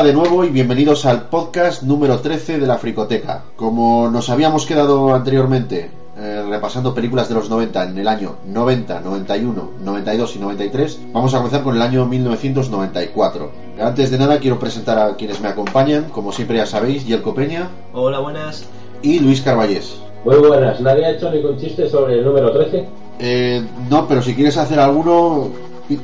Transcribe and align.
Hola 0.00 0.08
de 0.08 0.14
nuevo 0.14 0.44
y 0.46 0.48
bienvenidos 0.48 1.04
al 1.04 1.28
podcast 1.28 1.82
número 1.82 2.20
13 2.20 2.58
de 2.58 2.66
la 2.66 2.78
Fricoteca. 2.78 3.42
Como 3.54 4.08
nos 4.08 4.30
habíamos 4.30 4.64
quedado 4.64 5.14
anteriormente 5.14 5.90
eh, 6.16 6.42
repasando 6.48 6.94
películas 6.94 7.28
de 7.28 7.34
los 7.34 7.50
90 7.50 7.90
en 7.90 7.98
el 7.98 8.08
año 8.08 8.36
90, 8.46 9.02
91, 9.02 9.70
92 9.84 10.36
y 10.36 10.38
93, 10.38 11.00
vamos 11.12 11.34
a 11.34 11.36
comenzar 11.36 11.62
con 11.62 11.76
el 11.76 11.82
año 11.82 12.06
1994. 12.06 13.50
Antes 13.78 14.10
de 14.10 14.16
nada 14.16 14.38
quiero 14.38 14.58
presentar 14.58 14.98
a 14.98 15.16
quienes 15.16 15.38
me 15.42 15.48
acompañan, 15.48 16.04
como 16.04 16.32
siempre 16.32 16.56
ya 16.56 16.64
sabéis, 16.64 17.06
Yelko 17.06 17.34
Peña 17.34 17.68
Hola, 17.92 18.20
buenas. 18.20 18.64
y 19.02 19.18
Luis 19.18 19.42
Carballés. 19.42 19.98
Muy 20.24 20.36
buenas, 20.36 20.80
¿nadie 20.80 21.04
ha 21.04 21.10
hecho 21.10 21.30
ningún 21.30 21.58
chiste 21.58 21.90
sobre 21.90 22.20
el 22.20 22.24
número 22.24 22.52
13? 22.52 22.88
Eh, 23.18 23.62
no, 23.90 24.08
pero 24.08 24.22
si 24.22 24.34
quieres 24.34 24.56
hacer 24.56 24.80
alguno, 24.80 25.50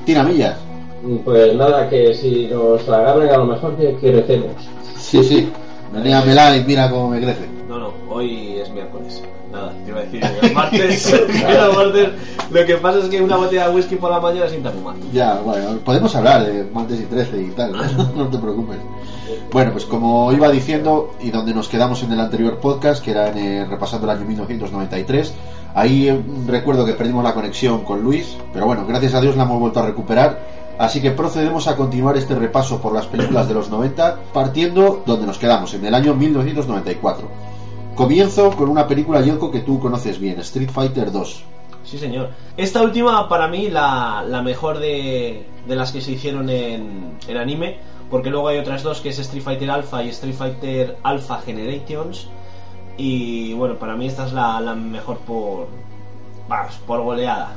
tira 0.04 0.22
millas. 0.22 0.65
Pues 1.24 1.54
nada, 1.54 1.88
que 1.88 2.14
si 2.14 2.46
nos 2.46 2.88
agarran 2.88 3.28
a 3.28 3.36
lo 3.38 3.46
mejor 3.46 3.76
que 3.76 3.94
crecemos. 3.94 4.56
Sí, 4.96 5.22
sí. 5.22 5.52
Veníamela 5.92 6.56
y 6.56 6.64
mira 6.64 6.90
cómo 6.90 7.10
me 7.10 7.20
crece. 7.20 7.46
No, 7.68 7.78
no, 7.78 7.92
hoy 8.08 8.58
es 8.58 8.70
miércoles. 8.70 9.22
Nada, 9.52 9.72
te 9.84 9.90
iba 9.90 10.00
a 10.00 10.02
decir 10.02 10.24
el 10.42 10.52
martes. 10.54 11.12
el 11.12 11.74
martes. 11.76 12.08
Lo 12.50 12.66
que 12.66 12.76
pasa 12.76 12.98
es 12.98 13.04
que 13.06 13.22
una 13.22 13.36
botella 13.36 13.68
de 13.68 13.74
whisky 13.74 13.96
por 13.96 14.10
la 14.10 14.20
mañana 14.20 14.48
sienta 14.48 14.70
fumar. 14.70 14.96
Ya, 15.12 15.40
bueno, 15.44 15.78
podemos 15.84 16.14
hablar 16.16 16.44
de 16.44 16.64
martes 16.64 17.00
y 17.00 17.04
13 17.04 17.40
y 17.40 17.50
tal, 17.50 17.72
no 18.16 18.28
te 18.28 18.38
preocupes. 18.38 18.78
Bueno, 19.52 19.72
pues 19.72 19.84
como 19.84 20.32
iba 20.32 20.50
diciendo, 20.50 21.12
y 21.20 21.30
donde 21.30 21.54
nos 21.54 21.68
quedamos 21.68 22.02
en 22.02 22.12
el 22.12 22.20
anterior 22.20 22.58
podcast, 22.58 23.02
que 23.02 23.12
era 23.12 23.30
en, 23.30 23.38
eh, 23.38 23.64
repasando 23.64 24.06
el 24.10 24.16
año 24.16 24.26
1993, 24.26 25.32
ahí 25.74 26.08
eh, 26.08 26.20
recuerdo 26.46 26.84
que 26.84 26.92
perdimos 26.92 27.24
la 27.24 27.34
conexión 27.34 27.84
con 27.84 28.02
Luis, 28.02 28.36
pero 28.52 28.66
bueno, 28.66 28.84
gracias 28.86 29.14
a 29.14 29.20
Dios 29.20 29.36
la 29.36 29.44
hemos 29.44 29.60
vuelto 29.60 29.80
a 29.80 29.86
recuperar. 29.86 30.65
Así 30.78 31.00
que 31.00 31.10
procedemos 31.10 31.68
a 31.68 31.76
continuar 31.76 32.16
este 32.16 32.34
repaso 32.34 32.80
por 32.80 32.92
las 32.92 33.06
películas 33.06 33.48
de 33.48 33.54
los 33.54 33.70
90, 33.70 34.18
partiendo 34.32 35.02
donde 35.06 35.26
nos 35.26 35.38
quedamos, 35.38 35.72
en 35.74 35.86
el 35.86 35.94
año 35.94 36.14
1994. 36.14 37.28
Comienzo 37.94 38.50
con 38.50 38.68
una 38.68 38.86
película, 38.86 39.22
Yelko, 39.22 39.50
que 39.50 39.60
tú 39.60 39.80
conoces 39.80 40.18
bien, 40.18 40.38
Street 40.40 40.70
Fighter 40.70 41.10
2. 41.10 41.44
Sí, 41.84 41.98
señor. 41.98 42.30
Esta 42.56 42.82
última, 42.82 43.28
para 43.28 43.48
mí, 43.48 43.70
la, 43.70 44.42
mejor 44.44 44.78
de, 44.78 45.46
las 45.66 45.92
que 45.92 46.00
se 46.00 46.12
hicieron 46.12 46.50
en, 46.50 47.16
en 47.26 47.36
anime, 47.36 47.78
porque 48.10 48.30
luego 48.30 48.48
hay 48.48 48.58
otras 48.58 48.82
dos 48.82 49.00
que 49.00 49.08
es 49.08 49.18
Street 49.18 49.42
Fighter 49.42 49.70
Alpha 49.70 50.02
y 50.02 50.08
Street 50.10 50.34
Fighter 50.34 50.96
Alpha 51.02 51.40
Generations. 51.40 52.28
Y 52.96 53.52
bueno, 53.54 53.76
para 53.76 53.96
mí 53.96 54.06
esta 54.06 54.26
es 54.26 54.32
la, 54.32 54.60
mejor 54.74 55.18
por, 55.18 55.68
vamos, 56.48 56.76
por 56.86 57.02
goleada. 57.02 57.54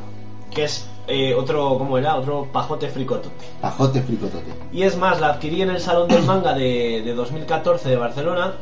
Que 0.52 0.64
es 0.64 0.89
eh, 1.08 1.34
otro, 1.34 1.78
¿cómo 1.78 1.98
era? 1.98 2.16
Otro 2.16 2.48
pajote 2.52 2.88
fricotote. 2.90 3.30
Pajote 3.62 4.02
fricotote. 4.02 4.52
Y 4.72 4.84
es 4.84 4.98
más, 4.98 5.20
la 5.20 5.30
adquirí 5.34 5.62
en 5.62 5.72
el 5.72 5.80
Salón 5.82 6.08
del 6.08 6.24
Manga 6.24 6.54
de, 6.54 7.02
de 7.04 7.14
2014 7.14 7.90
de 7.90 7.96
Barcelona 7.96 8.54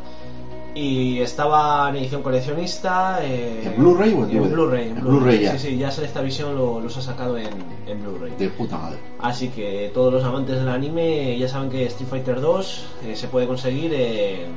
y 0.74 1.20
estaba 1.22 1.90
en 1.90 1.96
edición 1.98 2.22
coleccionista. 2.22 3.20
eh, 3.24 3.64
¿En 3.66 3.82
Blu-ray 3.82 4.14
o 4.14 4.26
en? 4.30 4.52
Blu-ray? 4.52 4.90
En 4.90 5.02
Blu-ray 5.02 5.42
ya. 5.42 5.58
Sí, 5.58 5.70
sí, 5.70 5.78
ya 5.78 5.90
Selecta 5.92 6.22
Visión 6.22 6.56
lo- 6.56 6.80
los 6.80 6.96
ha 6.98 7.02
sacado 7.02 7.38
en, 7.38 7.50
en 7.88 8.02
Blu-ray. 8.04 8.34
De 8.38 8.50
puta 8.50 8.78
madre. 8.78 9.00
Así 9.20 9.50
que 9.50 9.90
todos 9.94 10.14
los 10.14 10.24
amantes 10.24 10.58
del 10.60 10.70
anime 10.70 11.38
ya 11.38 11.48
saben 11.50 11.70
que 11.70 11.86
Street 11.88 12.10
Fighter 12.10 12.40
2 12.42 12.86
eh, 13.08 13.16
se 13.16 13.28
puede 13.28 13.48
conseguir 13.48 13.92
en, 13.94 14.52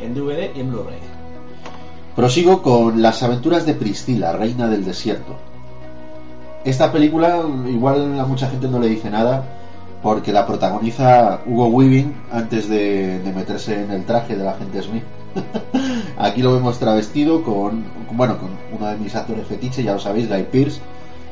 en 0.00 0.14
DVD 0.14 0.50
y 0.56 0.60
en 0.60 0.70
Blu-ray. 0.72 0.98
Prosigo 2.16 2.60
con 2.62 3.00
Las 3.00 3.22
aventuras 3.22 3.64
de 3.64 3.74
Priscila, 3.74 4.32
reina 4.32 4.68
del 4.68 4.84
desierto. 4.84 5.36
Esta 6.64 6.92
película 6.92 7.42
igual 7.68 8.18
a 8.20 8.24
mucha 8.26 8.48
gente 8.48 8.68
no 8.68 8.78
le 8.78 8.88
dice 8.88 9.08
nada 9.10 9.44
porque 10.02 10.32
la 10.32 10.46
protagoniza 10.46 11.40
Hugo 11.46 11.66
Weaving 11.68 12.14
antes 12.32 12.68
de, 12.68 13.18
de 13.18 13.32
meterse 13.32 13.82
en 13.82 13.90
el 13.90 14.04
traje 14.04 14.36
del 14.36 14.48
agente 14.48 14.82
Smith. 14.82 15.02
Aquí 16.18 16.42
lo 16.42 16.52
vemos 16.54 16.78
travestido 16.78 17.42
con, 17.42 17.84
bueno, 18.12 18.36
con 18.38 18.50
uno 18.78 18.90
de 18.90 18.96
mis 18.96 19.14
actores 19.14 19.46
fetiche, 19.46 19.82
ya 19.82 19.92
lo 19.94 19.98
sabéis, 19.98 20.28
Guy 20.28 20.44
Pearce. 20.44 20.80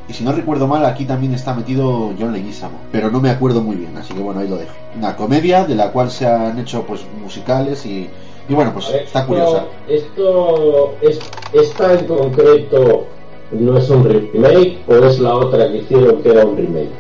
Y 0.09 0.15
si 0.15 0.25
no 0.25 0.33
recuerdo 0.33 0.67
mal, 0.67 0.87
aquí 0.87 1.05
también 1.05 1.35
está 1.35 1.53
metido 1.53 2.15
John 2.19 2.33
Leguizamo, 2.33 2.79
pero 2.91 3.11
no 3.11 3.21
me 3.21 3.29
acuerdo 3.29 3.61
muy 3.61 3.77
bien, 3.77 3.95
así 3.99 4.15
que 4.15 4.21
bueno, 4.23 4.41
ahí 4.41 4.49
lo 4.49 4.57
dejo. 4.57 4.73
Una 4.97 5.15
comedia 5.17 5.65
de 5.65 5.75
la 5.75 5.91
cual 5.93 6.11
se 6.11 6.27
han 6.27 6.59
hecho 6.59 6.85
pues 6.87 7.03
musicales 7.23 7.85
y, 7.85 8.09
y 8.49 8.55
bueno, 8.55 8.73
pues 8.73 8.91
ver, 8.91 9.03
está 9.03 9.19
esto- 9.21 9.29
curiosa. 9.29 9.65
Esto, 9.87 10.95
es, 11.03 11.19
esta 11.53 11.93
en 11.93 12.07
concreto 12.07 13.07
no 13.53 13.79
es 13.79 13.89
un 13.91 14.05
remake 14.05 14.79
o 14.87 14.95
es 14.95 15.19
la 15.19 15.35
otra 15.35 15.71
que 15.71 15.79
hicieron 15.79 16.23
que 16.23 16.31
era 16.31 16.45
un 16.45 16.57
remake. 16.57 16.91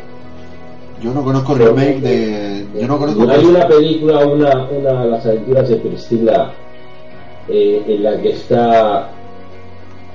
Yo 1.02 1.12
no 1.12 1.22
conozco 1.22 1.52
el 1.54 1.58
remake 1.60 2.00
de. 2.00 2.66
Yo 2.80 2.88
no 2.88 2.98
conozco. 2.98 3.30
Hay 3.30 3.44
una 3.44 3.68
película, 3.68 4.26
una, 4.26 4.64
una 4.64 5.04
de 5.04 5.10
las 5.10 5.26
aventuras 5.26 5.68
de 5.68 5.76
Priscila, 5.76 6.52
eh, 7.48 7.82
en 7.86 8.02
la 8.02 8.20
que 8.20 8.30
está, 8.30 9.10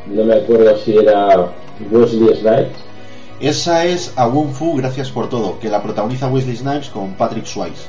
no 0.07 0.23
me 0.25 0.35
acuerdo 0.35 0.77
si 0.77 0.97
era 0.97 1.49
Wesley 1.91 2.35
Snipes. 2.35 2.83
Esa 3.39 3.85
es 3.85 4.13
A 4.15 4.27
Wong 4.27 4.51
Fu, 4.51 4.75
gracias 4.77 5.09
por 5.09 5.29
todo, 5.29 5.59
que 5.59 5.69
la 5.69 5.81
protagoniza 5.81 6.27
Wesley 6.27 6.55
Snipes 6.55 6.89
con 6.89 7.13
Patrick 7.13 7.45
Swayze. 7.45 7.87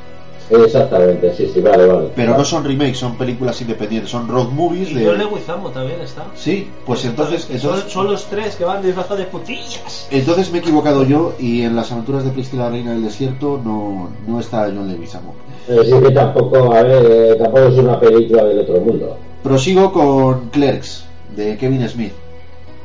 Exactamente, 0.50 1.34
sí, 1.34 1.50
sí, 1.52 1.60
vale, 1.60 1.86
vale. 1.86 2.08
Pero 2.14 2.36
no 2.36 2.44
son 2.44 2.64
remakes, 2.64 2.98
son 2.98 3.16
películas 3.16 3.60
independientes, 3.62 4.10
son 4.10 4.28
road 4.28 4.48
movies 4.48 4.90
Y 4.90 5.04
John 5.04 5.18
de. 5.18 5.24
Leguizamo 5.24 5.70
también 5.70 6.00
está. 6.00 6.26
Sí, 6.34 6.68
pues 6.84 7.04
entonces. 7.04 7.42
Son, 7.42 7.54
entonces 7.54 7.92
son 7.92 8.06
los 8.10 8.24
tres 8.26 8.56
que 8.56 8.64
van 8.64 8.82
disfrazados 8.82 9.18
de 9.18 9.24
putillas. 9.26 10.08
Entonces 10.10 10.50
me 10.50 10.58
he 10.58 10.60
equivocado 10.60 11.04
yo 11.04 11.34
y 11.38 11.62
en 11.62 11.74
las 11.74 11.90
aventuras 11.92 12.24
de 12.24 12.30
Priscila 12.30 12.68
Reina 12.68 12.92
del 12.92 13.04
Desierto 13.04 13.60
no, 13.64 14.10
no 14.26 14.40
está 14.40 14.64
John 14.64 14.88
Leguizamo. 14.88 15.34
Pero 15.66 15.82
sí 15.82 15.92
que 15.92 16.10
tampoco, 16.10 16.74
a 16.74 16.82
ver, 16.82 17.06
eh, 17.10 17.34
tampoco 17.36 17.66
es 17.66 17.78
una 17.78 17.98
película 17.98 18.44
del 18.44 18.60
otro 18.60 18.80
mundo. 18.80 19.16
Prosigo 19.42 19.92
con 19.92 20.50
Clerks, 20.50 21.04
de 21.34 21.56
Kevin 21.56 21.88
Smith. 21.88 22.12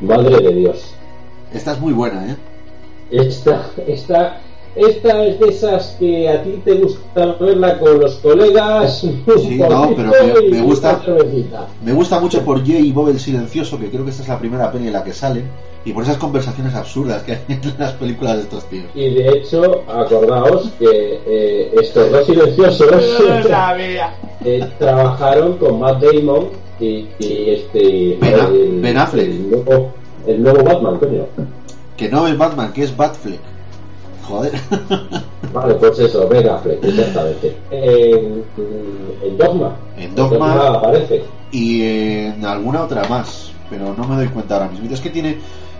Madre 0.01 0.39
de 0.39 0.53
Dios. 0.53 0.93
Esta 1.53 1.73
es 1.73 1.79
muy 1.79 1.93
buena, 1.93 2.31
¿eh? 2.31 2.35
Esta, 3.11 3.69
esta, 3.87 4.39
esta 4.75 5.25
es 5.25 5.39
de 5.39 5.47
esas 5.47 5.95
que 5.99 6.29
a 6.29 6.43
ti 6.43 6.61
te 6.63 6.73
gusta 6.75 7.35
verla 7.39 7.79
con 7.79 7.99
los 7.99 8.15
colegas. 8.17 8.99
Sí, 8.99 9.21
no, 9.69 9.93
pero 9.95 10.11
me- 10.51 10.61
gusta-. 10.61 11.01
Me 11.83 11.93
gusta 11.93 12.19
mucho 12.19 12.41
por 12.43 12.65
Jay 12.65 12.87
y 12.87 12.91
Bob 12.91 13.09
el 13.09 13.19
Silencioso, 13.19 13.79
que 13.79 13.89
creo 13.89 14.03
que 14.05 14.11
esta 14.11 14.23
es 14.23 14.29
la 14.29 14.39
primera 14.39 14.71
peli 14.71 14.87
en 14.87 14.93
la 14.93 15.03
que 15.03 15.13
salen, 15.13 15.45
y 15.85 15.91
por 15.93 16.03
esas 16.03 16.17
conversaciones 16.17 16.75
absurdas 16.75 17.23
que 17.23 17.33
hay 17.33 17.39
en 17.49 17.59
las 17.77 17.93
películas 17.93 18.35
de 18.37 18.41
estos 18.43 18.65
tíos. 18.69 18.85
Y 18.95 19.13
de 19.15 19.29
hecho, 19.29 19.83
acordaos 19.87 20.69
que 20.79 21.19
eh, 21.25 21.71
estos 21.81 22.11
dos 22.11 22.25
silenciosos 22.25 22.91
eh, 24.45 24.67
trabajaron 24.77 25.57
con 25.57 25.79
Matt 25.79 26.01
Damon 26.03 26.47
y, 26.79 27.07
y 27.19 27.49
este 27.49 28.17
Ben 28.21 28.35
A- 28.39 28.47
el, 28.47 28.79
Ben 28.81 28.97
Affleck. 28.97 29.25
el 29.29 29.49
nuevo, 29.51 29.91
el 30.27 30.41
nuevo 30.43 30.63
Batman, 30.63 30.97
coño. 30.97 31.25
Que 31.97 32.07
no 32.09 32.27
es 32.27 32.37
Batman, 32.37 32.71
que 32.71 32.83
es 32.83 32.95
Batfleck. 32.95 33.39
Joder. 34.29 34.53
Vale, 35.53 35.73
pues 35.75 35.97
eso, 35.99 36.27
Ben 36.27 36.47
Affleck, 36.47 36.83
exactamente. 36.83 37.57
En, 37.71 38.43
en 39.23 39.37
Dogma. 39.37 39.75
En 39.97 40.15
Dogma. 40.15 40.67
aparece. 40.67 41.23
y 41.51 41.81
en 41.83 42.45
alguna 42.45 42.83
otra 42.83 43.03
más, 43.09 43.51
pero 43.69 43.95
no 43.97 44.07
me 44.07 44.15
doy 44.15 44.27
cuenta 44.27 44.55
ahora 44.55 44.67
mismo. 44.67 44.93
Es 44.93 45.01
que 45.01 45.09
tiene 45.09 45.37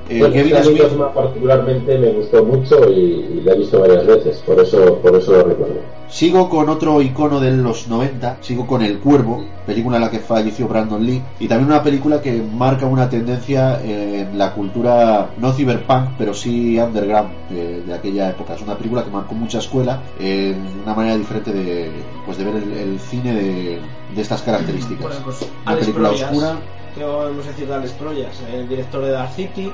eh, 0.09 0.19
Bueno, 0.19 0.33
Kevin 0.33 0.55
Smith. 0.63 0.83
Particularmente 1.13 1.97
me 1.97 2.11
gustó 2.11 2.43
mucho 2.43 2.89
y, 2.89 2.93
y 2.93 3.41
la 3.43 3.53
he 3.53 3.57
visto 3.57 3.79
varias 3.79 4.05
veces, 4.05 4.37
por 4.45 4.59
eso, 4.59 4.95
por 5.01 5.15
eso 5.15 5.31
lo 5.31 5.43
recuerdo. 5.43 5.75
Sigo 6.09 6.49
con 6.49 6.69
otro 6.69 7.01
icono 7.03 7.39
de 7.39 7.51
los 7.51 7.87
90, 7.87 8.37
sigo 8.41 8.65
con 8.65 8.81
El 8.81 8.97
Cuervo, 8.97 9.45
película 9.67 9.97
en 9.97 10.01
la 10.01 10.09
que 10.09 10.17
falleció 10.17 10.67
Brandon 10.67 11.05
Lee, 11.05 11.21
y 11.39 11.47
también 11.47 11.69
una 11.69 11.83
película 11.83 12.19
que 12.19 12.41
marca 12.41 12.87
una 12.87 13.07
tendencia 13.07 13.79
en 13.83 14.35
la 14.35 14.53
cultura 14.55 15.29
no 15.37 15.53
cyberpunk, 15.53 16.09
pero 16.17 16.33
sí 16.33 16.79
underground 16.79 17.29
de, 17.51 17.81
de 17.83 17.93
aquella 17.93 18.31
época. 18.31 18.55
Es 18.55 18.61
una 18.63 18.75
película 18.75 19.03
que 19.03 19.11
marcó 19.11 19.35
mucha 19.35 19.59
escuela 19.59 20.01
en 20.19 20.57
una 20.83 20.95
manera 20.95 21.15
diferente 21.15 21.51
de, 21.53 21.91
pues 22.25 22.39
de 22.39 22.43
ver 22.45 22.55
el, 22.55 22.73
el 22.73 22.99
cine 22.99 23.35
de, 23.35 23.79
de 24.15 24.21
estas 24.21 24.41
características. 24.41 25.01
Bueno, 25.05 25.21
pues, 25.23 25.47
una 25.63 25.75
película 25.77 26.09
Proyas. 26.09 26.31
oscura. 26.31 26.55
¿Qué 26.95 27.03
vamos 27.03 27.45
a 27.45 27.49
decir 27.49 27.67
de 27.67 27.75
Alex 27.75 27.91
Proyas? 27.93 28.41
El 28.53 28.67
director 28.67 29.03
de 29.03 29.11
Dark 29.11 29.31
City, 29.33 29.71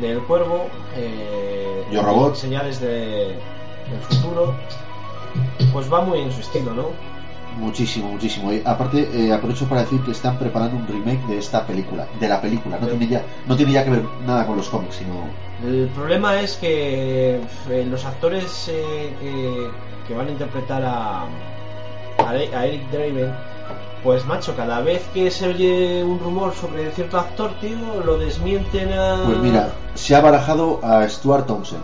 del 0.00 0.20
Cuervo, 0.20 0.68
eh, 0.96 1.84
Yo, 1.92 2.02
Robot. 2.02 2.34
Señales 2.36 2.80
de, 2.80 3.34
del 3.90 4.00
futuro. 4.10 4.54
Pues 5.72 5.92
va 5.92 6.00
muy 6.00 6.20
en 6.20 6.32
su 6.32 6.40
estilo, 6.40 6.72
¿no? 6.74 6.86
Muchísimo, 7.58 8.08
muchísimo. 8.12 8.52
Y 8.52 8.62
aparte, 8.64 9.08
eh, 9.12 9.32
aprovecho 9.32 9.68
para 9.68 9.82
decir 9.82 10.00
que 10.02 10.12
están 10.12 10.38
preparando 10.38 10.76
un 10.76 10.86
remake 10.86 11.26
de 11.26 11.38
esta 11.38 11.66
película, 11.66 12.06
de 12.20 12.28
la 12.28 12.40
película. 12.40 12.78
No 12.80 12.86
tiene 12.86 13.08
ya, 13.08 13.24
no 13.46 13.56
tiene 13.56 13.72
ya 13.72 13.84
que 13.84 13.90
ver 13.90 14.04
nada 14.24 14.46
con 14.46 14.56
los 14.56 14.68
cómics, 14.68 14.96
sino 14.96 15.24
El 15.64 15.88
problema 15.88 16.40
es 16.40 16.56
que 16.56 17.40
eh, 17.70 17.86
los 17.90 18.04
actores 18.04 18.68
eh, 18.68 19.12
que, 19.20 19.70
que 20.06 20.14
van 20.14 20.28
a 20.28 20.30
interpretar 20.30 20.82
a, 20.84 21.24
a 22.24 22.36
Eric 22.66 22.90
Draven, 22.90 23.34
pues 24.02 24.24
macho, 24.26 24.54
cada 24.56 24.80
vez 24.80 25.02
que 25.12 25.30
se 25.30 25.48
oye 25.48 26.02
un 26.04 26.18
rumor 26.18 26.54
sobre 26.54 26.90
cierto 26.92 27.18
actor, 27.18 27.52
tío, 27.60 27.76
lo 28.04 28.18
desmienten 28.18 28.92
a... 28.92 29.22
Pues 29.26 29.38
mira, 29.38 29.70
se 29.94 30.14
ha 30.14 30.20
barajado 30.20 30.80
a 30.82 31.08
Stuart 31.08 31.46
Thompson. 31.46 31.80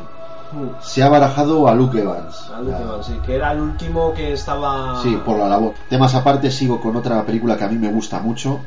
se 0.81 1.03
ha 1.03 1.09
barajado 1.09 1.67
a 1.69 1.75
Luke 1.75 1.99
Evans. 2.01 2.51
Al 2.55 2.67
último, 2.69 2.93
Ah, 2.99 3.03
sí, 3.03 3.13
que 3.27 3.35
era 3.35 3.53
el 3.53 3.61
último 3.61 4.13
que 4.15 4.33
estaba. 4.33 5.01
Sí, 5.03 5.19
por 5.25 5.39
la 5.39 5.49
labor. 5.49 5.75
Temas 5.89 6.15
aparte, 6.15 6.51
sigo 6.51 6.81
con 6.81 6.95
otra 6.97 7.25
película 7.27 7.57
que 7.57 7.65
a 7.65 7.69
mí 7.69 7.77
me 7.77 7.91
gusta 7.91 8.21
mucho, 8.21 8.61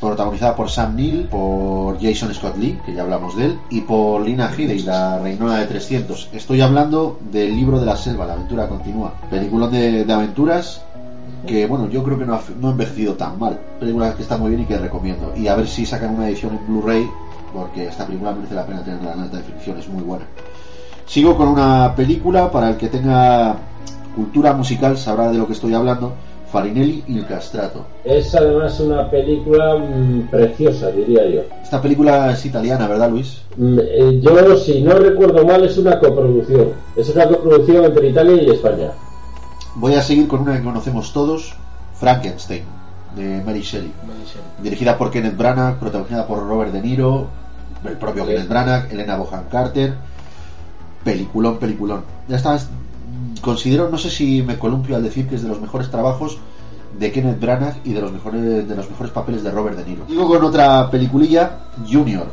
protagonizada 0.00 0.54
por 0.56 0.70
Sam 0.70 0.96
Neill, 0.96 1.26
por 1.26 2.00
Jason 2.00 2.32
Scott 2.32 2.56
Lee, 2.56 2.80
que 2.86 2.94
ya 2.94 3.02
hablamos 3.02 3.36
de 3.36 3.46
él, 3.46 3.58
y 3.68 3.80
por 3.82 4.22
Lina 4.22 4.50
Headey, 4.56 4.80
la 4.84 5.18
reinona 5.18 5.58
de 5.58 5.66
300. 5.66 6.30
Estoy 6.32 6.60
hablando 6.62 7.18
del 7.30 7.54
libro 7.54 7.78
de 7.80 7.86
la 7.86 7.96
selva, 7.96 8.24
la 8.24 8.34
aventura 8.34 8.68
continúa. 8.68 9.12
Peliculón 9.28 9.70
de, 9.72 10.04
de 10.04 10.12
aventuras 10.12 10.82
que, 11.46 11.66
bueno, 11.66 11.88
yo 11.88 12.02
creo 12.02 12.18
que 12.18 12.26
no 12.26 12.34
ha, 12.34 12.42
no 12.60 12.68
ha 12.68 12.70
envejecido 12.72 13.14
tan 13.14 13.38
mal. 13.38 13.58
Película 13.78 14.14
que 14.14 14.22
está 14.22 14.36
muy 14.36 14.50
bien 14.50 14.62
y 14.62 14.66
que 14.66 14.78
recomiendo. 14.78 15.32
Y 15.36 15.48
a 15.48 15.54
ver 15.54 15.66
si 15.66 15.86
sacan 15.86 16.14
una 16.14 16.28
edición 16.28 16.58
en 16.58 16.66
Blu-ray, 16.66 17.08
porque 17.52 17.86
esta 17.86 18.06
película 18.06 18.32
merece 18.32 18.54
la 18.54 18.66
pena 18.66 18.82
tenerla 18.82 19.14
en 19.14 19.20
alta 19.20 19.36
definición, 19.38 19.78
es 19.78 19.88
muy 19.88 20.02
buena. 20.02 20.24
Sigo 21.06 21.36
con 21.36 21.48
una 21.48 21.94
película 21.96 22.50
para 22.50 22.70
el 22.70 22.76
que 22.76 22.88
tenga 22.88 23.56
cultura 24.14 24.52
musical, 24.52 24.98
sabrá 24.98 25.30
de 25.30 25.38
lo 25.38 25.46
que 25.46 25.54
estoy 25.54 25.74
hablando. 25.74 26.12
Farinelli 26.50 27.04
y 27.06 27.18
el 27.18 27.26
Castrato. 27.26 27.84
Es 28.04 28.34
además 28.34 28.80
una 28.80 29.10
película 29.10 29.76
mm, 29.76 30.28
preciosa, 30.30 30.90
diría 30.90 31.28
yo. 31.28 31.42
Esta 31.62 31.80
película 31.80 32.32
es 32.32 32.44
italiana, 32.46 32.88
¿verdad, 32.88 33.10
Luis? 33.10 33.42
Mm, 33.56 33.78
eh, 33.82 34.20
yo, 34.22 34.56
si 34.56 34.80
no 34.82 34.94
recuerdo 34.94 35.44
mal, 35.44 35.64
es 35.64 35.76
una 35.76 35.98
coproducción. 35.98 36.72
Es 36.96 37.10
una 37.10 37.28
coproducción 37.28 37.84
entre 37.84 38.08
Italia 38.08 38.42
y 38.42 38.50
España. 38.50 38.92
Voy 39.78 39.94
a 39.94 40.02
seguir 40.02 40.26
con 40.26 40.40
una 40.40 40.56
que 40.56 40.64
conocemos 40.64 41.12
todos, 41.12 41.54
Frankenstein, 41.94 42.64
de 43.14 43.42
Mary 43.44 43.60
Shelley. 43.62 43.92
Dirigida 44.60 44.98
por 44.98 45.10
Kenneth 45.12 45.36
Branagh, 45.36 45.78
protagonizada 45.78 46.26
por 46.26 46.40
Robert 46.40 46.72
De 46.72 46.82
Niro, 46.82 47.28
el 47.84 47.96
propio 47.96 48.24
Sí. 48.24 48.30
Kenneth 48.32 48.48
Branagh, 48.48 48.92
Elena 48.92 49.16
Bohan 49.16 49.44
Carter. 49.48 49.94
Peliculón, 51.04 51.58
peliculón. 51.58 52.02
Ya 52.26 52.36
está. 52.36 52.58
Considero, 53.40 53.88
no 53.88 53.98
sé 53.98 54.10
si 54.10 54.42
me 54.42 54.58
columpio 54.58 54.96
al 54.96 55.02
decir 55.04 55.28
que 55.28 55.36
es 55.36 55.42
de 55.42 55.48
los 55.48 55.60
mejores 55.60 55.90
trabajos 55.90 56.38
de 56.98 57.12
Kenneth 57.12 57.38
Branagh 57.38 57.76
y 57.84 57.92
de 57.92 58.00
los 58.00 58.10
mejores 58.10 58.68
de 58.68 58.74
los 58.74 58.90
mejores 58.90 59.12
papeles 59.12 59.44
de 59.44 59.52
Robert 59.52 59.76
De 59.76 59.84
Niro. 59.84 60.04
Digo 60.08 60.26
con 60.26 60.42
otra 60.44 60.90
peliculilla, 60.90 61.58
Junior, 61.88 62.26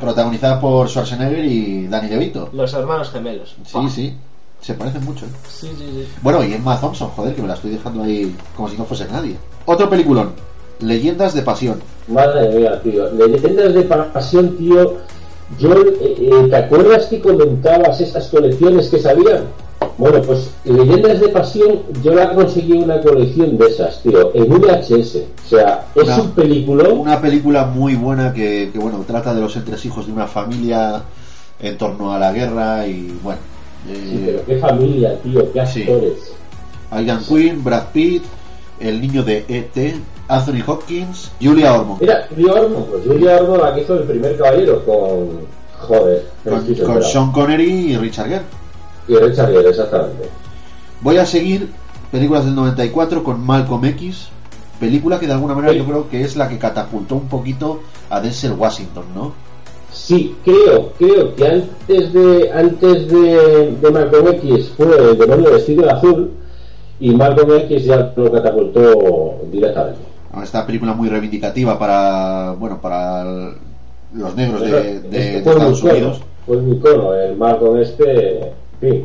protagonizada 0.00 0.60
por 0.60 0.88
Schwarzenegger 0.88 1.44
y 1.44 1.88
Danny 1.88 2.08
DeVito. 2.08 2.48
Los 2.52 2.72
hermanos 2.74 3.10
gemelos. 3.10 3.56
Sí, 3.64 3.88
sí, 3.90 4.16
se 4.62 4.72
parecen 4.74 5.04
mucho. 5.04 5.26
¿eh? 5.26 5.30
Sí, 5.48 5.68
sí, 5.78 5.84
sí. 5.92 6.08
Bueno, 6.22 6.42
y 6.44 6.54
Emma 6.54 6.80
Thompson, 6.80 7.08
joder, 7.10 7.34
que 7.34 7.42
me 7.42 7.48
la 7.48 7.54
estoy 7.54 7.72
dejando 7.72 8.02
ahí 8.04 8.34
como 8.56 8.68
si 8.70 8.76
no 8.78 8.84
fuese 8.86 9.06
nadie. 9.12 9.36
Otro 9.66 9.90
peliculón, 9.90 10.30
Leyendas 10.80 11.34
de 11.34 11.42
Pasión. 11.42 11.80
Madre 12.08 12.48
mía, 12.56 12.80
tío. 12.82 13.10
Leyendas 13.12 13.74
de 13.74 13.82
pasión, 13.82 14.56
tío. 14.56 14.94
Yo, 15.58 15.72
eh, 15.74 16.16
eh, 16.18 16.46
¿te 16.48 16.56
acuerdas 16.56 17.06
que 17.06 17.20
comentabas 17.20 18.00
estas 18.00 18.26
colecciones 18.28 18.88
que 18.88 18.98
salían? 18.98 19.44
Bueno, 19.98 20.20
pues 20.22 20.50
Leyendas 20.64 21.20
de 21.20 21.28
Pasión, 21.28 21.80
yo 22.02 22.14
la 22.14 22.32
conseguí 22.34 22.72
una 22.72 23.00
colección 23.00 23.58
de 23.58 23.66
esas, 23.66 24.02
tío, 24.02 24.32
en 24.34 24.48
VHS. 24.48 25.16
O 25.44 25.48
sea, 25.48 25.86
es 25.94 26.04
Una- 26.04 26.22
un 26.22 26.30
peliculón. 26.32 26.98
Una 26.98 27.20
película 27.20 27.66
muy 27.66 27.94
buena 27.94 28.32
que, 28.32 28.70
que, 28.72 28.78
bueno, 28.78 29.04
trata 29.06 29.34
de 29.34 29.40
los 29.42 29.54
entresijos 29.56 30.06
de 30.06 30.12
una 30.12 30.26
familia 30.26 31.02
en 31.60 31.76
torno 31.78 32.12
a 32.12 32.18
la 32.18 32.32
guerra 32.32 32.86
y, 32.86 33.16
bueno, 33.22 33.40
Sí, 33.86 34.22
pero 34.24 34.44
qué 34.46 34.58
familia, 34.58 35.18
tío, 35.22 35.52
qué 35.52 35.66
Sí. 35.66 35.82
actores. 35.82 36.32
Ian 37.04 37.24
Quinn, 37.24 37.64
Brad 37.64 37.86
Pitt, 37.92 38.22
el 38.80 39.00
niño 39.00 39.22
de 39.22 39.44
E.T., 39.48 39.94
Anthony 40.28 40.62
Hopkins, 40.66 41.30
Julia 41.40 41.74
Ormond. 41.74 42.00
Mira, 42.00 42.26
Julia 42.34 42.52
Ormond, 42.54 42.86
pues 42.86 43.06
Julia 43.06 43.36
Ormond 43.36 43.62
la 43.62 43.74
que 43.74 43.80
hizo 43.82 43.94
el 43.94 44.04
primer 44.04 44.36
caballero 44.38 44.84
con. 44.84 45.62
Joder, 45.80 46.28
Con, 46.44 46.74
con. 46.86 47.02
Sean 47.02 47.32
Connery 47.32 47.92
y 47.92 47.96
Richard 47.96 48.28
Gere. 48.28 48.42
Y 49.08 49.16
Richard 49.16 49.50
Gere, 49.50 49.68
exactamente. 49.70 50.28
Voy 51.00 51.16
a 51.16 51.26
seguir 51.26 51.70
películas 52.12 52.44
del 52.44 52.54
94 52.54 53.24
con 53.24 53.40
Malcolm 53.44 53.84
X, 53.86 54.28
película 54.78 55.18
que 55.18 55.26
de 55.26 55.32
alguna 55.32 55.54
manera 55.54 55.72
Sí. 55.72 55.78
yo 55.80 55.84
creo 55.86 56.08
que 56.08 56.22
es 56.22 56.36
la 56.36 56.48
que 56.48 56.58
catapultó 56.58 57.16
un 57.16 57.26
poquito 57.28 57.80
a 58.10 58.20
Denzel 58.20 58.52
Washington, 58.52 59.04
¿no? 59.14 59.32
Sí, 59.92 60.34
creo, 60.44 60.90
creo 60.98 61.34
que 61.34 61.46
antes 61.46 62.12
de 62.12 62.50
antes 62.52 63.08
de, 63.08 63.76
de 63.80 63.90
Malcolm 63.90 64.28
X 64.28 64.72
fue 64.76 64.86
el 65.10 65.18
demonio 65.18 65.52
vestido 65.52 65.82
de 65.84 65.90
azul 65.90 66.30
y 66.98 67.10
Malcolm 67.14 67.50
X 67.52 67.84
ya 67.84 68.12
lo 68.16 68.32
catapultó 68.32 69.40
directamente. 69.50 70.00
Esta 70.42 70.64
película 70.66 70.94
muy 70.94 71.08
reivindicativa 71.10 71.78
para, 71.78 72.52
bueno, 72.58 72.80
para 72.80 73.22
el- 73.22 73.54
los 74.14 74.34
negros 74.34 74.60
de, 74.62 74.70
de- 74.70 74.96
Este 74.98 75.08
de 75.10 75.38
Estados 75.38 75.82
Unidos. 75.82 76.20
Fue 76.46 76.56
un 76.56 76.72
icono, 76.74 77.14
el 77.14 77.36
Malcolm 77.36 77.76
este, 77.78 78.52
fin. 78.80 79.04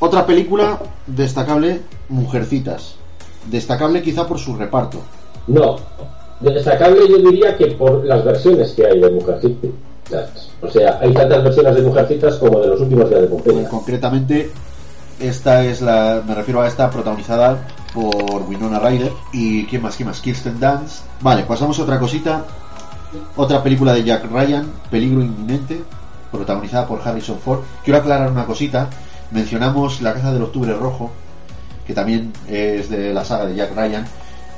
Otra 0.00 0.26
película 0.26 0.78
destacable, 1.06 1.80
Mujercitas. 2.08 2.96
Destacable 3.50 4.02
quizá 4.02 4.26
por 4.26 4.38
su 4.38 4.56
reparto. 4.56 4.98
No, 5.46 5.76
destacable 6.40 7.08
yo 7.08 7.18
diría 7.18 7.56
que 7.56 7.66
por 7.68 8.04
las 8.04 8.24
versiones 8.24 8.72
que 8.72 8.86
hay 8.86 9.00
de 9.00 9.10
Mujercitas. 9.10 9.70
O 10.60 10.70
sea, 10.70 10.98
hay 11.00 11.12
tantas 11.12 11.42
versiones 11.42 11.74
de 11.74 11.82
Mujercitas 11.82 12.36
como 12.36 12.60
de 12.60 12.68
los 12.68 12.80
últimos 12.80 13.08
días 13.08 13.22
de 13.22 13.26
Pompeya. 13.26 13.68
Concretamente, 13.68 14.50
esta 15.20 15.64
es 15.64 15.80
la, 15.80 16.22
me 16.26 16.34
refiero 16.34 16.60
a 16.60 16.68
esta 16.68 16.90
protagonizada 16.90 17.66
por 17.94 18.42
Winona 18.42 18.78
Ryder 18.78 19.12
y 19.32 19.64
quién 19.66 19.82
más, 19.82 19.96
quién 19.96 20.08
más, 20.08 20.20
Kirsten 20.20 20.60
Dunst. 20.60 21.04
Vale, 21.20 21.44
pasamos 21.44 21.78
a 21.78 21.82
otra 21.82 21.98
cosita. 21.98 22.44
Otra 23.36 23.62
película 23.62 23.94
de 23.94 24.04
Jack 24.04 24.30
Ryan, 24.30 24.70
Peligro 24.90 25.22
inminente, 25.22 25.80
protagonizada 26.30 26.86
por 26.86 27.00
Harrison 27.02 27.38
Ford. 27.38 27.60
Quiero 27.82 27.98
aclarar 27.98 28.30
una 28.30 28.44
cosita. 28.44 28.90
Mencionamos 29.30 30.02
La 30.02 30.12
caza 30.12 30.32
del 30.32 30.42
octubre 30.42 30.72
rojo, 30.74 31.10
que 31.86 31.94
también 31.94 32.32
es 32.48 32.90
de 32.90 33.12
la 33.12 33.24
saga 33.24 33.46
de 33.46 33.54
Jack 33.54 33.74
Ryan, 33.74 34.04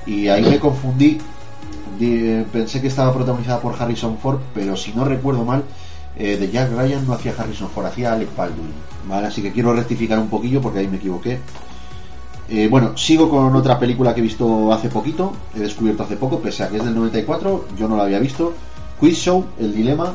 y 0.06 0.28
ahí 0.28 0.42
me 0.42 0.58
confundí. 0.58 1.18
Pensé 2.52 2.80
que 2.80 2.88
estaba 2.88 3.12
protagonizada 3.12 3.60
por 3.60 3.74
Harrison 3.80 4.18
Ford, 4.18 4.38
pero 4.54 4.76
si 4.76 4.92
no 4.92 5.04
recuerdo 5.04 5.44
mal, 5.44 5.64
eh, 6.16 6.36
de 6.36 6.50
Jack 6.50 6.72
Ryan 6.72 7.06
no 7.06 7.12
hacía 7.12 7.34
Harrison 7.36 7.68
Ford, 7.70 7.86
hacía 7.86 8.12
Alec 8.12 8.34
Baldwin. 8.36 8.72
¿vale? 9.08 9.28
Así 9.28 9.42
que 9.42 9.52
quiero 9.52 9.72
rectificar 9.72 10.18
un 10.18 10.28
poquillo 10.28 10.60
porque 10.60 10.80
ahí 10.80 10.88
me 10.88 10.96
equivoqué. 10.96 11.38
Eh, 12.50 12.66
bueno, 12.70 12.96
sigo 12.96 13.28
con 13.28 13.54
otra 13.54 13.78
película 13.78 14.14
que 14.14 14.20
he 14.20 14.22
visto 14.22 14.72
hace 14.72 14.88
poquito, 14.88 15.32
he 15.54 15.60
descubierto 15.60 16.02
hace 16.02 16.16
poco, 16.16 16.40
pese 16.40 16.62
a 16.62 16.68
que 16.68 16.78
es 16.78 16.84
del 16.84 16.94
94, 16.94 17.66
yo 17.76 17.88
no 17.88 17.96
la 17.96 18.04
había 18.04 18.18
visto. 18.18 18.54
Quiz 18.98 19.18
Show, 19.18 19.44
El 19.60 19.74
Dilema, 19.74 20.14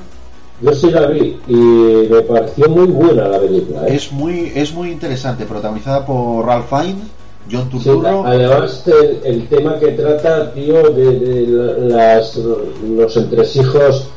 Yo 0.62 0.74
sí 0.74 0.90
la 0.90 1.08
vi 1.08 1.40
y 1.48 1.56
me 1.56 2.22
pareció 2.22 2.70
muy 2.70 2.88
buena 2.88 3.28
la 3.28 3.40
película. 3.40 3.88
¿eh? 3.88 3.96
es 3.96 4.12
muy, 4.12 4.52
es 4.56 4.74
muy 4.74 4.92
interesante, 4.92 5.46
protagonizada 5.46 6.06
por 6.06 6.46
Ralph 6.46 6.68
Fiennes, 6.70 7.08
John 7.52 7.64
Sí, 7.72 7.78
Turturro. 7.84 8.24
además 8.26 8.84
el, 8.88 9.20
el 9.24 9.48
tema 9.48 9.78
que 9.80 9.88
trata, 9.92 10.52
tío, 10.54 10.82
de, 10.92 11.20
de 11.20 11.88
las, 11.90 12.38
los 12.38 13.18
entresijos 13.18 14.08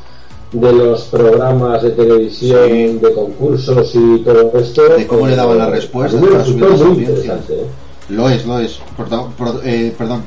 de 0.53 0.73
los 0.73 1.03
programas 1.05 1.83
de 1.83 1.91
televisión, 1.91 2.61
Sí. 2.69 2.99
de 2.99 3.13
concursos 3.13 3.95
y 3.95 4.19
todo 4.21 4.53
esto. 4.59 4.83
De 4.97 5.07
cómo 5.07 5.27
le 5.27 5.35
daban 5.37 5.59
las 5.59 5.69
eh, 5.69 5.73
respuestas 5.73 6.21
para 6.23 6.45
subir 6.45 6.61
las 6.63 6.81
audiencias. 6.81 7.09
interesante, 7.11 7.55
¿eh? 7.55 7.67
Lo 8.11 8.29
es, 8.31 8.47
lo 8.47 8.61
es. 8.61 8.79
Prota- 8.97 9.27
pro- 9.37 9.61
eh, 9.65 9.93
perdón, 9.99 10.23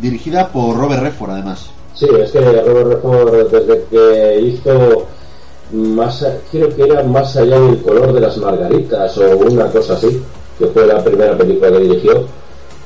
dirigida 0.00 0.48
por 0.48 0.76
Robert 0.76 1.02
Redford, 1.02 1.30
además. 1.30 1.70
Sí, 1.94 2.06
es 2.22 2.30
que 2.30 2.40
Robert 2.40 2.66
Redford 3.02 3.50
desde 3.50 3.84
que 3.90 4.40
hizo 4.40 5.06
más, 5.72 6.26
creo 6.50 6.68
que 6.76 6.82
era 6.82 7.02
más 7.04 7.34
allá 7.36 7.58
del 7.58 7.80
color 7.80 8.12
de 8.12 8.20
las 8.20 8.36
margaritas 8.36 9.16
o 9.16 9.36
una 9.38 9.66
cosa 9.66 9.94
así, 9.94 10.20
que 10.58 10.66
fue 10.66 10.86
la 10.86 11.02
primera 11.02 11.36
película 11.36 11.70
que 11.72 11.78
dirigió, 11.78 12.26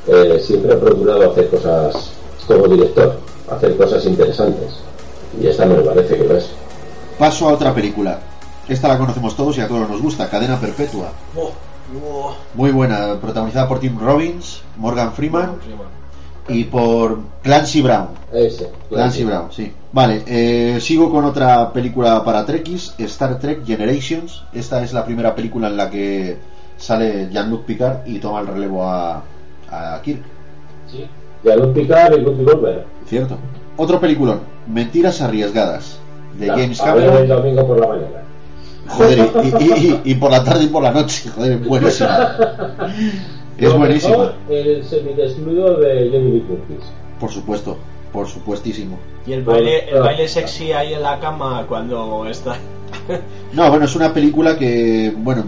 eh, 0.07 0.41
siempre 0.41 0.75
ha 0.75 0.81
procurado 0.81 1.31
hacer 1.31 1.49
cosas 1.49 2.11
como 2.47 2.69
director, 2.69 3.19
hacer 3.51 3.77
cosas 3.77 4.05
interesantes. 4.07 4.79
Y 5.41 5.47
esta 5.47 5.67
me 5.67 5.77
parece 5.77 6.17
que 6.17 6.25
lo 6.25 6.37
es. 6.37 6.51
Paso 7.19 7.49
a 7.49 7.53
otra 7.53 7.75
película. 7.75 8.21
Esta 8.69 8.89
la 8.89 8.99
conocemos 8.99 9.37
todos 9.37 9.57
y 9.59 9.61
a 9.61 9.69
todos 9.69 9.89
nos 9.89 10.01
gusta, 10.01 10.29
Cadena 10.29 10.59
Perpetua. 10.59 11.13
Oh, 11.37 11.51
oh. 12.05 12.37
Muy 12.55 12.73
buena, 12.73 13.19
protagonizada 13.21 13.69
por 13.69 13.79
Tim 13.79 13.99
Robbins, 13.99 14.63
Morgan 14.77 15.13
Freeman 15.13 15.57
Freeman. 15.61 15.87
y 16.49 16.65
por 16.65 17.21
Clancy 17.43 17.83
Brown. 17.83 18.09
Ese. 18.33 18.71
Clancy 18.89 19.25
Brown, 19.25 19.53
sí. 19.53 19.73
Vale, 19.93 20.23
eh, 20.27 20.79
sigo 20.81 21.11
con 21.11 21.25
otra 21.25 21.73
película 21.73 22.25
para 22.25 22.45
Trekkies, 22.45 22.95
Star 22.99 23.39
Trek 23.39 23.65
Generations. 23.65 24.43
Esta 24.53 24.83
es 24.83 24.93
la 24.93 25.05
primera 25.05 25.35
película 25.35 25.69
en 25.69 25.77
la 25.77 25.91
que 25.91 26.37
sale 26.77 27.29
Jean-Luc 27.31 27.65
Picard 27.65 28.07
y 28.07 28.19
toma 28.19 28.41
el 28.41 28.49
relevo 28.49 28.85
a, 28.85 29.23
a 29.77 30.01
Kirk, 30.03 30.23
Sí. 30.91 31.07
De 31.43 31.53
Alun 31.53 31.73
Picard 31.75 32.15
y 32.17 32.21
Luke 32.21 32.43
Goldberg. 32.45 32.85
¿cierto? 33.09 33.37
Otro 33.77 34.01
peliculón, 34.01 34.41
Mentiras 34.67 35.21
Arriesgadas, 35.21 35.99
de 36.39 36.49
James 36.49 36.81
A 36.81 36.95
ver 36.95 37.05
el 37.05 37.11
Cameron. 37.11 37.29
domingo 37.43 37.67
por 37.67 37.81
la 37.81 37.87
mañana. 37.89 38.23
Joder, 38.89 39.19
y, 39.19 39.65
y- 39.65 40.01
y- 40.05 40.11
y 40.13 40.15
por 40.15 40.31
la 40.31 40.45
tarde 40.45 40.65
y 40.65 40.69
por 40.69 40.83
la 40.83 40.93
noche, 40.93 41.29
joder, 41.29 41.53
es 41.53 41.67
buenísima. 41.67 42.37
Es 43.59 43.73
Lo 43.73 43.79
buenísima, 43.79 44.33
El 44.51 44.85
semidesnudo 44.85 45.79
de 45.81 46.11
Jamie 46.13 46.31
Lee 46.35 46.41
Curtis. 46.47 46.85
por 47.19 47.31
supuesto, 47.31 47.79
por 48.13 48.29
supuessto. 48.29 48.69
Y 49.27 49.33
el 49.33 49.43
baile, 49.45 49.89
el 49.89 50.01
baile 50.01 50.29
sexy 50.29 50.73
ahí 50.73 50.93
en 50.93 51.03
la 51.03 51.19
cama 51.19 51.65
cuando 51.67 52.27
está. 52.27 52.57
No, 53.55 53.71
bueno, 53.71 53.87
es 53.87 53.97
una 53.97 54.13
película 54.13 54.59
que, 54.59 55.11
bueno, 55.17 55.45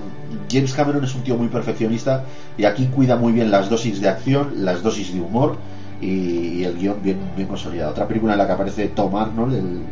James 0.51 0.73
Cameron 0.73 1.05
es 1.05 1.15
un 1.15 1.23
tío 1.23 1.37
muy 1.37 1.49
perfeccionista 1.49 2.25
y 2.57 2.65
aquí 2.65 2.87
cuida 2.87 3.17
muy 3.17 3.33
bien 3.33 3.51
las 3.51 3.69
dosis 3.69 4.01
de 4.01 4.09
acción, 4.09 4.53
las 4.57 4.83
dosis 4.83 5.13
de 5.15 5.21
humor 5.21 5.57
y, 6.01 6.65
el 6.65 6.77
guion 6.79 7.03
bien, 7.03 7.19
bien 7.37 7.49
consolidado. 7.49 7.93
Otra 7.93 8.07
película 8.07 8.33
en 8.33 8.39
la 8.39 8.47
que 8.47 8.53
aparece 8.53 8.89
Tom 8.89 9.15
Arnold, 9.17 9.55
el, 9.55 9.83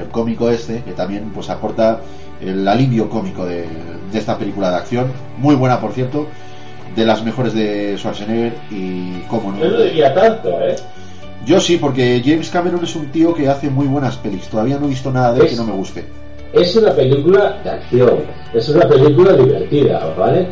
el 0.00 0.08
cómico 0.08 0.50
este, 0.50 0.82
que 0.82 0.92
también 0.92 1.30
pues 1.34 1.50
aporta 1.50 2.00
el 2.40 2.66
alivio 2.66 3.08
cómico 3.08 3.46
de, 3.46 3.66
de 4.12 4.18
esta 4.18 4.38
película 4.38 4.70
de 4.70 4.76
acción, 4.76 5.12
muy 5.38 5.54
buena 5.54 5.80
por 5.80 5.92
cierto, 5.92 6.26
de 6.96 7.06
las 7.06 7.24
mejores 7.24 7.54
de 7.54 7.96
Schwarzenegger 7.96 8.54
y 8.70 9.20
cómo 9.28 9.52
no. 9.52 9.58
Yo 9.58 9.70
no 9.70 9.82
diría 9.82 10.14
tanto, 10.14 10.60
¿eh? 10.60 10.76
Yo 11.44 11.60
sí, 11.60 11.76
porque 11.76 12.22
James 12.24 12.50
Cameron 12.50 12.84
es 12.84 12.94
un 12.94 13.06
tío 13.06 13.34
que 13.34 13.48
hace 13.48 13.68
muy 13.68 13.86
buenas 13.86 14.16
pelis. 14.16 14.46
Todavía 14.46 14.78
no 14.78 14.86
he 14.86 14.90
visto 14.90 15.10
nada 15.10 15.32
de 15.32 15.40
él 15.40 15.48
que 15.48 15.56
no 15.56 15.64
me 15.64 15.72
guste. 15.72 16.04
Es 16.52 16.76
una 16.76 16.92
película 16.92 17.58
de 17.64 17.70
acción, 17.70 18.20
es 18.52 18.68
una 18.68 18.86
película 18.86 19.32
divertida, 19.32 20.14
¿vale? 20.16 20.46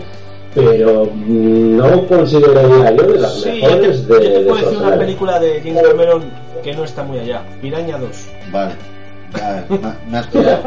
Pero 0.54 1.08
no 1.14 2.06
consideraría 2.06 2.90
yo 2.96 3.02
de 3.12 3.18
las 3.20 3.34
Sí, 3.40 3.60
yo 3.60 3.68
te, 3.68 3.76
mejores 3.76 4.08
yo 4.08 4.14
de, 4.14 4.20
te 4.20 4.28
de 4.30 4.40
puedo 4.40 4.64
decir 4.64 4.78
una 4.78 4.96
película 4.98 5.38
de 5.38 5.60
James 5.62 5.82
Cameron 5.82 6.30
que 6.64 6.74
no 6.74 6.84
está 6.84 7.02
muy 7.04 7.18
allá. 7.20 7.42
Piraña 7.60 7.98
2. 7.98 8.10
Vale. 8.50 8.72
Ya, 9.36 9.64
me, 9.68 9.78
me 10.10 10.18
has 10.18 10.26
pillado. 10.26 10.62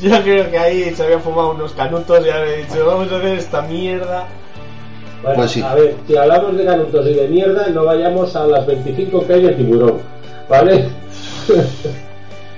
Yo 0.00 0.22
creo 0.22 0.50
que 0.50 0.58
ahí 0.58 0.94
se 0.94 1.04
había 1.04 1.20
fumado 1.20 1.50
unos 1.52 1.72
canutos 1.72 2.26
y 2.26 2.30
había 2.30 2.56
dicho, 2.56 2.84
vamos 2.84 3.10
a 3.12 3.16
hacer 3.16 3.38
esta 3.38 3.62
mierda. 3.62 4.26
Bueno, 5.22 5.36
Pues 5.36 5.50
sí. 5.52 5.62
A 5.62 5.74
ver, 5.74 5.94
si 6.06 6.16
hablamos 6.16 6.56
de 6.56 6.64
canutos 6.64 7.06
y 7.06 7.14
de 7.14 7.28
mierda, 7.28 7.68
no 7.68 7.84
vayamos 7.84 8.34
a 8.36 8.46
las 8.46 8.66
25 8.66 9.26
que 9.26 9.32
hay 9.32 9.42
de 9.42 9.52
tiburón, 9.52 9.98
¿vale? 10.48 10.88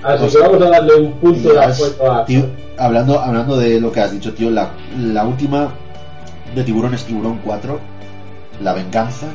Así 0.03 0.19
Pues- 0.23 0.35
que 0.35 0.41
vamos 0.41 0.61
a 0.61 0.69
darle 0.69 0.95
un 0.95 1.11
punto 1.13 1.49
de 1.53 1.63
apoyo 1.63 2.11
a... 2.11 2.25
tío, 2.25 2.45
hablando, 2.77 3.19
hablando 3.19 3.57
de 3.57 3.79
lo 3.81 3.91
que 3.91 3.99
has 4.01 4.11
dicho, 4.11 4.33
tío, 4.33 4.49
la, 4.49 4.69
la 4.97 5.25
última 5.25 5.73
de 6.55 6.63
Tiburón 6.63 6.93
es 6.93 7.03
Tiburón 7.05 7.39
4, 7.43 7.79
La 8.61 8.73
Venganza. 8.73 9.27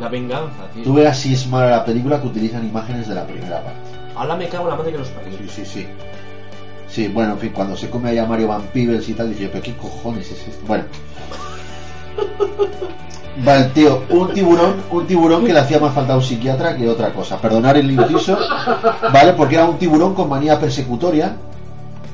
La 0.00 0.08
venganza, 0.08 0.68
tío. 0.74 0.82
Tú 0.84 0.94
veas 0.94 1.16
si 1.18 1.34
es 1.34 1.46
mala 1.46 1.70
la 1.70 1.84
película 1.84 2.20
que 2.20 2.26
utilizan 2.26 2.64
imágenes 2.66 3.08
de 3.08 3.14
la 3.14 3.26
primera 3.26 3.62
parte. 3.62 3.78
Ahora 4.16 4.34
me 4.36 4.48
cago 4.48 4.64
en 4.64 4.70
la 4.70 4.76
madre 4.76 4.92
que 4.92 4.98
los 4.98 5.08
parió. 5.08 5.36
Sí, 5.38 5.48
sí, 5.48 5.64
sí. 5.64 5.86
Sí, 6.88 7.08
bueno, 7.08 7.32
en 7.32 7.38
fin, 7.38 7.52
cuando 7.54 7.76
se 7.76 7.88
come 7.90 8.10
allá 8.10 8.26
Mario 8.26 8.48
Van 8.48 8.62
Peebles 8.72 9.08
y 9.08 9.14
tal, 9.14 9.30
dije, 9.30 9.48
pero 9.50 9.62
qué 9.62 9.74
cojones 9.76 10.30
es 10.30 10.48
esto. 10.48 10.64
Bueno. 10.66 10.84
Vale, 13.38 13.64
tío, 13.74 14.02
un 14.10 14.32
tiburón, 14.34 14.74
un 14.90 15.06
tiburón 15.06 15.44
que 15.44 15.52
le 15.52 15.58
hacía 15.58 15.78
más 15.78 15.94
falta 15.94 16.12
a 16.12 16.16
un 16.16 16.22
psiquiatra 16.22 16.76
que 16.76 16.88
otra 16.88 17.12
cosa. 17.12 17.38
Perdonar 17.38 17.76
el 17.78 17.90
inciso, 17.90 18.36
¿vale? 19.12 19.32
Porque 19.32 19.54
era 19.54 19.64
un 19.64 19.78
tiburón 19.78 20.14
con 20.14 20.28
manía 20.28 20.58
persecutoria. 20.58 21.36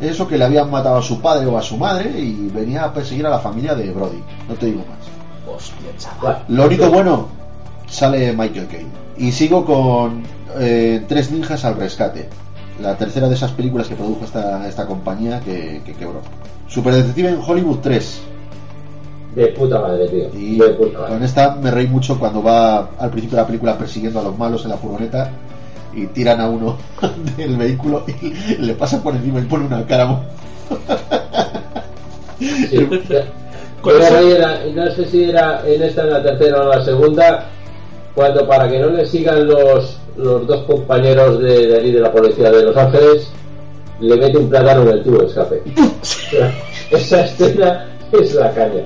Eso 0.00 0.28
que 0.28 0.38
le 0.38 0.44
habían 0.44 0.70
matado 0.70 0.96
a 0.98 1.02
su 1.02 1.20
padre 1.20 1.46
o 1.46 1.58
a 1.58 1.62
su 1.62 1.76
madre 1.76 2.10
y 2.20 2.48
venía 2.54 2.84
a 2.84 2.92
perseguir 2.92 3.26
a 3.26 3.30
la 3.30 3.40
familia 3.40 3.74
de 3.74 3.90
Brody. 3.90 4.22
No 4.48 4.54
te 4.54 4.66
digo 4.66 4.84
más. 4.88 5.56
Hostia, 5.56 5.88
chaval. 5.98 6.44
Lo 6.48 6.66
único 6.66 6.88
bueno, 6.88 7.26
sale 7.88 8.32
Michael 8.32 8.68
Caine. 8.68 8.90
Y 9.16 9.32
sigo 9.32 9.64
con 9.64 10.22
eh, 10.56 11.04
Tres 11.08 11.32
Ninjas 11.32 11.64
al 11.64 11.76
Rescate. 11.76 12.28
La 12.80 12.96
tercera 12.96 13.28
de 13.28 13.34
esas 13.34 13.50
películas 13.50 13.88
que 13.88 13.96
produjo 13.96 14.24
esta, 14.24 14.68
esta 14.68 14.86
compañía 14.86 15.40
que, 15.40 15.82
que 15.84 15.94
quebró. 15.94 16.20
Superdetective 16.68 17.30
en 17.30 17.40
Hollywood 17.44 17.78
3. 17.78 18.20
De 19.38 19.46
puta 19.48 19.78
madre, 19.80 20.08
tío. 20.08 20.28
Y 20.36 20.58
de 20.58 20.68
puta 20.70 21.06
con 21.06 21.22
esta 21.22 21.54
me 21.54 21.70
reí 21.70 21.86
mucho 21.86 22.18
cuando 22.18 22.42
va 22.42 22.90
al 22.98 23.10
principio 23.10 23.36
de 23.36 23.42
la 23.42 23.46
película 23.46 23.78
persiguiendo 23.78 24.18
a 24.18 24.24
los 24.24 24.36
malos 24.36 24.64
en 24.64 24.70
la 24.70 24.76
furgoneta 24.76 25.30
y 25.94 26.06
tiran 26.08 26.40
a 26.40 26.48
uno 26.48 26.76
del 27.36 27.56
vehículo 27.56 28.04
y 28.20 28.56
le 28.56 28.74
pasa 28.74 29.00
por 29.02 29.14
encima 29.14 29.38
y 29.38 29.44
pone 29.44 29.66
una 29.66 29.86
cara. 29.86 30.20
Sí. 32.38 32.88
Era- 33.86 34.60
no 34.74 34.90
sé 34.90 35.06
si 35.06 35.24
era 35.30 35.62
en 35.66 35.82
esta, 35.82 36.02
en 36.02 36.10
la 36.10 36.22
tercera 36.22 36.58
o 36.60 36.62
en 36.64 36.68
la 36.78 36.84
segunda, 36.84 37.46
cuando 38.14 38.46
para 38.46 38.68
que 38.68 38.80
no 38.80 38.88
le 38.90 39.06
sigan 39.06 39.46
los, 39.46 39.98
los 40.16 40.46
dos 40.48 40.64
compañeros 40.64 41.38
de, 41.40 41.68
de 41.68 41.76
allí 41.78 41.92
de 41.92 42.00
la 42.00 42.10
policía 42.10 42.50
de 42.50 42.64
Los 42.64 42.76
Ángeles, 42.76 43.28
le 44.00 44.16
mete 44.16 44.36
un 44.36 44.48
plátano 44.50 44.82
en 44.82 44.88
el 44.88 45.02
tubo 45.04 45.18
de 45.18 45.26
escape. 45.26 45.62
Esa 46.90 47.24
escena 47.24 47.86
es 48.12 48.34
la 48.34 48.52
caña. 48.52 48.82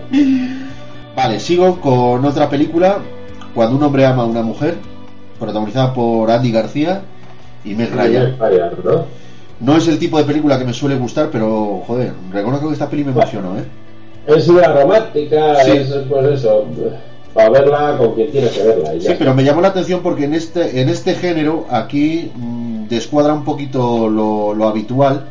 Vale, 1.16 1.40
sigo 1.40 1.80
con 1.80 2.24
otra 2.24 2.48
película, 2.48 2.98
Cuando 3.54 3.76
un 3.76 3.82
hombre 3.82 4.06
ama 4.06 4.22
a 4.22 4.26
una 4.26 4.42
mujer, 4.42 4.76
protagonizada 5.38 5.92
por 5.92 6.30
Andy 6.30 6.50
García 6.50 7.02
y 7.64 7.74
Meg 7.74 7.92
Ryan. 7.94 8.36
¿no? 8.84 9.04
No 9.60 9.76
es 9.76 9.86
el 9.88 9.98
tipo 9.98 10.18
de 10.18 10.24
película 10.24 10.58
que 10.58 10.64
me 10.64 10.72
suele 10.72 10.96
gustar, 10.96 11.28
pero 11.30 11.82
joder, 11.86 12.12
reconozco 12.32 12.68
que 12.68 12.72
esta 12.72 12.88
peli 12.88 13.04
me 13.04 13.12
emocionó, 13.12 13.56
¿eh? 13.58 13.64
Es 14.26 14.48
una 14.48 14.68
romántica, 14.68 15.56
Sí. 15.64 15.70
es 15.72 15.88
pues 16.08 16.40
eso, 16.40 16.64
para 17.34 17.50
verla 17.50 17.96
con 17.98 18.14
quien 18.14 18.30
tiene 18.30 18.48
que 18.48 18.62
verla. 18.62 18.94
y 18.94 19.00
Sí, 19.00 19.12
pero 19.18 19.34
me 19.34 19.44
llamó 19.44 19.60
la 19.60 19.68
atención 19.68 20.00
porque 20.02 20.24
en 20.24 20.34
este, 20.34 20.80
en 20.80 20.88
este 20.88 21.14
género 21.14 21.66
aquí 21.70 22.30
mm, 22.34 22.86
descuadra 22.88 23.32
un 23.34 23.44
poquito 23.44 24.08
lo, 24.08 24.54
lo 24.54 24.68
habitual 24.68 25.26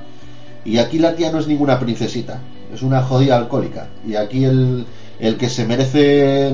y 0.64 0.78
aquí 0.78 1.00
la 1.00 1.16
tía 1.16 1.32
no 1.32 1.40
es 1.40 1.48
ninguna 1.48 1.80
princesita, 1.80 2.40
es 2.74 2.82
una 2.82 3.02
jodida 3.02 3.38
alcohólica 3.38 3.88
y 4.08 4.16
aquí 4.16 4.46
el, 4.46 4.86
el 5.20 5.38
que 5.38 5.50
se 5.50 5.66
merece 5.66 6.54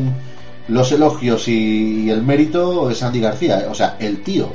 los 0.68 0.92
elogios 0.92 1.48
y, 1.48 2.06
y 2.06 2.10
el 2.10 2.22
mérito 2.22 2.90
es 2.90 3.02
Andy 3.02 3.22
García, 3.22 3.66
o 3.70 3.74
sea, 3.74 3.96
el 4.00 4.22
tío. 4.22 4.50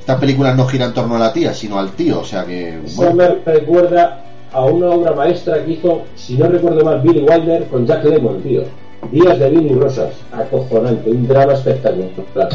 Esta 0.00 0.18
película 0.18 0.54
no 0.54 0.66
gira 0.66 0.86
en 0.86 0.94
torno 0.94 1.16
a 1.16 1.18
la 1.18 1.32
tía, 1.32 1.52
sino 1.52 1.78
al 1.78 1.90
tío, 1.92 2.20
o 2.20 2.24
sea 2.24 2.44
que... 2.44 2.78
Bueno. 2.94 3.14
me 3.14 3.28
recuerda 3.44 4.24
a 4.52 4.64
una 4.64 4.90
obra 4.90 5.12
maestra 5.12 5.64
que 5.64 5.72
hizo, 5.72 6.02
si 6.14 6.36
no 6.36 6.48
recuerdo 6.48 6.84
mal, 6.84 7.00
Billy 7.00 7.20
Wilder 7.20 7.64
con 7.66 7.86
Jack 7.86 8.04
Lemmon, 8.04 8.40
tío. 8.42 8.62
Días 9.10 9.38
de 9.38 9.50
vino 9.50 9.72
y 9.72 9.74
rosas, 9.74 10.14
acojonante, 10.32 11.10
un 11.10 11.28
drama 11.28 11.52
espectacular. 11.52 12.48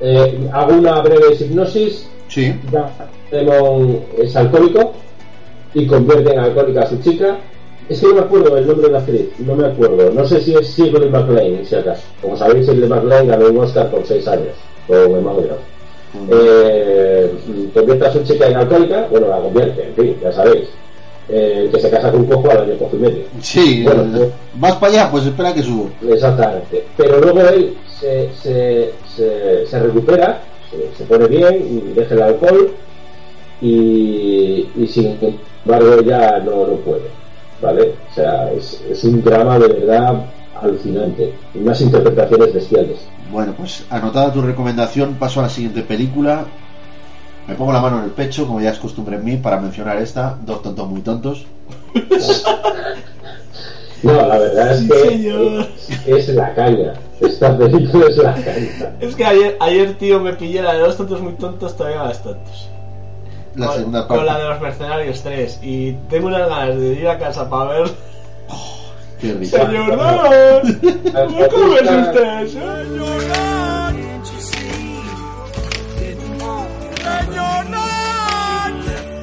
Eh, 0.00 0.48
hago 0.52 0.74
una 0.74 1.00
breve 1.00 1.34
hipnosis. 1.38 2.08
Sí, 2.28 2.54
Jack 2.72 2.90
Lemmon 3.30 4.00
es 4.18 4.34
alcohólico 4.34 4.94
y 5.74 5.86
convierte 5.86 6.32
en 6.32 6.38
alcohólica 6.38 6.82
a 6.82 6.88
su 6.88 6.98
chica. 7.00 7.38
Es 7.88 8.00
que 8.00 8.06
no 8.06 8.14
me 8.14 8.20
acuerdo 8.20 8.56
el 8.56 8.66
nombre 8.66 8.86
de 8.86 8.92
la 8.92 8.98
actriz, 9.00 9.28
no 9.40 9.54
me 9.54 9.66
acuerdo. 9.66 10.10
No 10.10 10.24
sé 10.24 10.40
si 10.40 10.54
es 10.54 10.74
Shirley 10.76 11.10
MacLaine, 11.10 11.64
si 11.66 11.74
acaso. 11.74 12.02
Como 12.22 12.36
sabéis, 12.36 12.66
Shirley 12.66 12.88
MacLaine 12.88 13.28
ganó 13.28 13.48
un 13.48 13.58
Oscar 13.58 13.90
con 13.90 14.04
6 14.06 14.26
años, 14.28 14.54
o 14.88 14.94
Emma 14.94 15.32
Watson 15.32 15.74
eh, 16.30 17.30
convierte 17.74 18.06
a 18.06 18.12
su 18.12 18.22
chica 18.22 18.46
en 18.46 18.56
alcohólica, 18.56 19.06
bueno, 19.10 19.28
la 19.28 19.38
convierte, 19.38 19.86
en 19.88 19.94
fin, 19.94 20.16
ya 20.22 20.32
sabéis. 20.32 20.68
Eh, 21.26 21.70
que 21.72 21.80
se 21.80 21.88
casa 21.88 22.10
con 22.10 22.20
un 22.20 22.26
cojo 22.26 22.50
al 22.50 22.58
año 22.64 22.76
cojo 22.78 22.96
y 22.96 22.98
medio. 22.98 23.24
sí, 23.40 23.82
Bueno, 23.82 24.04
pues- 24.14 24.28
más 24.60 24.74
para 24.76 24.92
allá, 24.92 25.10
pues 25.10 25.24
espera 25.24 25.54
que 25.54 25.62
subo. 25.62 25.90
Exactamente. 26.06 26.84
Pero 26.98 27.18
luego 27.18 27.40
él 27.48 27.74
se, 27.98 28.28
se, 28.42 28.90
se, 29.16 29.66
se 29.66 29.78
recupera, 29.80 30.42
se, 30.98 31.04
pone 31.04 31.26
bien, 31.26 31.94
deja 31.94 32.14
el 32.14 32.22
alcohol 32.22 32.70
y, 33.62 34.68
y 34.76 34.86
sin 34.86 35.16
embargo 35.64 36.00
ya 36.02 36.38
no, 36.40 36.66
no 36.66 36.74
puede. 36.76 37.08
¿Vale? 37.62 37.94
O 38.10 38.14
sea, 38.14 38.52
es, 38.52 38.82
es 38.90 39.04
un 39.04 39.22
drama 39.22 39.58
de 39.58 39.68
verdad 39.68 40.24
alucinante. 40.60 41.32
Y 41.54 41.58
unas 41.58 41.80
interpretaciones 41.80 42.52
bestiales. 42.52 42.98
Bueno, 43.30 43.54
pues 43.56 43.84
anotada 43.90 44.32
tu 44.32 44.42
recomendación, 44.42 45.14
paso 45.14 45.40
a 45.40 45.44
la 45.44 45.48
siguiente 45.48 45.82
película. 45.82 46.44
Me 47.46 47.54
pongo 47.54 47.72
la 47.72 47.80
mano 47.80 47.98
en 47.98 48.04
el 48.04 48.10
pecho, 48.10 48.46
como 48.46 48.60
ya 48.60 48.70
es 48.70 48.78
costumbre 48.78 49.16
en 49.16 49.24
mí, 49.24 49.36
para 49.36 49.60
mencionar 49.60 49.98
esta, 49.98 50.38
Dos 50.44 50.62
tontos 50.62 50.88
muy 50.88 51.00
tontos. 51.02 51.46
No, 54.02 54.12
la 54.12 54.38
verdad 54.38 54.72
es 54.72 54.80
Sí, 54.80 54.88
que 54.88 54.98
señor. 55.08 55.66
es, 55.88 56.06
es 56.06 56.28
la 56.34 56.54
caña. 56.54 56.92
Esta 57.22 57.56
película 57.56 58.06
es 58.10 58.16
la 58.18 58.34
caña. 58.34 58.96
Es 59.00 59.14
que 59.16 59.24
ayer, 59.24 59.56
ayer, 59.60 59.94
tío, 59.96 60.20
me 60.20 60.34
pillé 60.34 60.60
la 60.60 60.74
de 60.74 60.80
los 60.80 60.96
tontos 60.98 61.22
muy 61.22 61.32
tontos, 61.32 61.74
todavía 61.74 62.02
más 62.02 62.22
tontos. 62.22 62.68
La 63.56 63.66
con, 63.66 63.76
segunda 63.76 64.06
con 64.06 64.16
parte. 64.16 64.32
la 64.32 64.38
de 64.38 64.48
los 64.48 64.60
mercenarios 64.60 65.22
3. 65.22 65.58
Y 65.62 65.92
tengo 66.10 66.26
unas 66.26 66.48
ganas 66.48 66.76
de 66.78 66.86
ir 66.94 67.08
a 67.08 67.18
casa 67.18 67.48
para 67.48 67.70
ver. 67.70 67.90
Qué 69.20 69.32
risa. 69.34 69.66
Señor 69.66 69.96
Don, 69.96 70.80
¿cómo 71.50 71.76
es 71.76 71.82
usted? 71.82 72.48
Señor 72.48 72.88
Don. 73.28 73.94
Señor 76.98 77.64
Don. 77.70 78.74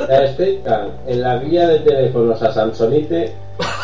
La 0.09 0.25
explican 0.25 0.91
en 1.07 1.23
la 1.23 1.39
guía 1.39 1.67
de 1.69 1.79
teléfonos 1.81 2.43
a 2.43 2.53
Samsonite. 2.53 3.35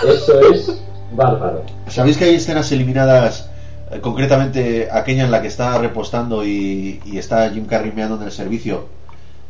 Eso 0.06 0.40
es 0.50 0.82
bárbaro. 1.14 1.62
¿Sabéis 1.88 2.16
que 2.16 2.24
hay 2.24 2.34
escenas 2.34 2.70
eliminadas, 2.72 3.48
eh, 3.90 4.00
concretamente 4.00 4.88
aquella 4.90 5.24
en 5.24 5.30
la 5.30 5.40
que 5.42 5.48
está 5.48 5.78
repostando 5.78 6.44
y, 6.44 7.00
y 7.04 7.18
está 7.18 7.48
Jim 7.50 7.66
Carrey 7.66 7.92
meando 7.92 8.16
en 8.16 8.22
el 8.22 8.32
servicio? 8.32 8.86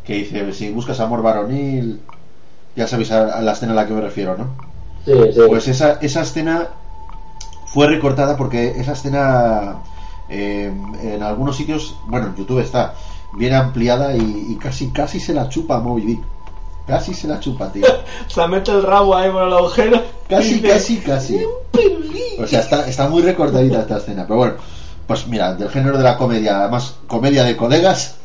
Que 0.04 0.14
dice, 0.14 0.52
si 0.52 0.71
buscas 0.71 1.00
amor 1.00 1.23
varonil, 1.23 2.00
ya 2.75 2.87
sabéis 2.87 3.12
a, 3.12 3.38
a 3.38 3.42
la 3.42 3.52
escena 3.52 3.73
a 3.73 3.76
la 3.76 3.87
que 3.87 3.95
me 3.95 4.00
refiero, 4.00 4.37
¿no? 4.37 4.47
Sí, 5.04 5.12
sí. 5.33 5.40
Pues 5.49 5.69
esa, 5.69 5.99
esa 6.00 6.23
escena 6.23 6.69
fue 7.66 7.87
recortada 7.88 8.37
porque 8.37 8.69
esa 8.81 8.92
escena 8.92 9.76
eh, 10.28 10.73
en 11.02 11.23
algunos 11.23 11.57
sitios, 11.57 11.97
bueno, 12.07 12.28
en 12.28 12.37
YouTube 12.37 12.61
está 12.61 12.95
bien 13.33 13.54
ampliada 13.54 14.16
y, 14.16 14.47
y 14.50 14.57
casi 14.57 14.90
casi 14.90 15.21
se 15.21 15.33
la 15.35 15.49
chupa 15.49 15.76
a 15.76 15.81
Moby 15.81 16.02
Dick. 16.02 16.21
Casi 16.87 17.15
se 17.15 17.29
la 17.29 17.39
chupa, 17.39 17.71
tío. 17.71 17.87
Se 18.27 18.47
mete 18.49 18.73
el 18.73 18.83
rabo 18.83 19.17
ahí 19.17 19.31
por 19.31 19.43
el 19.45 19.53
agujero. 19.53 20.03
Casi, 20.29 20.61
casi, 20.61 20.99
casi. 20.99 21.41
O 22.39 22.47
sea, 22.47 22.61
está, 22.61 22.89
está 22.89 23.09
muy 23.09 23.23
recortadita 23.23 23.81
esta 23.81 23.99
escena. 23.99 24.25
Pero 24.27 24.37
bueno, 24.37 24.55
pues 25.07 25.27
mira, 25.27 25.55
del 25.55 25.69
género 25.69 25.97
de 25.99 26.05
la 26.05 26.17
comedia, 26.17 26.61
además, 26.61 26.97
comedia 27.07 27.45
de 27.45 27.57
colegas, 27.57 28.17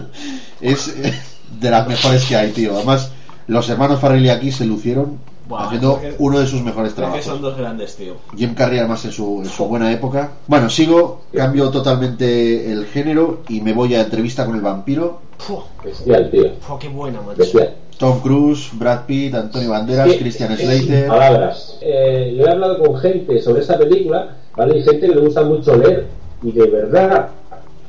es 0.60 0.88
eh, 0.88 1.14
de 1.60 1.70
las 1.70 1.86
mejores 1.86 2.24
que 2.24 2.36
hay, 2.36 2.52
tío. 2.52 2.74
Además, 2.74 3.10
los 3.46 3.68
hermanos 3.68 4.00
Farrelly 4.00 4.30
aquí 4.30 4.50
se 4.50 4.64
lucieron 4.64 5.18
haciendo 5.58 6.00
uno 6.18 6.38
de 6.38 6.46
sus 6.46 6.62
mejores 6.62 6.94
trabajos. 6.94 7.24
son 7.24 7.42
dos 7.42 7.56
grandes, 7.56 7.96
tío. 7.96 8.16
Jim 8.36 8.54
Carrey 8.54 8.78
además 8.78 9.04
en 9.04 9.12
su, 9.12 9.42
en 9.42 9.50
su 9.50 9.64
buena 9.66 9.92
época. 9.92 10.30
Bueno, 10.46 10.70
sigo, 10.70 11.22
cambio 11.34 11.70
totalmente 11.70 12.70
el 12.72 12.86
género 12.86 13.42
y 13.48 13.60
me 13.60 13.72
voy 13.72 13.94
a 13.94 14.02
entrevista 14.02 14.46
con 14.46 14.54
el 14.54 14.60
vampiro. 14.60 15.20
Puf, 15.46 15.64
Bestial, 15.84 16.30
tío. 16.30 16.52
puf, 16.66 16.78
qué 16.80 16.88
buena, 16.88 17.20
macho. 17.20 17.38
Bestial. 17.38 17.74
Tom 17.98 18.20
Cruise, 18.20 18.70
Brad 18.72 19.06
Pitt, 19.06 19.34
Antonio 19.34 19.70
Banderas, 19.70 20.10
Sí, 20.10 20.18
Christian 20.18 20.52
eh, 20.52 20.56
Slater. 20.56 21.06
Palabras. 21.08 21.78
Eh, 21.80 22.34
yo 22.36 22.44
he 22.46 22.50
hablado 22.50 22.78
con 22.78 22.96
gente 22.98 23.40
sobre 23.40 23.60
esta 23.62 23.78
película, 23.78 24.36
¿vale? 24.56 24.78
Y 24.78 24.82
gente 24.82 25.06
que 25.08 25.14
le 25.14 25.20
gusta 25.20 25.42
mucho 25.44 25.76
leer. 25.76 26.06
Y 26.42 26.50
de 26.52 26.66
verdad, 26.66 27.28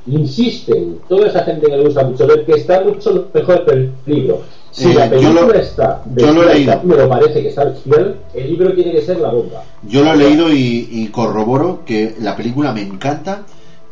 insisten, 0.08 1.00
toda 1.08 1.28
esa 1.28 1.44
gente 1.44 1.68
que 1.68 1.78
le 1.78 1.84
gusta 1.86 2.04
mucho 2.04 2.28
leer, 2.28 2.46
que 2.46 2.54
está 2.54 2.82
mucho 2.82 3.30
mejor 3.34 3.66
que 3.66 3.72
el 3.72 3.92
libro. 4.06 4.42
Si 4.72 4.90
Eh, 4.92 4.94
la 4.96 5.06
yo 5.06 5.12
película 5.12 5.42
lo- 5.42 5.54
está, 5.54 6.02
yo 6.16 6.32
lo 6.34 6.50
he 6.50 6.54
leído. 6.56 6.82
me 6.84 6.96
lo 6.96 7.08
parece 7.10 7.42
que 7.42 7.48
está 7.50 7.64
bestial, 7.66 8.16
el 8.34 8.48
libro 8.50 8.74
tiene 8.74 8.92
que 8.92 9.02
ser 9.02 9.20
la 9.20 9.30
bomba. 9.30 9.64
Yo 9.84 10.04
lo 10.04 10.14
he 10.14 10.18
leído 10.18 10.52
y, 10.52 10.88
y 10.92 11.08
corroboro 11.10 11.82
que 11.86 12.16
la 12.20 12.36
película 12.36 12.72
me 12.74 12.82
encanta, 12.82 13.44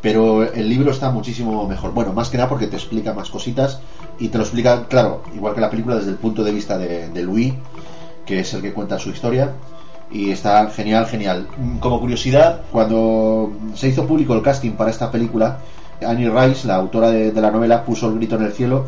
pero 0.02 0.42
el 0.42 0.68
libro 0.68 0.90
está 0.90 1.10
muchísimo 1.10 1.66
mejor. 1.66 1.92
Bueno, 1.92 2.12
más 2.12 2.28
que 2.28 2.36
nada 2.36 2.48
porque 2.48 2.66
te 2.66 2.76
explica 2.76 3.14
más 3.14 3.30
cositas 3.30 3.80
y 4.18 4.28
te 4.28 4.36
lo 4.36 4.44
explica, 4.44 4.86
claro, 4.88 5.22
igual 5.34 5.54
que 5.54 5.60
la 5.60 5.70
película 5.70 5.96
desde 5.96 6.10
el 6.10 6.16
punto 6.16 6.42
de 6.42 6.52
vista 6.52 6.76
de, 6.76 7.22
Louis, 7.22 7.54
que 8.26 8.40
es 8.40 8.52
el 8.52 8.60
que 8.60 8.72
cuenta 8.72 8.98
su 8.98 9.10
historia. 9.10 9.52
Y 10.10 10.30
está 10.30 10.68
genial, 10.70 11.06
genial. 11.06 11.48
Mm, 11.56 11.78
Como 11.78 12.00
curiosidad, 12.00 12.62
cuando 12.70 13.52
se 13.74 13.88
hizo 13.88 14.06
público 14.06 14.34
el 14.34 14.42
casting 14.42 14.72
para 14.72 14.90
esta 14.90 15.10
película, 15.10 15.58
Annie 16.04 16.28
Rice, 16.28 16.66
la 16.66 16.74
autora 16.74 17.10
de 17.10 17.40
la 17.40 17.50
novela, 17.50 17.84
puso 17.84 18.08
el 18.08 18.16
grito 18.16 18.36
en 18.36 18.42
el 18.42 18.52
cielo 18.52 18.86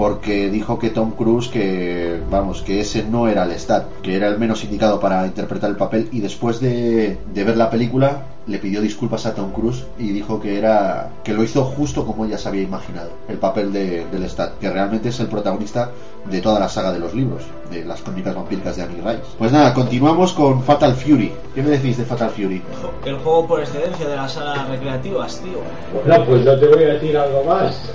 porque 0.00 0.48
dijo 0.48 0.78
que 0.78 0.88
Tom 0.88 1.10
Cruise 1.10 1.48
que 1.48 2.22
vamos 2.30 2.62
que 2.62 2.80
ese 2.80 3.04
no 3.04 3.28
era 3.28 3.42
el 3.42 3.50
Lestat 3.50 3.84
que 4.00 4.16
era 4.16 4.28
el 4.28 4.38
menos 4.38 4.64
indicado 4.64 4.98
para 4.98 5.26
interpretar 5.26 5.68
el 5.68 5.76
papel 5.76 6.08
y 6.10 6.20
después 6.20 6.58
de, 6.58 7.18
de 7.34 7.44
ver 7.44 7.58
la 7.58 7.68
película 7.68 8.22
le 8.46 8.58
pidió 8.58 8.80
disculpas 8.80 9.26
a 9.26 9.34
Tom 9.34 9.52
Cruise 9.52 9.84
y 9.98 10.08
dijo 10.12 10.40
que 10.40 10.56
era 10.56 11.10
que 11.22 11.34
lo 11.34 11.44
hizo 11.44 11.64
justo 11.64 12.06
como 12.06 12.24
ella 12.24 12.38
se 12.38 12.48
había 12.48 12.62
imaginado 12.62 13.10
el 13.28 13.36
papel 13.36 13.74
de, 13.74 14.06
de 14.06 14.18
Lestat 14.18 14.58
que 14.58 14.70
realmente 14.70 15.10
es 15.10 15.20
el 15.20 15.26
protagonista 15.26 15.90
de 16.24 16.40
toda 16.40 16.58
la 16.58 16.70
saga 16.70 16.92
de 16.92 16.98
los 16.98 17.12
libros 17.12 17.42
de 17.70 17.84
las 17.84 18.00
crónicas 18.00 18.34
vampíricas 18.34 18.76
de 18.76 18.84
Annie 18.84 19.02
Rice 19.04 19.20
pues 19.36 19.52
nada 19.52 19.74
continuamos 19.74 20.32
con 20.32 20.62
Fatal 20.62 20.94
Fury 20.94 21.30
¿qué 21.54 21.62
me 21.62 21.68
decís 21.68 21.98
de 21.98 22.06
Fatal 22.06 22.30
Fury? 22.30 22.62
El 23.04 23.16
juego 23.18 23.46
por 23.46 23.60
excelencia 23.60 24.08
de 24.08 24.16
las 24.16 24.32
salas 24.32 24.66
recreativas, 24.66 25.40
tío. 25.40 25.58
Bueno, 25.92 26.24
pues 26.24 26.44
yo 26.44 26.58
te 26.58 26.68
voy 26.68 26.84
a 26.84 26.94
decir 26.94 27.16
algo 27.18 27.44
más. 27.44 27.92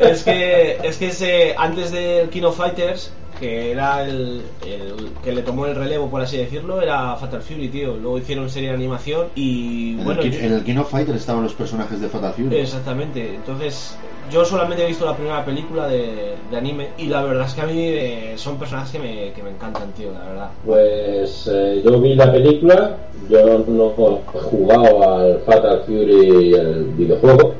Es 0.00 0.22
que, 0.22 0.78
es 0.82 0.96
que 0.96 1.06
ese, 1.08 1.54
antes 1.56 1.90
del 1.92 2.28
King 2.30 2.42
of 2.44 2.56
Fighters, 2.56 3.10
que 3.40 3.70
era 3.70 4.02
el, 4.04 4.42
el 4.66 5.10
que 5.22 5.32
le 5.32 5.42
tomó 5.42 5.66
el 5.66 5.74
relevo, 5.76 6.08
por 6.10 6.20
así 6.20 6.36
decirlo, 6.36 6.80
era 6.82 7.14
Fatal 7.16 7.40
Fury, 7.42 7.68
tío. 7.68 7.96
Luego 7.96 8.18
hicieron 8.18 8.50
serie 8.50 8.70
de 8.70 8.74
animación 8.74 9.28
y 9.36 9.96
En, 9.98 10.04
bueno, 10.04 10.22
el, 10.22 10.32
yo- 10.32 10.40
en 10.40 10.52
el 10.54 10.64
King 10.64 10.76
of 10.78 10.90
Fighter 10.90 11.14
estaban 11.14 11.42
los 11.44 11.54
personajes 11.54 12.00
de 12.00 12.08
Fatal 12.08 12.32
Fury 12.32 12.56
exactamente. 12.56 13.34
Entonces, 13.36 13.96
yo 14.32 14.44
solamente 14.44 14.82
he 14.84 14.88
visto 14.88 15.06
la 15.06 15.14
primera 15.16 15.44
película 15.44 15.86
de, 15.88 16.34
de 16.50 16.56
anime 16.56 16.88
y 16.98 17.06
la 17.06 17.22
verdad 17.22 17.46
es 17.46 17.54
que 17.54 17.60
a 17.60 17.66
mí 17.66 17.80
eh, 17.80 18.32
son 18.36 18.58
personajes 18.58 18.90
que 18.90 18.98
me, 18.98 19.32
que 19.32 19.42
me 19.42 19.50
encantan, 19.50 19.92
tío, 19.92 20.10
la 20.12 20.20
verdad. 20.20 20.50
Pues 20.64 21.48
eh, 21.52 21.80
yo 21.84 22.00
vi 22.00 22.14
la 22.16 22.30
película, 22.32 22.96
yo 23.30 23.58
no 23.68 23.94
he 23.96 24.40
jugado 24.40 25.12
al 25.14 25.40
Fatal 25.46 25.82
Fury 25.86 26.54
el 26.54 26.84
videojuego, 26.96 27.54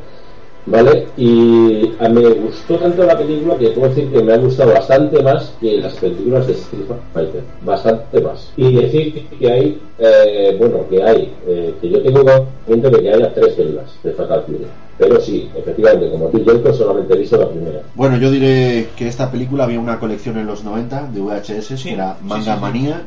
¿vale? 0.70 1.07
Y 1.16 1.90
a- 2.00 2.09
me 2.09 2.22
gustó 2.31 2.76
tanto 2.76 3.04
la 3.04 3.16
película 3.18 3.57
que 3.57 3.68
puedo 3.70 3.88
decir 3.88 4.11
que 4.11 4.22
me 4.22 4.33
ha 4.33 4.38
gustado 4.38 4.72
bastante 4.72 5.22
más 5.22 5.52
que 5.61 5.78
las 5.78 5.94
películas 5.94 6.46
de 6.46 6.52
Street 6.54 6.85
Fighter, 7.12 7.42
bastante 7.64 8.20
más. 8.20 8.52
Y 8.57 8.74
decir 8.74 9.26
que 9.38 9.50
hay, 9.52 9.81
eh, 9.98 10.57
bueno, 10.59 10.87
que 10.88 11.02
hay, 11.02 11.33
eh, 11.46 11.74
que 11.81 11.90
yo 11.90 12.02
tengo 12.02 12.22
conocimiento 12.24 12.90
de 12.90 13.02
que 13.02 13.12
haya 13.14 13.35
tres 13.35 13.54
películas 13.54 13.90
de 14.02 14.12
Fatal 14.12 14.42
Fury. 14.46 14.66
Pero 14.98 15.20
sí, 15.20 15.48
efectivamente, 15.57 16.11
como 16.11 16.26
tú, 16.28 16.44
Jelko, 16.44 16.72
solamente 16.72 17.14
he 17.14 17.18
visto 17.18 17.37
la 17.37 17.48
primera. 17.48 17.83
Bueno, 17.94 18.16
yo 18.18 18.31
diré 18.33 18.88
que 18.96 19.07
esta 19.07 19.31
película 19.31 19.62
había 19.64 19.78
una 19.78 20.00
colección 20.00 20.37
en 20.38 20.46
los 20.48 20.64
90 20.64 21.09
de 21.12 21.20
VHS, 21.20 21.76
Sí, 21.78 21.88
que 21.90 21.94
era 21.94 22.14
sí, 22.14 22.24
Manga 22.26 22.44
sí, 22.44 22.50
sí. 22.54 22.61
Manía. 22.61 23.07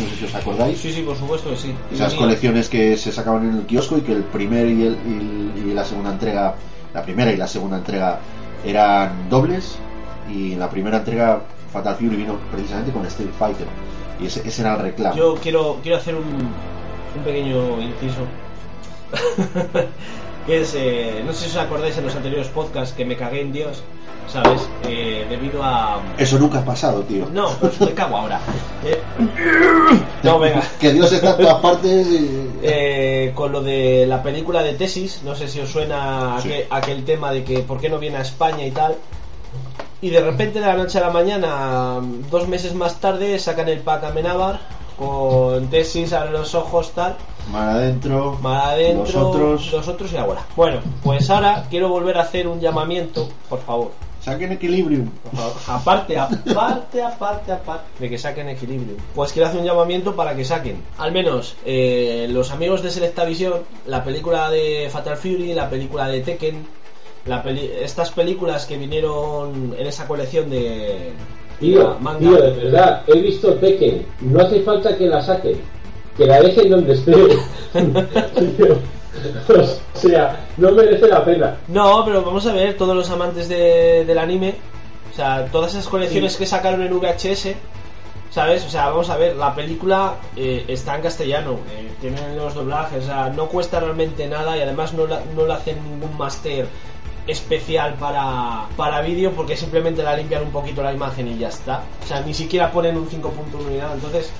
No 0.00 0.08
sé 0.08 0.16
si 0.16 0.24
os 0.24 0.34
acordáis. 0.34 0.78
Sí, 0.78 0.92
sí, 0.92 1.02
por 1.02 1.16
supuesto 1.16 1.50
que 1.50 1.56
sí. 1.56 1.74
Esas 1.92 2.14
colecciones 2.14 2.68
que 2.68 2.96
se 2.96 3.12
sacaban 3.12 3.48
en 3.48 3.54
el 3.58 3.66
kiosco 3.66 3.98
y 3.98 4.00
que 4.00 4.12
el 4.12 4.24
primer 4.24 4.66
y, 4.68 4.86
el- 4.86 4.96
y- 5.06 5.70
y 5.70 5.74
la 5.74 5.84
segunda 5.84 6.10
entrega, 6.12 6.54
la 6.94 7.02
primera 7.02 7.32
y 7.32 7.36
la 7.36 7.46
segunda 7.46 7.76
entrega 7.78 8.18
eran 8.64 9.28
dobles 9.28 9.76
y 10.32 10.52
en 10.52 10.58
la 10.60 10.70
primera 10.70 10.98
entrega 10.98 11.42
Fatal 11.72 11.96
Fury 11.96 12.16
vino 12.16 12.36
precisamente 12.50 12.92
con 12.92 13.04
Street 13.06 13.30
Fighter 13.38 13.66
y 14.20 14.26
ese, 14.26 14.46
ese 14.46 14.62
era 14.62 14.74
el 14.74 14.80
reclamo. 14.82 15.16
Yo 15.16 15.34
quiero, 15.34 15.78
quiero 15.82 15.98
hacer 15.98 16.14
un, 16.14 16.22
un 16.24 17.22
pequeño 17.24 17.80
inciso. 17.80 18.20
que 20.46 20.60
es, 20.62 20.74
eh, 20.76 21.22
no 21.24 21.32
sé 21.32 21.44
si 21.48 21.50
os 21.56 21.56
acordáis 21.64 21.96
en 21.98 22.04
los 22.04 22.14
anteriores 22.16 22.48
podcasts 22.48 22.94
que 22.94 23.04
me 23.04 23.16
cagué 23.16 23.40
en 23.42 23.52
Dios, 23.52 23.82
¿sabes? 24.28 24.68
Eh, 24.88 25.26
debido 25.28 25.62
a... 25.62 26.00
Eso 26.18 26.38
nunca 26.38 26.58
ha 26.60 26.64
pasado, 26.64 27.02
tío. 27.02 27.26
No, 27.32 27.48
pues 27.60 27.80
me 27.80 27.92
cago 27.92 28.16
ahora. 28.16 28.40
Eh, 28.84 29.00
no, 30.24 30.40
venga. 30.40 30.60
Que 30.80 30.92
Dios 30.92 31.12
está 31.12 31.30
en 31.30 31.36
todas 31.36 31.60
partes 31.60 32.06
y... 32.08 32.50
Eh, 32.62 33.30
con 33.34 33.52
lo 33.52 33.62
de 33.62 34.06
la 34.08 34.22
película 34.24 34.62
de 34.62 34.72
Tesis, 34.74 35.22
no 35.24 35.36
sé 35.36 35.46
si 35.46 35.60
os 35.60 35.70
suena 35.70 36.38
Sí. 36.40 36.48
aquel, 36.48 36.66
aquel 36.70 37.04
tema 37.04 37.30
de 37.30 37.44
que 37.44 37.58
por 37.60 37.80
qué 37.80 37.88
no 37.88 37.98
viene 38.00 38.16
a 38.16 38.22
España 38.22 38.66
y 38.66 38.72
tal. 38.72 38.96
Y 40.00 40.10
de 40.10 40.20
repente 40.20 40.58
de 40.58 40.66
la 40.66 40.74
noche 40.74 40.98
a 40.98 41.02
la 41.02 41.10
mañana, 41.10 42.00
dos 42.28 42.48
meses 42.48 42.74
más 42.74 42.96
tarde, 43.00 43.38
sacan 43.38 43.68
el 43.68 43.78
pack 43.78 44.02
Amenábar 44.02 44.58
con 44.96 45.68
Tesis 45.68 46.12
a 46.12 46.24
los 46.26 46.54
ojos 46.54 46.92
tal, 46.92 47.16
Mar 47.50 47.70
adentro, 47.70 48.38
más 48.40 48.66
adentro, 48.66 49.04
los 49.04 49.14
otros... 49.16 49.72
los 49.72 49.88
otros 49.88 50.12
y 50.12 50.16
ahora. 50.16 50.46
Bueno, 50.56 50.80
pues 51.02 51.28
ahora 51.30 51.64
quiero 51.70 51.88
volver 51.88 52.18
a 52.18 52.22
hacer 52.22 52.46
un 52.46 52.60
llamamiento, 52.60 53.28
por 53.48 53.60
favor. 53.60 53.90
Saquen. 54.52 55.10
Por 55.24 55.34
favor. 55.40 55.54
Aparte, 55.66 56.16
aparte, 56.16 57.02
aparte, 57.02 57.50
aparte 57.52 57.88
de 57.98 58.08
que 58.08 58.16
saquen 58.18 58.48
equilibrio. 58.48 58.94
Pues 59.16 59.32
quiero 59.32 59.48
hacer 59.48 59.58
un 59.60 59.66
llamamiento 59.66 60.14
para 60.14 60.36
que 60.36 60.44
saquen, 60.44 60.80
al 60.98 61.10
menos 61.10 61.56
eh, 61.64 62.28
los 62.30 62.52
amigos 62.52 62.82
de 62.82 62.90
Selectavision, 62.92 63.54
la 63.86 64.04
película 64.04 64.48
de 64.50 64.88
Fatal 64.92 65.16
Fury, 65.16 65.54
la 65.54 65.68
película 65.68 66.06
de 66.06 66.20
Tekken, 66.20 66.64
la 67.26 67.42
peli- 67.42 67.70
estas 67.82 68.12
películas 68.12 68.66
que 68.66 68.76
vinieron 68.76 69.74
en 69.76 69.86
esa 69.86 70.06
colección 70.06 70.48
de 70.50 71.12
Tío, 71.62 71.96
tío, 72.18 72.36
de 72.36 72.50
verdad, 72.64 73.02
he 73.06 73.18
visto 73.20 73.54
Tekken. 73.54 74.04
No 74.20 74.40
hace 74.42 74.60
falta 74.62 74.96
que 74.96 75.06
la 75.06 75.22
saquen. 75.22 75.60
Que 76.16 76.26
la 76.26 76.40
dejen 76.40 76.70
donde 76.70 76.92
esté. 76.92 77.12
Tío, 77.72 78.78
o 79.94 79.98
sea, 79.98 80.46
no 80.56 80.72
merece 80.72 81.06
la 81.08 81.24
pena. 81.24 81.56
No, 81.68 82.04
pero 82.04 82.22
vamos 82.22 82.46
a 82.46 82.52
ver, 82.52 82.76
todos 82.76 82.96
los 82.96 83.08
amantes 83.10 83.48
de- 83.48 84.04
del 84.04 84.18
anime, 84.18 84.54
o 85.12 85.14
sea, 85.14 85.46
todas 85.52 85.72
esas 85.72 85.88
colecciones 85.88 86.36
que 86.36 86.46
sacaron 86.46 86.82
en 86.82 86.92
VHS, 86.98 87.54
¿sabes? 88.30 88.64
O 88.66 88.70
sea, 88.70 88.88
vamos 88.88 89.10
a 89.10 89.16
ver, 89.16 89.36
la 89.36 89.54
película 89.54 90.14
eh, 90.36 90.64
está 90.68 90.96
en 90.96 91.02
castellano, 91.02 91.58
eh, 91.70 91.90
tienen 92.00 92.36
los 92.36 92.54
doblajes, 92.54 93.04
o 93.04 93.06
sea, 93.06 93.28
no 93.28 93.46
cuesta 93.48 93.80
realmente 93.80 94.26
nada 94.26 94.56
y 94.56 94.60
además 94.62 94.94
no, 94.94 95.06
la- 95.06 95.22
no 95.36 95.46
le 95.46 95.52
hacen 95.52 95.76
ningún 95.84 96.16
máster 96.16 96.66
especial 97.26 97.94
para, 97.94 98.66
para 98.76 99.00
vídeo 99.00 99.32
porque 99.32 99.56
simplemente 99.56 100.02
la 100.02 100.16
limpian 100.16 100.42
un 100.42 100.50
poquito 100.50 100.82
la 100.82 100.92
imagen 100.92 101.28
y 101.28 101.38
ya 101.38 101.48
está. 101.48 101.84
O 102.02 102.06
sea, 102.06 102.20
ni 102.20 102.34
siquiera 102.34 102.72
ponen 102.72 102.96
un 102.96 103.08
5.1 103.08 103.70
ni 103.70 103.76
nada, 103.76 103.94
entonces 103.94 104.32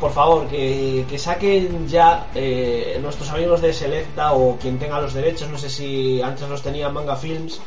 por 0.00 0.12
favor, 0.12 0.48
que, 0.48 1.06
que 1.08 1.18
saquen 1.18 1.88
ya 1.88 2.26
eh, 2.34 2.98
nuestros 3.00 3.30
amigos 3.30 3.62
de 3.62 3.72
Selecta 3.72 4.34
o 4.34 4.58
quien 4.58 4.78
tenga 4.78 5.00
los 5.00 5.14
derechos, 5.14 5.48
no 5.48 5.56
sé 5.56 5.70
si 5.70 6.20
antes 6.20 6.48
los 6.48 6.62
tenía 6.62 6.88
Manga 6.90 7.16
Films 7.16 7.60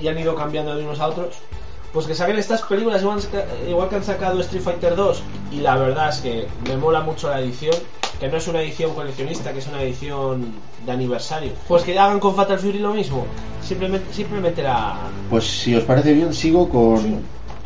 y 0.00 0.08
han 0.08 0.18
ido 0.18 0.34
cambiando 0.34 0.76
de 0.76 0.84
unos 0.84 1.00
a 1.00 1.08
otros, 1.08 1.36
pues 1.92 2.06
que 2.06 2.14
saquen 2.14 2.38
estas 2.38 2.62
películas 2.62 3.02
igual, 3.02 3.20
igual 3.68 3.88
que 3.88 3.96
han 3.96 4.04
sacado 4.04 4.40
Street 4.40 4.62
Fighter 4.62 4.96
2 4.96 5.22
y 5.52 5.60
la 5.60 5.76
verdad 5.76 6.10
es 6.10 6.18
que 6.18 6.46
me 6.68 6.76
mola 6.76 7.00
mucho 7.00 7.30
la 7.30 7.40
edición, 7.40 7.74
que 8.20 8.28
no 8.28 8.36
es 8.36 8.48
una 8.48 8.60
edición 8.62 8.94
coleccionista, 8.94 9.52
que 9.52 9.60
es 9.60 9.66
una 9.66 9.82
edición 9.82 10.52
de 10.84 10.92
aniversario. 10.92 11.52
Pues 11.66 11.82
que 11.84 11.98
hagan 11.98 12.20
con 12.20 12.34
Fatal 12.34 12.58
Fury 12.58 12.78
lo 12.78 12.92
mismo, 12.92 13.24
simplemente, 13.62 14.12
simplemente 14.12 14.62
la... 14.62 14.96
Pues 15.30 15.44
si 15.44 15.74
os 15.74 15.84
parece 15.84 16.12
bien, 16.12 16.34
sigo 16.34 16.68
con, 16.68 16.98
Sí. 16.98 17.16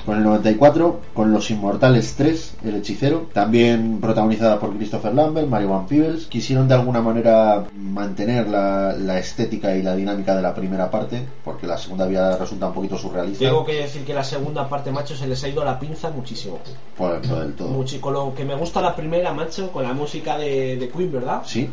Con 0.05 0.17
el 0.19 0.25
94, 0.25 1.01
con 1.15 1.33
Los 1.33 1.51
Inmortales 1.51 2.15
3, 2.17 2.55
El 2.65 2.75
Hechicero, 2.77 3.29
también 3.33 4.01
protagonizada 4.01 4.59
por 4.59 4.75
Christopher 4.77 5.15
Lambert, 5.15 5.47
Mario 5.49 5.69
Van 5.71 5.87
Peebles. 5.87 6.27
Quisieron 6.27 6.67
de 6.67 6.75
alguna 6.75 7.01
manera 7.01 7.65
mantener 7.77 8.49
la, 8.49 8.93
la 8.95 9.19
estética 9.19 9.77
y 9.77 9.83
la 9.83 9.95
dinámica 9.95 10.35
de 10.35 10.43
la 10.43 10.55
primera 10.55 10.91
parte, 10.91 11.23
porque 11.45 11.67
la 11.67 11.79
segunda 11.79 12.05
había 12.05 12.37
resulta 12.37 12.67
un 12.67 12.75
poquito 12.75 12.99
surrealista. 12.99 13.45
Tengo 13.45 13.65
que 13.65 13.75
decir 13.75 14.05
que 14.05 14.13
la 14.15 14.25
segunda 14.25 14.69
parte, 14.69 14.91
macho, 14.91 15.15
se 15.15 15.27
les 15.29 15.43
ha 15.45 15.49
ido 15.49 15.65
la 15.65 15.79
pinza 15.79 16.11
muchísimo. 16.11 16.59
Pues 16.97 17.29
no 17.29 17.41
del 17.41 17.55
todo. 17.55 17.69
Muchi- 17.71 18.01
con 18.01 18.15
lo 18.15 18.35
que 18.35 18.45
me 18.45 18.55
gusta 18.57 18.81
la 18.81 18.97
primera, 18.97 19.33
macho, 19.33 19.71
con 19.71 19.85
la 19.85 19.93
música 19.93 20.37
de, 20.37 20.77
de 20.77 20.89
Queen, 20.89 21.13
¿verdad? 21.13 21.43
Sí, 21.47 21.69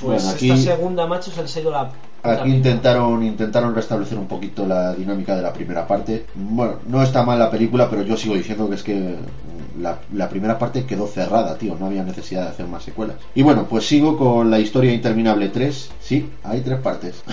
Pues 0.00 0.22
Bueno, 0.22 0.30
aquí- 0.36 0.50
esta 0.50 0.76
segunda, 0.76 1.06
macho, 1.06 1.30
se 1.30 1.42
les 1.42 1.56
ha 1.56 1.60
ido 1.60 1.70
la. 1.70 1.90
Aquí 2.24 2.42
pinza. 2.44 2.56
intentaron, 2.56 3.22
intentaron 3.22 3.74
restablecer 3.74 4.18
un 4.18 4.26
poquito 4.26 4.66
la 4.66 4.94
dinámica 4.94 5.36
de 5.36 5.42
la 5.42 5.52
primera 5.52 5.86
parte. 5.86 6.26
Bueno, 6.34 6.76
no 6.88 7.02
está 7.02 7.22
mal 7.22 7.38
la 7.38 7.50
película, 7.50 7.88
pero 7.90 8.02
yo 8.02 8.16
sigo 8.16 8.34
diciendo 8.34 8.68
que 8.68 8.74
es 8.76 8.82
que 8.82 9.16
la, 9.78 9.98
la 10.12 10.28
primera 10.28 10.58
parte 10.58 10.84
quedó 10.86 11.06
cerrada, 11.06 11.56
tío. 11.58 11.76
No 11.78 11.86
había 11.86 12.02
necesidad 12.02 12.42
de 12.44 12.48
hacer 12.48 12.66
más 12.66 12.82
secuelas. 12.82 13.16
Y 13.34 13.42
bueno, 13.42 13.66
pues 13.68 13.86
sigo 13.86 14.16
con 14.16 14.50
la 14.50 14.58
historia 14.58 14.92
interminable 14.92 15.50
3. 15.50 15.90
Sí, 16.00 16.30
hay 16.42 16.60
tres 16.62 16.80
partes. 16.80 17.22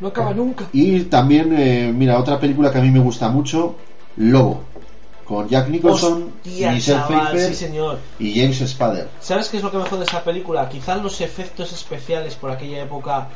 No 0.00 0.08
acaba 0.08 0.32
nunca. 0.32 0.64
Y 0.72 1.00
también, 1.02 1.54
eh, 1.54 1.92
mira, 1.94 2.18
otra 2.18 2.40
película 2.40 2.72
que 2.72 2.78
a 2.78 2.80
mí 2.80 2.90
me 2.90 3.00
gusta 3.00 3.28
mucho, 3.28 3.76
Lobo. 4.16 4.62
Con 5.26 5.46
Jack 5.46 5.68
Nicholson, 5.68 6.30
Hostia, 6.38 6.72
Michelle 6.72 6.98
chaval, 7.00 7.28
Pfeiffer 7.28 7.48
sí, 7.50 7.54
señor. 7.54 7.98
y 8.18 8.32
James 8.40 8.58
Spader. 8.66 9.08
¿Sabes 9.20 9.48
qué 9.48 9.58
es 9.58 9.62
lo 9.62 9.70
que 9.70 9.76
mejor 9.76 9.98
de 9.98 10.04
esa 10.06 10.24
película? 10.24 10.68
Quizás 10.70 11.02
los 11.02 11.20
efectos 11.20 11.70
especiales 11.72 12.34
por 12.34 12.50
aquella 12.50 12.82
época 12.82 13.28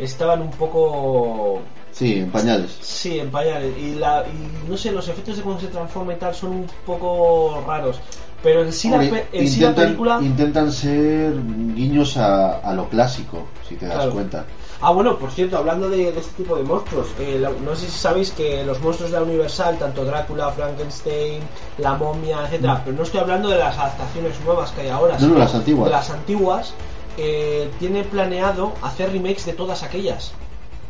estaban 0.00 0.42
un 0.42 0.50
poco. 0.50 1.60
Sí, 1.92 2.20
en 2.20 2.30
pañales. 2.30 2.76
Sí, 2.80 3.18
en 3.18 3.30
pañales. 3.30 3.76
Y, 3.78 3.94
la, 3.96 4.24
y 4.26 4.68
no 4.70 4.76
sé, 4.76 4.92
los 4.92 5.08
efectos 5.08 5.36
de 5.36 5.42
cómo 5.42 5.58
se 5.60 5.66
transforma 5.66 6.12
y 6.14 6.16
tal 6.16 6.34
son 6.34 6.50
un 6.50 6.66
poco 6.86 7.62
raros. 7.66 8.00
Pero 8.42 8.62
en 8.62 8.72
sí, 8.72 8.88
la, 8.88 8.96
Hombre, 9.00 9.26
en 9.32 9.46
sí 9.48 9.60
la 9.60 9.68
intentan, 9.68 9.84
película. 9.84 10.18
intentan 10.22 10.72
ser 10.72 11.34
guiños 11.74 12.16
a, 12.16 12.60
a 12.60 12.72
lo 12.72 12.88
clásico, 12.88 13.42
si 13.68 13.74
te 13.74 13.84
das 13.86 13.96
Claro. 13.96 14.12
cuenta. 14.12 14.44
Ah, 14.80 14.92
bueno, 14.92 15.18
por 15.18 15.30
cierto, 15.30 15.58
hablando 15.58 15.90
de, 15.90 16.10
de 16.10 16.20
este 16.20 16.42
tipo 16.42 16.56
de 16.56 16.62
monstruos, 16.62 17.08
eh, 17.18 17.36
la- 17.38 17.50
no 17.50 17.76
sé 17.76 17.84
si 17.84 17.98
sabéis 17.98 18.30
que 18.30 18.64
los 18.64 18.80
monstruos 18.80 19.10
de 19.10 19.18
la 19.18 19.24
Universal, 19.24 19.76
tanto 19.78 20.06
Drácula, 20.06 20.50
Frankenstein, 20.52 21.42
la 21.76 21.94
momia, 21.96 22.38
etcétera, 22.46 22.80
pero 22.82 22.96
no 22.96 23.02
estoy 23.02 23.20
hablando 23.20 23.50
de 23.50 23.58
las 23.58 23.76
adaptaciones 23.76 24.40
nuevas 24.42 24.70
que 24.70 24.80
hay 24.82 24.88
ahora, 24.88 25.16
Mm. 25.18 25.20
No, 25.20 25.26
no, 25.26 25.32
sino 25.34 25.38
las 25.38 25.54
antiguas. 25.54 25.84
de 25.84 25.90
las 25.90 26.10
antiguas, 26.10 26.74
eh, 27.22 27.70
tiene 27.78 28.02
planeado 28.04 28.72
hacer 28.82 29.12
remakes 29.12 29.44
de 29.44 29.52
todas 29.52 29.82
aquellas, 29.82 30.32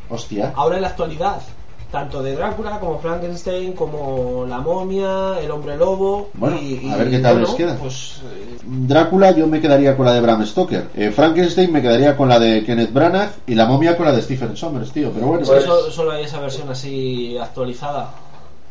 Hostia. 0.08 0.52
ahora 0.54 0.76
en 0.76 0.82
la 0.82 0.88
actualidad, 0.88 1.42
tanto 1.90 2.22
de 2.22 2.36
Drácula 2.36 2.78
como 2.78 3.00
Frankenstein, 3.00 3.72
como 3.72 4.46
la 4.48 4.58
momia, 4.60 5.40
el 5.40 5.50
hombre 5.50 5.76
lobo. 5.76 6.30
Bueno, 6.34 6.56
y, 6.62 6.88
a 6.88 6.96
ver 6.96 7.10
qué 7.10 7.18
tal 7.18 7.32
bueno, 7.34 7.48
les 7.48 7.56
queda. 7.56 7.76
Pues, 7.76 8.20
eh, 8.24 8.58
Drácula 8.64 9.32
yo 9.32 9.48
me 9.48 9.60
quedaría 9.60 9.96
con 9.96 10.06
la 10.06 10.12
de 10.12 10.20
Bram 10.20 10.46
Stoker. 10.46 10.88
Eh, 10.94 11.10
Frankenstein 11.10 11.72
me 11.72 11.82
quedaría 11.82 12.16
con 12.16 12.28
la 12.28 12.38
de 12.38 12.64
Kenneth 12.64 12.92
Branagh 12.92 13.30
y 13.46 13.56
la 13.56 13.66
momia 13.66 13.96
con 13.96 14.06
la 14.06 14.12
de 14.12 14.22
Stephen 14.22 14.56
Sommers, 14.56 14.92
tío. 14.92 15.10
Pero 15.10 15.26
bueno, 15.26 15.44
Pues- 15.44 15.64
solo, 15.64 15.90
solo 15.90 16.12
hay 16.12 16.24
esa 16.24 16.38
versión 16.38 16.70
así 16.70 17.36
actualizada. 17.36 18.10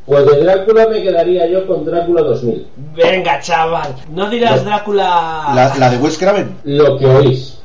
Pues 0.10 0.26
de 0.26 0.44
Drácula 0.44 0.88
me 0.88 1.04
quedaría 1.04 1.46
yo 1.48 1.68
con 1.68 1.86
Drácula 1.86 2.24
2000. 2.24 2.66
Venga, 2.96 3.40
chaval, 3.40 3.94
no 4.12 4.28
dirás 4.30 4.64
No. 4.64 4.70
Drácula. 4.72 5.52
la, 5.54 5.76
la 5.78 5.90
de 5.92 5.98
Wes 5.98 6.18
Craven. 6.18 6.58
Lo 6.64 6.98
que 6.98 7.06
oís. 7.06 7.60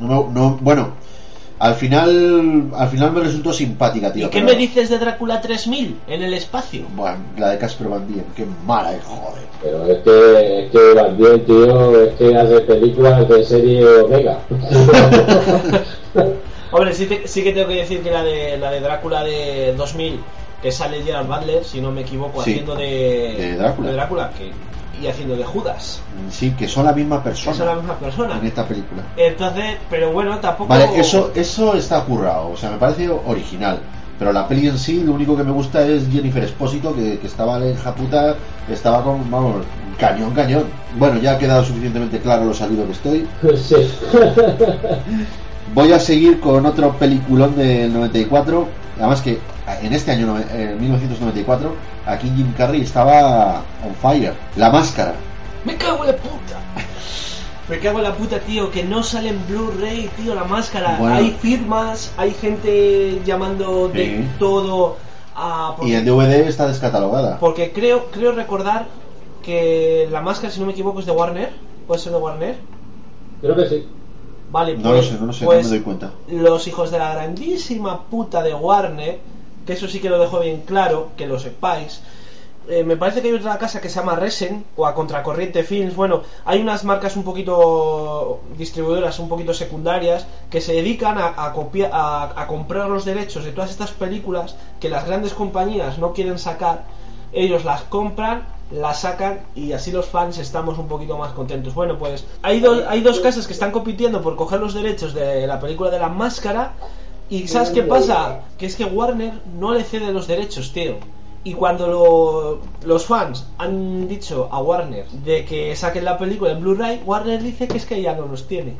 No, 0.00 0.30
no, 0.32 0.58
bueno, 0.62 0.92
al 1.58 1.74
final, 1.74 2.70
al 2.74 2.88
final 2.88 3.12
me 3.12 3.20
resultó 3.20 3.52
simpática, 3.52 4.10
tío. 4.12 4.26
¿Y 4.26 4.30
qué 4.30 4.38
pero- 4.40 4.52
me 4.52 4.56
dices 4.56 4.88
de 4.88 4.98
Drácula 4.98 5.40
3000 5.42 5.98
en 6.08 6.22
el 6.22 6.32
espacio? 6.32 6.86
Bueno, 6.94 7.18
la 7.36 7.50
de 7.50 7.58
Casper 7.58 7.88
Van 7.88 8.08
Dien, 8.08 8.24
qué 8.34 8.46
mala 8.66 8.94
es, 8.94 9.04
joder. 9.04 9.42
Pero 9.62 9.86
es 9.86 9.98
que, 9.98 10.64
es 10.64 10.70
que 10.70 10.94
Van 10.94 11.18
Dien, 11.18 11.44
tío, 11.44 12.02
es 12.02 12.14
que 12.14 12.34
hace 12.34 12.60
películas 12.60 13.28
de 13.28 13.44
serie 13.44 13.86
Omega. 13.86 14.38
Hombre, 16.72 16.92
sí, 16.94 17.06
te- 17.06 17.28
sí 17.28 17.42
que 17.44 17.52
tengo 17.52 17.68
que 17.68 17.76
decir 17.76 18.00
que 18.02 18.10
la 18.10 18.22
de 18.22 18.56
la 18.58 18.70
de 18.70 18.80
Drácula 18.80 19.22
de 19.24 19.74
2000, 19.76 20.20
que 20.62 20.72
sale 20.72 21.02
Gerard 21.02 21.26
Butler, 21.26 21.64
si 21.64 21.80
no 21.80 21.90
me 21.92 22.00
equivoco, 22.02 22.42
Sí, 22.42 22.50
haciendo 22.52 22.74
de, 22.74 23.34
de 23.38 23.56
Drácula. 23.56 23.88
de 23.88 23.94
Drácula, 23.94 24.30
que, 24.30 24.52
y 25.02 25.06
haciendo 25.06 25.36
de 25.36 25.44
Judas. 25.44 26.00
Sí, 26.30 26.52
que 26.58 26.66
son 26.66 26.86
la 26.86 26.92
misma 26.92 27.18
Que 27.22 27.28
persona 27.30 27.56
son 27.56 27.66
la 27.66 27.74
misma 27.74 27.98
persona. 27.98 28.38
en 28.38 28.46
esta 28.46 28.66
película. 28.66 29.02
Entonces, 29.16 29.76
pero 29.90 30.12
bueno, 30.12 30.38
tampoco. 30.38 30.68
Vale, 30.68 30.88
eso, 30.98 31.30
eso 31.34 31.74
está 31.76 32.02
currado, 32.04 32.50
o 32.50 32.56
sea, 32.56 32.70
me 32.70 32.78
parece 32.78 33.08
original. 33.08 33.80
Pero 34.18 34.32
la 34.32 34.48
peli 34.48 34.66
en 34.66 34.78
sí, 34.78 35.02
lo 35.04 35.12
único 35.12 35.36
que 35.36 35.44
me 35.44 35.52
gusta 35.52 35.86
es 35.86 36.08
Jennifer 36.10 36.42
Espósito, 36.42 36.94
que, 36.94 37.18
que 37.18 37.26
estaba 37.26 37.58
en 37.58 37.74
puta, 37.76 38.34
estaba 38.66 39.04
con, 39.04 39.30
vamos, 39.30 39.56
cañón, 39.98 40.32
cañón. 40.32 40.64
Bueno, 40.98 41.18
ya 41.20 41.32
ha 41.32 41.38
quedado 41.38 41.62
suficientemente 41.62 42.18
claro 42.20 42.46
lo 42.46 42.54
salido 42.54 42.86
que 42.86 42.92
estoy. 42.92 43.26
sí. 43.56 43.74
Voy 45.74 45.92
a 45.92 45.98
seguir 45.98 46.40
con 46.40 46.64
otro 46.64 46.92
peliculón 46.96 47.56
del 47.56 47.92
94. 47.92 48.66
Además 48.98 49.20
que 49.20 49.38
en 49.82 49.92
este 49.92 50.10
año, 50.12 50.26
no- 50.26 50.38
en 50.38 50.80
1994, 50.80 51.74
aquí 52.06 52.30
Jim 52.34 52.52
Carrey 52.56 52.80
estaba 52.82 53.62
on 53.84 53.94
fire. 54.00 54.32
La 54.56 54.70
máscara. 54.70 55.14
¡Me 55.64 55.76
cago 55.76 56.04
en 56.04 56.12
la 56.12 56.16
puta! 56.16 56.56
Me 57.68 57.78
cago 57.80 57.98
en 57.98 58.04
la 58.04 58.14
puta, 58.14 58.38
tío, 58.40 58.70
que 58.70 58.84
no 58.84 59.02
sale 59.02 59.30
en 59.30 59.46
Blu-ray, 59.48 60.08
tío, 60.16 60.34
la 60.34 60.44
máscara. 60.44 60.96
Bueno. 61.00 61.16
Hay 61.16 61.36
firmas, 61.40 62.12
hay 62.16 62.32
gente 62.32 63.20
llamando 63.26 63.88
de 63.88 64.04
Sí. 64.18 64.28
todo 64.38 64.96
a... 65.34 65.74
Y 65.82 65.94
en 65.94 66.04
DVD 66.04 66.46
está 66.48 66.68
descatalogada. 66.68 67.38
Porque 67.40 67.72
creo, 67.72 68.06
creo 68.12 68.32
recordar 68.32 68.86
que 69.42 70.08
la 70.12 70.20
máscara, 70.20 70.52
si 70.52 70.60
no 70.60 70.66
me 70.66 70.72
equivoco, 70.72 71.00
es 71.00 71.06
de 71.06 71.12
Warner. 71.12 71.50
¿Puede 71.88 72.00
ser 72.00 72.12
de 72.12 72.18
Warner? 72.18 72.56
Creo 73.40 73.56
que 73.56 73.66
sí. 73.68 73.86
No 74.56 74.62
Vale, 74.62 74.74
lo 74.76 74.82
pues, 74.90 75.06
sé, 75.06 75.18
no 75.20 75.26
lo 75.26 75.32
sé, 75.32 75.44
pues 75.44 75.58
no 75.58 75.64
me 75.64 75.76
doy 75.76 75.80
cuenta. 75.84 76.10
los 76.28 76.66
hijos 76.66 76.90
de 76.90 76.98
la 76.98 77.12
grandísima 77.14 78.04
puta 78.04 78.42
de 78.42 78.54
Warner, 78.54 79.18
que 79.66 79.72
eso 79.74 79.86
sí 79.88 80.00
que 80.00 80.08
lo 80.08 80.18
dejo 80.18 80.38
bien 80.40 80.62
claro, 80.66 81.10
que 81.16 81.26
lo 81.26 81.38
sepáis. 81.38 82.00
eh, 82.68 82.82
me 82.82 82.96
parece 82.96 83.20
que 83.22 83.28
hay 83.28 83.34
otra 83.34 83.58
casa 83.58 83.80
que 83.80 83.88
se 83.88 83.96
llama 84.00 84.16
Resen 84.16 84.64
o 84.76 84.86
a 84.86 84.94
Contracorriente 84.94 85.62
Films. 85.62 85.94
Bueno, 85.94 86.22
hay 86.44 86.60
unas 86.60 86.82
marcas 86.84 87.14
un 87.16 87.22
poquito 87.22 88.40
distribuidoras, 88.58 89.18
un 89.20 89.28
poquito 89.28 89.54
secundarias, 89.54 90.26
que 90.50 90.60
se 90.60 90.72
dedican 90.72 91.16
a, 91.18 91.26
a, 91.36 91.52
copia- 91.52 91.90
a, 91.92 92.32
a 92.34 92.46
comprar 92.48 92.88
los 92.88 93.04
derechos 93.04 93.44
de 93.44 93.52
todas 93.52 93.70
estas 93.70 93.92
películas 93.92 94.56
que 94.80 94.88
las 94.88 95.04
grandes 95.06 95.32
compañías 95.32 95.98
no 95.98 96.12
quieren 96.12 96.38
sacar. 96.38 96.82
Ellos 97.32 97.64
las 97.64 97.82
compran, 97.82 98.42
las 98.70 99.00
sacan 99.02 99.40
y 99.54 99.72
así 99.72 99.92
los 99.92 100.06
fans 100.06 100.38
estamos 100.38 100.78
un 100.78 100.88
poquito 100.88 101.16
más 101.18 101.32
contentos. 101.32 101.74
Bueno, 101.74 101.98
pues 101.98 102.24
hay, 102.42 102.60
do- 102.60 102.84
hay 102.88 103.00
dos 103.00 103.20
casas 103.20 103.46
que 103.46 103.52
están 103.52 103.70
compitiendo 103.70 104.22
por 104.22 104.34
coger 104.36 104.60
los 104.60 104.74
derechos 104.74 105.14
de 105.14 105.46
la 105.46 105.60
película 105.60 105.90
de 105.90 105.98
la 105.98 106.08
máscara. 106.08 106.72
Y 107.28 107.48
¿sabes 107.48 107.70
qué 107.70 107.82
pasa? 107.88 108.40
Que 108.58 108.66
es 108.66 108.76
que 108.76 108.84
Warner 108.84 109.40
no 109.58 109.72
le 109.72 109.82
cede 109.84 110.12
los 110.12 110.26
derechos, 110.26 110.72
tío. 110.72 110.94
Y 111.44 111.54
cuando 111.54 111.86
lo- 111.86 112.60
los 112.84 113.06
fans 113.06 113.46
han 113.58 114.08
dicho 114.08 114.48
a 114.50 114.60
Warner 114.60 115.06
de 115.08 115.44
que 115.44 115.74
saquen 115.76 116.04
la 116.04 116.18
película 116.18 116.50
en 116.52 116.60
Blu-ray, 116.60 117.02
Warner 117.06 117.40
dice 117.42 117.68
que 117.68 117.76
es 117.76 117.86
que 117.86 118.02
ya 118.02 118.14
no 118.16 118.26
los 118.26 118.46
tiene. 118.48 118.74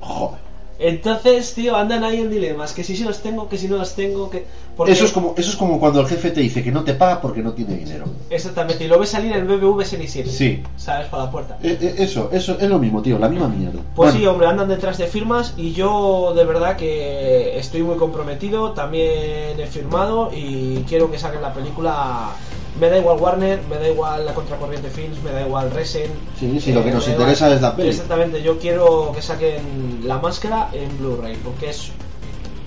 Joder. 0.00 0.40
Entonces, 0.82 1.52
tío, 1.54 1.76
andan 1.76 2.04
ahí 2.04 2.20
en 2.20 2.30
dilemas, 2.30 2.72
que 2.72 2.82
si 2.84 2.96
sí 2.96 3.04
los 3.04 3.20
tengo, 3.20 3.50
que 3.50 3.58
si 3.58 3.68
no 3.68 3.76
los 3.76 3.94
tengo, 3.94 4.30
que... 4.30 4.46
porque- 4.76 4.92
Eso 4.92 5.04
es 5.04 5.12
como 5.12 5.34
eso 5.36 5.50
es 5.50 5.56
como 5.56 5.78
cuando 5.78 6.00
el 6.00 6.06
jefe 6.06 6.30
te 6.30 6.40
dice 6.40 6.64
que 6.64 6.72
no 6.72 6.84
te 6.84 6.94
paga 6.94 7.20
porque 7.20 7.42
no 7.42 7.52
tiene 7.52 7.74
dinero. 7.76 8.06
Exactamente, 8.30 8.84
y 8.84 8.88
lo 8.88 8.98
ves 8.98 9.10
salir 9.10 9.32
en 9.32 9.40
el 9.40 9.44
BBV 9.58 9.84
Series 9.84 10.10
7. 10.10 10.30
Sí. 10.30 10.62
¿Sabes? 10.78 11.06
Por 11.08 11.18
la 11.20 11.30
puerta. 11.30 11.58
Eh, 11.62 11.76
eh, 11.80 11.94
Eso, 11.98 12.30
eso 12.32 12.56
es 12.58 12.68
lo 12.68 12.78
mismo, 12.78 13.02
tío, 13.02 13.18
la 13.18 13.28
misma 13.28 13.48
mierda. 13.48 13.80
Pues 13.94 14.12
Bueno, 14.12 14.18
sí, 14.18 14.26
hombre, 14.26 14.46
andan 14.46 14.68
detrás 14.68 14.96
de 14.96 15.06
firmas 15.06 15.52
y 15.58 15.72
yo 15.72 16.32
de 16.34 16.44
verdad 16.44 16.76
que 16.76 17.58
estoy 17.58 17.82
muy 17.82 17.96
comprometido, 17.96 18.72
también 18.72 19.60
he 19.60 19.66
firmado 19.66 20.30
y 20.34 20.82
quiero 20.88 21.10
que 21.10 21.18
saquen 21.18 21.42
la 21.42 21.52
película. 21.52 22.30
Me 22.78 22.88
da 22.88 22.98
igual 22.98 23.18
Warner, 23.20 23.60
me 23.68 23.76
da 23.76 23.88
igual 23.88 24.24
la 24.24 24.32
Contracorriente 24.34 24.88
Films, 24.90 25.22
me 25.22 25.32
da 25.32 25.42
igual 25.46 25.70
Resen. 25.70 26.10
Sí, 26.38 26.60
sí, 26.60 26.72
lo 26.72 26.82
que 26.82 26.90
eh, 26.90 26.94
nos 26.94 27.08
interesa 27.08 27.46
igual- 27.46 27.56
es 27.56 27.62
la 27.62 27.76
peli. 27.76 27.88
Exactamente, 27.88 28.42
yo 28.42 28.58
quiero 28.58 29.12
que 29.14 29.22
saquen 29.22 30.00
La 30.04 30.18
Máscara 30.18 30.70
en 30.72 30.96
Blu-ray 30.98 31.36
porque 31.44 31.70
es 31.70 31.90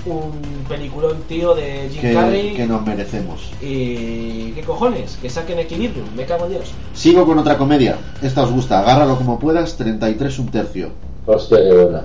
un 0.05 0.31
peliculón, 0.67 1.21
tío, 1.29 1.55
de 1.55 1.87
Jim 1.89 2.01
que, 2.01 2.13
Carrey. 2.13 2.53
que 2.55 2.65
nos 2.65 2.85
merecemos. 2.85 3.51
Y. 3.61 4.51
¿Qué 4.51 4.61
cojones? 4.65 5.17
Que 5.21 5.29
saquen 5.29 5.59
Equilibrium, 5.59 6.07
me 6.15 6.25
cago 6.25 6.45
en 6.45 6.51
Dios. 6.51 6.71
Sigo 6.93 7.25
con 7.25 7.39
otra 7.39 7.57
comedia. 7.57 7.97
Esta 8.21 8.43
os 8.43 8.51
gusta, 8.51 8.79
agárralo 8.79 9.15
como 9.17 9.39
puedas, 9.39 9.77
33 9.77 10.37
un 10.39 10.47
tercio. 10.49 10.89
Hostia, 11.25 11.57
qué 11.57 11.73
buena. 11.73 12.03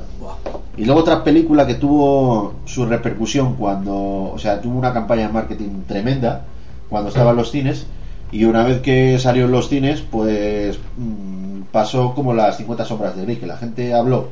Y 0.77 0.85
luego 0.85 1.01
otra 1.01 1.25
película 1.25 1.67
que 1.67 1.75
tuvo 1.75 2.55
su 2.65 2.87
repercusión 2.87 3.57
cuando, 3.57 4.31
o 4.33 4.39
sea, 4.39 4.61
tuvo 4.61 4.79
una 4.79 4.93
campaña 4.93 5.27
de 5.27 5.33
marketing 5.33 5.83
tremenda 5.89 6.45
cuando 6.89 7.09
estaba 7.09 7.31
en 7.31 7.37
los 7.37 7.51
cines 7.51 7.87
y 8.31 8.45
una 8.45 8.65
vez 8.65 8.81
que 8.81 9.19
salió 9.19 9.47
en 9.47 9.53
los 9.53 9.69
cines, 9.69 10.03
pues 10.03 10.79
mm, 10.97 11.63
pasó 11.73 12.15
como 12.15 12.35
las 12.35 12.57
50 12.57 12.85
sombras 12.85 13.17
de 13.17 13.23
Grey, 13.23 13.37
que 13.37 13.47
la 13.47 13.57
gente 13.57 13.95
habló 13.95 14.29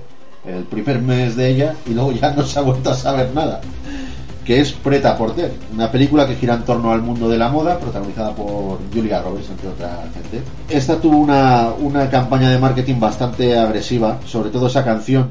el 0.46 0.64
primer 0.64 1.00
mes 1.00 1.36
de 1.36 1.48
ella 1.48 1.74
y 1.86 1.94
luego 1.94 2.12
ya 2.12 2.30
no 2.32 2.44
se 2.44 2.58
ha 2.58 2.62
vuelto 2.62 2.90
a 2.90 2.94
saber 2.94 3.34
nada. 3.34 3.60
que 4.44 4.60
es 4.60 4.70
Preta 4.70 5.18
Porter, 5.18 5.52
una 5.74 5.90
película 5.90 6.24
que 6.24 6.36
gira 6.36 6.54
en 6.54 6.62
torno 6.62 6.92
al 6.92 7.02
mundo 7.02 7.28
de 7.28 7.36
la 7.36 7.48
moda, 7.48 7.80
protagonizada 7.80 8.32
por 8.32 8.78
Julia 8.94 9.20
Roberts, 9.20 9.50
entre 9.50 9.70
otra 9.70 10.04
gente. 10.14 10.40
Esta 10.68 11.00
tuvo 11.00 11.16
una, 11.16 11.70
una 11.80 12.08
campaña 12.08 12.48
de 12.48 12.58
marketing 12.58 13.00
bastante 13.00 13.58
agresiva, 13.58 14.20
sobre 14.24 14.50
todo 14.50 14.68
esa 14.68 14.84
canción. 14.84 15.30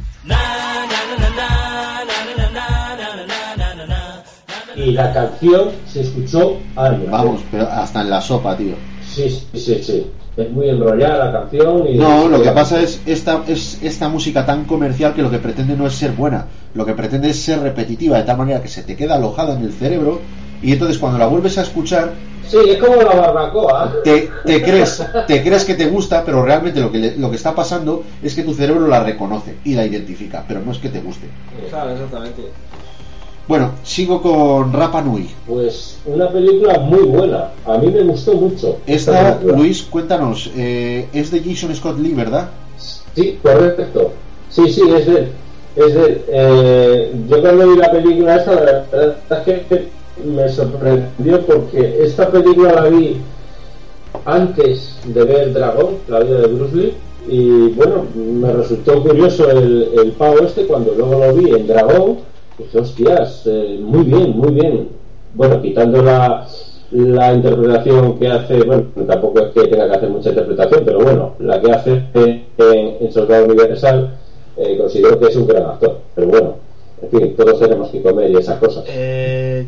Y 4.75 4.91
la 4.91 5.13
canción 5.13 5.69
se 5.87 6.01
escuchó 6.01 6.57
años. 6.75 7.09
Vamos, 7.09 7.41
pero 7.51 7.67
hasta 7.69 8.01
en 8.01 8.09
la 8.09 8.21
sopa, 8.21 8.55
tío. 8.57 8.75
Sí, 9.01 9.29
sí, 9.29 9.59
sí, 9.59 9.83
sí. 9.83 10.07
Es 10.37 10.51
muy 10.51 10.67
enrollada 10.69 11.25
la 11.25 11.31
canción. 11.31 11.87
Y 11.87 11.97
No, 11.97 12.27
lo 12.27 12.41
que 12.41 12.51
pasa 12.51 12.81
es 12.81 13.01
esta, 13.05 13.41
es 13.47 13.79
esta 13.81 14.09
música 14.09 14.45
tan 14.45 14.65
comercial 14.65 15.13
que 15.13 15.21
lo 15.21 15.31
que 15.31 15.37
pretende 15.39 15.77
no 15.77 15.87
es 15.87 15.93
ser 15.95 16.11
buena, 16.11 16.45
lo 16.73 16.85
que 16.85 16.93
pretende 16.93 17.29
es 17.29 17.39
ser 17.41 17.59
repetitiva, 17.61 18.17
de 18.17 18.23
tal 18.23 18.37
manera 18.37 18.61
que 18.61 18.67
se 18.67 18.83
te 18.83 18.95
queda 18.97 19.15
alojada 19.15 19.53
en 19.57 19.63
el 19.63 19.71
cerebro 19.71 20.19
y 20.61 20.73
entonces 20.73 20.97
cuando 20.97 21.17
la 21.19 21.27
vuelves 21.27 21.57
a 21.57 21.61
escuchar 21.61 22.11
Sí, 22.47 22.57
es 22.67 22.77
como 22.77 22.97
la 22.97 23.15
barbacoa. 23.15 23.91
te, 24.03 24.29
te 24.45 24.61
crees 24.61 25.01
te 25.25 25.41
crees 25.41 25.65
que 25.65 25.73
te 25.73 25.87
gusta, 25.87 26.23
pero 26.23 26.43
realmente 26.45 26.79
lo 26.79 26.91
que, 26.91 26.99
le- 26.99 27.15
lo 27.17 27.29
que 27.31 27.37
está 27.37 27.55
pasando 27.55 28.03
es 28.21 28.35
que 28.35 28.43
tu 28.43 28.53
cerebro 28.53 28.87
la 28.87 29.01
reconoce 29.03 29.55
y 29.63 29.73
la 29.73 29.85
identifica, 29.85 30.43
pero 30.47 30.59
no 30.63 30.71
es 30.73 30.77
que 30.79 30.89
te 30.89 30.99
guste. 31.01 31.27
Claro, 31.69 31.91
exactamente. 31.91 32.41
Bueno, 33.47 33.73
sigo 33.83 34.21
con 34.21 34.73
Rapa 34.73 35.01
Nui. 35.01 35.29
Pues 35.45 35.99
una 36.05 36.29
película 36.29 36.79
muy 36.79 37.03
buena. 37.03 37.51
A 37.65 37.77
mí 37.77 37.91
me 37.91 38.01
gustó 38.01 38.33
mucho. 38.33 38.77
Esta. 38.87 39.39
Luis, 39.43 39.83
cuéntanos, 39.83 40.49
eh, 40.55 41.07
es 41.13 41.29
de 41.29 41.41
Jason 41.41 41.75
Scott 41.75 41.99
Lee, 41.99 42.13
¿verdad? 42.13 42.49
Sí, 43.15 43.39
correcto. 43.43 44.13
Sí, 44.49 44.67
sí, 44.71 44.81
es 44.89 45.05
de 45.05 45.13
él. 45.13 45.27
Es 45.75 45.93
de 45.93 46.05
él. 46.05 46.21
Eh, 46.27 47.15
yo 47.29 47.41
cuando 47.41 47.69
vi 47.69 47.77
la 47.77 47.91
película 47.91 48.35
esta, 48.37 48.55
la 48.55 48.61
verdad 48.61 49.17
es 49.45 49.67
que 49.67 49.89
me 50.23 50.49
sorprendió 50.49 51.45
porque 51.45 52.03
esta 52.03 52.29
película 52.31 52.73
la 52.73 52.89
vi 52.89 53.17
antes 54.25 54.97
de 55.05 55.23
ver 55.23 55.53
Dragón, 55.53 55.97
la 56.07 56.21
vida 56.21 56.41
de 56.41 56.47
Bruce 56.47 56.75
Lee. 56.75 56.93
Y 57.27 57.69
bueno, 57.69 58.05
me 58.15 58.53
resultó 58.53 59.03
curioso 59.03 59.49
el, 59.51 59.89
el 59.99 60.11
pavo 60.13 60.39
este 60.39 60.65
cuando 60.65 60.93
luego 60.93 61.25
lo 61.25 61.33
vi 61.35 61.51
en 61.51 61.67
Dragón. 61.67 62.17
Dije, 62.57 62.79
hostias, 62.79 63.43
eh, 63.47 63.79
muy 63.81 64.03
bien, 64.03 64.37
muy 64.37 64.51
bien. 64.53 64.89
Bueno, 65.33 65.61
quitando 65.61 66.01
la, 66.01 66.47
la 66.91 67.33
interpretación 67.33 68.17
que 68.17 68.27
hace, 68.27 68.63
bueno, 68.63 68.85
tampoco 69.07 69.39
es 69.41 69.51
que 69.53 69.67
tenga 69.67 69.89
que 69.89 69.95
hacer 69.97 70.09
mucha 70.09 70.29
interpretación, 70.29 70.83
pero 70.85 70.99
bueno, 70.99 71.33
la 71.39 71.59
que 71.59 71.71
hace 71.71 72.03
en, 72.13 72.45
en 72.57 73.11
Soldado 73.11 73.45
Universal, 73.45 74.17
eh, 74.57 74.77
considero 74.77 75.19
que 75.19 75.25
es 75.27 75.35
un 75.35 75.47
gran 75.47 75.63
actor. 75.63 75.99
Pero 76.15 76.27
bueno, 76.27 76.55
en 77.01 77.09
fin, 77.09 77.35
todos 77.35 77.59
tenemos 77.59 77.89
que 77.89 78.01
comer 78.01 78.31
y 78.31 78.37
esas 78.37 78.57
cosas. 78.59 78.83
Eh, 78.87 79.67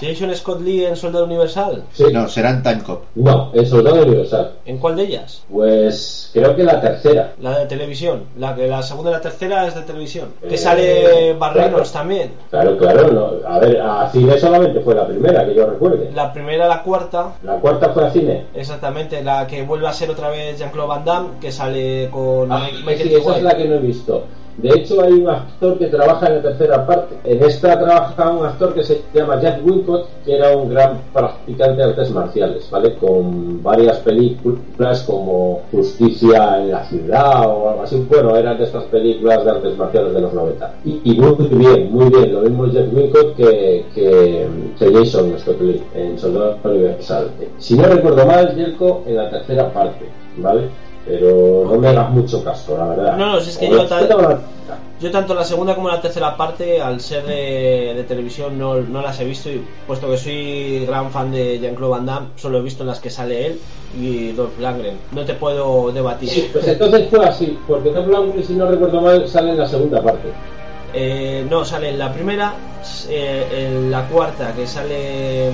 Jason 0.00 0.34
Scott 0.34 0.60
Lee 0.62 0.84
en 0.86 0.96
Soldado 0.96 1.24
Universal. 1.24 1.84
Sí. 1.92 2.04
No, 2.12 2.28
será 2.28 2.50
en 2.50 2.62
Time 2.62 2.82
Cop. 2.84 3.02
No, 3.14 3.50
en 3.54 3.66
Soldado 3.66 4.02
Universal. 4.02 4.52
¿En 4.64 4.78
cuál 4.78 4.96
de 4.96 5.02
ellas? 5.04 5.42
Pues 5.50 6.30
creo 6.32 6.54
que 6.56 6.62
la 6.64 6.80
tercera. 6.80 7.32
La 7.40 7.58
de 7.58 7.66
televisión. 7.66 8.24
La 8.38 8.54
que 8.54 8.66
la 8.68 8.82
segunda 8.82 9.10
y 9.10 9.14
la 9.14 9.20
tercera 9.20 9.66
es 9.66 9.74
de 9.74 9.82
televisión. 9.82 10.28
Que 10.48 10.54
Eh, 10.54 10.58
sale 10.58 11.32
Barrenos 11.34 11.70
claro. 11.90 11.90
también. 11.92 12.32
Claro, 12.50 12.76
claro, 12.78 13.10
no. 13.10 13.48
a 13.48 13.58
ver, 13.58 13.80
a 13.80 14.08
cine 14.10 14.38
solamente 14.38 14.80
fue 14.80 14.94
la 14.94 15.06
primera 15.06 15.44
que 15.44 15.54
yo 15.54 15.66
recuerde. 15.66 16.10
La 16.14 16.32
primera, 16.32 16.66
la 16.68 16.82
cuarta. 16.82 17.32
La 17.42 17.56
cuarta 17.56 17.90
fue 17.90 18.06
a 18.06 18.10
cine. 18.10 18.46
Exactamente, 18.54 19.22
la 19.22 19.46
que 19.46 19.62
vuelve 19.62 19.86
a 19.88 19.92
ser 19.92 20.10
otra 20.10 20.30
vez 20.30 20.58
Jean-Claude 20.58 20.88
Van 20.88 21.04
Damme, 21.04 21.28
que 21.40 21.52
sale 21.52 22.08
con 22.10 22.50
Ah, 22.52 22.68
Michael 22.84 23.08
sí, 23.08 23.14
esa 23.14 23.36
es 23.36 23.42
la 23.42 23.56
que 23.56 23.64
no 23.66 23.74
he 23.74 23.78
visto. 23.78 24.24
De 24.62 24.68
hecho, 24.68 25.02
hay 25.02 25.12
un 25.12 25.28
actor 25.28 25.78
que 25.78 25.86
trabaja 25.86 26.26
en 26.26 26.36
la 26.36 26.42
tercera 26.42 26.86
parte. 26.86 27.16
En 27.24 27.42
esta 27.42 27.78
trabaja 27.78 28.30
un 28.30 28.44
actor 28.44 28.74
que 28.74 28.82
se 28.82 29.02
llama 29.14 29.40
Jack 29.40 29.64
Wincott, 29.64 30.08
que 30.24 30.36
era 30.36 30.56
un 30.56 30.68
gran 30.68 31.00
practicante 31.12 31.76
de 31.76 31.84
artes 31.84 32.10
marciales, 32.10 32.70
¿vale? 32.70 32.94
Con 32.96 33.62
varias 33.62 33.98
películas 33.98 35.02
como 35.04 35.62
Justicia 35.70 36.60
en 36.60 36.72
la 36.72 36.84
ciudad 36.84 37.46
o 37.46 37.70
algo 37.70 37.82
así. 37.82 38.04
Bueno, 38.08 38.36
eran 38.36 38.58
de 38.58 38.64
estas 38.64 38.84
películas 38.84 39.44
de 39.44 39.50
artes 39.50 39.76
marciales 39.78 40.12
de 40.12 40.20
los 40.20 40.34
90. 40.34 40.74
Y, 40.84 41.14
muy 41.18 41.46
bien, 41.48 41.92
muy 41.92 42.10
bien. 42.10 42.34
Lo 42.34 42.40
mismo 42.42 42.66
Jack 42.66 42.92
Wincott 42.92 43.36
que, 43.36 43.84
que, 43.94 44.48
Jason 44.78 45.38
Scott 45.38 45.60
en 45.94 46.18
Soldado 46.18 46.58
Universal. 46.64 47.30
Si 47.58 47.76
no 47.76 47.84
recuerdo 47.84 48.26
mal, 48.26 48.54
Jelko 48.54 49.04
en 49.06 49.16
la 49.16 49.30
tercera 49.30 49.72
parte, 49.72 50.06
¿vale? 50.38 50.68
Pero 51.06 51.64
no 51.66 51.78
me 51.78 51.88
hagas 51.88 52.10
mucho 52.10 52.44
caso, 52.44 52.76
la 52.76 52.86
verdad. 52.88 53.16
No, 53.16 53.32
no, 53.34 53.40
si 53.40 53.50
es 53.50 53.58
que 53.58 53.68
yo 53.68 53.76
la- 53.84 54.40
Yo 55.00 55.10
tanto 55.10 55.34
la 55.34 55.44
segunda 55.44 55.74
como 55.74 55.88
la 55.88 56.00
tercera 56.00 56.36
parte, 56.36 56.80
al 56.80 57.00
ser 57.00 57.24
de, 57.24 57.94
de 57.96 58.04
televisión, 58.04 58.58
no, 58.58 58.74
no 58.76 59.00
las 59.00 59.18
he 59.18 59.24
visto 59.24 59.48
y 59.48 59.64
puesto 59.86 60.10
que 60.10 60.18
soy 60.18 60.84
gran 60.86 61.10
fan 61.10 61.32
de 61.32 61.58
Jean-Claude 61.58 61.90
Van 61.92 62.06
Damme, 62.06 62.26
solo 62.36 62.58
he 62.58 62.62
visto 62.62 62.82
en 62.82 62.88
las 62.88 63.00
que 63.00 63.08
sale 63.08 63.46
él 63.46 63.60
y 63.98 64.32
Dolph 64.32 64.58
Lundgren. 64.60 64.98
No 65.12 65.24
te 65.24 65.34
puedo 65.34 65.90
debatir. 65.90 66.28
Sí, 66.28 66.50
pues 66.52 66.68
entonces 66.68 67.08
fue 67.08 67.24
así, 67.24 67.58
porque 67.66 67.90
Tom 67.90 68.08
Lundgren, 68.10 68.44
si 68.44 68.52
no 68.52 68.66
recuerdo 68.66 69.00
mal, 69.00 69.26
sale 69.26 69.52
en 69.52 69.58
la 69.58 69.66
segunda 69.66 70.02
parte. 70.02 70.28
Eh, 70.92 71.46
no, 71.48 71.64
sale 71.64 71.88
en 71.88 71.98
la 71.98 72.12
primera, 72.12 72.52
eh, 73.08 73.46
en 73.70 73.90
la 73.90 74.06
cuarta, 74.06 74.52
que 74.54 74.66
sale... 74.66 75.50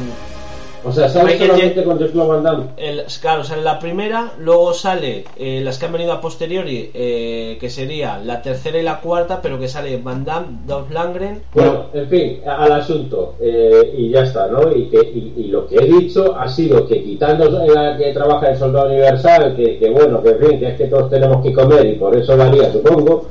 O 0.86 0.92
sea, 0.92 1.08
sale 1.08 1.32
Michael 1.32 1.50
solamente 1.50 1.74
J- 1.80 1.84
con 1.84 1.98
Jean-Claude 1.98 2.28
Van 2.28 2.42
Damme. 2.44 2.64
El, 2.76 3.02
claro, 3.20 3.42
sale 3.44 3.62
la 3.62 3.78
primera, 3.78 4.32
luego 4.38 4.72
sale 4.72 5.24
eh, 5.36 5.60
las 5.64 5.78
que 5.78 5.86
han 5.86 5.92
venido 5.92 6.12
a 6.12 6.20
posteriori, 6.20 6.90
eh, 6.94 7.56
que 7.60 7.68
sería 7.70 8.18
la 8.18 8.40
tercera 8.40 8.78
y 8.78 8.82
la 8.82 9.00
cuarta, 9.00 9.40
pero 9.42 9.58
que 9.58 9.66
sale 9.68 9.96
Van 9.98 10.24
Damme, 10.24 10.58
Dolph 10.64 10.90
Lundgren. 10.90 11.42
Bueno, 11.54 11.86
en 11.92 12.08
fin, 12.08 12.40
al 12.46 12.70
asunto, 12.72 13.34
eh, 13.40 13.94
y 13.96 14.10
ya 14.10 14.20
está, 14.22 14.46
¿no? 14.46 14.70
Y, 14.70 14.88
que, 14.88 14.98
y, 14.98 15.32
y 15.36 15.48
lo 15.48 15.66
que 15.66 15.76
he 15.76 15.86
dicho 15.86 16.36
ha 16.38 16.48
sido 16.48 16.86
que 16.86 17.02
quitando 17.02 17.48
la 17.66 17.96
que 17.96 18.12
trabaja 18.12 18.50
en 18.50 18.58
Soldado 18.58 18.86
Universal, 18.86 19.56
que, 19.56 19.78
que 19.78 19.90
bueno, 19.90 20.22
que 20.22 20.30
en 20.30 20.38
fin, 20.38 20.58
que 20.60 20.68
es 20.68 20.76
que 20.76 20.86
todos 20.86 21.10
tenemos 21.10 21.42
que 21.44 21.52
comer 21.52 21.84
y 21.86 21.94
por 21.96 22.16
eso 22.16 22.40
haría, 22.40 22.72
supongo, 22.72 23.26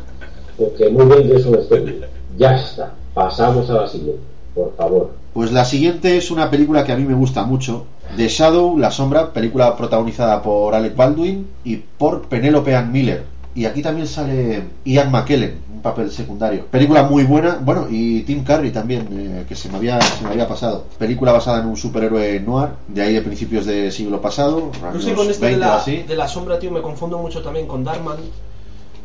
pues 0.58 0.72
que 0.74 0.90
muy 0.90 1.06
bien 1.06 1.30
que 1.30 1.36
es 1.38 1.46
un 1.46 1.56
estudio. 1.56 1.94
Ya 2.38 2.56
está, 2.56 2.92
pasamos 3.14 3.70
a 3.70 3.76
la 3.82 3.88
siguiente, 3.88 4.20
por 4.54 4.74
favor. 4.76 5.10
Pues 5.36 5.52
la 5.52 5.66
siguiente 5.66 6.16
es 6.16 6.32
una 6.32 6.50
película 6.50 6.86
que 6.86 6.94
a 6.94 6.96
mí 6.96 7.04
me 7.04 7.14
gusta 7.14 7.44
mucho. 7.44 7.88
The 8.16 8.30
Shadow, 8.30 8.78
La 8.78 8.90
Sombra, 8.90 9.34
película 9.34 9.76
protagonizada 9.76 10.42
por 10.42 10.74
Alec 10.74 10.96
Baldwin 10.96 11.46
y 11.66 11.76
por 11.76 12.22
Penelope 12.30 12.74
Ann 12.74 12.90
Miller. 12.90 13.26
Y 13.54 13.66
aquí 13.66 13.82
también 13.82 14.08
sale 14.08 14.64
Ian 14.86 15.12
McKellen, 15.12 15.60
un 15.74 15.82
papel 15.82 16.10
secundario. 16.10 16.68
Película 16.68 17.04
muy 17.04 17.26
buena, 17.26 17.60
bueno, 17.62 17.88
y 17.90 18.22
Tim 18.22 18.46
Curry 18.46 18.72
también, 18.72 19.10
eh, 19.12 19.46
que 19.46 19.58
se 19.58 19.68
me, 19.68 19.76
había, 19.76 20.02
se 20.02 20.24
me 20.24 20.30
había 20.30 20.48
pasado. 20.48 20.86
Película 20.98 21.34
basada 21.34 21.60
en 21.60 21.68
un 21.68 21.76
superhéroe 21.76 22.40
noir, 22.40 22.70
de 22.88 23.02
ahí 23.02 23.14
de 23.14 23.22
principios 23.22 23.66
de 23.66 23.92
siglo 23.92 24.22
pasado, 24.22 24.72
años 24.90 25.04
sé 25.04 25.14
con 25.14 25.30
esta 25.30 25.48
de 25.48 25.52
20 25.52 25.66
o 25.66 25.70
la, 25.70 25.76
así. 25.76 26.04
de 26.04 26.16
la 26.16 26.30
sombra, 26.30 26.60
tío, 26.60 26.72
me 26.72 26.82
confundo 26.82 27.18
mucho 27.18 27.42
también 27.42 27.68
con 27.68 27.84
Darkman, 27.84 28.20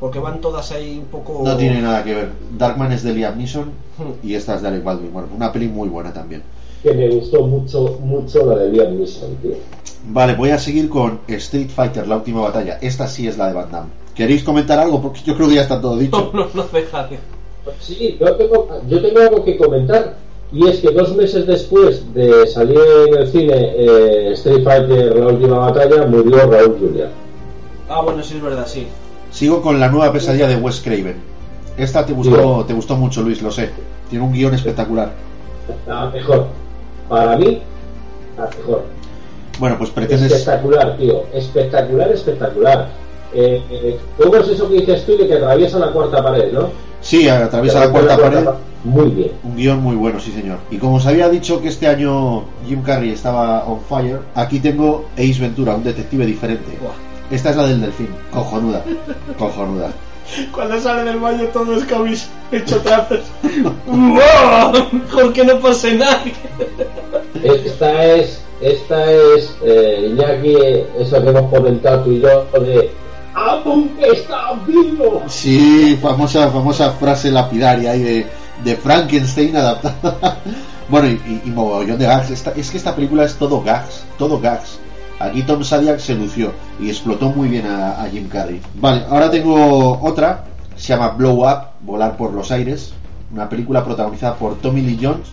porque 0.01 0.19
van 0.19 0.41
todas 0.41 0.73
ahí 0.73 0.99
un 0.99 1.05
poco... 1.07 1.43
No 1.45 1.57
tiene 1.57 1.83
nada 1.83 2.03
que 2.03 2.15
ver. 2.15 2.29
Darkman 2.59 2.91
es 2.93 3.03
de 3.03 3.13
Liam 3.15 3.37
Neeson 3.39 3.71
Hmm. 3.99 4.27
y 4.27 4.35
esta 4.35 4.55
es 4.55 4.63
de 4.63 4.69
Alec 4.69 4.83
Baldwin. 4.83 5.13
Bueno, 5.13 5.29
una 5.37 5.53
peli 5.53 5.69
muy 5.69 5.89
buena 5.91 6.11
también. 6.13 6.43
Que 6.83 6.95
me 6.95 7.11
gustó 7.11 7.47
mucho, 7.47 7.99
mucho 8.03 8.47
la 8.47 8.57
de 8.63 8.71
Liam 8.73 8.97
Neeson, 8.99 9.37
tío. 9.37 9.53
Vale, 10.09 10.35
voy 10.35 10.51
a 10.51 10.59
seguir 10.59 10.89
con 10.89 11.21
Street 11.29 11.69
Fighter, 11.69 12.09
la 12.09 12.17
última 12.17 12.41
batalla. 12.41 12.79
Esta 12.81 13.07
sí 13.07 13.29
es 13.29 13.37
la 13.37 13.49
de 13.49 13.53
Van 13.53 13.71
Damme. 13.71 13.91
¿Queréis 14.15 14.43
comentar 14.43 14.79
algo? 14.79 15.03
Porque 15.03 15.21
yo 15.23 15.37
creo 15.37 15.49
que 15.49 15.57
ya 15.57 15.63
está 15.63 15.79
todo 15.81 15.95
No, 15.97 16.01
dicho. 16.01 16.31
no, 16.33 16.47
no 16.55 16.65
deja 16.73 17.07
de... 17.09 17.19
Sí, 17.79 18.17
yo 18.19 18.35
tengo, 18.37 18.69
yo 18.89 19.03
tengo 19.03 19.21
algo 19.21 19.45
que 19.45 19.59
comentar. 19.59 20.17
Y 20.53 20.67
es 20.67 20.79
que 20.81 20.91
dos 20.91 21.15
meses 21.15 21.47
después 21.47 22.13
de 22.15 22.47
salir 22.47 22.79
en 23.09 23.15
el 23.19 23.29
cine 23.29 23.55
eh, 23.55 24.33
Street 24.33 24.65
Fighter, 24.65 25.15
la 25.17 25.27
última 25.29 25.59
batalla, 25.59 26.07
murió 26.07 26.51
Raúl 26.51 26.77
Julia. 26.81 27.11
Ah, 27.89 28.01
bueno, 28.01 28.23
sí 28.23 28.35
es 28.37 28.43
verdad, 28.43 28.67
sí. 28.67 28.87
Sigo 29.31 29.63
con 29.63 29.79
la 29.79 29.89
nueva 29.89 30.13
pesadilla 30.13 30.49
de 30.49 30.57
Wes 30.57 30.81
Craven. 30.81 31.17
Esta 31.77 32.05
te 32.05 32.13
gustó, 32.13 32.65
te 32.67 32.75
gustó 32.75 32.97
mucho, 32.97 33.23
Luis, 33.23 33.41
lo 33.43 33.51
sé. 33.51 33.71
Tiene 34.09 34.25
un 34.25 34.33
guion 34.33 34.55
espectacular. 34.55 35.13
La 35.87 36.07
mejor. 36.07 36.49
Para 37.09 37.37
mí, 37.37 37.63
la 38.37 38.47
mejor. 38.47 38.85
Bueno, 39.59 39.79
pues 39.79 39.91
pretendes. 39.91 40.33
Espectacular, 40.33 40.97
tío. 40.97 41.25
Espectacular, 41.33 42.11
espectacular. 42.11 42.89
Eh, 43.33 43.63
eh, 43.71 43.99
¿Cómo 44.19 44.37
es 44.37 44.49
eso 44.49 44.69
que 44.69 44.81
dices 44.81 45.07
tú 45.07 45.17
de 45.17 45.29
que 45.29 45.35
atraviesa 45.35 45.79
la 45.79 45.93
cuarta 45.93 46.23
pared, 46.23 46.53
no? 46.53 46.71
Sí, 47.01 47.29
atraviesa 47.29 47.81
la 47.81 47.91
cuarta 47.91 48.19
pared. 48.19 48.49
Muy 48.83 49.11
bien. 49.11 49.33
Un 49.45 49.57
guion 49.57 49.83
muy 49.83 49.97
bueno, 49.97 50.19
sí, 50.19 50.33
señor. 50.33 50.59
Y 50.71 50.79
como 50.79 50.97
os 50.97 51.07
había 51.07 51.29
dicho 51.29 51.61
que 51.61 51.69
este 51.69 51.87
año 51.87 52.45
Jim 52.67 52.83
Carrey 52.83 53.11
estaba 53.11 53.65
on 53.67 53.81
fire, 53.81 54.21
aquí 54.35 54.59
tengo 54.59 55.07
Ace 55.15 55.41
Ventura, 55.41 55.75
un 55.75 55.85
detective 55.85 56.27
diferente. 56.27 56.77
Buah. 56.81 57.10
Esta 57.31 57.51
es 57.51 57.57
la 57.57 57.67
del 57.67 57.81
delfín. 57.81 58.09
Cojonuda. 58.33 58.85
Cojonuda. 59.39 59.91
Cuando 60.53 60.81
sale 60.81 61.05
del 61.05 61.19
baño 61.19 61.45
todo 61.53 61.77
es 61.77 61.85
cabis 61.85 62.29
hecho 62.53 62.81
trazos. 62.83 63.21
¡Wow! 63.87 64.87
Mejor 64.93 65.33
que 65.33 65.45
no 65.45 65.59
pase 65.61 65.95
nada. 65.95 66.23
Esta 67.43 68.05
es, 68.05 68.41
esta 68.61 69.11
es, 69.11 69.57
eh, 69.65 70.09
Iñaki, 70.11 70.55
eso 70.99 71.23
que 71.23 71.31
hemos 71.31 71.51
comentado 71.51 72.05
tú 72.05 72.13
y 72.13 72.21
yo, 72.21 72.47
de 72.61 72.91
¡Aunque 73.35 74.09
está 74.11 74.53
vivo! 74.67 75.23
Sí, 75.29 75.97
famosa, 76.03 76.51
famosa 76.51 76.91
frase 76.93 77.31
lapidaria 77.31 77.93
ahí 77.93 78.03
de, 78.03 78.27
de 78.65 78.77
Frankenstein 78.77 79.57
adaptada. 79.57 80.39
Bueno, 80.91 81.07
y, 81.07 81.13
y, 81.13 81.43
y 81.45 81.51
mogollón 81.51 82.01
de 82.01 82.05
gags. 82.07 82.31
Esta- 82.33 82.51
es 82.57 82.69
que 82.69 82.77
esta 82.77 82.97
película 82.97 83.23
es 83.25 83.37
todo 83.37 83.63
gags, 83.63 84.03
todo 84.19 84.41
gags. 84.41 84.80
Aquí 85.21 85.43
Tom 85.43 85.63
Sadiak 85.63 85.99
se 85.99 86.15
lució 86.15 86.51
y 86.81 86.89
explotó 86.89 87.29
muy 87.29 87.49
bien 87.49 87.67
a, 87.67 88.03
a 88.03 88.09
Jim 88.09 88.27
Carrey. 88.27 88.59
Vale, 88.77 89.05
ahora 89.09 89.31
tengo 89.31 90.01
otra, 90.03 90.45
se 90.77 90.95
llama 90.95 91.11
Blow 91.11 91.47
Up, 91.47 91.69
Volar 91.83 92.17
por 92.17 92.33
los 92.33 92.51
Aires, 92.51 92.95
una 93.31 93.47
película 93.47 93.85
protagonizada 93.85 94.37
por 94.37 94.57
Tommy 94.57 94.81
Lee 94.81 94.99
Jones. 95.01 95.29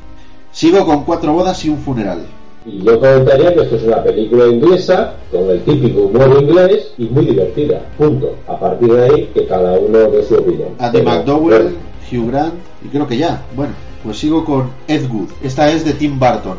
Sigo 0.51 0.85
con 0.85 1.05
cuatro 1.05 1.31
bodas 1.31 1.63
y 1.63 1.69
un 1.69 1.77
funeral. 1.77 2.25
Y 2.65 2.83
yo 2.83 2.99
comentaría 2.99 3.53
que 3.53 3.61
esto 3.61 3.77
es 3.77 3.83
una 3.83 4.03
película 4.03 4.47
inglesa 4.47 5.13
con 5.31 5.49
el 5.49 5.63
típico 5.63 6.01
humor 6.01 6.37
inglés 6.41 6.91
y 6.97 7.05
muy 7.05 7.25
divertida. 7.27 7.81
Punto. 7.97 8.35
A 8.45 8.59
partir 8.59 8.91
de 8.91 9.05
ahí, 9.05 9.31
que 9.33 9.47
cada 9.47 9.79
uno 9.79 9.99
dé 9.99 10.21
su 10.25 10.35
opinión. 10.35 10.69
Andy 10.79 11.01
McDowell, 11.01 11.63
bueno, 11.63 11.77
Hugh 12.11 12.29
Grant 12.29 12.55
y 12.83 12.89
creo 12.89 13.07
que 13.07 13.15
ya. 13.15 13.41
Bueno, 13.55 13.71
pues 14.03 14.19
sigo 14.19 14.43
con 14.43 14.69
Ed 14.89 15.09
Wood. 15.09 15.29
Esta 15.41 15.71
es 15.71 15.85
de 15.85 15.93
Tim 15.93 16.19
Burton. 16.19 16.57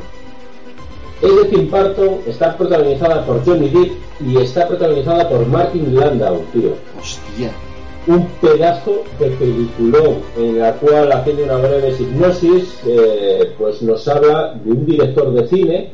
Tim 1.21 1.71
Burton, 1.71 2.21
está 2.27 2.57
protagonizada 2.57 3.25
por 3.27 3.45
Johnny 3.45 3.69
Depp 3.69 3.93
y 4.21 4.37
está 4.37 4.69
protagonizada 4.69 5.29
por 5.29 5.47
Martin 5.47 5.95
Landau, 5.95 6.43
tío. 6.53 6.75
Hostia. 6.99 7.51
un 8.07 8.27
pedazo 8.41 9.03
de 9.19 9.29
peliculón 9.31 10.19
en 10.39 10.61
la 10.61 10.73
cual 10.75 11.13
haciendo 11.13 11.45
una 11.45 11.57
breve 11.57 11.95
hipnosis 11.99 12.81
eh, 12.87 13.53
pues 13.59 13.83
nos 13.83 14.07
habla 14.09 14.55
de 14.65 14.71
un 14.71 14.87
director 14.87 15.33
de 15.33 15.47
cine 15.49 15.91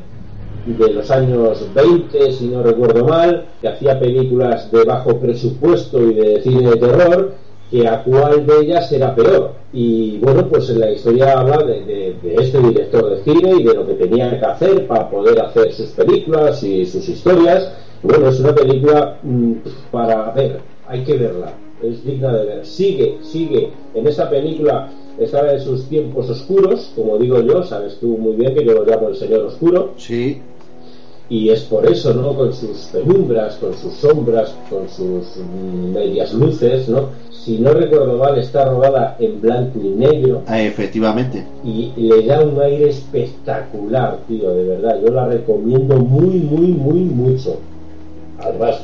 de 0.65 0.93
los 0.93 1.11
años 1.11 1.67
20 1.73 2.31
si 2.31 2.47
no 2.47 2.63
recuerdo 2.63 3.05
mal 3.05 3.47
que 3.61 3.67
hacía 3.67 3.99
películas 3.99 4.71
de 4.71 4.83
bajo 4.83 5.19
presupuesto 5.19 6.01
y 6.01 6.13
de 6.13 6.41
cine 6.41 6.69
de 6.69 6.77
terror 6.77 7.33
que 7.69 7.87
a 7.87 8.03
cuál 8.03 8.45
de 8.45 8.59
ellas 8.61 8.91
era 8.91 9.15
peor. 9.15 9.53
Y 9.73 10.17
bueno 10.19 10.47
pues 10.47 10.69
la 10.69 10.91
historia 10.91 11.39
habla 11.39 11.57
de, 11.57 12.15
este 12.37 12.59
director 12.59 13.09
de 13.09 13.23
cine 13.23 13.53
y 13.59 13.63
de 13.63 13.73
lo 13.73 13.87
que 13.87 13.93
tenía 13.95 14.39
que 14.39 14.45
hacer 14.45 14.87
para 14.87 15.09
poder 15.09 15.41
hacer 15.41 15.73
sus 15.73 15.89
películas 15.91 16.63
y 16.63 16.85
sus 16.85 17.07
historias. 17.09 17.71
Bueno 18.03 18.29
es 18.29 18.39
una 18.39 18.53
película 18.53 19.17
mm, 19.23 19.53
para 19.91 20.31
ver 20.31 20.61
hay 20.87 21.03
que 21.03 21.17
verla 21.17 21.53
es 21.81 22.05
digna 22.05 22.33
de 22.33 22.45
ver. 22.45 22.65
Sigue 22.65 23.17
sigue. 23.21 23.71
En 23.93 24.07
esa 24.07 24.29
película 24.29 24.91
estaba 25.19 25.51
en 25.51 25.59
sus 25.59 25.87
tiempos 25.89 26.29
oscuros 26.29 26.91
como 26.95 27.17
digo 27.17 27.41
yo 27.41 27.63
sabes 27.63 27.97
tú 27.99 28.17
muy 28.17 28.35
bien 28.35 28.53
que 28.53 28.65
yo 28.65 28.73
lo 28.73 28.85
llamo 28.85 29.09
el 29.09 29.15
señor 29.15 29.41
oscuro. 29.41 29.93
Sí, 29.97 30.41
y 31.29 31.49
es 31.49 31.61
por 31.61 31.85
eso, 31.85 32.13
¿no? 32.13 32.35
Con 32.35 32.53
sus 32.53 32.85
penumbras, 32.91 33.55
con 33.55 33.73
sus 33.73 33.93
sombras, 33.93 34.55
con 34.69 34.87
sus 34.89 35.37
mm, 35.37 35.93
medias 35.93 36.33
luces, 36.33 36.87
¿no? 36.87 37.09
Si 37.31 37.59
no 37.59 37.73
recuerdo 37.73 38.17
mal, 38.17 38.37
está 38.37 38.65
rodada 38.65 39.15
en 39.19 39.39
blanco 39.39 39.79
y 39.79 39.89
negro 39.89 40.41
ah, 40.47 40.61
efectivamente. 40.61 41.45
y 41.63 41.91
le 41.95 42.25
da 42.25 42.41
un 42.41 42.59
aire 42.59 42.89
espectacular, 42.89 44.19
tío, 44.27 44.51
de 44.53 44.63
verdad. 44.63 44.99
Yo 45.03 45.11
la 45.11 45.27
recomiendo 45.27 45.95
muy, 45.97 46.39
muy, 46.39 46.67
muy 46.67 46.99
mucho. 47.01 47.59
Además, 48.39 48.81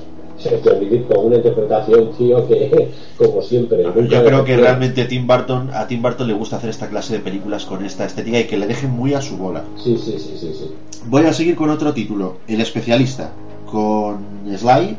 Vivir 0.80 1.06
con 1.06 1.26
una 1.28 1.36
interpretación, 1.38 2.12
tío, 2.18 2.48
que, 2.48 2.90
como 3.18 3.42
siempre. 3.42 3.84
Yo 3.84 4.24
creo 4.24 4.44
que 4.44 4.58
realmente 4.58 5.06
Tim 5.06 5.28
Burton, 5.28 5.70
a 5.74 5.86
Tim 5.88 6.02
Burton 6.02 6.28
le 6.28 6.34
gusta 6.34 6.58
hacer 6.58 6.70
esta 6.72 6.88
clase 6.90 7.14
de 7.14 7.20
películas 7.20 7.66
con 7.66 7.86
esta 7.86 8.06
estética 8.06 8.40
y 8.40 8.46
que 8.46 8.58
le 8.58 8.68
dejen 8.68 8.90
muy 8.92 9.14
a 9.14 9.22
su 9.22 9.38
bola. 9.38 9.64
Sí, 9.78 9.98
sí, 9.98 10.18
sí, 10.18 10.36
sí, 10.38 10.54
sí. 10.54 10.72
Voy 11.08 11.26
a 11.26 11.34
seguir 11.34 11.56
con 11.56 11.70
otro 11.70 11.94
título, 11.94 12.38
El 12.48 12.62
especialista, 12.62 13.32
con 13.66 14.26
Sly 14.56 14.98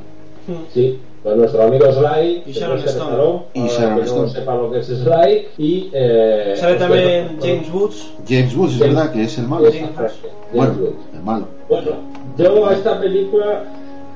Sí, 0.74 0.98
con 1.22 1.38
nuestro 1.38 1.62
amigo 1.62 1.86
Sly, 1.92 2.42
Y 2.46 2.52
Sharon 2.52 2.76
no 2.78 2.82
se 2.82 2.88
Stone. 2.90 3.42
Y 3.54 3.68
Sharon 3.68 3.94
que 3.94 4.00
no 4.00 4.06
Stone. 4.06 4.30
sepa 4.30 4.54
lo 4.56 4.70
que 4.72 4.78
es 4.80 4.86
Sly, 4.86 5.46
y... 5.58 5.90
Eh, 5.92 6.54
Sale 6.56 6.72
este, 6.72 6.84
también 6.84 7.26
bueno, 7.38 7.42
James 7.42 7.72
Woods. 7.72 8.10
James 8.28 8.56
Woods, 8.56 8.72
es 8.72 8.78
James- 8.80 8.94
verdad 8.96 9.12
que 9.12 9.22
es 9.22 9.38
el 9.38 9.46
malo. 9.46 9.66
Exactamente, 9.68 10.14
James 10.22 10.52
Bueno, 10.54 10.72
Woods. 10.80 10.94
el 11.14 11.22
malo. 11.22 11.48
Bueno, 11.68 11.90
yo 12.36 12.66
a 12.66 12.72
esta 12.74 13.00
película, 13.00 13.64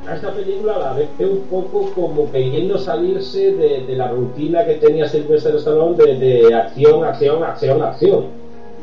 a 0.09 0.15
esta 0.15 0.33
película 0.33 0.79
la 0.79 0.93
veo 0.93 1.31
un 1.31 1.41
poco 1.43 1.91
como 1.95 2.31
queriendo 2.31 2.79
salirse 2.79 3.53
de, 3.53 3.97
la 3.97 4.09
rutina 4.09 4.65
que 4.65 4.75
tenía 4.75 5.09
Sylvester 5.09 5.57
Stallone 5.57 5.97
de, 5.97 6.17
de 6.17 6.55
acción, 6.55 7.05
acción, 7.05 7.43
acción, 7.43 7.83
acción. 7.83 8.25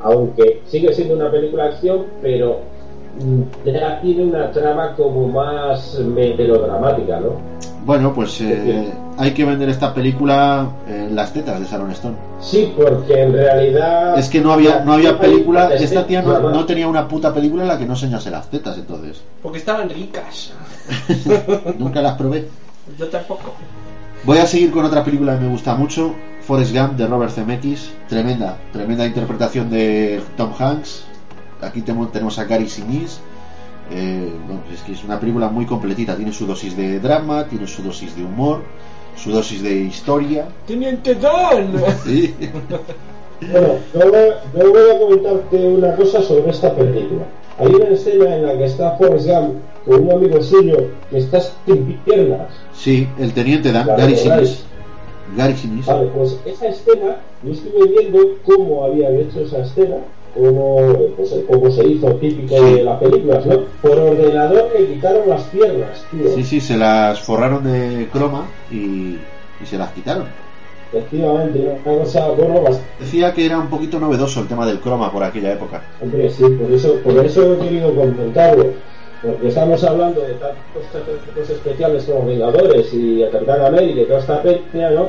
Aunque 0.01 0.61
sigue 0.65 0.93
siendo 0.93 1.15
una 1.15 1.31
película 1.31 1.63
de 1.63 1.69
acción, 1.69 2.05
pero 2.21 2.59
ya 3.65 4.01
tiene 4.01 4.23
una 4.23 4.51
trama 4.51 4.93
como 4.95 5.27
más 5.27 5.99
melodramática, 5.99 7.19
¿no? 7.19 7.53
Bueno, 7.85 8.13
pues 8.13 8.39
eh, 8.39 8.93
hay 9.17 9.31
que 9.31 9.43
vender 9.43 9.67
esta 9.69 9.93
película 9.93 10.69
en 10.87 11.15
las 11.15 11.33
tetas 11.33 11.59
de 11.59 11.65
Sharon 11.65 11.91
Stone. 11.91 12.15
Sí, 12.39 12.73
porque 12.75 13.23
en 13.23 13.33
realidad 13.33 14.17
Es 14.17 14.29
que 14.29 14.39
no 14.39 14.53
había, 14.53 14.79
no 14.85 14.93
había 14.93 15.19
película, 15.19 15.73
esta 15.73 16.07
tía 16.07 16.21
no, 16.21 16.31
nada. 16.33 16.51
no 16.51 16.65
tenía 16.65 16.87
una 16.87 17.07
puta 17.07 17.33
película 17.33 17.63
en 17.63 17.69
la 17.69 17.77
que 17.77 17.85
no 17.85 17.93
enseñase 17.93 18.31
las 18.31 18.49
tetas, 18.49 18.77
entonces. 18.77 19.21
Porque 19.41 19.57
estaban 19.57 19.89
ricas. 19.89 20.53
Nunca 21.77 22.01
las 22.01 22.15
probé. 22.17 22.47
Yo 22.97 23.07
tampoco. 23.07 23.53
Voy 24.23 24.37
a 24.37 24.45
seguir 24.45 24.71
con 24.71 24.85
otra 24.85 25.03
película 25.03 25.37
que 25.37 25.43
me 25.43 25.51
gusta 25.51 25.75
mucho, 25.75 26.13
Forrest 26.41 26.73
Gump 26.73 26.93
de 26.93 27.05
Robert 27.07 27.31
Zemeckis. 27.31 27.91
Tremenda, 28.07 28.57
tremenda 28.71 29.05
interpretación 29.05 29.69
de 29.69 30.21
Tom 30.37 30.51
Hanks. 30.57 31.03
Aquí 31.65 31.81
tenemos 31.81 32.39
a 32.39 32.45
Gary 32.45 32.67
Sinise. 32.67 33.19
Eh, 33.91 34.31
bueno, 34.47 34.61
es 34.73 34.81
que 34.81 34.93
es 34.93 35.03
una 35.03 35.19
película 35.19 35.49
muy 35.49 35.65
completita. 35.65 36.15
Tiene 36.15 36.31
su 36.31 36.45
dosis 36.45 36.75
de 36.75 36.99
drama, 36.99 37.45
tiene 37.47 37.67
su 37.67 37.83
dosis 37.83 38.15
de 38.15 38.23
humor, 38.23 38.61
su 39.15 39.31
dosis 39.31 39.61
de 39.61 39.73
historia. 39.73 40.47
¡Teniente 40.67 41.15
Dan! 41.15 41.73
Sí. 42.03 42.33
Bueno, 43.51 43.73
yo 43.93 43.99
voy, 44.09 44.29
yo 44.55 44.71
voy 44.71 44.89
a 44.89 44.99
comentarte 44.99 45.67
una 45.67 45.95
cosa 45.97 46.21
sobre 46.21 46.49
esta 46.51 46.73
película. 46.73 47.25
Hay 47.59 47.67
una 47.67 47.89
escena 47.89 48.35
en 48.37 48.45
la 48.45 48.57
que 48.57 48.65
está 48.65 48.91
Forrest 48.91 49.27
Gump 49.27 49.55
con 49.85 50.03
un 50.03 50.11
amigo 50.11 50.41
suyo 50.41 50.91
que 51.09 51.17
está 51.17 51.41
sin 51.41 51.97
piernas. 52.05 52.47
Sí, 52.73 53.05
el 53.19 53.33
teniente 53.33 53.73
Dan, 53.73 53.87
¿La 53.87 53.97
Gary? 53.97 54.15
Sinise. 54.15 54.63
Gary 55.35 55.55
Sinise. 55.55 55.91
Vale, 55.91 56.07
pues 56.15 56.39
esa 56.45 56.67
escena, 56.67 57.17
yo 57.43 57.51
estuve 57.53 57.87
viendo 57.87 58.19
cómo 58.45 58.85
habían 58.85 59.15
hecho 59.17 59.41
esa 59.41 59.59
escena, 59.59 59.97
cómo, 60.35 60.77
pues, 61.15 61.31
el 61.31 61.45
cómo 61.45 61.69
se 61.71 61.87
hizo 61.87 62.07
típico 62.15 62.55
Sí. 62.57 62.73
de 62.75 62.83
las 62.83 62.99
películas, 62.99 63.45
¿no? 63.45 63.59
Por 63.81 63.97
ordenador 63.99 64.69
le 64.77 64.87
quitaron 64.93 65.29
las 65.29 65.43
piernas, 65.43 66.05
tío. 66.11 66.29
Sí, 66.35 66.43
sí, 66.43 66.61
se 66.61 66.77
las 66.77 67.19
forraron 67.21 67.63
de 67.63 68.07
croma 68.11 68.45
y, 68.71 69.17
y 69.61 69.65
se 69.65 69.77
las 69.77 69.91
quitaron. 69.91 70.25
Efectivamente, 70.91 71.59
una 71.59 71.99
cosa, 71.99 72.27
bueno, 72.29 72.61
Decía 72.99 73.33
que 73.33 73.45
era 73.47 73.57
un 73.57 73.67
poquito 73.67 73.99
novedoso 73.99 74.41
el 74.41 74.47
tema 74.47 74.65
del 74.67 74.79
croma 74.79 75.11
por 75.11 75.23
aquella 75.23 75.53
época. 75.53 75.81
Hombre, 75.99 76.29
sí, 76.29 76.43
por 76.43 76.71
eso, 76.71 76.95
por 77.03 77.25
eso 77.25 77.53
he 77.53 77.57
querido 77.57 77.95
comentarlo. 77.95 78.65
Porque 79.23 79.47
estamos 79.47 79.81
hablando 79.85 80.19
de 80.19 80.33
tantos 80.33 80.83
efectos 80.93 81.49
especiales 81.49 82.03
como 82.03 82.25
Vengadores 82.25 82.93
y 82.93 83.23
Capitán 83.31 83.65
América 83.65 84.01
y 84.01 84.05
toda 84.05 84.19
esta 84.19 84.41
peña, 84.41 84.89
¿no? 84.91 85.07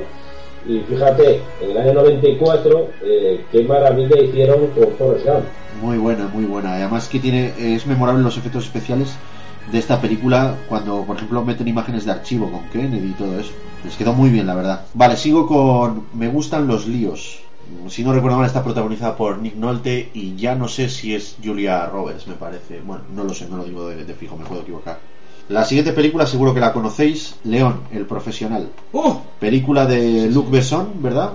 Y 0.66 0.78
fíjate, 0.80 1.42
en 1.60 1.70
el 1.72 1.76
año 1.78 1.94
94, 1.94 2.88
eh, 3.02 3.44
qué 3.50 3.64
maravilla 3.64 4.22
hicieron 4.22 4.68
con 4.68 4.88
Forrest 4.96 5.26
Gump. 5.26 5.44
Muy 5.82 5.98
buena, 5.98 6.28
muy 6.28 6.44
buena. 6.44 6.74
Además 6.74 7.08
que 7.08 7.18
tiene 7.18 7.52
es 7.58 7.86
memorable 7.86 8.22
los 8.22 8.38
efectos 8.38 8.64
especiales 8.64 9.16
de 9.72 9.78
esta 9.78 10.00
película 10.00 10.54
cuando, 10.68 11.02
por 11.02 11.16
ejemplo, 11.16 11.44
meten 11.44 11.66
imágenes 11.66 12.04
de 12.04 12.12
archivo 12.12 12.50
con 12.50 12.62
Kennedy 12.70 13.08
y 13.08 13.14
todo 13.14 13.38
eso. 13.38 13.50
Les 13.84 13.96
quedó 13.96 14.12
muy 14.12 14.30
bien, 14.30 14.46
la 14.46 14.54
verdad. 14.54 14.82
Vale, 14.94 15.16
sigo 15.16 15.46
con 15.46 16.06
Me 16.14 16.28
gustan 16.28 16.68
los 16.68 16.86
líos. 16.86 17.40
Si 17.88 18.02
no 18.04 18.12
recuerdo 18.12 18.36
mal, 18.38 18.46
está 18.46 18.62
protagonizada 18.62 19.16
por 19.16 19.38
Nick 19.38 19.56
Nolte 19.56 20.10
y 20.14 20.36
ya 20.36 20.54
no 20.54 20.68
sé 20.68 20.88
si 20.88 21.14
es 21.14 21.36
Julia 21.42 21.86
Roberts, 21.86 22.26
me 22.26 22.34
parece. 22.34 22.80
Bueno, 22.80 23.04
no 23.14 23.24
lo 23.24 23.34
sé, 23.34 23.46
no 23.48 23.56
lo 23.58 23.64
digo 23.64 23.88
de, 23.88 24.04
de 24.04 24.14
fijo, 24.14 24.36
me 24.36 24.44
puedo 24.44 24.62
equivocar. 24.62 24.98
La 25.48 25.64
siguiente 25.64 25.92
película 25.92 26.26
seguro 26.26 26.54
que 26.54 26.60
la 26.60 26.72
conocéis, 26.72 27.36
León, 27.44 27.80
el 27.92 28.06
profesional. 28.06 28.70
¡Uh! 28.92 29.14
Película 29.38 29.84
de 29.86 30.30
Luc 30.30 30.50
Besson, 30.50 31.02
¿verdad? 31.02 31.32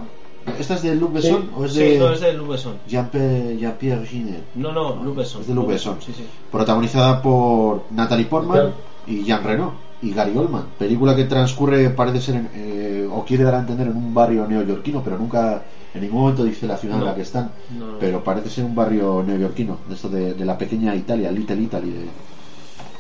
¿Esta 0.57 0.73
es 0.73 0.82
de 0.82 0.95
Luc 0.95 1.13
Besson 1.13 1.43
Sí. 1.43 1.49
o 1.55 1.65
es 1.65 1.73
Sí, 1.73 1.80
de 1.80 1.99
no, 1.99 2.11
es 2.11 2.21
de 2.21 2.34
Luc 2.34 2.47
Besson. 2.49 2.73
Jean-Pierre 2.88 3.57
Jean-Pierre 3.57 4.05
Jeunet? 4.07 4.43
No, 4.55 4.71
no, 4.71 4.95
Luc 5.03 5.17
Besson. 5.17 5.41
Es 5.41 5.47
de 5.47 5.53
Luc 5.53 5.67
Besson. 5.67 5.97
Sí, 6.01 6.11
sí. 6.15 6.25
protagonizada 6.51 7.21
por 7.21 7.84
Natalie 7.91 8.25
Portman 8.25 8.71
y 9.05 9.23
Jean 9.23 9.43
Reno 9.43 9.73
y 10.01 10.11
Gary 10.11 10.36
Oldman. 10.36 10.63
Película 10.80 11.15
que 11.15 11.25
transcurre, 11.25 11.89
parece 11.91 12.21
ser, 12.21 12.36
en, 12.36 12.49
eh, 12.55 13.07
o 13.11 13.23
quiere 13.25 13.43
dar 13.43 13.55
a 13.55 13.59
entender 13.59 13.88
en 13.88 13.97
un 13.97 14.11
barrio 14.13 14.47
neoyorquino, 14.47 15.03
pero 15.03 15.17
nunca, 15.19 15.61
en 15.93 16.01
ningún 16.01 16.21
momento 16.21 16.43
dice 16.43 16.67
la 16.67 16.77
ciudad 16.77 16.97
en 16.99 17.05
la 17.05 17.15
que 17.15 17.21
están. 17.21 17.51
No, 17.77 17.93
no. 17.93 17.99
Pero 17.99 18.23
parece 18.23 18.49
ser 18.49 18.65
un 18.65 18.75
barrio 18.75 19.23
neoyorquino, 19.25 19.77
de 19.87 19.95
esto 19.95 20.09
de, 20.09 20.33
de 20.33 20.45
la 20.45 20.57
pequeña 20.57 20.95
Italia, 20.95 21.31
Little 21.31 21.61
Italy. 21.61 21.89
de- 21.91 22.09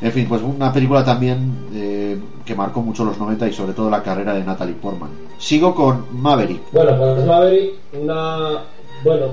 En 0.01 0.11
fin, 0.13 0.25
pues 0.29 0.41
una 0.41 0.71
película 0.71 1.03
también 1.03 1.67
eh, 1.73 2.17
que 2.45 2.55
marcó 2.55 2.81
mucho 2.81 3.03
los 3.05 3.17
90 3.19 3.47
y 3.47 3.53
sobre 3.53 3.73
todo 3.73 3.89
la 3.89 4.01
carrera 4.01 4.33
de 4.33 4.43
Natalie 4.43 4.75
Portman. 4.75 5.09
Sigo 5.37 5.75
con 5.75 6.05
Maverick. 6.21 6.61
Bueno, 6.71 6.97
pues 6.97 7.25
Maverick, 7.25 7.73
una, 8.01 8.59
bueno, 9.03 9.27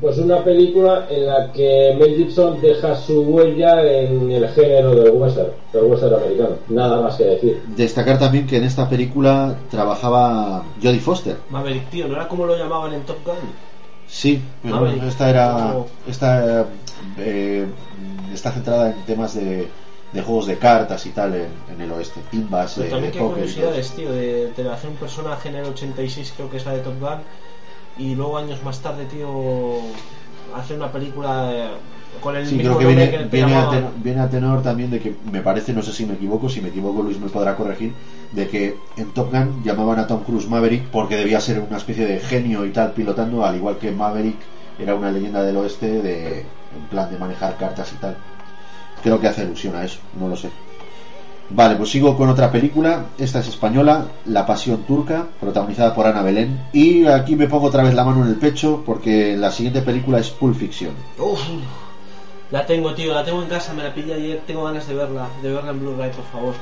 pues 0.00 0.18
una 0.18 0.42
película 0.42 1.06
en 1.08 1.26
la 1.26 1.52
que 1.52 1.94
Mel 1.98 2.16
Gibson 2.16 2.60
deja 2.60 2.96
su 2.96 3.22
huella 3.22 3.82
en 3.82 4.30
el 4.30 4.48
género 4.48 4.94
del 4.94 5.10
western, 5.12 5.50
del 5.72 5.84
western 5.84 6.14
americano. 6.14 6.56
Nada 6.68 7.00
más 7.00 7.16
que 7.16 7.24
decir. 7.24 7.62
Destacar 7.76 8.18
también 8.18 8.46
que 8.46 8.56
en 8.56 8.64
esta 8.64 8.88
película 8.88 9.56
trabajaba 9.70 10.64
Jodie 10.82 11.00
Foster. 11.00 11.36
Maverick, 11.50 11.88
tío, 11.90 12.08
¿no 12.08 12.14
era 12.16 12.28
como 12.28 12.46
lo 12.46 12.56
llamaban 12.56 12.92
en 12.94 13.02
Top 13.02 13.18
Gun? 13.24 13.34
Sí, 14.08 14.40
pero 14.62 14.76
Maverick. 14.76 15.02
esta 15.04 15.30
era. 15.30 15.74
Esta 16.08 16.66
eh, 17.18 17.66
está 18.32 18.52
centrada 18.52 18.90
en 18.90 19.02
temas 19.04 19.34
de, 19.34 19.68
de 20.12 20.22
juegos 20.22 20.46
de 20.46 20.58
cartas 20.58 21.04
y 21.06 21.10
tal 21.10 21.34
en, 21.34 21.48
en 21.72 21.80
el 21.80 21.90
oeste. 21.92 22.20
Pimbas, 22.30 22.74
Pero 22.76 22.86
eh, 22.86 22.90
también 22.90 23.12
qué 23.12 23.18
curiosidades, 23.18 23.90
tío, 23.92 24.12
de, 24.12 24.52
de 24.52 24.70
hacer 24.70 24.90
un 24.90 24.96
personaje 24.96 25.48
en 25.48 25.56
el 25.56 25.64
86, 25.66 26.34
creo 26.36 26.50
que 26.50 26.56
es 26.58 26.66
la 26.66 26.72
de 26.72 26.80
Top 26.80 26.98
Gun, 27.00 27.18
y 27.98 28.14
luego 28.14 28.38
años 28.38 28.62
más 28.62 28.80
tarde, 28.80 29.04
tío, 29.06 29.80
hacer 30.54 30.76
una 30.76 30.92
película 30.92 31.50
eh, 31.52 31.68
con 32.20 32.36
el 32.36 32.46
Sí, 32.46 32.56
mismo 32.56 32.76
creo 32.76 32.78
que 32.78 32.84
nombre 32.84 33.06
viene, 33.06 33.28
que, 33.28 33.36
viene, 33.36 33.54
a 33.54 33.70
tenor, 33.70 33.92
viene 34.02 34.20
a 34.20 34.30
tenor 34.30 34.62
también 34.62 34.90
de 34.90 35.00
que 35.00 35.14
me 35.32 35.40
parece, 35.40 35.72
no 35.72 35.82
sé 35.82 35.92
si 35.92 36.06
me 36.06 36.14
equivoco, 36.14 36.48
si 36.48 36.60
me 36.60 36.68
equivoco 36.68 37.02
Luis 37.02 37.18
me 37.18 37.28
podrá 37.28 37.56
corregir, 37.56 37.92
de 38.32 38.48
que 38.48 38.76
en 38.96 39.12
Top 39.12 39.30
Gun 39.30 39.62
llamaban 39.64 39.98
a 39.98 40.06
Tom 40.06 40.22
Cruise 40.24 40.48
Maverick 40.48 40.84
porque 40.90 41.16
debía 41.16 41.40
ser 41.40 41.60
una 41.60 41.78
especie 41.78 42.06
de 42.06 42.20
genio 42.20 42.64
y 42.64 42.70
tal 42.70 42.92
pilotando, 42.92 43.44
al 43.44 43.56
igual 43.56 43.78
que 43.78 43.90
Maverick 43.90 44.36
era 44.78 44.94
una 44.94 45.10
leyenda 45.10 45.42
del 45.42 45.56
oeste 45.56 46.02
de 46.02 46.40
en 46.40 46.88
plan 46.90 47.10
de 47.10 47.18
manejar 47.18 47.56
cartas 47.56 47.92
y 47.92 47.96
tal. 47.96 48.16
Creo 49.02 49.20
que 49.20 49.28
hace 49.28 49.42
alusión 49.42 49.74
a 49.76 49.84
eso, 49.84 49.98
no 50.18 50.28
lo 50.28 50.36
sé. 50.36 50.50
Vale, 51.50 51.76
pues 51.76 51.90
sigo 51.90 52.16
con 52.16 52.28
otra 52.28 52.50
película. 52.50 53.06
Esta 53.18 53.38
es 53.38 53.48
española, 53.48 54.06
La 54.26 54.44
Pasión 54.44 54.82
Turca, 54.82 55.26
protagonizada 55.40 55.94
por 55.94 56.06
Ana 56.06 56.22
Belén. 56.22 56.60
Y 56.72 57.06
aquí 57.06 57.36
me 57.36 57.46
pongo 57.46 57.66
otra 57.66 57.84
vez 57.84 57.94
la 57.94 58.04
mano 58.04 58.24
en 58.24 58.30
el 58.30 58.36
pecho 58.36 58.82
porque 58.84 59.36
la 59.36 59.50
siguiente 59.50 59.82
película 59.82 60.18
es 60.18 60.30
Pulp 60.30 60.56
Fiction. 60.56 60.92
Uf, 61.18 61.40
la 62.50 62.66
tengo, 62.66 62.94
tío, 62.94 63.14
la 63.14 63.24
tengo 63.24 63.42
en 63.42 63.48
casa, 63.48 63.72
me 63.74 63.82
la 63.82 63.94
pillé 63.94 64.14
ayer, 64.14 64.42
tengo 64.46 64.64
ganas 64.64 64.86
de 64.88 64.94
verla, 64.94 65.28
de 65.42 65.52
verla 65.52 65.70
en 65.70 65.80
Blu-ray, 65.80 66.10
por 66.10 66.24
favor. 66.24 66.54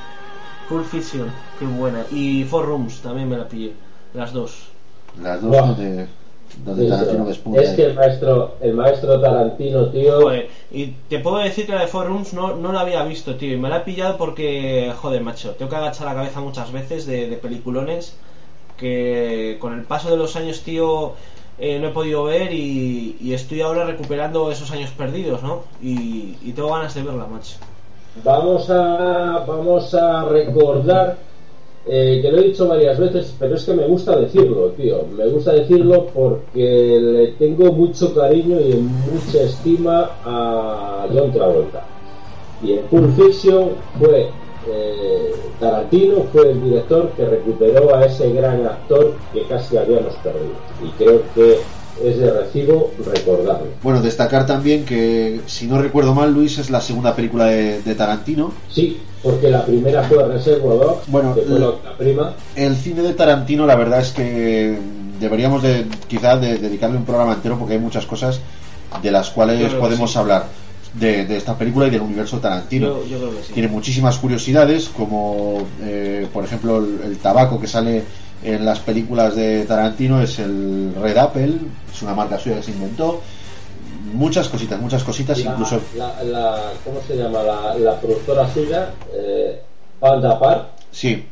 Full 0.69 0.83
Fiction, 0.83 1.31
qué 1.59 1.67
buena. 1.67 2.05
Y 2.11 2.45
Four 2.45 2.67
Rooms 2.67 3.01
también 3.01 3.29
me 3.29 3.37
la 3.37 3.49
pillé, 3.49 3.73
las 4.13 4.33
dos. 4.33 4.69
Las 5.23 5.41
dos 5.41 5.77
Es 7.57 7.71
que 7.71 7.85
el 7.87 7.95
maestro, 7.95 8.55
el 8.61 8.75
maestro 8.75 9.21
Tarantino, 9.21 9.87
tío. 9.89 10.23
Joder, 10.23 10.49
y 10.71 10.95
te 11.09 11.19
puedo 11.19 11.39
decir 11.39 11.67
que 11.67 11.73
la 11.73 11.83
de 11.83 11.87
Four 11.87 12.07
Rooms 12.07 12.33
no, 12.33 12.57
no 12.57 12.73
la 12.73 12.81
había 12.81 13.03
visto, 13.05 13.37
tío, 13.37 13.53
y 13.53 13.57
me 13.57 13.69
la 13.69 13.79
he 13.79 13.81
pillado 13.81 14.17
porque, 14.17 14.93
joder, 15.01 15.23
macho, 15.23 15.51
tengo 15.53 15.71
que 15.71 15.77
agachar 15.77 16.07
la 16.07 16.15
cabeza 16.15 16.41
muchas 16.41 16.73
veces 16.73 17.07
de, 17.07 17.29
de 17.29 17.37
peliculones 17.37 18.17
que 18.77 19.59
con 19.61 19.75
el 19.75 19.83
paso 19.85 20.11
de 20.11 20.17
los 20.17 20.37
años, 20.37 20.63
tío, 20.63 21.13
eh, 21.59 21.79
no 21.79 21.89
he 21.89 21.91
podido 21.91 22.25
ver 22.25 22.53
y, 22.53 23.17
y 23.21 23.33
estoy 23.33 23.61
ahora 23.61 23.85
recuperando 23.85 24.51
esos 24.51 24.71
años 24.73 24.91
perdidos, 24.91 25.43
¿no? 25.43 25.63
Y, 25.83 26.37
y 26.43 26.53
tengo 26.55 26.73
ganas 26.73 26.95
de 26.95 27.03
verla, 27.03 27.27
macho. 27.27 27.57
Vamos 28.25 28.71
a, 28.71 29.45
vamos 29.47 29.95
a 29.95 30.25
recordar 30.25 31.17
eh, 31.87 32.21
que 32.23 32.33
lo 32.33 32.39
he 32.39 32.45
dicho 32.45 32.67
varias 32.67 32.99
veces, 32.99 33.35
pero 33.39 33.57
es 33.57 33.65
que 33.65 33.75
me 33.75 33.87
gusta 33.87 34.17
decirlo, 34.17 34.69
tío. 34.71 35.05
Me 35.17 35.27
gusta 35.29 35.53
decirlo 35.53 36.07
porque 36.15 36.99
le 37.01 37.27
tengo 37.33 37.73
mucho 37.73 38.15
cariño 38.15 38.59
y 38.59 38.75
mucha 38.75 39.43
estima 39.43 40.11
a 40.25 41.07
John 41.13 41.33
Travolta. 41.33 41.87
Y 42.63 42.73
en 42.73 42.85
Pulp 42.87 43.15
Fiction 43.17 43.71
fue 43.99 44.29
eh, 44.67 45.35
Tarantino, 45.61 46.23
fue 46.33 46.53
el 46.53 46.65
director 46.65 47.11
que 47.11 47.27
recuperó 47.27 47.95
a 47.95 48.07
ese 48.07 48.33
gran 48.33 48.65
actor 48.65 49.13
que 49.35 49.43
casi 49.43 49.77
habíamos 49.77 50.15
perdido. 50.17 50.55
Y 50.83 50.89
creo 50.97 51.21
que 51.35 51.59
es 52.03 52.19
de 52.19 52.31
recibo 52.31 52.93
recordarlo. 53.05 53.67
Bueno, 53.83 54.01
destacar 54.01 54.47
también 54.47 54.85
que, 54.85 55.41
si 55.47 55.67
no 55.67 55.81
recuerdo 55.81 56.15
mal, 56.15 56.33
Luis 56.33 56.59
es 56.59 56.71
la 56.71 56.81
segunda 56.81 57.15
película 57.15 57.47
de, 57.47 57.83
de 57.83 57.95
Tarantino. 57.95 58.53
Sí, 58.71 58.99
porque 59.23 59.51
la 59.51 59.65
primera 59.65 60.03
fue 60.05 60.27
Reservoir 60.27 60.79
Dogs, 60.79 61.07
Bueno, 61.09 61.35
que 61.35 61.43
fue 61.43 61.57
l- 61.57 61.61
la, 61.61 61.91
la 61.91 61.97
prima. 61.97 62.35
El 62.57 62.77
cine 62.77 63.03
de 63.03 63.15
Tarantino, 63.15 63.67
la 63.67 63.77
verdad 63.77 64.01
es 64.01 64.11
que 64.13 64.79
deberíamos 65.21 65.63
de 65.63 65.87
quizás 66.09 66.41
de 66.41 66.59
dedicarle 66.59 66.97
un 66.97 67.05
programa 67.05 67.35
entero 67.35 67.59
porque 67.59 67.75
hay 67.75 67.81
muchas 67.81 68.05
cosas 68.07 68.41
de 69.03 69.11
las 69.11 69.31
cuales 69.31 69.73
podemos 69.75 70.13
sí. 70.13 70.19
hablar 70.19 70.47
de, 70.95 71.25
de 71.25 71.37
esta 71.37 71.57
película 71.57 71.87
y 71.87 71.91
del 71.91 72.03
universo 72.03 72.39
Tarantino. 72.39 72.87
Yo, 72.87 73.07
yo 73.07 73.19
creo 73.19 73.31
que 73.31 73.43
sí. 73.45 73.53
Tiene 73.53 73.69
muchísimas 73.69 74.19
curiosidades, 74.19 74.89
como 74.89 75.63
eh, 75.83 76.27
por 76.33 76.45
ejemplo 76.45 76.79
el, 76.79 77.01
el 77.05 77.19
tabaco 77.19 77.61
que 77.61 77.67
sale 77.67 78.03
en 78.45 78.65
las 78.65 78.79
películas 78.81 79.35
de 79.35 79.65
Tarantino 79.65 80.21
es 80.23 80.39
el 80.39 80.95
Red 81.01 81.17
Apple, 81.17 81.53
es 81.93 82.03
una 82.03 82.15
marca 82.15 82.39
suya 82.39 82.57
que 82.57 82.63
se 82.63 82.71
inventó. 82.73 83.21
Muchas 84.13 84.49
cositas, 84.49 84.81
muchas 84.81 85.03
cositas, 85.03 85.43
La, 85.45 85.51
incluso 85.51 85.81
la, 85.97 86.23
la- 86.23 86.73
¿Cómo 86.85 87.01
se 87.07 87.17
llama? 87.17 87.43
La, 87.43 87.75
la 87.79 87.99
productora 88.01 88.49
suya, 88.53 88.91
eh, 89.13 89.61
Panda 89.99 90.39
Park. 90.39 90.67
sí, 90.93 91.25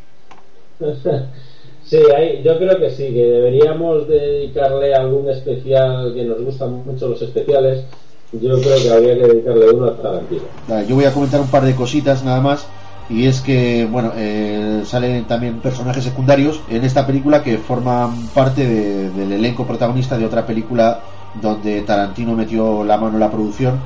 sí, 1.84 1.98
ahí, 2.16 2.42
yo 2.42 2.58
creo 2.58 2.76
que 2.78 2.90
sí, 2.90 3.04
que 3.12 3.24
deberíamos 3.24 4.08
dedicarle 4.08 4.94
algún 4.94 5.30
especial, 5.30 6.12
que 6.14 6.24
nos 6.24 6.40
gustan 6.42 6.84
mucho 6.84 7.08
los 7.08 7.22
especiales. 7.22 7.84
Yo 8.32 8.60
creo 8.62 8.82
que 8.82 8.90
habría 8.90 9.14
que 9.14 9.26
dedicarle 9.28 9.70
uno 9.70 9.86
a 9.88 9.96
Tarantino. 9.98 10.42
Vale, 10.66 10.86
Yo 10.88 10.94
voy 10.96 11.04
a 11.04 11.12
comentar 11.12 11.40
un 11.40 11.48
par 11.48 11.64
de 11.64 11.74
cositas 11.74 12.24
nada 12.24 12.40
más. 12.40 12.66
Y 13.12 13.26
es 13.26 13.42
que, 13.42 13.84
bueno, 13.84 14.12
eh, 14.16 14.84
salen 14.86 15.26
también 15.26 15.60
personajes 15.60 16.02
secundarios 16.02 16.62
en 16.66 16.82
esta 16.82 17.06
película 17.06 17.42
que 17.42 17.58
forman 17.58 18.28
parte 18.28 18.66
de- 18.66 19.10
del 19.10 19.32
elenco 19.32 19.66
protagonista 19.66 20.16
de 20.16 20.24
otra 20.24 20.46
película 20.46 21.02
donde 21.34 21.82
Tarantino 21.82 22.34
metió 22.34 22.84
la 22.84 22.96
mano 22.96 23.14
en 23.14 23.20
la 23.20 23.30
producción, 23.30 23.80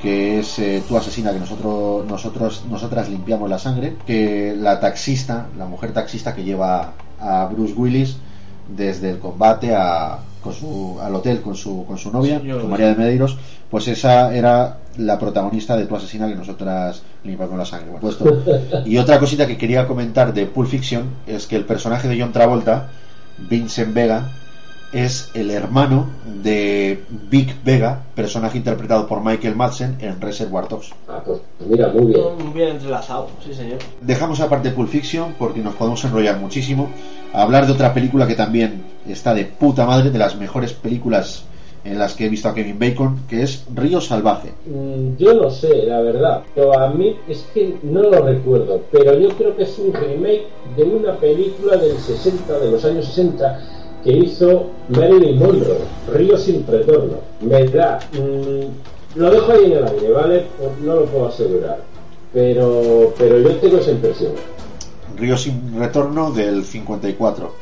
que 0.00 0.38
es 0.38 0.58
eh, 0.58 0.84
Tu 0.88 0.96
asesina, 0.96 1.32
que 1.32 1.38
nosotros, 1.38 2.06
nosotros, 2.06 2.64
nosotras 2.70 3.10
limpiamos 3.10 3.50
la 3.50 3.58
sangre, 3.58 3.98
que 4.06 4.54
la 4.58 4.80
taxista, 4.80 5.48
la 5.58 5.66
mujer 5.66 5.92
taxista 5.92 6.34
que 6.34 6.42
lleva 6.44 6.94
a 7.20 7.44
Bruce 7.52 7.74
Willis 7.76 8.16
desde 8.74 9.10
el 9.10 9.18
combate 9.18 9.74
a, 9.74 10.18
con 10.42 10.52
su, 10.52 10.98
al 11.00 11.14
hotel 11.14 11.40
con 11.40 11.54
su, 11.54 11.84
con 11.86 11.96
su 11.96 12.10
novia, 12.10 12.40
Sí, 12.40 12.50
con 12.50 12.68
María 12.68 12.88
de 12.88 12.96
Medeiros, 12.96 13.36
pues 13.70 13.88
esa 13.88 14.34
era 14.34 14.78
la 14.98 15.18
protagonista 15.18 15.76
de 15.76 15.86
Tu 15.86 15.96
asesina 15.96 16.28
que 16.28 16.34
nosotras 16.34 17.02
limpiamos 17.24 17.56
la 17.56 17.64
sangre. 17.64 17.92
Bueno, 18.00 18.16
pues. 18.18 18.86
Y 18.86 18.98
otra 18.98 19.18
cosita 19.18 19.46
que 19.46 19.56
quería 19.56 19.86
comentar 19.86 20.34
de 20.34 20.46
Pulp 20.46 20.68
Fiction 20.68 21.04
es 21.26 21.46
que 21.46 21.56
el 21.56 21.64
personaje 21.64 22.08
de 22.08 22.20
John 22.20 22.32
Travolta, 22.32 22.88
Vincent 23.38 23.94
Vega, 23.94 24.30
es 24.92 25.30
el 25.32 25.50
hermano 25.50 26.10
de 26.42 27.02
Vic 27.30 27.64
Vega, 27.64 28.02
personaje 28.14 28.58
interpretado 28.58 29.06
por 29.06 29.24
Michael 29.24 29.56
Madsen 29.56 29.96
en 30.00 30.20
Reservoir 30.20 30.68
Dogs. 30.68 30.90
Ah, 31.08 31.22
pues 31.24 31.40
mira, 31.66 31.88
muy 31.88 32.12
bien. 32.12 32.20
Muy 32.38 32.52
bien 32.52 32.68
entrelazado, 32.68 33.28
sí 33.44 33.54
señor. 33.54 33.78
Dejamos 34.02 34.40
aparte 34.40 34.70
Pulp 34.70 34.90
Fiction 34.90 35.34
porque 35.38 35.60
nos 35.60 35.74
podemos 35.74 36.04
enrollar 36.04 36.38
muchísimo. 36.38 36.90
Hablar 37.32 37.66
de 37.66 37.72
otra 37.72 37.94
película 37.94 38.26
que 38.26 38.34
también 38.34 38.82
está 39.08 39.34
de 39.34 39.44
puta 39.44 39.86
madre, 39.86 40.10
de 40.10 40.18
las 40.18 40.36
mejores 40.36 40.72
películas 40.72 41.44
en 41.84 41.98
las 41.98 42.14
que 42.14 42.26
he 42.26 42.28
visto 42.28 42.48
a 42.48 42.54
Kevin 42.54 42.78
Bacon, 42.78 43.22
que 43.28 43.42
es 43.42 43.64
Río 43.74 44.00
Salvaje. 44.00 44.50
Mm, 44.66 45.16
Yo 45.18 45.34
no 45.34 45.50
sé, 45.50 45.84
la 45.84 46.00
verdad, 46.00 46.42
pero 46.54 46.78
a 46.78 46.90
mí 46.90 47.16
es 47.28 47.44
que 47.52 47.74
no 47.82 48.02
lo 48.02 48.22
recuerdo, 48.22 48.82
pero 48.92 49.18
yo 49.18 49.28
creo 49.30 49.56
que 49.56 49.64
es 49.64 49.78
un 49.78 49.92
remake 49.92 50.46
de 50.76 50.82
una 50.84 51.16
película 51.16 51.76
del 51.76 51.96
60, 51.98 52.58
de 52.58 52.70
los 52.70 52.84
años 52.84 53.06
60, 53.06 53.60
que 54.04 54.12
hizo 54.12 54.66
Marilyn 54.90 55.38
Monroe, 55.38 55.78
Río 56.12 56.36
sin 56.36 56.66
retorno. 56.66 57.16
Me 57.40 57.64
da, 57.66 57.98
mm, 58.12 59.18
lo 59.18 59.30
dejo 59.30 59.52
ahí 59.52 59.64
en 59.66 59.72
el 59.72 59.84
aire, 59.88 60.12
¿vale? 60.12 60.46
No 60.84 60.94
lo 60.96 61.04
puedo 61.06 61.26
asegurar, 61.28 61.78
pero, 62.32 63.12
pero 63.18 63.38
yo 63.38 63.56
tengo 63.56 63.78
esa 63.78 63.90
impresión. 63.90 64.32
Río 65.16 65.36
sin 65.36 65.78
retorno 65.78 66.30
del 66.32 66.64
54. 66.64 67.52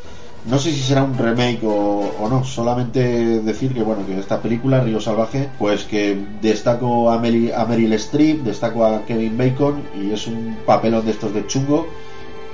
No 0.46 0.58
sé 0.58 0.72
si 0.72 0.80
será 0.80 1.02
un 1.04 1.18
remake 1.18 1.60
o, 1.64 2.12
o 2.18 2.28
no, 2.28 2.44
solamente 2.44 3.00
decir 3.42 3.74
que 3.74 3.82
bueno, 3.82 4.06
que 4.06 4.18
esta 4.18 4.40
película, 4.40 4.80
Río 4.80 4.98
Salvaje, 5.00 5.50
pues 5.58 5.84
que 5.84 6.18
destaco 6.40 7.10
a, 7.10 7.18
Meli- 7.20 7.52
a 7.54 7.66
Meryl 7.66 7.92
Streep, 7.94 8.42
destaco 8.42 8.86
a 8.86 9.04
Kevin 9.04 9.36
Bacon 9.36 9.82
y 10.02 10.12
es 10.12 10.26
un 10.26 10.56
papelón 10.64 11.04
de 11.04 11.10
estos 11.10 11.34
de 11.34 11.46
chungo 11.46 11.86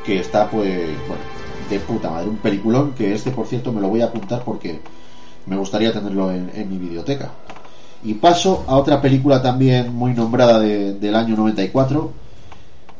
que 0.05 0.19
está 0.19 0.51
pues, 0.51 0.69
bueno, 1.07 1.23
de 1.71 1.79
puta 1.81 2.11
madre, 2.11 2.29
un 2.29 2.37
peliculón 2.39 2.93
que 2.93 3.15
este 3.15 3.31
por 3.31 3.47
cierto 3.47 3.73
me 3.73 3.81
lo 3.81 3.89
voy 3.89 4.01
a 4.01 4.07
apuntar 4.07 4.43
porque 4.45 4.81
me 5.47 5.57
gustaría 5.57 5.93
tenerlo 5.93 6.33
en, 6.33 6.51
en 6.55 6.69
mi 6.69 6.79
biblioteca. 6.79 7.31
Y 8.03 8.15
paso 8.15 8.65
a 8.67 8.77
otra 8.77 9.01
película 9.01 9.41
también 9.43 9.95
muy 9.95 10.13
nombrada 10.13 10.59
de- 10.59 10.95
del 10.95 11.15
año 11.15 11.37
94, 11.37 12.11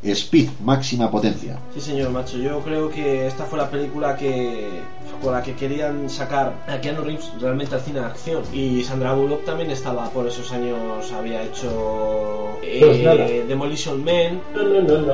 Speed, 0.03 0.49
máxima 0.63 1.09
potencia. 1.09 1.59
Sí 1.73 1.81
señor, 1.81 2.11
macho. 2.11 2.37
Yo 2.37 2.59
creo 2.59 2.89
que 2.89 3.25
esta 3.27 3.45
fue 3.45 3.57
la 3.57 3.69
película 3.69 4.15
que 4.15 4.81
con 5.23 5.33
la 5.33 5.41
que 5.41 5.55
querían 5.55 6.09
sacar 6.09 6.53
a 6.67 6.79
Keanu 6.79 7.01
Reeves 7.03 7.31
realmente 7.39 7.73
al 7.75 7.81
cine 7.81 7.99
de 7.99 8.05
acción. 8.05 8.43
Y 8.53 8.83
Sandra 8.83 9.13
Bullock 9.13 9.43
también 9.45 9.71
estaba 9.71 10.09
por 10.11 10.27
esos 10.27 10.51
años, 10.51 11.11
había 11.11 11.43
hecho 11.43 12.59
eh, 12.61 12.79
Pues. 12.79 13.47
Demolition 13.47 14.03
Man. 14.03 14.39
No, 14.53 14.63
no, 14.63 14.81
no, 14.81 15.01
no. 15.01 15.13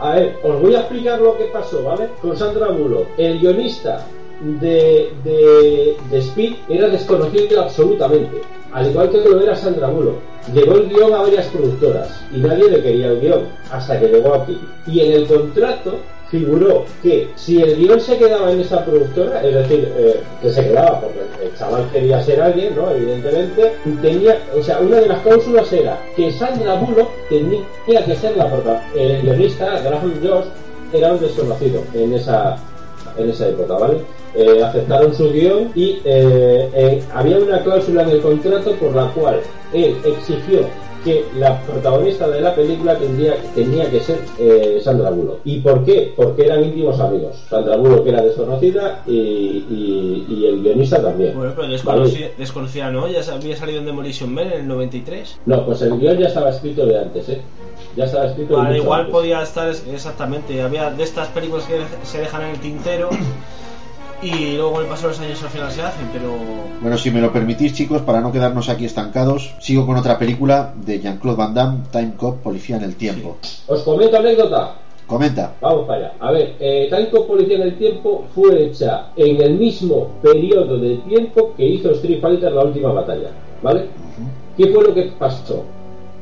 A 0.00 0.14
ver, 0.14 0.36
os 0.42 0.60
voy 0.60 0.74
a 0.74 0.80
explicar 0.80 1.20
lo 1.20 1.36
que 1.36 1.44
pasó, 1.44 1.82
¿vale? 1.84 2.08
Con 2.20 2.36
Sandra 2.36 2.68
Bullock. 2.68 3.06
El 3.18 3.38
guionista 3.38 4.06
de, 4.40 5.12
de, 5.22 5.96
de 6.10 6.18
Speed 6.18 6.54
era 6.68 6.88
desconocido 6.88 7.62
absolutamente. 7.62 8.40
Al 8.74 8.90
igual 8.90 9.08
que 9.08 9.18
lo 9.18 9.40
era 9.40 9.54
Sandra 9.54 9.88
Bullock. 9.88 10.16
Llevó 10.52 10.74
el 10.74 10.88
guion 10.88 11.14
a 11.14 11.22
varias 11.22 11.46
productoras 11.46 12.20
y 12.34 12.38
nadie 12.38 12.68
le 12.68 12.82
quería 12.82 13.06
el 13.06 13.20
guion 13.20 13.46
hasta 13.70 13.98
que 13.98 14.08
llegó 14.08 14.34
aquí. 14.34 14.60
Y 14.86 15.00
en 15.00 15.12
el 15.12 15.26
contrato 15.28 16.00
figuró 16.28 16.84
que 17.00 17.30
si 17.36 17.62
el 17.62 17.76
guion 17.76 18.00
se 18.00 18.18
quedaba 18.18 18.50
en 18.50 18.60
esa 18.60 18.84
productora, 18.84 19.40
es 19.44 19.54
decir, 19.54 19.92
eh, 19.96 20.20
que 20.42 20.52
se 20.52 20.64
quedaba 20.64 21.00
porque 21.00 21.20
el 21.44 21.56
chaval 21.56 21.88
quería 21.92 22.20
ser 22.20 22.42
alguien, 22.42 22.74
¿no? 22.74 22.90
Evidentemente, 22.90 23.74
tenía, 24.02 24.42
o 24.58 24.62
sea, 24.62 24.80
una 24.80 24.96
de 24.96 25.06
las 25.06 25.20
cláusulas 25.20 25.72
era 25.72 25.96
que 26.16 26.32
Sandra 26.32 26.74
Bullock 26.74 27.08
tenía 27.28 28.04
que 28.04 28.16
ser 28.16 28.36
la 28.36 28.50
protagonista. 28.50 28.98
El 28.98 29.22
guionista, 29.22 29.80
Graham 29.82 30.14
Josh, 30.20 30.46
era 30.92 31.12
un 31.12 31.20
desconocido 31.20 31.82
en 31.94 32.12
esa, 32.12 32.56
en 33.16 33.30
esa 33.30 33.48
época, 33.48 33.74
¿vale? 33.74 33.98
Eh, 34.36 34.62
aceptaron 34.64 35.14
su 35.14 35.30
guion 35.32 35.70
y 35.76 36.00
eh, 36.04 36.68
eh, 36.74 37.02
había 37.14 37.38
una 37.38 37.62
cláusula 37.62 38.02
en 38.02 38.10
el 38.10 38.20
contrato 38.20 38.72
por 38.72 38.94
la 38.94 39.06
cual 39.12 39.40
él 39.72 39.96
exigió 40.04 40.66
que 41.04 41.22
la 41.38 41.60
protagonista 41.60 42.26
de 42.28 42.40
la 42.40 42.54
película 42.54 42.96
tendría, 42.98 43.36
tenía 43.54 43.88
que 43.90 44.00
ser 44.00 44.18
eh, 44.40 44.80
Sandra 44.82 45.10
Bullock. 45.10 45.40
¿Y 45.44 45.60
por 45.60 45.84
qué? 45.84 46.14
Porque 46.16 46.46
eran 46.46 46.64
íntimos 46.64 46.98
amigos. 46.98 47.36
Sandra 47.48 47.76
Bullock 47.76 48.06
era 48.06 48.22
desconocida 48.22 49.02
y, 49.06 49.12
y- 49.12 50.26
y 50.30 50.46
el 50.46 50.62
guionista 50.62 51.02
también. 51.02 51.36
Bueno, 51.36 51.52
pero 51.54 51.68
¿vale? 51.84 52.32
desconocida, 52.38 52.90
no, 52.90 53.06
ya 53.06 53.20
había 53.32 53.54
salido 53.56 53.80
en 53.80 53.86
Demolition 53.86 54.32
Man 54.32 54.46
en 54.46 54.60
el 54.60 54.66
93. 54.68 55.40
No, 55.44 55.64
pues 55.66 55.82
el 55.82 55.98
guion 55.98 56.16
ya 56.18 56.26
estaba 56.28 56.48
escrito 56.48 56.86
de 56.86 56.98
antes, 56.98 57.28
¿eh? 57.28 57.40
Ya 57.96 58.04
estaba 58.06 58.24
escrito 58.26 58.56
de 58.56 58.62
Vale, 58.62 58.78
igual 58.78 59.00
antes. 59.00 59.12
podía 59.12 59.42
estar 59.42 59.68
es- 59.68 59.84
exactamente. 59.92 60.60
Había 60.62 60.90
de 60.90 61.02
estas 61.04 61.28
películas 61.28 61.66
que 61.66 61.76
se 62.06 62.18
dejan 62.18 62.42
en 62.44 62.50
el 62.52 62.58
tintero 62.60 63.10
y 64.22 64.56
luego 64.56 64.72
con 64.72 64.82
el 64.82 64.88
paso 64.88 65.02
de 65.02 65.08
los 65.08 65.20
años 65.20 65.42
al 65.42 65.48
final 65.50 65.70
se 65.70 65.82
hacen, 65.82 66.08
pero 66.12 66.34
Bueno, 66.80 66.96
si 66.98 67.10
me 67.10 67.20
lo 67.20 67.32
permitís, 67.32 67.74
chicos, 67.74 68.02
para 68.02 68.20
no 68.20 68.32
quedarnos 68.32 68.68
aquí 68.68 68.84
estancados, 68.84 69.54
sigo 69.60 69.86
con 69.86 69.96
otra 69.96 70.18
película 70.18 70.72
de 70.76 71.00
Jean-Claude 71.00 71.36
Van 71.36 71.54
Damme, 71.54 71.80
Time 71.90 72.12
Cop, 72.16 72.42
Policía 72.42 72.76
en 72.76 72.84
el 72.84 72.96
Tiempo. 72.96 73.36
Os 73.66 73.82
comento 73.82 74.16
anécdota. 74.16 74.76
Comenta. 75.06 75.54
Vamos 75.60 75.86
para 75.86 75.98
allá. 75.98 76.14
A 76.20 76.32
ver, 76.32 76.54
eh, 76.58 76.88
Time 76.88 77.10
Cop 77.10 77.26
Policía 77.26 77.56
en 77.56 77.62
el 77.62 77.76
Tiempo 77.76 78.24
fue 78.34 78.64
hecha 78.64 79.08
en 79.16 79.40
el 79.42 79.54
mismo 79.58 80.08
periodo 80.22 80.78
de 80.78 80.96
tiempo 80.98 81.52
que 81.56 81.66
hizo 81.66 81.90
Street 81.90 82.20
Fighter 82.20 82.52
la 82.52 82.64
última 82.64 82.92
batalla. 82.92 83.30
¿Vale? 83.62 83.88
¿Qué 84.56 84.68
fue 84.68 84.84
lo 84.84 84.94
que 84.94 85.12
pasó? 85.18 85.64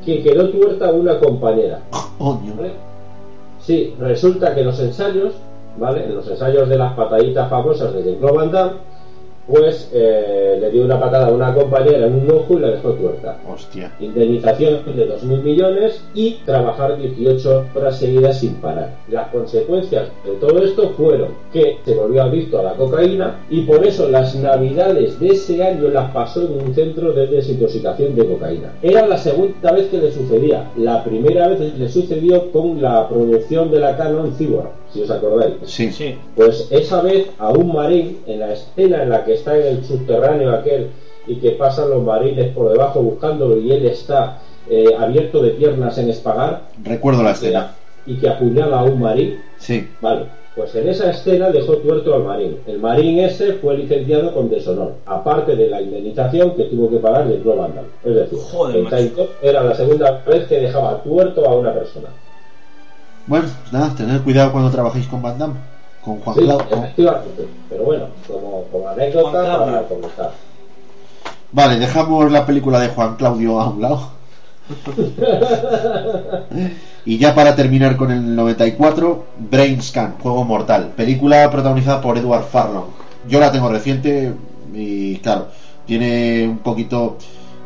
Que 0.05 0.23
quedó 0.23 0.49
tuerta 0.51 0.91
una 0.91 1.19
compañera. 1.19 1.81
Coño. 2.19 2.55
¿vale? 2.57 2.73
Sí, 3.61 3.95
resulta 4.01 4.55
que 4.55 4.65
los 4.65 4.79
ensayos, 4.81 5.35
¿vale? 5.77 6.05
En 6.05 6.15
los 6.15 6.29
ensayos 6.29 6.69
de 6.69 6.77
las 6.77 6.95
pataditas 6.95 7.49
famosas 7.49 7.95
de 7.95 8.03
Jean-Claude 8.03 8.37
Van 8.37 8.51
Damme, 8.51 8.73
pues 9.47 9.91
eh, 9.93 10.57
le 10.61 10.71
dio 10.71 10.85
una 10.85 11.01
patada 11.01 11.27
a 11.27 11.33
una 11.33 11.53
compañera 11.55 12.07
en 12.07 12.15
un 12.15 12.31
ojo 12.31 12.55
y 12.55 12.61
la 12.61 12.69
dejó 12.69 12.93
tuerta. 12.93 13.39
Hostia. 13.49 13.93
Indemnización 13.99 14.81
de 14.97 15.09
2.000 15.09 15.43
millones 15.43 16.05
y 16.15 16.35
trabajar 16.45 16.97
18 16.97 17.65
horas 17.75 17.99
seguidas 17.99 18.39
sin 18.39 18.55
parar. 18.57 18.95
Las 19.09 19.29
consecuencias 19.29 20.09
de 20.25 20.33
todo 20.37 20.63
esto 20.63 20.91
fueron 20.91 21.31
que 21.53 21.79
se 21.85 21.95
volvió 21.95 22.23
adicto 22.23 22.61
a 22.61 22.63
la 22.63 22.75
cocaína 22.75 23.41
y 23.51 23.63
por 23.63 23.85
eso 23.85 24.09
las 24.09 24.35
navidades 24.37 25.19
de 25.19 25.29
ese 25.29 25.63
año 25.63 25.89
las 25.89 26.11
pasó 26.13 26.43
en 26.43 26.69
un 26.69 26.75
centro 26.75 27.13
de 27.13 27.27
desintoxicación 27.27 28.15
de 28.15 28.27
cocaína. 28.27 28.73
Era 28.81 29.07
la 29.07 29.19
segunda 29.19 29.73
vez 29.73 29.89
que 29.89 29.99
le 29.99 30.13
sucedía. 30.13 30.71
La 30.77 31.03
primera 31.03 31.49
vez 31.49 31.77
le 31.77 31.89
sucedió 31.89 32.51
con 32.53 32.81
la 32.81 33.09
producción 33.09 33.71
de 33.71 33.81
la 33.81 33.97
Canon 33.97 34.33
Cyborg, 34.33 34.71
si 34.93 35.03
os 35.03 35.11
acordáis. 35.11 35.55
Sí. 35.65 35.91
sí. 35.91 36.17
Pues 36.37 36.69
esa 36.71 37.01
vez 37.03 37.29
a 37.39 37.51
un 37.51 37.73
marín, 37.73 38.19
en 38.27 38.41
la 38.41 38.53
escena 38.53 39.03
en 39.03 39.11
la 39.11 39.25
que 39.25 39.35
está 39.35 39.57
en 39.57 39.67
el 39.79 39.85
subterráneo 39.85 40.53
aquel 40.53 40.89
y 41.27 41.37
que 41.37 41.53
pasan 41.53 41.91
los 41.91 42.03
marines 42.03 42.55
por 42.55 42.71
debajo 42.71 43.01
buscándolo 43.03 43.57
y 43.59 43.73
él 43.73 43.87
está 43.87 44.39
eh, 44.69 44.87
abierto 44.99 45.43
de 45.43 45.51
piernas 45.51 45.97
en 45.99 46.11
espagar 46.11 46.63
Recuerdo 46.85 47.23
la 47.23 47.31
y 47.31 47.33
que- 47.35 47.39
escena. 47.47 47.75
y 48.07 48.15
que 48.17 48.29
apuñala 48.29 48.81
a 48.81 48.85
un 48.85 49.01
marín, 49.01 49.41
Sí. 49.59 49.89
vale, 50.01 50.27
pues 50.57 50.75
en 50.75 50.89
esa 50.89 51.11
escena 51.11 51.51
dejó 51.51 51.77
tuerto 51.79 52.15
al 52.15 52.25
marín. 52.25 52.59
El 52.67 52.79
marín 52.79 53.21
ese 53.21 53.55
fue 53.55 53.77
licenciado 53.79 54.35
con 54.35 54.51
deshonor, 54.51 54.95
aparte 55.07 55.57
de 55.57 55.69
la 55.69 55.81
indemnización 55.81 56.55
que 56.57 56.65
tuvo 56.65 56.91
que 56.91 56.97
pagar 56.99 57.27
de 57.29 57.39
Club 57.41 57.57
Vandal. 57.57 57.87
Es 58.05 58.15
decir, 58.15 58.39
Joder, 58.51 59.13
Cop 59.15 59.29
era 59.43 59.63
la 59.63 59.75
segunda 59.75 60.23
vez 60.27 60.47
que 60.47 60.61
dejaba 60.61 61.03
tuerto 61.03 61.45
a 61.49 61.55
una 61.57 61.73
persona. 61.73 62.09
Bueno, 63.27 63.47
pues 63.63 63.73
nada, 63.73 63.95
tened 63.95 64.21
cuidado 64.23 64.53
cuando 64.53 64.71
trabajéis 64.71 65.07
con 65.07 65.23
Van 65.23 65.39
Damme. 65.39 65.55
Con 66.05 66.19
Juan 66.21 66.37
Sí, 66.37 66.43
Claudio. 66.43 66.67
efectivamente. 66.77 67.49
Pero 67.69 67.85
bueno, 67.85 68.07
como, 68.27 68.65
como 68.73 68.89
anécdota 68.89 69.59
para 69.59 69.83
comentar. 69.89 70.33
Vale, 71.53 71.79
dejamos 71.79 72.33
la 72.33 72.45
película 72.47 72.81
de 72.81 72.89
Juan 72.89 73.15
Claudio 73.17 73.61
a 73.61 73.69
un 73.71 73.81
lado. 73.83 74.09
y 77.05 77.19
ya 77.19 77.35
para 77.35 77.55
terminar 77.55 77.97
con 77.97 78.11
el 78.11 78.35
94, 78.35 79.25
Brain 79.51 79.83
Scan, 79.83 80.15
Juego 80.23 80.45
Mortal, 80.45 80.93
película 80.97 81.51
protagonizada 81.51 82.01
por 82.01 82.17
Edward 82.19 82.45
Farlong. 82.45 82.87
Yo 83.29 83.39
la 83.41 83.53
tengo 83.53 83.69
reciente 83.69 84.33
y 84.75 85.17
claro, 85.19 85.49
tiene 85.87 86.47
un 86.49 86.59
poquito 86.59 87.17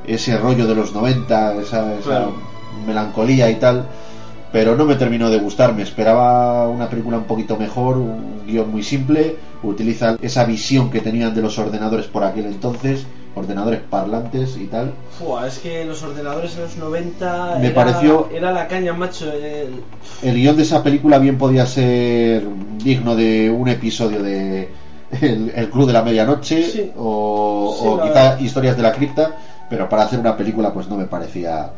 ese 0.06 0.36
rollo 0.38 0.66
de 0.66 0.74
los 0.74 0.92
90, 0.94 1.54
esa, 1.56 1.94
esa 1.94 2.02
Claro. 2.02 2.32
melancolía 2.86 3.50
y 3.50 3.56
tal, 3.56 3.84
pero 4.52 4.76
no 4.76 4.84
me 4.84 4.94
terminó 4.96 5.28
de 5.30 5.38
gustar. 5.38 5.74
Me 5.74 5.82
esperaba 5.82 6.68
una 6.68 6.88
película 6.88 7.18
un 7.18 7.24
poquito 7.24 7.56
mejor, 7.56 7.96
un 7.98 8.42
guion 8.46 8.70
muy 8.70 8.82
simple, 8.82 9.36
utiliza 9.62 10.16
esa 10.20 10.44
visión 10.44 10.90
que 10.90 11.00
tenían 11.00 11.34
de 11.34 11.42
los 11.42 11.58
ordenadores 11.58 12.06
por 12.06 12.24
aquel 12.24 12.46
entonces, 12.46 13.06
ordenadores 13.34 13.80
parlantes 13.90 14.56
y 14.56 14.66
tal. 14.66 14.92
Fua, 15.18 15.46
es 15.46 15.58
que 15.58 15.84
los 15.84 16.02
ordenadores 16.02 16.54
en 16.56 16.62
los 16.62 16.76
90 16.78 17.56
Me 17.60 17.66
era, 17.66 17.74
pareció- 17.74 18.28
era 18.32 18.50
la 18.52 18.66
caña, 18.66 18.92
macho. 18.94 19.30
el- 19.32 19.82
El 20.22 20.34
guion 20.36 20.56
de 20.56 20.62
esa 20.62 20.82
película 20.82 21.18
bien 21.18 21.36
podía 21.36 21.66
ser 21.66 22.44
digno 22.82 23.14
de 23.14 23.50
un 23.50 23.68
episodio 23.68 24.22
de 24.22 24.68
El, 25.20 25.52
el 25.54 25.70
Club 25.70 25.86
de 25.86 25.92
la 25.92 26.02
Medianoche 26.02 26.64
Sí. 26.64 26.90
o, 26.96 27.76
Sí, 27.78 27.86
o 27.86 27.96
la 27.96 28.02
quizá 28.02 28.14
verdad. 28.22 28.40
Historias 28.40 28.76
de 28.76 28.82
la 28.82 28.92
Cripta, 28.92 29.36
pero 29.70 29.88
para 29.88 30.02
hacer 30.02 30.18
una 30.18 30.36
película 30.36 30.72
pues 30.72 30.88
no 30.88 30.96
me 30.96 31.04
parecía 31.04 31.70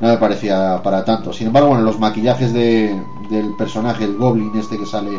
no 0.00 0.08
me 0.08 0.16
parecía 0.16 0.80
para 0.82 1.04
tanto. 1.04 1.32
Sin 1.32 1.48
embargo, 1.48 1.68
bueno, 1.68 1.84
los 1.84 1.98
maquillajes 1.98 2.52
de, 2.52 3.00
del 3.28 3.54
personaje, 3.56 4.04
el 4.04 4.16
Goblin 4.16 4.56
este 4.56 4.78
que 4.78 4.86
sale 4.86 5.10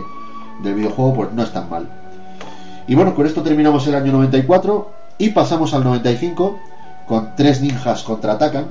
del 0.64 0.74
videojuego, 0.74 1.14
pues 1.14 1.34
no 1.34 1.44
están 1.44 1.70
mal. 1.70 1.88
Y 2.88 2.96
bueno, 2.96 3.16
con 3.16 3.26
esto 3.26 3.42
terminamos 3.44 3.86
el 3.88 3.96
año 3.96 4.12
94 4.12 4.90
y 5.18 5.30
pasamos 5.30 5.74
al 5.74 5.84
95 5.84 6.60
con 7.08 7.36
tres 7.36 7.62
ninjas 7.62 8.04
contraatacan. 8.04 8.66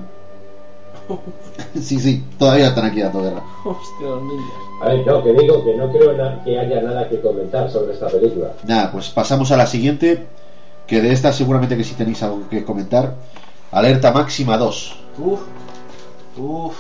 sí, 1.74 1.98
sí, 1.98 2.24
todavía 2.38 2.68
están 2.68 2.86
aquí 2.86 3.02
a 3.02 3.12
toda 3.12 3.30
guerra. 3.30 3.42
Hostia, 3.64 4.08
los 4.08 4.22
niños. 4.22 4.50
A 4.82 4.88
ver, 4.88 5.06
no, 5.06 5.22
que 5.22 5.32
digo 5.32 5.64
que 5.64 5.76
no 5.76 5.92
creo 5.92 6.42
que 6.44 6.58
haya 6.58 6.80
nada 6.80 7.08
que 7.08 7.20
comentar 7.20 7.70
sobre 7.70 7.92
esta 7.92 8.08
película. 8.08 8.52
Nada, 8.66 8.90
pues 8.90 9.10
pasamos 9.10 9.50
a 9.52 9.56
la 9.56 9.66
siguiente, 9.66 10.26
que 10.86 11.00
de 11.02 11.12
esta 11.12 11.32
seguramente 11.32 11.76
que 11.76 11.84
sí 11.84 11.94
tenéis 11.94 12.22
algo 12.22 12.48
que 12.48 12.64
comentar. 12.64 13.14
Alerta 13.72 14.10
máxima 14.10 14.56
2. 14.56 14.96
Uf, 15.18 15.40
uf. 16.40 16.76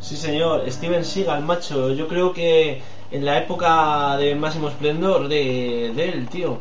Sí, 0.00 0.16
señor, 0.16 0.70
Steven 0.70 1.04
Seagal, 1.04 1.42
macho. 1.44 1.92
Yo 1.92 2.08
creo 2.08 2.32
que 2.32 2.80
en 3.10 3.24
la 3.24 3.38
época 3.38 4.16
de 4.16 4.34
máximo 4.34 4.68
esplendor 4.68 5.28
de, 5.28 5.92
de 5.94 6.08
él, 6.08 6.28
tío. 6.28 6.58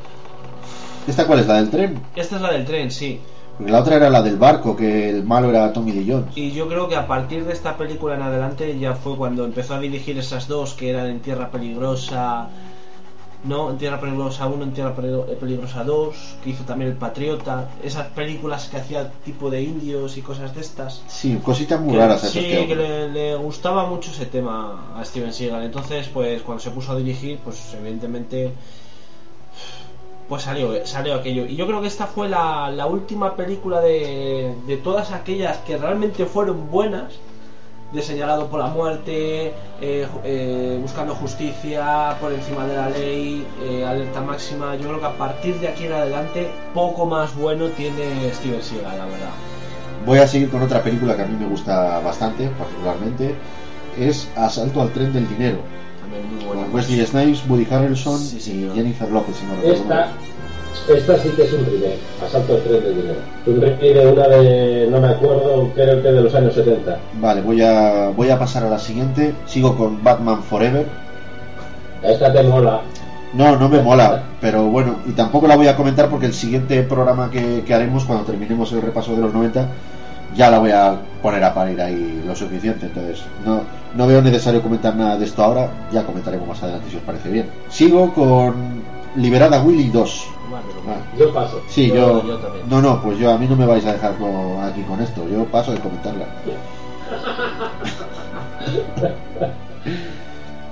¿Esta 1.07 1.26
cuál 1.28 1.39
es? 1.39 1.47
¿La 1.47 1.55
del 1.55 1.70
tren? 1.70 2.01
Esta 2.15 2.36
es 2.38 2.41
la 2.41 2.51
del 2.51 2.65
tren, 2.65 2.91
sí. 2.91 3.20
Porque 3.57 3.72
la 3.72 3.80
otra 3.80 3.95
era 3.95 4.09
la 4.09 4.22
del 4.22 4.38
barco, 4.38 4.76
que 4.76 5.09
el 5.09 5.24
malo 5.24 5.49
era 5.49 5.74
Tommy 5.74 5.91
Lee 5.91 6.05
Jones. 6.07 6.36
Y 6.36 6.51
yo 6.51 6.68
creo 6.68 6.88
que 6.88 6.95
a 6.95 7.07
partir 7.07 7.45
de 7.45 7.53
esta 7.53 7.76
película 7.76 8.15
en 8.15 8.22
adelante 8.22 8.78
ya 8.78 8.93
fue 8.93 9.15
cuando 9.15 9.45
empezó 9.45 9.76
a 9.76 9.80
dirigir 9.80 10.18
esas 10.18 10.47
dos 10.47 10.74
que 10.74 10.89
eran 10.89 11.07
en 11.07 11.22
Tierra 11.22 11.49
Peligrosa. 11.49 12.49
No, 13.47 13.69
en 13.71 13.77
Tierra 13.77 13.99
Peligrosa 14.01 14.45
1, 14.47 14.63
en 14.63 14.73
Tierra 14.73 14.93
Peli- 14.95 15.35
Peligrosa 15.39 15.83
2, 15.83 16.15
que 16.43 16.49
hizo 16.49 16.63
también 16.65 16.91
El 16.91 16.97
Patriota, 16.97 17.69
esas 17.83 18.07
películas 18.07 18.67
que 18.67 18.77
hacía 18.77 19.09
tipo 19.23 19.49
de 19.49 19.61
indios 19.61 20.17
y 20.17 20.21
cosas 20.21 20.53
de 20.53 20.61
estas. 20.61 21.01
Sí, 21.07 21.39
cositas 21.43 21.79
muy 21.79 21.93
Que- 21.93 21.99
raras 21.99 22.21
sí, 22.21 22.39
que 22.41 22.67
que 22.67 22.75
le, 22.75 23.09
le 23.09 23.35
gustaba 23.35 23.85
mucho 23.85 24.11
ese 24.11 24.25
tema 24.25 24.91
a 24.97 25.05
Steven 25.05 25.31
Seagal. 25.33 25.63
Entonces, 25.63 26.09
pues 26.13 26.41
cuando 26.41 26.61
se 26.63 26.71
puso 26.71 26.91
a 26.91 26.95
dirigir, 26.97 27.37
pues 27.43 27.73
evidentemente, 27.73 28.51
pues 30.27 30.43
salió, 30.43 30.85
salió 30.85 31.15
aquello. 31.15 31.45
Y 31.45 31.55
yo 31.55 31.65
creo 31.67 31.81
que 31.81 31.87
esta 31.87 32.05
fue 32.07 32.27
la, 32.27 32.69
la 32.69 32.85
última 32.85 33.35
película 33.35 33.79
de, 33.79 34.55
de 34.67 34.77
todas 34.77 35.11
aquellas 35.11 35.57
que 35.59 35.77
realmente 35.77 36.25
fueron 36.25 36.69
buenas. 36.69 37.13
De 37.93 38.01
señalado 38.01 38.47
por 38.47 38.59
la 38.59 38.67
muerte, 38.67 39.53
eh, 39.79 40.07
eh, 40.25 40.79
buscando 40.81 41.15
justicia 41.15 42.17
por 42.19 42.33
encima 42.33 42.65
de 42.65 42.75
la 42.75 42.89
ley, 42.89 43.47
eh, 43.63 43.85
alerta 43.85 44.19
máxima. 44.19 44.75
Yo 44.75 44.89
creo 44.89 44.99
que 44.99 45.05
a 45.05 45.17
partir 45.17 45.55
de 45.61 45.69
aquí 45.69 45.85
en 45.85 45.93
adelante, 45.93 46.49
poco 46.73 47.05
más 47.05 47.33
bueno 47.33 47.67
tiene 47.69 48.29
Steven 48.33 48.61
Seagal, 48.61 48.97
la 48.97 49.05
verdad. 49.05 49.29
Voy 50.05 50.19
a 50.19 50.27
seguir 50.27 50.49
con 50.49 50.61
otra 50.61 50.83
película 50.83 51.15
que 51.15 51.21
a 51.21 51.25
mí 51.25 51.38
me 51.39 51.47
gusta 51.47 51.99
bastante, 51.99 52.49
particularmente. 52.49 53.35
Es 53.97 54.29
Asalto 54.35 54.81
al 54.81 54.91
tren 54.91 55.13
del 55.13 55.27
dinero. 55.29 55.59
También 56.01 56.35
muy 56.35 56.43
buena. 56.43 56.63
Con 56.63 56.75
Wesley 56.75 57.05
Snipes, 57.05 57.43
Woody 57.49 57.67
Harrelson 57.71 58.19
Sí, 58.19 58.51
y. 58.51 58.75
Jennifer 58.75 59.09
Lopez, 59.09 59.38
si 59.38 59.45
no 59.45 59.55
recuerdo 59.55 59.81
Esta. 59.81 60.11
Esta 60.88 61.18
sí 61.20 61.30
que 61.30 61.43
es 61.43 61.53
un 61.53 61.65
remake, 61.65 61.99
Asalto 62.26 62.55
al 62.55 62.61
tren 62.63 62.84
del 62.84 62.95
dinero. 62.95 63.20
Un 63.45 63.61
remake 63.61 63.93
de 63.93 64.07
una 64.07 64.28
de, 64.28 64.88
no 64.89 64.99
me 65.01 65.07
acuerdo, 65.09 65.70
creo 65.76 66.01
que 66.01 66.11
de 66.11 66.22
los 66.22 66.34
años 66.34 66.53
70. 66.53 66.97
Vale, 67.20 67.41
voy 67.41 67.61
a, 67.61 68.09
voy 68.15 68.30
a 68.30 68.39
pasar 68.39 68.63
a 68.63 68.70
la 68.70 68.80
siguiente. 68.80 69.34
Sigo 69.45 69.76
con 69.76 70.03
Batman 70.03 70.43
Forever. 70.43 70.86
Esta 72.03 72.32
te 72.32 72.43
mola. 72.43 72.82
No, 73.34 73.57
no 73.57 73.68
me 73.68 73.82
mola, 73.82 74.24
pero 74.39 74.63
bueno, 74.68 74.95
y 75.05 75.11
tampoco 75.11 75.47
la 75.47 75.57
voy 75.57 75.68
a 75.68 75.76
comentar 75.76 76.09
porque 76.09 76.28
el 76.28 76.34
siguiente 76.34 76.82
programa 76.84 77.30
que, 77.30 77.63
que 77.65 77.74
haremos, 77.74 78.05
cuando 78.05 78.24
terminemos 78.24 78.72
el 78.72 78.82
repaso 78.82 79.13
de 79.13 79.22
los 79.22 79.34
90, 79.34 79.68
ya 80.36 80.49
la 80.49 80.59
voy 80.59 80.72
a 80.72 80.95
poner 81.22 81.43
a 81.43 81.53
parir 81.53 81.82
ahí 81.82 82.24
lo 82.26 82.36
suficiente. 82.36 82.86
Entonces, 82.86 83.24
no, 83.45 83.61
no 83.95 84.07
veo 84.07 84.22
necesario 84.22 84.61
comentar 84.61 84.95
nada 84.95 85.18
de 85.18 85.26
esto 85.26 85.43
ahora, 85.43 85.70
ya 85.91 86.05
comentaremos 86.05 86.47
más 86.47 86.63
adelante 86.63 86.89
si 86.89 86.97
os 86.97 87.03
parece 87.03 87.30
bien. 87.30 87.49
Sigo 87.70 88.13
con 88.13 88.82
Liberada 89.18 89.61
Willy 89.61 89.89
2. 89.89 90.28
Vale, 90.51 90.63
lo 90.74 90.91
Ah, 90.91 90.97
Yo 91.18 91.34
paso. 91.34 91.61
Sí, 91.68 91.88
Yo- 91.89 92.22
yo, 92.22 92.28
yo 92.28 92.38
también. 92.38 92.70
No, 92.70 92.82
no, 92.82 93.01
pues 93.01 93.18
yo 93.20 93.32
a 93.32 93.38
mí 93.38 93.47
no 93.47 93.55
me 93.55 93.65
vais 93.65 93.86
a 93.86 93.93
dejar 93.93 94.15
con- 94.18 94.63
aquí 94.63 94.82
con 94.84 95.01
esto. 95.01 95.28
Yo 95.28 95.43
paso 95.45 95.72
de 95.74 95.80
comentarla. 95.80 96.26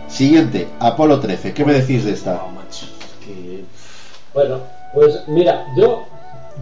Siguiente, 0.08 0.68
Apolo 0.80 1.20
13. 1.20 1.54
¿Qué 1.54 1.66
me 1.66 1.74
decís 1.74 2.06
de 2.06 2.12
esta? 2.14 2.36
Wow, 2.38 2.52
macho. 2.52 2.86
Que... 3.26 3.64
Bueno, 4.34 4.60
pues 4.93 5.24
mira, 5.28 5.66
yo, 5.76 6.04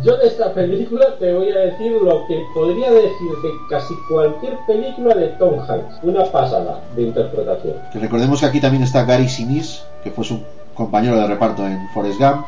yo 0.04 0.18
de 0.18 0.28
esta 0.28 0.54
película 0.54 1.06
te 1.20 1.34
voy 1.34 1.50
a 1.52 1.60
decir 1.60 1.92
lo 2.02 2.26
que 2.28 2.42
podría 2.54 2.92
decir 2.92 3.30
de 3.44 3.50
casi 3.70 3.94
cualquier 4.10 4.58
película 4.66 5.14
de 5.16 5.28
Tom 5.40 5.60
Hanks. 5.60 5.96
Una 6.02 6.24
pasada 6.26 6.82
de 6.96 7.04
interpretación. 7.04 7.76
Que 7.92 8.00
recordemos 8.00 8.40
que 8.40 8.46
aquí 8.48 8.60
también 8.62 8.84
está 8.84 9.04
Gary 9.06 9.30
Sinise, 9.30 9.82
que 10.04 10.12
fue 10.12 10.24
su 10.24 10.40
compañero 10.76 11.17
de 11.17 11.28
reparto 11.28 11.65
en 11.67 11.88
Forrest 11.89 12.19
Gump. 12.19 12.45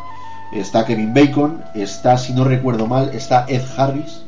Está 0.51 0.85
Kevin 0.85 1.13
Bacon. 1.13 1.63
Está, 1.73 2.17
si 2.17 2.33
no 2.33 2.43
recuerdo 2.43 2.87
mal, 2.87 3.09
está 3.13 3.45
Ed 3.47 3.63
Harris. 3.77 4.21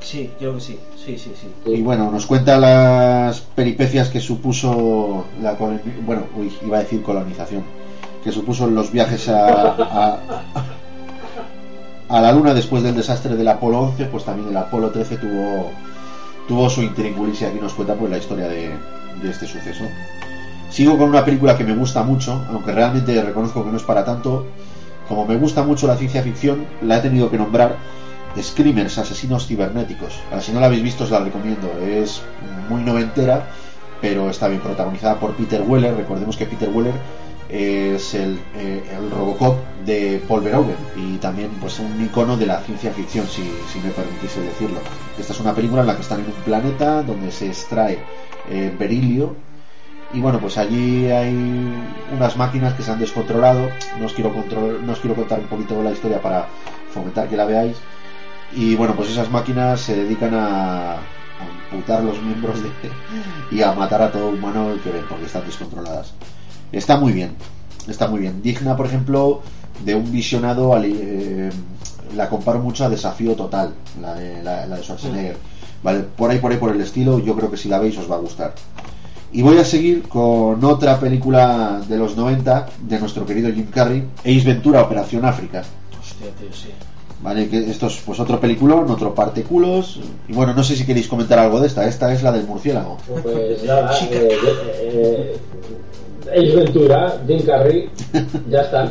Sí, 0.00 0.30
creo 0.38 0.54
que 0.54 0.60
sí. 0.60 0.78
Sí, 1.04 1.18
sí, 1.18 1.32
sí. 1.40 1.48
Y 1.72 1.82
bueno, 1.82 2.10
nos 2.10 2.26
cuenta 2.26 2.58
las 2.58 3.40
peripecias 3.40 4.08
que 4.08 4.20
supuso 4.20 5.24
la 5.40 5.56
coloni- 5.58 5.80
bueno, 6.04 6.22
uy, 6.36 6.52
iba 6.64 6.78
a 6.78 6.80
decir 6.80 7.02
colonización, 7.02 7.62
que 8.24 8.32
supuso 8.32 8.66
los 8.68 8.90
viajes 8.92 9.28
a, 9.28 9.70
a, 9.72 10.18
a 12.08 12.20
la 12.20 12.32
Luna 12.32 12.54
después 12.54 12.82
del 12.82 12.94
desastre 12.96 13.36
del 13.36 13.48
Apolo 13.48 13.80
11, 13.80 14.06
pues 14.06 14.24
también 14.24 14.48
el 14.48 14.56
Apolo 14.56 14.90
13 14.90 15.16
tuvo 15.16 15.70
tuvo 16.48 16.70
su 16.70 16.82
intríngulis 16.82 17.42
y 17.42 17.44
aquí 17.44 17.58
nos 17.60 17.74
cuenta 17.74 17.94
pues 17.94 18.08
la 18.10 18.18
historia 18.18 18.46
de, 18.46 18.70
de 19.22 19.30
este 19.30 19.46
suceso. 19.48 19.84
Sigo 20.70 20.98
con 20.98 21.08
una 21.08 21.24
película 21.24 21.56
que 21.56 21.64
me 21.64 21.74
gusta 21.74 22.02
mucho, 22.02 22.44
aunque 22.50 22.72
realmente 22.72 23.20
reconozco 23.22 23.64
que 23.64 23.70
no 23.70 23.76
es 23.76 23.82
para 23.82 24.04
tanto. 24.04 24.46
Como 25.08 25.24
me 25.24 25.36
gusta 25.36 25.62
mucho 25.62 25.86
la 25.86 25.96
ciencia 25.96 26.22
ficción, 26.22 26.66
la 26.82 26.98
he 26.98 27.00
tenido 27.00 27.30
que 27.30 27.38
nombrar 27.38 27.76
Screamers, 28.40 28.98
Asesinos 28.98 29.46
Cibernéticos. 29.46 30.14
Para 30.28 30.42
si 30.42 30.52
no 30.52 30.60
la 30.60 30.66
habéis 30.66 30.82
visto, 30.82 31.04
os 31.04 31.10
la 31.10 31.20
recomiendo. 31.20 31.70
Es 31.80 32.22
muy 32.68 32.82
noventera, 32.82 33.46
pero 34.00 34.28
está 34.28 34.48
bien 34.48 34.60
protagonizada 34.60 35.18
por 35.18 35.34
Peter 35.34 35.62
Weller. 35.62 35.94
Recordemos 35.94 36.36
que 36.36 36.46
Peter 36.46 36.68
Weller 36.68 36.94
es 37.48 38.14
el, 38.14 38.38
eh, 38.56 38.82
el 38.98 39.10
Robocop 39.10 39.56
de 39.86 40.20
Paul 40.26 40.42
Verhoeven 40.42 40.76
y 40.96 41.16
también 41.18 41.50
pues 41.60 41.78
un 41.78 42.04
icono 42.04 42.36
de 42.36 42.46
la 42.46 42.60
ciencia 42.60 42.90
ficción, 42.90 43.26
si, 43.26 43.42
si 43.72 43.78
me 43.78 43.90
permitís 43.90 44.34
decirlo. 44.34 44.80
Esta 45.18 45.32
es 45.32 45.40
una 45.40 45.54
película 45.54 45.82
en 45.82 45.86
la 45.86 45.94
que 45.94 46.02
están 46.02 46.20
en 46.20 46.26
un 46.26 46.42
planeta 46.44 47.02
donde 47.02 47.30
se 47.30 47.46
extrae 47.46 47.98
eh, 48.50 48.74
berilio 48.76 49.36
y 50.12 50.20
bueno, 50.20 50.38
pues 50.38 50.56
allí 50.56 51.10
hay 51.10 51.34
unas 52.16 52.36
máquinas 52.36 52.74
que 52.74 52.82
se 52.82 52.90
han 52.90 52.98
descontrolado. 52.98 53.68
No 53.98 54.06
os 54.06 54.12
quiero, 54.12 54.32
no 54.82 54.92
os 54.92 55.00
quiero 55.00 55.16
contar 55.16 55.40
un 55.40 55.46
poquito 55.46 55.82
la 55.82 55.90
historia 55.90 56.20
para 56.22 56.46
fomentar 56.90 57.28
que 57.28 57.36
la 57.36 57.44
veáis. 57.44 57.76
Y 58.54 58.76
bueno, 58.76 58.94
pues 58.94 59.10
esas 59.10 59.30
máquinas 59.30 59.80
se 59.80 59.96
dedican 59.96 60.32
a, 60.34 60.96
amputar 61.70 62.02
los 62.02 62.22
miembros 62.22 62.62
de, 62.62 62.70
y 63.50 63.62
a 63.62 63.72
matar 63.72 64.02
a 64.02 64.12
todo 64.12 64.28
humano 64.28 64.74
que 64.82 64.90
ven 64.90 65.04
porque 65.08 65.26
están 65.26 65.44
descontroladas. 65.44 66.12
Está 66.72 66.96
muy 66.96 67.12
bien, 67.12 67.34
está 67.88 68.08
muy 68.08 68.20
bien. 68.20 68.42
Digna, 68.42 68.76
por 68.76 68.86
ejemplo, 68.86 69.42
de 69.84 69.94
un 69.94 70.10
visionado, 70.10 70.72
eh, 70.82 71.50
la 72.14 72.28
comparo 72.28 72.60
mucho 72.60 72.84
a 72.84 72.88
Desafío 72.88 73.34
Total, 73.34 73.74
la 74.00 74.14
de, 74.14 74.42
la 74.42 74.66
de 74.66 74.82
Schwarzenegger. 74.82 75.36
Vale, 75.82 76.00
por 76.00 76.30
ahí, 76.30 76.38
por 76.38 76.50
ahí, 76.50 76.58
por 76.58 76.74
el 76.74 76.80
estilo, 76.80 77.18
yo 77.18 77.36
creo 77.36 77.50
que 77.50 77.56
si 77.56 77.68
la 77.68 77.78
veis 77.78 77.98
os 77.98 78.10
va 78.10 78.16
a 78.16 78.20
gustar. 78.20 78.54
Y 79.36 79.42
voy 79.42 79.58
a 79.58 79.66
seguir 79.66 80.04
con 80.04 80.64
otra 80.64 80.98
película 80.98 81.82
de 81.86 81.98
los 81.98 82.16
90 82.16 82.68
de 82.88 82.98
nuestro 82.98 83.26
querido 83.26 83.52
Jim 83.52 83.66
Carrey, 83.66 84.02
Ace 84.20 84.40
Ventura, 84.46 84.80
Operación 84.80 85.26
África. 85.26 85.62
Hostia, 86.00 86.28
tío, 86.40 86.48
sí. 86.50 86.68
Vale, 87.20 87.46
que 87.46 87.70
esto 87.70 87.88
es 87.88 88.00
pues 88.06 88.18
otro 88.18 88.40
peliculón, 88.40 88.90
otro 88.90 89.14
parte 89.14 89.42
culos. 89.42 90.00
Y 90.26 90.32
bueno, 90.32 90.54
no 90.54 90.64
sé 90.64 90.74
si 90.74 90.86
queréis 90.86 91.06
comentar 91.06 91.38
algo 91.38 91.60
de 91.60 91.66
esta. 91.66 91.86
Esta 91.86 92.10
es 92.14 92.22
la 92.22 92.32
del 92.32 92.46
murciélago. 92.46 92.96
Pues 93.22 93.62
nada, 93.64 93.94
eh, 94.10 94.38
eh, 94.80 95.36
eh, 96.30 96.34
Ace 96.34 96.56
Ventura, 96.56 97.20
Jim 97.26 97.42
Carrey, 97.44 97.90
ya 98.48 98.62
está. 98.62 98.90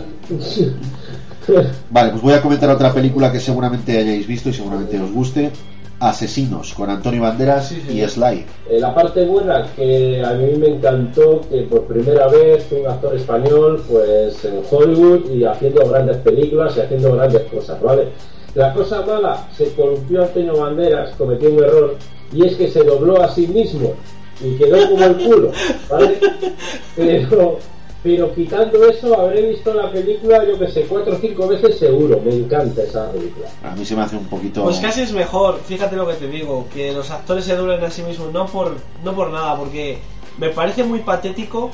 Vale, 1.89 2.11
pues 2.11 2.21
voy 2.21 2.33
a 2.33 2.41
comentar 2.43 2.69
otra 2.69 2.93
película 2.93 3.31
que 3.31 3.39
seguramente 3.39 3.97
hayáis 3.97 4.27
visto 4.27 4.49
y 4.49 4.53
seguramente 4.53 5.01
os 5.01 5.11
guste. 5.11 5.51
Asesinos, 5.99 6.73
con 6.73 6.89
Antonio 6.89 7.21
Banderas 7.21 7.69
Sí, 7.69 7.81
sí. 7.87 7.99
y 8.01 8.07
Sly. 8.07 8.45
Eh, 8.69 8.79
la 8.79 8.93
parte 8.93 9.25
buena 9.25 9.65
que 9.75 10.21
a 10.23 10.33
mí 10.33 10.57
me 10.57 10.67
encantó 10.67 11.41
que 11.49 11.61
por 11.63 11.83
primera 11.85 12.27
vez 12.27 12.67
un 12.71 12.85
actor 12.87 13.15
español 13.15 13.81
pues 13.89 14.43
en 14.45 14.61
Hollywood 14.69 15.31
y 15.31 15.45
haciendo 15.45 15.87
grandes 15.87 16.17
películas 16.17 16.75
y 16.77 16.81
haciendo 16.81 17.15
grandes 17.15 17.43
cosas, 17.43 17.81
¿vale? 17.81 18.09
La 18.55 18.73
cosa 18.73 19.01
mala, 19.05 19.47
se 19.55 19.71
columpió 19.73 20.23
Antonio 20.23 20.57
Banderas, 20.57 21.13
cometió 21.17 21.49
un 21.49 21.63
error 21.63 21.95
y 22.33 22.45
es 22.45 22.55
que 22.55 22.67
se 22.69 22.83
dobló 22.83 23.21
a 23.21 23.29
sí 23.33 23.47
mismo 23.47 23.93
y 24.41 24.55
quedó 24.57 24.89
como 24.89 25.05
el 25.05 25.15
culo, 25.15 25.51
¿vale? 25.89 26.17
Pero, 26.95 27.57
pero 28.05 28.31
quitando 28.35 28.87
eso, 28.87 29.19
habré 29.19 29.49
visto 29.49 29.73
la 29.73 29.91
película, 29.91 30.45
yo 30.45 30.59
que 30.59 30.67
sé, 30.67 30.83
cuatro 30.83 31.15
o 31.15 31.17
cinco 31.17 31.47
veces 31.47 31.79
seguro. 31.79 32.21
Me 32.23 32.35
encanta 32.35 32.83
esa 32.83 33.11
película. 33.11 33.47
A 33.63 33.75
mí 33.75 33.83
se 33.83 33.95
me 33.95 34.03
hace 34.03 34.15
un 34.15 34.27
poquito. 34.27 34.61
Pues 34.63 34.77
casi 34.77 35.01
es 35.01 35.11
mejor, 35.11 35.59
fíjate 35.65 35.95
lo 35.95 36.07
que 36.07 36.13
te 36.13 36.27
digo, 36.27 36.67
que 36.71 36.93
los 36.93 37.09
actores 37.09 37.45
se 37.45 37.55
doblen 37.55 37.83
a 37.83 37.89
sí 37.89 38.03
mismos, 38.03 38.31
no 38.31 38.45
por, 38.45 38.75
no 39.03 39.15
por 39.15 39.31
nada, 39.31 39.57
porque 39.57 39.97
me 40.37 40.49
parece 40.49 40.83
muy 40.83 40.99
patético 40.99 41.71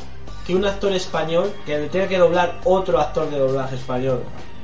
que 0.47 0.55
un 0.55 0.63
actor 0.63 0.93
español 0.93 1.51
que 1.65 1.77
le 1.77 1.89
tenga 1.89 2.07
que 2.07 2.17
doblar 2.17 2.61
otro 2.63 2.97
actor 2.97 3.29
de 3.29 3.37
doblaje 3.37 3.75
español. 3.75 4.23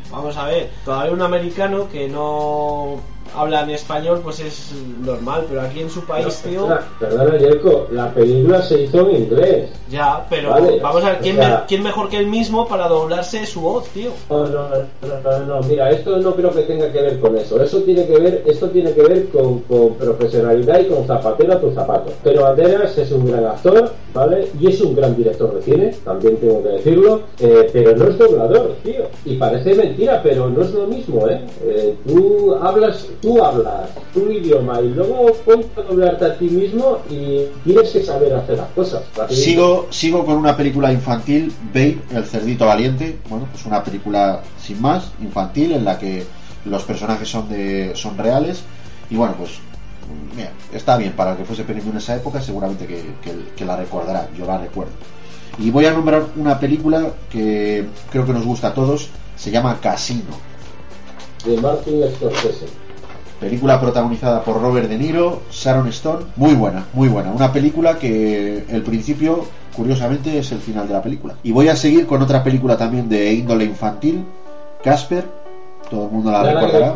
Vamos 0.09 0.37
a 0.37 0.45
ver, 0.45 0.69
todavía 0.85 1.11
un 1.11 1.21
americano 1.21 1.89
que 1.91 2.07
no 2.07 3.01
habla 3.35 3.63
en 3.63 3.71
español, 3.71 4.21
pues 4.23 4.39
es 4.39 4.71
normal, 5.03 5.45
pero 5.49 5.61
aquí 5.61 5.81
en 5.81 5.89
su 5.89 6.03
país, 6.05 6.35
tío, 6.43 6.67
Perdona, 6.99 7.37
Yerko, 7.37 7.87
la 7.91 8.11
película 8.13 8.61
se 8.61 8.81
hizo 8.83 9.09
en 9.09 9.15
inglés. 9.23 9.69
ya, 9.89 10.25
pero 10.29 10.49
Vale, 10.51 10.79
vamos 10.79 11.03
a 11.03 11.09
ver, 11.09 11.17
o 11.19 11.21
¿quién, 11.21 11.35
sea- 11.37 11.59
me- 11.59 11.65
quién 11.67 11.83
mejor 11.83 12.09
que 12.09 12.17
él 12.17 12.27
mismo 12.27 12.67
para 12.67 12.87
doblarse 12.87 13.45
su 13.45 13.61
voz, 13.61 13.87
tío? 13.89 14.11
No, 14.29 14.45
no, 14.47 14.67
no, 14.69 14.77
no, 15.23 15.39
no, 15.45 15.61
mira, 15.67 15.89
esto 15.91 16.17
no 16.17 16.33
creo 16.35 16.51
que 16.51 16.61
tenga 16.63 16.91
que 16.91 17.01
ver 17.01 17.19
con 17.19 17.35
eso. 17.37 17.61
Eso 17.61 17.81
tiene 17.83 18.05
que 18.05 18.17
ver, 18.19 18.43
esto 18.45 18.69
tiene 18.69 18.93
que 18.93 19.01
ver 19.03 19.29
con, 19.29 19.59
con 19.61 19.93
profesionalidad 19.95 20.79
y 20.79 20.85
con 20.85 21.05
zapatero 21.05 21.53
a 21.53 21.59
tu 21.59 21.71
zapato. 21.71 22.11
Pero 22.23 22.43
Banderas 22.43 22.97
es 22.97 23.11
un 23.11 23.27
gran 23.31 23.45
actor, 23.45 23.91
¿vale? 24.17 24.49
Y 24.59 24.67
es 24.67 24.81
un 24.81 24.95
gran 24.95 25.15
director 25.15 25.53
de 25.53 25.61
cine, 25.61 25.95
también 26.03 26.37
tengo 26.37 26.63
que 26.63 26.69
decirlo, 26.69 27.21
eh, 27.39 27.69
pero 27.71 27.95
no 27.95 28.07
es 28.09 28.17
doblador, 28.17 28.75
tío. 28.83 29.03
Y 29.25 29.35
parece 29.35 29.75
mentira, 29.75 30.21
pero 30.23 30.49
no 30.49 30.61
es 30.63 30.71
lo 30.71 30.87
mismo, 30.87 31.27
¿eh? 31.27 31.41
Eh, 31.63 31.95
tú 32.07 32.55
hablas, 32.55 33.07
tú 33.21 33.43
hablas 33.43 33.89
tu 34.13 34.31
idioma 34.31 34.81
y 34.81 34.89
luego 34.89 35.33
ponte 35.45 35.79
a 35.79 35.83
doblarte 35.83 36.25
a 36.25 36.37
ti 36.37 36.45
mismo 36.45 36.99
y 37.09 37.43
tienes 37.63 37.91
que 37.91 38.03
saber 38.03 38.33
hacer 38.33 38.57
las 38.57 38.69
cosas. 38.71 39.03
Sigo, 39.29 39.87
sigo 39.91 40.25
con 40.25 40.37
una 40.37 40.57
película 40.57 40.91
infantil, 40.91 41.51
Babe, 41.73 41.99
el 42.15 42.25
cerdito 42.25 42.65
valiente. 42.65 43.17
Bueno, 43.29 43.47
pues 43.51 43.65
una 43.65 43.83
película 43.83 44.41
sin 44.59 44.81
más, 44.81 45.11
infantil, 45.21 45.73
en 45.73 45.85
la 45.85 45.99
que 45.99 46.23
los 46.65 46.83
personajes 46.83 47.29
son 47.29 47.47
de 47.49 47.91
son 47.95 48.17
reales. 48.17 48.63
Y 49.09 49.15
bueno, 49.15 49.35
pues 49.37 49.59
mira, 50.35 50.51
está 50.71 50.97
bien 50.97 51.13
para 51.13 51.35
que 51.35 51.45
fuese 51.45 51.63
película 51.63 51.91
en 51.93 51.97
esa 51.97 52.15
época, 52.15 52.41
seguramente 52.41 52.85
que, 52.85 53.01
que- 53.21 53.49
que 53.55 53.65
la 53.65 53.75
recordará, 53.75 54.27
yo 54.37 54.45
la 54.45 54.57
recuerdo. 54.57 54.91
Y 55.59 55.71
voy 55.71 55.85
a 55.85 55.91
nombrar 55.93 56.23
una 56.35 56.59
película 56.59 57.07
que 57.29 57.85
creo 58.11 58.25
que 58.25 58.33
nos 58.33 58.45
gusta 58.45 58.67
a 58.69 58.73
todos, 58.73 59.09
se 59.35 59.49
llama 59.51 59.79
Casino. 59.81 60.35
De 61.45 61.57
Martin 61.61 62.03
Scorsese. 62.15 62.65
Película 63.39 63.79
protagonizada 63.79 64.43
por 64.43 64.59
Robert 64.61 64.89
De 64.89 64.97
Niro, 64.97 65.43
Sharon 65.51 65.87
Stone, 65.89 66.25
muy 66.37 66.53
buena, 66.55 66.85
muy 66.93 67.07
buena. 67.07 67.31
Una 67.31 67.51
película 67.53 67.97
que 67.99 68.65
el 68.67 68.81
principio, 68.81 69.45
curiosamente, 69.75 70.39
es 70.39 70.51
el 70.51 70.59
final 70.59 70.87
de 70.87 70.93
la 70.95 71.01
película. 71.03 71.35
Y 71.43 71.51
voy 71.51 71.67
a 71.69 71.75
seguir 71.75 72.07
con 72.07 72.21
otra 72.21 72.43
película 72.43 72.75
también 72.77 73.07
de 73.07 73.31
índole 73.33 73.65
infantil, 73.65 74.25
Casper, 74.83 75.25
todo 75.89 76.05
el 76.05 76.11
mundo 76.11 76.31
la 76.31 76.41
recordará. 76.61 76.95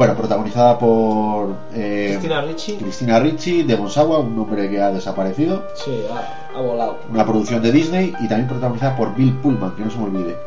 Bueno, 0.00 0.16
protagonizada 0.16 0.78
por 0.78 1.50
eh, 1.74 2.06
Cristina 2.12 2.40
Ricci, 2.40 2.76
Cristina 2.78 3.20
Ricci, 3.20 3.64
Devon 3.64 3.90
Sawa, 3.90 4.18
un 4.20 4.38
hombre 4.38 4.70
que 4.70 4.80
ha 4.80 4.90
desaparecido, 4.90 5.62
sí, 5.74 6.06
ha, 6.10 6.56
ha 6.56 6.62
volado. 6.62 7.00
una 7.10 7.26
producción 7.26 7.60
de 7.60 7.70
Disney 7.70 8.14
y 8.18 8.26
también 8.26 8.48
protagonizada 8.48 8.96
por 8.96 9.14
Bill 9.14 9.34
Pullman, 9.42 9.76
que 9.76 9.84
no 9.84 9.90
se 9.90 9.98
me 9.98 10.04
olvide. 10.04 10.38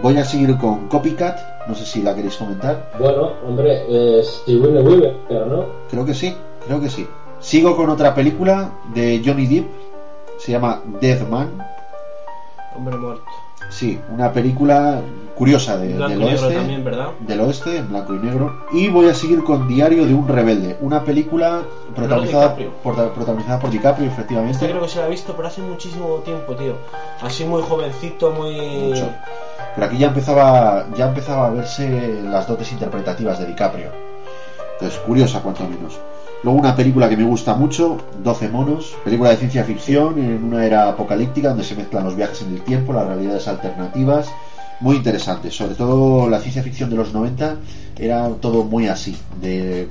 Voy 0.00 0.16
a 0.16 0.24
seguir 0.24 0.56
con 0.58 0.86
Copycat, 0.86 1.66
no 1.66 1.74
sé 1.74 1.84
si 1.84 2.02
la 2.02 2.14
queréis 2.14 2.36
comentar. 2.36 2.92
Bueno, 3.00 3.32
hombre, 3.44 3.82
eh, 3.88 4.22
Sigourney 4.22 4.80
Weaver, 4.84 5.16
pero 5.28 5.46
no. 5.46 5.64
Creo 5.90 6.04
que 6.06 6.14
sí, 6.14 6.36
creo 6.64 6.80
que 6.80 6.88
sí. 6.88 7.04
Sigo 7.40 7.74
con 7.74 7.90
otra 7.90 8.14
película 8.14 8.70
de 8.94 9.20
Johnny 9.24 9.48
Depp, 9.48 9.66
se 10.38 10.52
llama 10.52 10.82
Dead 11.00 11.26
Man. 11.26 11.50
Hombre 12.76 12.96
muerto. 12.96 13.24
Sí, 13.70 14.00
una 14.10 14.32
película 14.32 15.00
curiosa 15.34 15.76
de- 15.76 15.88
del 15.94 16.22
oeste. 16.22 16.54
también, 16.54 16.84
¿verdad? 16.84 17.10
Del 17.20 17.40
oeste, 17.40 17.76
en 17.76 17.88
blanco 17.88 18.14
y 18.14 18.18
negro. 18.18 18.64
Y 18.72 18.88
voy 18.88 19.08
a 19.08 19.14
seguir 19.14 19.44
con 19.44 19.68
Diario 19.68 20.04
de 20.06 20.14
un 20.14 20.26
rebelde, 20.26 20.76
una 20.80 21.04
película 21.04 21.62
protagonizada 21.94 22.56
por, 22.82 22.94
protagonizada 23.12 23.58
por 23.60 23.70
DiCaprio, 23.70 24.08
Este 24.08 24.20
efectivamente. 24.20 24.68
creo 24.68 24.82
que 24.82 24.88
se 24.88 24.98
la 24.98 25.04
ha 25.04 25.08
visto, 25.08 25.34
pero 25.36 25.48
hace 25.48 25.60
muchísimo 25.62 26.16
tiempo, 26.24 26.54
tío. 26.56 26.74
Así 27.20 27.44
muy 27.44 27.62
jovencito, 27.62 28.30
muy. 28.32 28.56
Mucho. 28.88 29.08
Pero 29.74 29.86
aquí 29.86 29.98
ya 29.98 30.08
empezaba, 30.08 30.86
ya 30.96 31.08
empezaba 31.08 31.46
a 31.46 31.50
verse 31.50 32.20
las 32.24 32.46
dotes 32.48 32.72
interpretativas 32.72 33.38
de 33.38 33.46
DiCaprio. 33.46 33.90
Entonces, 34.74 34.98
curiosa 35.00 35.40
cuanto 35.40 35.64
menos. 35.68 35.98
Luego 36.42 36.58
una 36.58 36.76
película 36.76 37.08
que 37.08 37.16
me 37.16 37.24
gusta 37.24 37.54
mucho, 37.54 37.98
12 38.22 38.48
monos, 38.48 38.96
película 39.04 39.30
de 39.30 39.36
ciencia 39.36 39.64
ficción 39.64 40.18
en 40.18 40.44
una 40.44 40.64
era 40.64 40.88
apocalíptica 40.88 41.48
donde 41.48 41.64
se 41.64 41.74
mezclan 41.74 42.04
los 42.04 42.14
viajes 42.14 42.42
en 42.42 42.54
el 42.54 42.62
tiempo, 42.62 42.92
las 42.92 43.06
realidades 43.06 43.48
alternativas, 43.48 44.28
muy 44.80 44.96
interesante. 44.96 45.50
Sobre 45.50 45.74
todo 45.74 46.28
la 46.28 46.38
ciencia 46.38 46.62
ficción 46.62 46.90
de 46.90 46.96
los 46.96 47.12
90 47.12 47.56
era 47.98 48.28
todo 48.40 48.62
muy 48.62 48.86
así, 48.86 49.16
de 49.40 49.88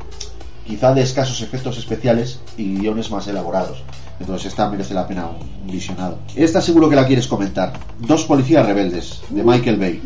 quizá 0.66 0.94
de 0.94 1.02
escasos 1.02 1.42
efectos 1.42 1.78
especiales 1.78 2.40
y 2.58 2.78
guiones 2.78 3.12
más 3.12 3.28
elaborados. 3.28 3.84
Entonces 4.20 4.48
esta 4.48 4.70
merece 4.70 4.94
la 4.94 5.06
pena 5.06 5.28
un, 5.28 5.68
visionado. 5.72 6.20
Esta 6.36 6.62
seguro 6.62 6.90
que 6.90 6.96
la 6.96 7.06
quieres 7.06 7.28
comentar. 7.28 7.74
Dos 8.00 8.24
policías 8.24 8.66
rebeldes, 8.66 9.22
de 9.30 9.44
Michael 9.44 9.78
Bay. 9.78 10.02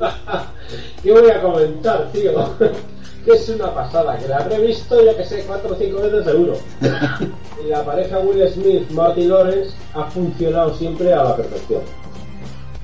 ¿Qué 1.02 1.12
voy 1.12 1.30
a 1.30 1.42
comentar, 1.42 2.10
tío? 2.12 2.32
Es 3.34 3.48
una 3.48 3.74
pasada, 3.74 4.18
que 4.18 4.28
la 4.28 4.38
habré 4.38 4.60
visto, 4.60 5.04
yo 5.04 5.16
que 5.16 5.24
sé, 5.24 5.44
cuatro 5.46 5.74
o 5.74 5.78
cinco 5.78 6.02
veces 6.02 6.24
seguro. 6.24 6.54
la 7.68 7.84
pareja 7.84 8.18
Will 8.18 8.48
Smith-Marty 8.48 9.24
Lawrence 9.24 9.70
ha 9.94 10.04
funcionado 10.04 10.74
siempre 10.74 11.12
a 11.12 11.24
la 11.24 11.36
perfección. 11.36 11.82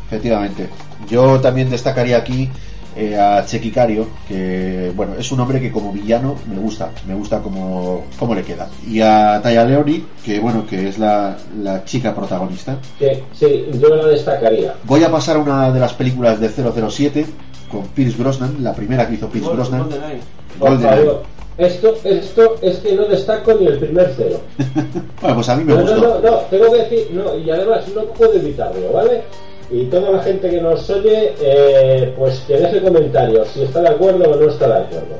Efectivamente. 0.06 0.68
Yo 1.08 1.40
también 1.40 1.70
destacaría 1.70 2.16
aquí 2.16 2.48
eh, 2.96 3.18
a 3.18 3.44
Chequicario, 3.44 4.06
que 4.28 4.92
bueno, 4.94 5.14
es 5.18 5.32
un 5.32 5.40
hombre 5.40 5.60
que 5.60 5.72
como 5.72 5.92
villano 5.92 6.36
me 6.48 6.56
gusta, 6.56 6.90
me 7.08 7.14
gusta 7.14 7.40
como, 7.40 8.04
cómo 8.18 8.34
le 8.34 8.42
queda. 8.42 8.68
Y 8.88 9.00
a 9.00 9.40
Taya 9.42 9.64
Leoni, 9.64 10.04
que 10.24 10.38
bueno, 10.38 10.64
que 10.64 10.88
es 10.88 10.98
la, 10.98 11.36
la 11.60 11.84
chica 11.84 12.14
protagonista. 12.14 12.78
Que 12.98 13.24
sí, 13.32 13.66
yo 13.80 13.88
la 13.88 14.06
destacaría. 14.06 14.76
Voy 14.84 15.02
a 15.02 15.10
pasar 15.10 15.36
a 15.36 15.40
una 15.40 15.72
de 15.72 15.80
las 15.80 15.92
películas 15.94 16.38
de 16.38 16.48
007 16.48 17.26
con 17.74 17.88
Pierce 17.88 18.16
Brosnan, 18.16 18.62
la 18.62 18.72
primera 18.72 19.08
que 19.08 19.14
hizo 19.14 19.28
Pierce 19.28 19.50
Brosnan. 19.50 19.82
GoldenEye. 19.82 20.20
GoldenEye. 20.58 21.12
Esto, 21.56 21.94
esto 22.02 22.56
es 22.62 22.78
que 22.78 22.94
no 22.94 23.04
destaco 23.04 23.54
ni 23.54 23.66
el 23.66 23.78
primer 23.78 24.12
cero. 24.16 24.40
Bueno, 25.20 25.36
pues 25.36 25.48
a 25.48 25.56
mí 25.56 25.64
me 25.64 25.74
No, 25.74 25.82
no, 25.82 25.96
no, 25.96 26.20
no, 26.20 26.36
tengo 26.50 26.70
que 26.72 26.78
decir, 26.78 27.08
no, 27.12 27.38
y 27.38 27.50
además 27.50 27.84
no 27.94 28.02
puedo 28.04 28.34
evitarlo, 28.34 28.92
¿vale? 28.92 29.22
Y 29.70 29.84
toda 29.86 30.10
la 30.10 30.22
gente 30.22 30.50
que 30.50 30.60
nos 30.60 30.90
oye, 30.90 31.34
eh, 31.40 32.12
pues 32.18 32.40
que 32.40 32.58
deje 32.58 32.82
comentarios 32.82 33.48
si 33.48 33.62
está 33.62 33.80
de 33.80 33.88
acuerdo 33.88 34.30
o 34.30 34.36
no 34.36 34.48
está 34.50 34.66
de 34.66 34.84
acuerdo. 34.84 35.16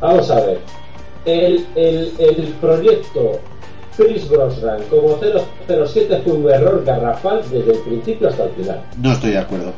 Vamos 0.00 0.28
a 0.30 0.40
ver, 0.40 0.58
el, 1.24 1.64
el, 1.76 2.12
el 2.18 2.48
proyecto 2.60 3.38
Chris 3.96 4.28
Brosnan 4.28 4.82
como 4.90 5.18
007 5.18 6.22
fue 6.24 6.32
un 6.32 6.50
error 6.50 6.82
garrafal 6.84 7.42
desde 7.50 7.72
el 7.72 7.78
principio 7.80 8.28
hasta 8.28 8.44
el 8.44 8.50
final. 8.50 8.82
No 9.00 9.12
estoy 9.12 9.30
de 9.30 9.38
acuerdo. 9.38 9.72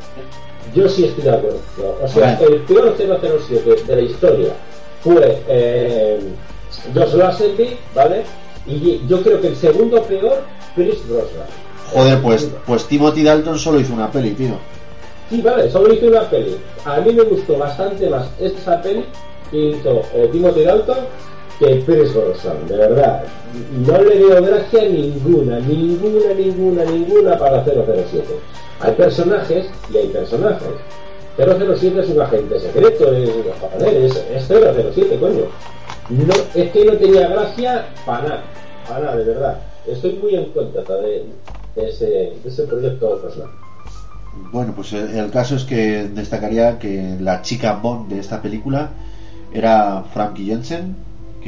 Yo 0.73 0.89
sí 0.89 1.05
estoy 1.05 1.23
de 1.23 1.31
acuerdo. 1.31 1.59
O 2.01 2.07
sea, 2.07 2.39
el 2.39 2.61
peor 2.61 2.95
007 2.97 3.83
de 3.87 3.95
la 3.95 4.01
historia 4.01 4.49
fue 5.01 5.43
eh, 5.47 6.19
Josh 6.93 7.13
Lazenby, 7.13 7.77
¿vale? 7.95 8.23
Y 8.65 9.01
yo 9.07 9.21
creo 9.21 9.39
que 9.39 9.47
el 9.47 9.55
segundo 9.55 10.01
peor, 10.03 10.43
Chris 10.75 11.07
Brosnan. 11.07 11.47
Joder, 11.93 12.21
pues, 12.21 12.51
pues 12.65 12.85
Timothy 12.85 13.23
Dalton 13.23 13.57
solo 13.57 13.79
hizo 13.79 13.93
una 13.93 14.11
peli, 14.11 14.31
tío. 14.31 14.57
Sí, 15.29 15.41
vale, 15.41 15.69
solo 15.71 15.93
hizo 15.93 16.07
una 16.07 16.29
peli. 16.29 16.57
A 16.85 16.99
mí 16.99 17.13
me 17.13 17.23
gustó 17.23 17.57
bastante 17.57 18.09
más 18.09 18.27
esta 18.39 18.81
peli 18.81 19.05
que 19.51 19.57
hizo 19.57 20.01
eh, 20.13 20.29
Timothy 20.31 20.63
Dalton 20.63 20.97
que 21.59 21.75
Brosnan, 21.75 22.67
de 22.67 22.77
verdad. 22.77 23.23
No 23.85 24.01
le 24.01 24.17
dio 24.17 24.41
gracia 24.41 24.83
ninguna, 24.83 25.59
ninguna, 25.59 26.33
ninguna, 26.33 26.83
ninguna 26.85 27.37
para 27.37 27.63
007. 27.63 28.23
Hay 28.79 28.93
personajes 28.93 29.65
y 29.91 29.97
hay 29.97 30.07
personajes. 30.07 30.67
007 31.37 31.99
es 31.99 32.09
un 32.09 32.21
agente 32.21 32.59
secreto, 32.59 33.13
es, 33.13 33.29
joder, 33.59 33.95
es, 34.03 34.15
es 34.15 34.47
007, 34.47 35.17
coño. 35.19 35.45
No, 36.09 36.33
es 36.55 36.71
que 36.71 36.85
no 36.85 36.93
tenía 36.93 37.27
gracia 37.27 37.85
para 38.05 38.21
nada, 38.23 38.43
para 38.87 38.99
nada, 39.01 39.17
de 39.17 39.23
verdad. 39.23 39.59
Estoy 39.85 40.13
muy 40.13 40.35
en 40.35 40.45
contra 40.51 40.81
de, 40.97 41.25
de 41.75 41.89
ese, 41.89 42.05
de 42.05 42.41
ese 42.45 42.63
proyecto 42.63 43.19
Brosnan. 43.19 43.49
Bueno, 44.51 44.73
pues 44.75 44.93
el, 44.93 45.15
el 45.15 45.31
caso 45.31 45.55
es 45.55 45.63
que 45.63 46.07
destacaría 46.09 46.77
que 46.77 47.17
la 47.19 47.41
chica 47.41 47.73
Bond 47.73 48.09
de 48.09 48.19
esta 48.19 48.41
película 48.41 48.91
era 49.51 50.03
Frankie 50.13 50.45
Jensen, 50.45 50.95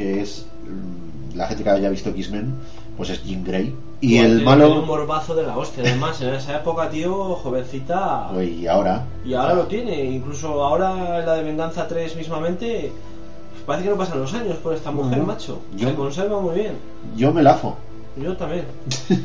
que 0.00 0.20
es 0.22 0.46
mm, 0.64 1.36
la 1.36 1.46
gente 1.46 1.62
que 1.64 1.70
haya 1.70 1.88
visto 1.90 2.10
X-Men, 2.10 2.54
pues 2.96 3.10
es 3.10 3.22
Jean 3.24 3.44
Grey. 3.44 3.74
Y 4.00 4.16
Joder, 4.16 4.30
el 4.30 4.38
tiene- 4.38 4.54
tiene 4.56 4.64
un 4.64 4.74
malo, 4.74 4.86
morbazo 4.86 5.34
de 5.34 5.42
la 5.42 5.58
hostia. 5.58 5.82
Además, 5.86 6.20
en 6.22 6.34
esa 6.34 6.56
época, 6.56 6.88
tío, 6.90 7.34
jovencita. 7.36 8.30
y 8.42 8.66
ahora, 8.66 9.04
Y 9.24 9.34
ahora 9.34 9.54
lo 9.54 9.64
tiene. 9.66 10.04
Incluso 10.04 10.64
ahora 10.64 11.18
en 11.20 11.26
la 11.26 11.34
de 11.34 11.42
Venganza 11.42 11.86
3 11.86 12.16
mismamente. 12.16 12.92
Parece 13.66 13.84
que 13.84 13.90
no 13.90 13.98
pasan 13.98 14.20
los 14.20 14.32
años 14.34 14.56
por 14.56 14.72
esta 14.74 14.90
mujer, 14.90 15.22
macho. 15.22 15.60
yo- 15.76 15.88
Se 15.90 15.94
conserva 15.94 16.40
muy 16.40 16.54
bien. 16.54 16.72
yo 17.16 17.32
me 17.32 17.42
lafo. 17.42 17.76
Yo 18.16 18.34
también. 18.36 18.64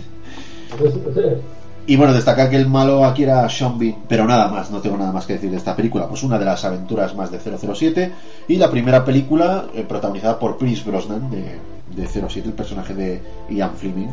Y 1.87 1.95
bueno, 1.97 2.13
destacar 2.13 2.49
que 2.49 2.55
el 2.55 2.67
malo 2.67 3.05
aquí 3.05 3.23
era 3.23 3.47
Sean 3.47 3.77
Bean, 3.77 3.95
pero 4.07 4.25
nada 4.25 4.47
más, 4.47 4.71
no 4.71 4.79
tengo 4.79 4.97
nada 4.97 5.11
más 5.11 5.25
que 5.25 5.33
decir 5.33 5.51
de 5.51 5.57
esta 5.57 5.75
película. 5.75 6.07
Pues 6.07 6.23
una 6.23 6.39
de 6.39 6.45
las 6.45 6.65
aventuras 6.65 7.15
más 7.15 7.29
de 7.31 7.39
007 7.39 8.11
y 8.47 8.55
la 8.55 8.71
primera 8.71 9.05
película 9.05 9.65
eh, 9.73 9.85
protagonizada 9.87 10.39
por 10.39 10.57
Pierce 10.57 10.83
Brosnan 10.83 11.29
de, 11.29 11.59
de 11.95 12.07
07, 12.07 12.47
el 12.47 12.53
personaje 12.53 12.95
de 12.95 13.21
Ian 13.49 13.75
Fleming. 13.75 14.07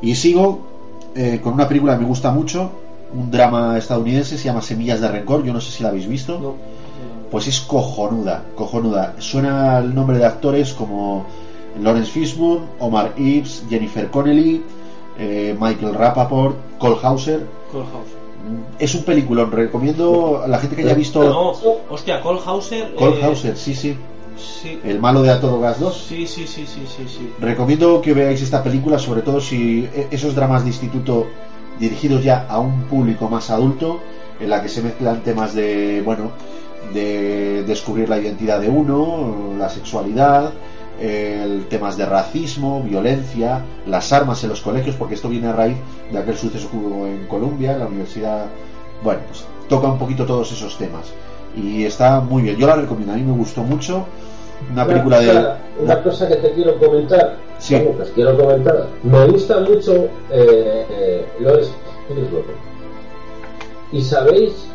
Y 0.00 0.14
sigo 0.14 0.72
eh, 1.14 1.40
con 1.42 1.52
una 1.52 1.68
película 1.68 1.94
que 1.94 2.00
me 2.00 2.08
gusta 2.08 2.32
mucho, 2.32 2.70
un 3.14 3.30
drama 3.30 3.76
estadounidense, 3.76 4.38
se 4.38 4.44
llama 4.44 4.62
Semillas 4.62 5.00
de 5.00 5.08
Rencor, 5.08 5.44
yo 5.44 5.52
no 5.52 5.60
sé 5.60 5.70
si 5.72 5.82
la 5.82 5.90
habéis 5.90 6.08
visto. 6.08 6.38
No. 6.38 6.54
Pues 7.30 7.48
es 7.48 7.60
cojonuda, 7.60 8.44
cojonuda. 8.54 9.14
Suena 9.18 9.78
el 9.78 9.94
nombre 9.94 10.18
de 10.18 10.24
actores 10.24 10.72
como 10.72 11.24
Lawrence 11.82 12.10
Fishburne, 12.10 12.66
Omar 12.78 13.14
Epps, 13.16 13.64
Jennifer 13.68 14.10
Connelly, 14.10 14.62
eh, 15.18 15.56
Michael 15.58 15.94
Rappaport, 15.94 16.56
Cole 16.78 16.96
Hauser. 17.02 17.46
Cole 17.70 17.84
Hauser. 17.84 18.22
Es 18.78 18.94
un 18.94 19.04
peliculón, 19.04 19.52
recomiendo 19.52 20.42
a 20.44 20.48
la 20.48 20.58
gente 20.58 20.74
que 20.74 20.82
haya 20.82 20.94
visto 20.94 21.22
No, 21.22 21.52
hostia, 21.90 22.20
Cole 22.20 22.40
Hauser. 22.44 22.94
Cole 22.96 23.20
eh, 23.20 23.24
Hauser, 23.24 23.56
sí, 23.56 23.74
sí, 23.74 23.96
Sí. 24.36 24.78
el 24.82 24.98
malo 24.98 25.22
de 25.22 25.30
A 25.30 25.38
Todo 25.40 25.60
Gas 25.60 25.78
2. 25.78 25.94
Sí, 26.08 26.26
sí, 26.26 26.46
sí, 26.46 26.66
sí, 26.66 26.82
sí, 26.86 27.04
sí. 27.06 27.32
Recomiendo 27.40 28.00
que 28.00 28.12
veáis 28.14 28.40
esta 28.42 28.62
película, 28.62 28.98
sobre 28.98 29.20
todo 29.22 29.40
si 29.40 29.88
e- 29.94 30.08
esos 30.10 30.34
dramas 30.34 30.62
de 30.64 30.70
instituto 30.70 31.26
dirigidos 31.78 32.24
ya 32.24 32.46
a 32.48 32.58
un 32.58 32.82
público 32.84 33.28
más 33.28 33.50
adulto, 33.50 34.00
en 34.40 34.50
la 34.50 34.60
que 34.62 34.68
se 34.68 34.82
mezclan 34.82 35.22
temas 35.22 35.54
de, 35.54 36.02
bueno, 36.04 36.30
de 36.92 37.62
descubrir 37.64 38.08
la 38.08 38.18
identidad 38.18 38.60
de 38.60 38.68
uno, 38.68 39.54
la 39.58 39.68
sexualidad, 39.68 40.50
el 41.02 41.66
temas 41.66 41.96
de 41.96 42.06
racismo, 42.06 42.82
violencia, 42.82 43.64
las 43.86 44.12
armas 44.12 44.42
en 44.44 44.50
los 44.50 44.60
colegios, 44.60 44.94
porque 44.96 45.14
esto 45.14 45.28
viene 45.28 45.48
a 45.48 45.52
raíz 45.52 45.76
de 46.10 46.18
aquel 46.18 46.36
suceso 46.36 46.70
que 46.70 46.76
hubo 46.76 47.06
en 47.06 47.26
Colombia, 47.26 47.72
en 47.72 47.80
la 47.80 47.86
universidad. 47.86 48.46
Bueno, 49.02 49.20
pues 49.26 49.44
toca 49.68 49.88
un 49.88 49.98
poquito 49.98 50.24
todos 50.24 50.52
esos 50.52 50.78
temas. 50.78 51.12
Y 51.56 51.84
está 51.84 52.20
muy 52.20 52.42
bien. 52.42 52.56
Yo 52.56 52.66
la 52.66 52.76
recomiendo, 52.76 53.12
a 53.12 53.16
mí 53.16 53.22
me 53.22 53.32
gustó 53.32 53.62
mucho. 53.62 54.06
Una 54.70 54.86
película 54.86 55.18
de. 55.18 55.54
una 55.80 56.02
cosa 56.02 56.28
que 56.28 56.36
te 56.36 56.52
quiero 56.52 56.78
comentar, 56.78 57.36
Sí. 57.58 57.74
que 57.74 57.96
os 58.00 58.08
quiero 58.10 58.36
comentar, 58.36 58.86
me 59.02 59.26
gusta 59.26 59.58
mucho 59.60 60.04
eh, 60.30 60.86
eh. 60.90 61.26
¿Y 63.92 64.00
sabéis 64.02 64.66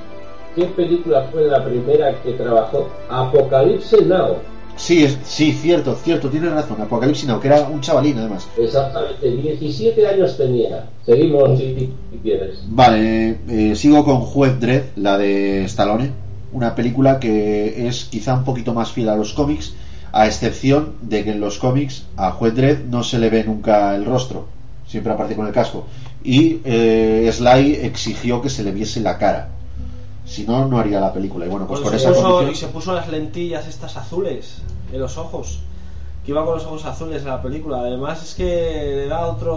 qué 0.55 0.65
película 0.65 1.23
fue 1.31 1.45
la 1.45 1.63
primera 1.63 2.21
que 2.21 2.33
trabajó? 2.33 2.89
Apocalipsis 3.09 4.05
Now. 4.05 4.37
Sí, 4.77 5.03
es, 5.03 5.17
sí, 5.23 5.51
cierto, 5.53 5.95
cierto, 5.95 6.29
tienes 6.29 6.51
razón. 6.51 6.79
Apocalipsis 6.79 7.27
Now, 7.27 7.39
que 7.39 7.47
era 7.47 7.67
un 7.67 7.81
chavalín 7.81 8.17
además. 8.19 8.47
Exactamente, 8.57 9.29
17 9.29 10.07
años 10.07 10.37
tenía. 10.37 10.85
Seguimos 11.05 11.57
si, 11.57 11.75
si 11.75 12.17
quieres. 12.21 12.59
Vale, 12.67 13.39
eh, 13.49 13.75
sigo 13.75 14.05
con 14.05 14.21
Juez 14.21 14.59
Dredd, 14.59 14.83
la 14.95 15.17
de 15.17 15.65
Stallone. 15.65 16.11
Una 16.53 16.75
película 16.75 17.19
que 17.19 17.87
es 17.87 18.05
quizá 18.05 18.35
un 18.35 18.43
poquito 18.43 18.73
más 18.73 18.91
fiel 18.91 19.09
a 19.09 19.15
los 19.15 19.33
cómics, 19.33 19.73
a 20.11 20.27
excepción 20.27 20.93
de 21.01 21.23
que 21.23 21.31
en 21.31 21.39
los 21.39 21.57
cómics 21.57 22.05
a 22.15 22.31
Juez 22.31 22.55
Dredd 22.55 22.85
no 22.85 23.03
se 23.03 23.17
le 23.19 23.29
ve 23.29 23.43
nunca 23.43 23.95
el 23.95 24.05
rostro, 24.05 24.47
siempre 24.87 25.11
aparece 25.11 25.35
con 25.35 25.47
el 25.47 25.53
casco. 25.53 25.87
Y 26.23 26.59
eh, 26.63 27.29
Sly 27.33 27.79
exigió 27.81 28.41
que 28.41 28.49
se 28.49 28.63
le 28.63 28.71
viese 28.71 29.01
la 29.01 29.17
cara. 29.17 29.49
Si 30.27 30.45
no, 30.45 30.67
no 30.67 30.77
haría 30.77 30.99
la 30.99 31.13
película. 31.13 31.45
Y 31.45 31.49
bueno, 31.49 31.65
pues 31.67 31.79
por 31.79 31.91
se 31.91 31.97
esa 31.97 32.09
puso- 32.09 32.21
condición- 32.23 32.51
y 32.51 32.55
se 32.55 32.67
puso 32.67 32.93
las 32.93 33.07
lentillas 33.07 33.65
estas 33.67 33.95
azules 33.97 34.57
en 34.91 34.99
los 34.99 35.17
ojos. 35.17 35.59
Que 36.27 36.31
iba 36.33 36.43
con 36.43 36.55
los 36.55 36.65
ojos 36.65 36.83
azules 36.85 37.21
en 37.21 37.29
la 37.29 37.41
película. 37.41 37.79
Además 37.79 38.21
es 38.21 38.35
que 38.35 38.43
le 38.43 39.07
da 39.07 39.27
otro 39.27 39.55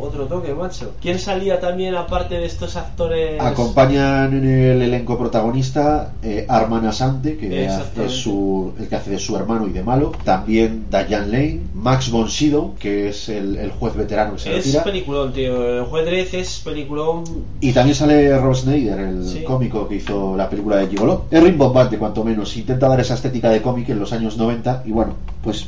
otro 0.00 0.24
toque, 0.24 0.54
macho. 0.54 0.92
¿Quién 1.02 1.18
salía 1.18 1.60
también 1.60 1.94
aparte 1.94 2.36
de 2.38 2.46
estos 2.46 2.74
actores? 2.74 3.38
Acompañan 3.38 4.32
en 4.32 4.48
el 4.48 4.80
elenco 4.80 5.18
protagonista 5.18 6.12
eh, 6.22 6.46
Arman 6.48 6.86
Asante, 6.86 7.36
que 7.36 7.66
es 7.66 7.72
su, 8.08 8.72
el 8.80 8.88
que 8.88 8.96
hace 8.96 9.10
de 9.10 9.18
su 9.18 9.36
hermano 9.36 9.68
y 9.68 9.72
de 9.72 9.82
malo. 9.82 10.12
También 10.24 10.86
Diane 10.90 11.26
Lane, 11.26 11.60
Max 11.74 12.10
von 12.10 12.30
Sydow, 12.30 12.74
que 12.78 13.10
es 13.10 13.28
el, 13.28 13.56
el 13.58 13.70
juez 13.72 13.94
veterano 13.94 14.32
que 14.34 14.38
se 14.38 14.56
Es 14.56 14.64
retira. 14.64 14.84
peliculón, 14.84 15.34
tío. 15.34 15.80
El 15.80 15.84
juez 15.84 16.06
Dredd 16.06 16.34
es 16.34 16.60
peliculón. 16.64 17.24
Y 17.60 17.72
también 17.74 17.94
sale 17.94 18.38
Rob 18.38 18.54
Schneider, 18.54 18.98
el 19.00 19.26
Sí. 19.26 19.42
cómico 19.44 19.86
que 19.86 19.96
hizo 19.96 20.34
la 20.34 20.48
película 20.48 20.76
de 20.76 20.86
Gigolo. 20.86 21.26
Es 21.30 21.42
rimbombante, 21.42 21.98
cuanto 21.98 22.24
menos. 22.24 22.56
Intenta 22.56 22.88
dar 22.88 23.00
esa 23.00 23.12
estética 23.12 23.50
de 23.50 23.60
cómic 23.60 23.90
en 23.90 23.98
los 24.00 24.14
años 24.14 24.38
90 24.38 24.82
y 24.86 24.92
bueno, 24.92 25.12
pues 25.42 25.66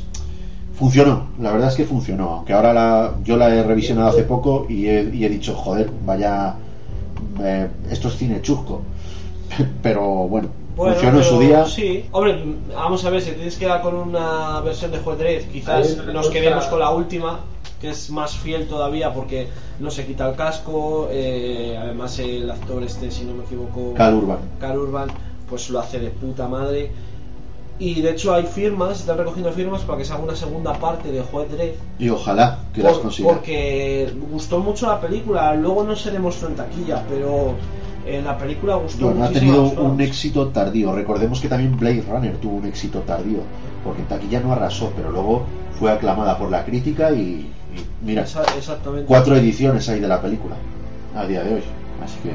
funcionó. 0.79 1.27
La 1.39 1.51
verdad 1.51 1.67
es 1.67 1.75
que 1.75 1.85
funcionó. 1.85 2.29
Aunque 2.29 2.53
ahora 2.53 2.73
la, 2.73 3.15
yo 3.23 3.35
la 3.35 3.53
he 3.53 3.61
revisionado 3.63 4.07
hace 4.07 4.23
poco 4.23 4.65
y 4.69 4.87
he, 4.87 5.03
y 5.13 5.25
he 5.25 5.29
dicho, 5.29 5.53
joder, 5.53 5.91
vaya, 6.05 6.55
eh, 7.41 7.67
esto 7.91 8.07
es 8.07 8.15
cine 8.17 8.41
chusco. 8.41 8.81
Pero 9.83 10.01
bueno, 10.27 10.47
Bueno, 10.77 10.93
funcionó 10.93 11.17
en 11.19 11.23
su 11.25 11.39
día. 11.39 11.65
Sí, 11.65 12.05
hombre, 12.11 12.41
vamos 12.73 13.03
a 13.03 13.09
ver, 13.09 13.21
si 13.21 13.31
tienes 13.31 13.57
que 13.57 13.65
dar 13.65 13.81
con 13.81 13.95
una 13.95 14.61
versión 14.61 14.91
de 14.91 14.99
Juez 14.99 15.45
quizás 15.51 15.97
nos 16.05 16.29
quedemos 16.29 16.65
con 16.67 16.79
la 16.79 16.91
última, 16.91 17.41
que 17.81 17.89
es 17.89 18.09
más 18.09 18.37
fiel 18.37 18.67
todavía 18.67 19.13
porque 19.13 19.47
no 19.79 19.91
se 19.91 20.05
quita 20.05 20.29
el 20.29 20.35
casco, 20.35 21.09
eh, 21.11 21.77
además 21.77 22.17
el 22.19 22.49
actor 22.49 22.83
este, 22.83 23.11
si 23.11 23.25
no 23.25 23.33
me 23.33 23.43
equivoco, 23.43 23.93
Cal 23.95 24.13
Urban. 24.15 24.37
Cal 24.61 24.77
Urban, 24.77 25.09
pues 25.49 25.69
lo 25.69 25.79
hace 25.79 25.99
de 25.99 26.09
puta 26.09 26.47
madre. 26.47 26.91
Y 27.79 28.01
de 28.01 28.11
hecho 28.11 28.33
hay 28.33 28.43
firmas, 28.43 28.99
están 28.99 29.17
recogiendo 29.17 29.51
firmas 29.53 29.81
para 29.83 29.97
que 29.99 30.05
se 30.05 30.11
haga 30.11 30.21
una 30.23 30.35
segunda 30.35 30.73
parte 30.73 31.11
de 31.11 31.21
Juez 31.21 31.49
Dredd. 31.49 31.71
Y 31.97 32.09
ojalá 32.09 32.59
que 32.73 32.83
las 32.83 32.97
consiga. 32.97 33.29
porque 33.33 34.11
gustó 34.31 34.59
mucho 34.59 34.87
la 34.87 34.99
película, 34.99 35.55
luego 35.55 35.83
no 35.85 35.95
se 35.95 36.11
demostró 36.11 36.49
en 36.49 36.55
taquilla, 36.55 37.03
pero 37.09 37.53
en 38.05 38.25
la 38.25 38.37
película 38.37 38.75
gustó 38.75 39.05
Bueno, 39.07 39.23
ha 39.23 39.29
tenido 39.29 39.63
un 39.63 40.01
éxito 40.01 40.47
tardío. 40.49 40.93
Recordemos 40.93 41.39
que 41.39 41.47
también 41.47 41.77
Blade 41.77 42.03
Runner 42.09 42.35
tuvo 42.37 42.57
un 42.57 42.65
éxito 42.65 42.99
tardío, 42.99 43.39
porque 43.85 44.01
en 44.01 44.07
taquilla 44.09 44.41
no 44.41 44.51
arrasó, 44.51 44.91
pero 44.95 45.09
luego 45.11 45.43
fue 45.79 45.89
aclamada 45.89 46.37
por 46.37 46.51
la 46.51 46.65
crítica 46.65 47.11
y, 47.13 47.17
y 47.21 47.49
mira, 48.05 48.23
Esa- 48.23 48.43
exactamente. 48.57 49.05
cuatro 49.07 49.37
ediciones 49.37 49.87
hay 49.87 50.01
de 50.01 50.07
la 50.09 50.21
película 50.21 50.55
a 51.15 51.25
día 51.25 51.43
de 51.45 51.55
hoy. 51.55 51.61
Así 52.03 52.17
que 52.23 52.31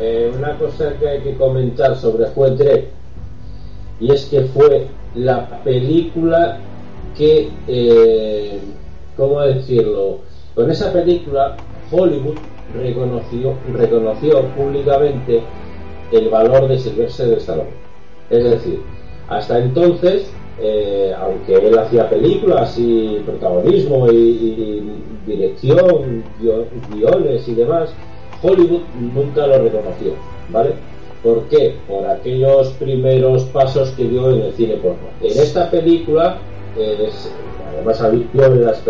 Eh, 0.00 0.32
una 0.36 0.56
cosa 0.58 0.92
que 0.98 1.08
hay 1.08 1.22
que 1.22 1.36
comentar 1.36 1.96
sobre 1.96 2.26
Juez 2.30 2.56
Dredd 2.58 2.84
y 4.00 4.12
es 4.12 4.26
que 4.26 4.42
fue 4.42 4.88
la 5.14 5.62
película 5.62 6.58
que, 7.16 7.50
eh, 7.68 8.58
¿cómo 9.16 9.40
decirlo? 9.42 10.18
Con 10.54 10.70
esa 10.70 10.92
película 10.92 11.56
Hollywood 11.90 12.36
reconoció, 12.74 13.54
reconoció 13.72 14.42
públicamente 14.56 15.42
el 16.12 16.28
valor 16.28 16.68
de 16.68 16.78
Sylvester 16.78 17.28
de 17.28 17.36
Stallone. 17.36 17.70
Es 18.30 18.44
decir, 18.44 18.80
hasta 19.28 19.58
entonces, 19.58 20.30
eh, 20.60 21.12
aunque 21.18 21.54
él 21.54 21.78
hacía 21.78 22.08
películas 22.08 22.76
y 22.78 23.20
protagonismo 23.26 24.10
y, 24.10 24.16
y 24.16 24.92
dirección, 25.26 26.24
guio- 26.40 26.66
guiones 26.92 27.48
y 27.48 27.54
demás, 27.54 27.90
Hollywood 28.42 28.82
nunca 29.14 29.46
lo 29.46 29.58
reconoció, 29.62 30.12
¿vale? 30.50 30.72
¿Por 31.24 31.42
qué? 31.48 31.74
Por 31.88 32.06
aquellos 32.06 32.68
primeros 32.74 33.44
pasos 33.44 33.90
que 33.92 34.04
dio 34.04 34.30
en 34.30 34.42
el 34.42 34.52
cine 34.52 34.74
porno. 34.74 35.08
En 35.22 35.30
esta 35.42 35.70
película, 35.70 36.36
eh, 36.76 37.06
es- 37.08 37.30
además 37.74 38.00
había 38.02 38.26
en 38.46 38.64
las 38.64 38.82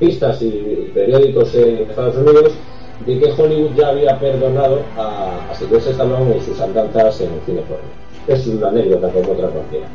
pistas 0.00 0.40
y 0.42 0.90
periódicos 0.94 1.54
en 1.54 1.88
Estados 1.90 2.16
Unidos, 2.16 2.52
de 3.06 3.18
que 3.20 3.30
Hollywood 3.32 3.74
ya 3.76 3.88
había 3.88 4.18
perdonado 4.18 4.80
a, 4.96 5.50
a 5.50 5.54
Sylvester 5.54 5.92
Stallone 5.92 6.36
en 6.36 6.42
sus 6.42 6.58
andanzas 6.60 7.20
en 7.20 7.34
el 7.34 7.40
cine 7.44 7.60
porno. 7.62 7.84
Es 8.26 8.46
una 8.46 8.68
anécdota 8.68 9.08
como 9.10 9.32
otra 9.32 9.48
cualquiera. 9.48 9.86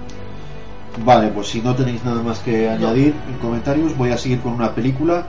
Vale, 1.04 1.30
pues 1.30 1.48
si 1.48 1.62
no 1.62 1.76
tenéis 1.76 2.04
nada 2.06 2.22
más 2.22 2.40
que 2.40 2.70
añadir 2.70 3.14
en 3.28 3.38
comentarios, 3.42 3.98
voy 3.98 4.12
a 4.12 4.18
seguir 4.18 4.40
con 4.42 4.54
una 4.54 4.76
película 4.76 5.26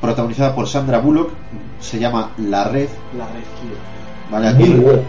protagonizada 0.00 0.54
por 0.54 0.68
Sandra 0.68 0.98
Bullock, 0.98 1.30
se 1.80 1.98
llama 1.98 2.30
La 2.38 2.64
Red. 2.64 2.88
La 3.16 3.24
Red 3.26 3.42
Killer. 3.60 3.78
Vale, 4.30 4.48
aquí 4.48 4.64
Muy 4.70 4.80
bueno. 4.84 5.02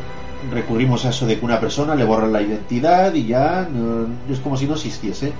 Recurrimos 0.52 1.06
a 1.06 1.10
eso 1.10 1.26
de 1.26 1.40
que 1.40 1.46
una 1.46 1.60
persona 1.60 1.96
le 1.96 2.04
borran 2.04 2.34
la 2.34 2.42
identidad 2.42 3.14
y 3.14 3.28
ya 3.28 3.68
es 4.30 4.40
como 4.40 4.58
si 4.58 4.68
no 4.68 4.76
existiese 4.76 5.32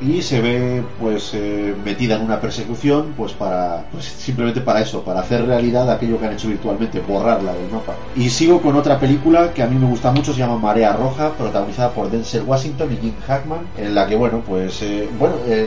y 0.00 0.22
se 0.22 0.40
ve 0.40 0.84
pues 1.00 1.32
eh, 1.34 1.74
metida 1.84 2.16
en 2.16 2.22
una 2.22 2.40
persecución 2.40 3.14
pues 3.16 3.32
para 3.32 3.84
pues 3.90 4.04
simplemente 4.04 4.60
para 4.60 4.80
eso 4.80 5.02
para 5.02 5.20
hacer 5.20 5.44
realidad 5.44 5.90
aquello 5.90 6.20
que 6.20 6.26
han 6.26 6.34
hecho 6.34 6.48
virtualmente 6.48 7.00
borrarla 7.00 7.52
del 7.52 7.68
mapa 7.68 7.94
y 8.14 8.30
sigo 8.30 8.60
con 8.60 8.76
otra 8.76 9.00
película 9.00 9.52
que 9.52 9.62
a 9.62 9.66
mí 9.66 9.76
me 9.76 9.88
gusta 9.88 10.12
mucho 10.12 10.32
se 10.32 10.38
llama 10.38 10.56
Marea 10.56 10.92
Roja 10.92 11.32
protagonizada 11.32 11.90
por 11.90 12.10
Denzel 12.10 12.42
Washington 12.42 12.92
y 12.92 12.96
Jim 12.96 13.14
Hackman 13.26 13.66
en 13.76 13.94
la 13.94 14.06
que 14.06 14.14
bueno 14.14 14.40
pues 14.46 14.82
eh, 14.82 15.08
bueno 15.18 15.34
eh, 15.46 15.66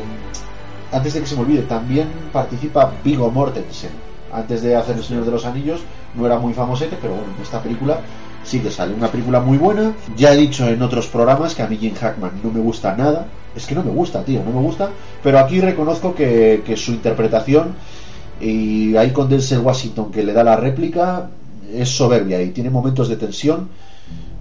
antes 0.92 1.14
de 1.14 1.22
que 1.22 1.26
se 1.26 1.36
me 1.36 1.42
olvide, 1.42 1.62
también 1.64 2.10
participa 2.34 2.92
Vigo 3.04 3.32
Mortensen. 3.32 3.92
Antes 4.34 4.62
de 4.62 4.76
hacer 4.76 4.98
El 4.98 5.04
Señor 5.04 5.26
de 5.26 5.32
los 5.32 5.46
Anillos, 5.46 5.82
no 6.16 6.26
era 6.26 6.38
muy 6.38 6.54
famosete, 6.54 6.98
pero 7.02 7.14
bueno, 7.14 7.30
en 7.36 7.42
esta 7.42 7.62
película 7.62 8.02
sí 8.52 8.60
que 8.60 8.70
sale. 8.70 8.94
Una 8.94 9.10
película 9.10 9.40
muy 9.40 9.58
buena. 9.58 9.94
Ya 10.18 10.34
he 10.34 10.38
dicho 10.38 10.68
en 10.68 10.82
otros 10.82 11.08
programas 11.08 11.56
que 11.56 11.62
a 11.64 11.68
mí 11.68 11.78
Jim 11.78 11.96
Hackman 11.96 12.42
no 12.44 12.52
me 12.52 12.60
gusta 12.60 12.96
nada. 12.96 13.28
Es 13.56 13.66
que 13.66 13.76
no 13.76 13.84
me 13.84 13.92
gusta, 13.92 14.24
tío, 14.24 14.44
no 14.44 14.52
me 14.52 14.62
gusta. 14.62 14.90
Pero 15.24 15.40
aquí 15.40 15.62
reconozco 15.62 16.14
que, 16.14 16.62
que 16.66 16.76
su 16.76 16.92
interpretación, 16.92 17.76
y 18.42 18.96
ahí 18.98 19.12
con 19.12 19.30
Denzel 19.30 19.60
Washington 19.60 20.12
que 20.12 20.24
le 20.24 20.34
da 20.34 20.44
la 20.44 20.58
réplica, 20.58 21.30
es 21.74 21.90
soberbia 21.90 22.42
y 22.42 22.50
tiene 22.50 22.70
momentos 22.70 23.08
de 23.08 23.16
tensión 23.16 23.70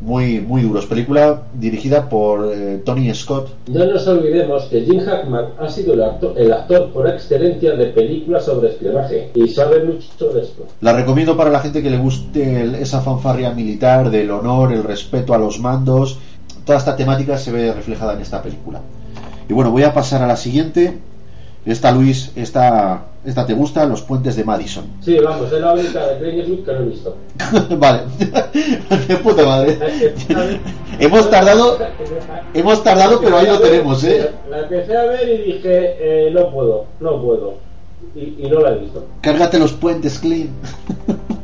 muy, 0.01 0.41
muy 0.41 0.63
duros. 0.63 0.87
Película 0.87 1.43
dirigida 1.55 2.09
por 2.09 2.51
eh, 2.53 2.81
Tony 2.85 3.13
Scott, 3.15 3.49
No 3.69 3.85
nos 3.85 4.07
olvidemos 4.07 4.65
que 4.65 4.81
Jim 4.83 5.01
Hackman 5.01 5.47
ha 5.59 5.69
sido 5.69 5.93
el 5.95 6.03
actor, 6.03 6.35
el 6.39 6.53
actor 6.53 6.91
por 6.91 7.09
excelencia 7.09 7.73
de 7.73 7.87
películas 7.87 8.45
sobre 8.47 8.71
espionaje 8.71 9.31
y 9.35 9.49
sabe 9.49 9.85
mucho 9.85 10.33
de 10.33 10.43
esto. 10.43 10.67
La 10.81 10.93
recomiendo 10.95 11.37
para 11.37 11.51
la 11.51 11.61
gente 11.61 11.83
que 11.83 11.91
le 11.91 11.99
guste 11.99 12.63
el- 12.63 12.75
esa 12.77 13.01
fanfarria 13.03 13.51
militar 13.53 14.11
del 14.11 14.31
honor, 14.31 14.73
el 14.73 14.83
respeto 14.85 15.35
a 15.35 15.39
los 15.39 15.61
mandos. 15.61 16.19
Toda 16.65 16.79
esta 16.79 16.97
temática 16.97 17.37
se 17.37 17.53
ve 17.53 17.73
reflejada 17.73 18.15
en 18.15 18.21
esta 18.21 18.43
película. 18.43 18.81
Y 19.49 19.53
bueno, 19.53 19.71
voy 19.71 19.83
a 19.83 19.93
pasar 19.93 20.23
a 20.23 20.27
la 20.27 20.37
siguiente. 20.37 20.99
Esta, 21.67 21.93
Luis, 21.93 22.33
esta, 22.37 23.03
esta 23.25 23.45
te 23.45 23.53
gusta, 23.53 23.85
Los 23.87 24.03
Puentes 24.03 24.35
de 24.37 24.45
Madison. 24.45 24.85
Sí, 25.01 25.19
vamos, 25.23 25.53
es 25.53 25.61
la 25.61 25.75
única 25.75 26.07
de 26.07 26.19
Clint 26.19 26.39
Eastwood 26.39 26.65
que 26.65 26.73
no 26.73 26.79
he 26.79 26.85
visto. 26.85 27.17
vale, 27.79 28.03
de 29.09 29.17
puta 29.17 29.45
madre. 29.45 29.79
hemos 30.99 31.29
tardado, 31.31 31.79
hemos 32.55 32.83
tardado, 32.83 33.21
pero 33.21 33.37
ahí 33.37 33.47
lo 33.47 33.59
tenemos, 33.59 34.03
¿eh? 34.05 34.31
La 34.49 34.61
empecé 34.61 34.97
a 34.97 35.05
ver 35.05 35.29
y 35.29 35.53
dije, 35.53 35.97
eh, 36.29 36.31
no 36.33 36.51
puedo, 36.51 36.87
no 37.01 37.21
puedo. 37.23 37.55
Y, 38.15 38.47
y 38.47 38.49
no 38.51 38.61
la 38.61 38.73
he 38.73 38.79
visto. 38.79 39.05
Cárgate 39.21 39.59
los 39.59 39.75
puentes, 39.75 40.19
Clint. 40.19 40.51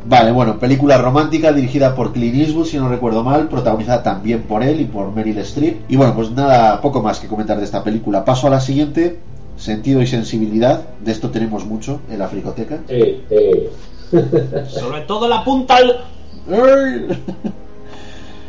vale, 0.07 0.33
bueno, 0.33 0.59
película 0.59 0.97
romántica 0.97 1.53
dirigida 1.53 1.95
por 1.95 2.14
Clint 2.14 2.37
Eastwood, 2.37 2.64
si 2.66 2.79
no 2.79 2.89
recuerdo 2.89 3.22
mal, 3.22 3.49
protagonizada 3.49 4.03
también 4.03 4.45
por 4.45 4.62
él 4.62 4.81
y 4.81 4.85
por 4.87 5.14
Meryl 5.14 5.39
Streep. 5.39 5.83
Y 5.91 5.97
bueno, 5.97 6.14
pues 6.14 6.31
nada, 6.31 6.81
poco 6.81 7.03
más 7.03 7.20
que 7.20 7.29
comentar 7.29 7.59
de 7.59 7.64
esta 7.64 7.85
película. 7.85 8.24
Paso 8.24 8.47
a 8.47 8.51
la 8.51 8.61
siguiente, 8.61 9.18
Sentido 9.57 10.03
y 10.03 10.07
sensibilidad. 10.07 10.89
De 11.01 11.13
esto 11.13 11.31
tenemos 11.31 11.65
mucho 11.65 12.01
en 12.11 12.19
la 12.19 12.29
fricoteca. 12.29 12.81
Sí, 12.89 13.23
sí. 13.29 13.69
Sobre 14.69 15.01
todo 15.03 15.29
la 15.29 15.45
punta 15.45 15.77
al... 15.77 16.05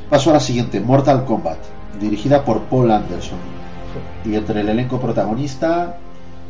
Paso 0.09 0.29
a 0.29 0.33
la 0.33 0.39
siguiente, 0.39 0.79
Mortal 0.79 1.25
Kombat, 1.25 1.57
dirigida 1.99 2.45
por 2.45 2.61
Paul 2.63 2.91
Anderson. 2.91 3.39
Y 4.23 4.35
entre 4.35 4.61
el 4.61 4.69
elenco 4.69 4.99
protagonista 4.99 5.97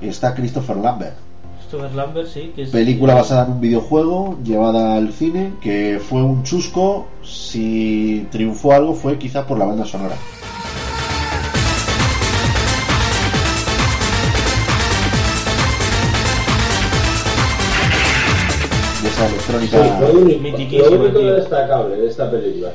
está 0.01 0.35
Christopher 0.35 0.77
Lambert. 0.77 1.15
Stuart 1.67 1.93
Lambert, 1.93 2.27
sí, 2.27 2.51
que 2.55 2.63
es... 2.63 2.69
Película 2.69 3.13
basada 3.13 3.45
en 3.45 3.53
un 3.53 3.61
videojuego 3.61 4.37
llevada 4.43 4.95
al 4.95 5.11
cine 5.11 5.53
que 5.61 5.99
fue 5.99 6.23
un 6.23 6.43
chusco. 6.43 7.07
Si 7.23 8.27
triunfó 8.31 8.73
algo 8.73 8.93
fue 8.93 9.17
quizá 9.17 9.45
por 9.45 9.57
la 9.57 9.65
banda 9.65 9.85
sonora. 9.85 10.15
Esa 19.17 19.27
Sí, 19.27 19.33
electrónica. 19.33 19.99
lo 19.99 20.11
único, 20.19 20.41
Mitiquísima, 20.41 20.89
lo 20.95 21.01
único 21.01 21.19
tío. 21.19 21.33
destacable 21.33 21.95
de 21.95 22.07
esta 22.07 22.29
película. 22.29 22.71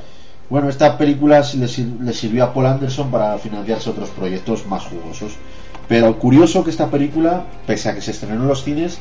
Bueno, 0.51 0.69
esta 0.69 0.99
película 0.99 1.43
sí 1.45 1.57
le, 1.59 1.69
sir- 1.69 1.97
le 2.01 2.13
sirvió 2.13 2.45
a 2.45 2.53
Paul 2.53 2.67
Anderson 2.67 3.11
para 3.11 3.39
financiarse 3.39 3.91
otros 3.91 4.11
proyectos 4.11 4.67
más 4.67 4.85
jugosos. 4.85 5.33
Pero 5.89 6.19
curioso 6.19 6.65
que 6.65 6.71
esta 6.71 6.91
película, 6.91 7.45
pese 7.67 7.89
a 7.89 7.95
que 7.95 8.01
se 8.01 8.11
estrenó 8.11 8.43
en 8.43 8.49
los 8.49 8.65
cines, 8.65 8.99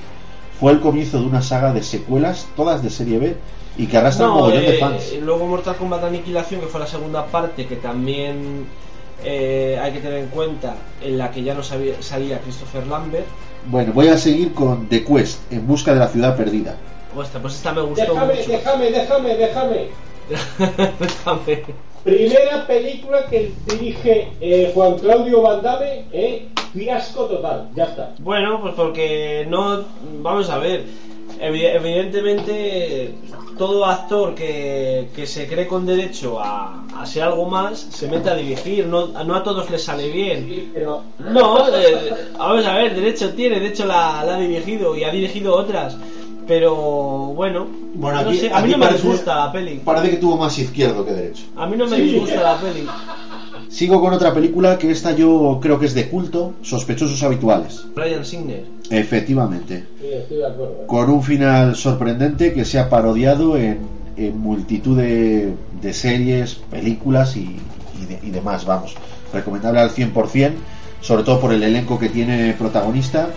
fue 0.60 0.72
el 0.72 0.80
comienzo 0.80 1.20
de 1.20 1.26
una 1.26 1.42
saga 1.42 1.74
de 1.74 1.82
secuelas, 1.84 2.48
todas 2.56 2.84
de 2.84 2.90
serie 2.90 3.18
B, 3.18 3.36
y 3.78 3.88
que 3.88 3.98
arrastra 3.98 4.28
un 4.28 4.32
No, 4.34 4.38
mogollón 4.42 4.62
de 4.62 4.76
eh, 4.78 4.80
fans. 4.80 5.14
luego 5.22 5.48
Mortal 5.48 5.76
Kombat 5.76 6.04
Aniquilación, 6.04 6.62
que 6.62 6.68
fue 6.68 6.80
la 6.80 6.88
segunda 6.88 7.26
parte, 7.26 7.66
que 7.66 7.78
también 7.78 8.66
eh, 9.24 9.80
hay 9.82 9.92
que 9.94 10.00
tener 10.00 10.20
en 10.20 10.28
cuenta 10.28 10.76
en 11.04 11.18
la 11.18 11.32
que 11.32 11.42
ya 11.44 11.54
no 11.56 11.64
sabía- 11.64 11.96
salía 12.02 12.40
Christopher 12.40 12.86
Lambert. 12.88 13.26
Bueno, 13.68 13.94
voy 13.94 14.08
a 14.10 14.18
seguir 14.18 14.54
con 14.54 14.88
The 14.88 15.04
Quest, 15.04 15.52
en 15.52 15.66
busca 15.68 15.94
de 15.94 16.00
la 16.00 16.08
ciudad 16.08 16.36
perdida. 16.38 16.76
Hostia, 17.16 17.42
pues 17.42 17.56
esta 17.56 17.74
me 17.74 17.82
gustó 17.82 18.14
Déjame, 18.14 18.34
mucho. 18.36 18.50
déjame, 18.52 18.92
déjame, 18.92 19.36
déjame. 19.36 19.88
Déjame. 21.00 21.64
Primera 22.04 22.66
película 22.66 23.26
que 23.30 23.52
dirige 23.68 24.30
eh, 24.40 24.72
Juan 24.74 24.98
Claudio 24.98 25.42
Van 25.42 25.62
Damme, 25.62 26.06
eh, 26.12 26.48
fiasco 26.74 27.26
total, 27.26 27.70
ya 27.76 27.84
está. 27.86 28.14
Bueno, 28.20 28.60
pues 28.62 28.74
porque 28.76 29.46
no. 29.48 29.84
Vamos 30.22 30.50
a 30.50 30.58
ver. 30.58 30.86
evi- 31.40 31.76
Evidentemente, 31.76 33.14
todo 33.58 33.86
actor 33.86 34.34
que, 34.34 35.10
que 35.16 35.28
se 35.28 35.48
cree 35.48 35.68
con 35.68 35.86
derecho 35.86 36.40
a, 36.40 36.86
a 36.98 37.06
ser 37.06 37.24
algo 37.24 37.46
más 37.46 37.78
se 37.80 38.08
mete 38.08 38.30
a 38.30 38.36
dirigir. 38.36 38.88
No, 38.88 39.08
no 39.08 39.36
a 39.36 39.44
todos 39.44 39.70
les 39.70 39.84
sale 39.84 40.10
bien. 40.10 40.46
Sí, 40.48 40.72
pero 40.74 41.04
No, 41.20 41.68
eh, 41.78 42.14
vamos 42.38 42.66
a 42.66 42.76
ver, 42.78 42.96
derecho 42.96 43.34
tiene, 43.36 43.60
de 43.60 43.68
hecho 43.68 43.86
la, 43.86 44.24
la 44.26 44.36
ha 44.36 44.40
dirigido 44.40 44.96
y 44.96 45.04
ha 45.04 45.12
dirigido 45.12 45.56
otras. 45.56 45.98
Pero 46.48 46.76
bueno, 46.76 47.68
Bueno, 47.96 48.22
no 48.24 48.30
aquí- 48.30 48.40
sé, 48.40 48.52
a 48.52 48.62
mí 48.62 48.72
no 48.72 48.78
me 48.78 48.90
disgusta 48.90 49.36
la 49.36 49.52
peli. 49.52 49.82
Parece 49.86 50.10
que 50.10 50.18
tuvo 50.18 50.38
más 50.38 50.58
izquierdo 50.58 51.06
que 51.06 51.12
derecho. 51.14 51.44
A 51.56 51.66
mí 51.66 51.78
no 51.78 51.88
me 51.88 51.98
Sí. 51.98 52.02
disgusta 52.04 52.42
la 52.42 52.60
peli. 52.60 52.88
Sigo 53.70 54.02
con 54.02 54.12
otra 54.14 54.34
película 54.34 54.78
que 54.78 54.92
esta 54.92 55.14
yo 55.14 55.60
creo 55.62 55.80
que 55.80 55.86
es 55.86 55.94
de 55.94 56.10
culto, 56.10 56.54
Sospechosos 56.62 57.24
Habituales. 57.24 57.86
Brian 57.96 58.26
Singer. 58.26 58.66
Efectivamente. 58.90 59.86
sí, 60.00 60.08
estoy 60.12 60.38
de 60.38 60.48
acuerdo. 60.48 60.80
eh. 60.82 60.86
Con 60.88 61.10
un 61.10 61.24
final 61.24 61.76
sorprendente 61.76 62.52
que 62.54 62.66
se 62.66 62.80
ha 62.80 62.90
parodiado 62.90 63.56
en, 63.56 63.80
en 64.18 64.38
multitud 64.38 64.98
de, 64.98 65.54
de 65.82 65.94
series, 65.94 66.56
películas 66.56 67.38
y, 67.38 67.58
y 68.02 68.06
de- 68.06 68.20
y 68.24 68.32
demás, 68.32 68.66
vamos. 68.66 68.96
Recomendable 69.32 69.80
al 69.80 69.92
100%, 69.92 70.52
sobre 71.00 71.24
todo 71.24 71.40
por 71.40 71.54
el 71.54 71.64
elenco 71.64 71.98
que 71.98 72.10
tiene 72.10 72.54
protagonista. 72.54 73.30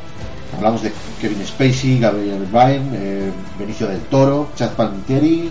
Hablamos 0.56 0.82
de 0.82 0.92
Kevin 1.20 1.44
Spacey, 1.46 1.98
Gabriel 1.98 2.46
Byrne, 2.50 2.90
eh, 2.94 3.30
Benicio 3.58 3.86
del 3.86 4.00
Toro, 4.02 4.48
Chad 4.54 4.72
Palminteri, 4.72 5.50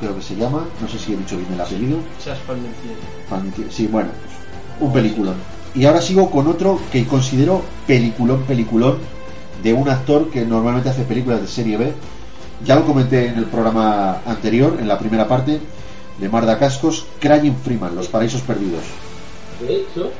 creo 0.00 0.14
que 0.16 0.22
se 0.22 0.36
llama, 0.36 0.66
no 0.80 0.88
sé 0.88 0.98
si 0.98 1.14
he 1.14 1.16
dicho 1.16 1.36
bien 1.36 1.52
el 1.54 1.60
apellido. 1.60 1.98
Palmentieri. 2.46 2.96
Palminteri, 3.28 3.68
sí, 3.70 3.86
bueno, 3.86 4.10
pues, 4.22 4.34
un 4.80 4.92
peliculón. 4.92 5.34
Y 5.74 5.84
ahora 5.84 6.00
sigo 6.00 6.30
con 6.30 6.46
otro 6.46 6.80
que 6.92 7.06
considero 7.06 7.62
peliculón, 7.86 8.42
peliculón, 8.42 8.98
de 9.62 9.72
un 9.72 9.88
actor 9.88 10.30
que 10.30 10.44
normalmente 10.44 10.90
hace 10.90 11.02
películas 11.04 11.40
de 11.40 11.48
serie 11.48 11.76
B. 11.76 11.92
Ya 12.64 12.76
lo 12.76 12.86
comenté 12.86 13.26
en 13.26 13.38
el 13.38 13.44
programa 13.46 14.20
anterior, 14.24 14.76
en 14.80 14.88
la 14.88 14.98
primera 14.98 15.28
parte, 15.28 15.60
de 16.18 16.28
Marda 16.28 16.58
Cascos, 16.58 17.06
Crying 17.20 17.56
Freeman, 17.56 17.94
Los 17.94 18.08
Paraísos 18.08 18.40
Perdidos. 18.42 18.84
De 19.60 19.76
hecho, 19.76 20.10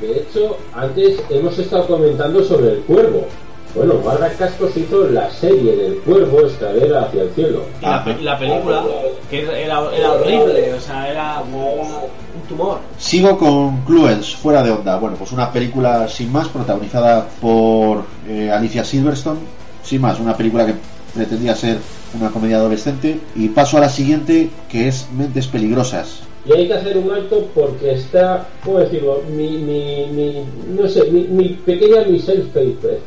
de 0.00 0.18
hecho, 0.18 0.56
antes 0.74 1.20
hemos 1.28 1.58
estado 1.58 1.86
comentando 1.86 2.42
sobre 2.44 2.68
el 2.68 2.80
cuervo. 2.80 3.26
Bueno, 3.74 3.94
Marga 4.04 4.28
Cascos 4.30 4.76
hizo 4.76 5.06
la 5.08 5.30
serie 5.30 5.76
del 5.76 5.94
cuervo 5.98 6.44
escalera 6.46 7.02
hacia 7.02 7.22
el 7.22 7.30
cielo. 7.30 7.62
Y 7.80 7.84
la, 7.84 8.04
pe- 8.04 8.20
la 8.20 8.38
película, 8.38 8.84
que 9.30 9.42
era, 9.42 9.94
era 9.94 10.12
horrible, 10.12 10.74
o 10.74 10.80
sea, 10.80 11.08
era 11.08 11.40
un 11.40 12.48
tumor. 12.48 12.78
Sigo 12.98 13.38
con 13.38 13.82
Cluels, 13.82 14.34
Fuera 14.34 14.62
de 14.64 14.72
Onda. 14.72 14.96
Bueno, 14.98 15.16
pues 15.16 15.30
una 15.30 15.52
película 15.52 16.08
sin 16.08 16.32
más, 16.32 16.48
protagonizada 16.48 17.28
por 17.40 18.02
eh, 18.28 18.50
Alicia 18.50 18.82
Silverstone. 18.84 19.38
Sin 19.84 20.00
más, 20.00 20.18
una 20.18 20.36
película 20.36 20.66
que 20.66 20.74
pretendía 21.14 21.54
ser 21.54 21.78
una 22.18 22.30
comedia 22.30 22.56
adolescente. 22.56 23.20
Y 23.36 23.48
paso 23.50 23.76
a 23.76 23.80
la 23.80 23.88
siguiente, 23.88 24.50
que 24.68 24.88
es 24.88 25.06
Mentes 25.16 25.46
Peligrosas. 25.46 26.22
Y 26.44 26.52
hay 26.52 26.66
que 26.66 26.74
hacer 26.74 26.96
un 26.98 27.10
alto 27.12 27.46
porque 27.54 27.92
está, 27.92 28.48
¿cómo 28.64 28.78
decirlo? 28.80 29.22
Mi, 29.30 29.58
mi, 29.58 30.06
mi 30.10 30.44
no 30.76 30.88
sé, 30.88 31.04
mi, 31.10 31.22
mi 31.24 31.50
pequeña 31.50 32.02
Michelle 32.08 32.42
Pfeiffer. 32.52 32.98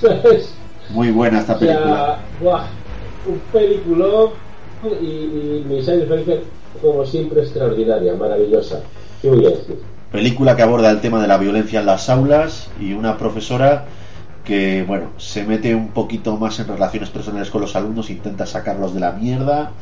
¿Sabes? 0.00 0.54
Muy 0.90 1.10
buena 1.10 1.40
esta 1.40 1.54
O 1.54 1.58
sea, 1.58 1.68
película. 1.76 2.18
buah, 2.40 2.64
un 3.26 3.38
peliculón 3.52 4.30
y, 5.00 5.06
y 5.06 5.82
como 6.82 7.04
siempre, 7.06 7.42
extraordinaria, 7.42 8.14
maravillosa. 8.14 8.80
¿Qué 9.22 9.30
voy 9.30 9.46
a 9.46 9.50
decir? 9.50 9.78
Película 10.12 10.54
que 10.54 10.62
aborda 10.62 10.90
el 10.90 11.00
tema 11.00 11.20
de 11.20 11.28
la 11.28 11.38
violencia 11.38 11.80
en 11.80 11.86
las 11.86 12.08
aulas 12.10 12.68
y 12.80 12.92
una 12.92 13.16
profesora 13.16 13.86
que, 14.44 14.84
bueno, 14.86 15.06
se 15.16 15.44
mete 15.44 15.74
un 15.74 15.88
poquito 15.88 16.36
más 16.36 16.58
en 16.60 16.68
relaciones 16.68 17.10
personales 17.10 17.50
con 17.50 17.62
los 17.62 17.74
alumnos, 17.76 18.10
intenta 18.10 18.44
sacarlos 18.44 18.92
de 18.92 19.00
la 19.00 19.12
mierda 19.12 19.72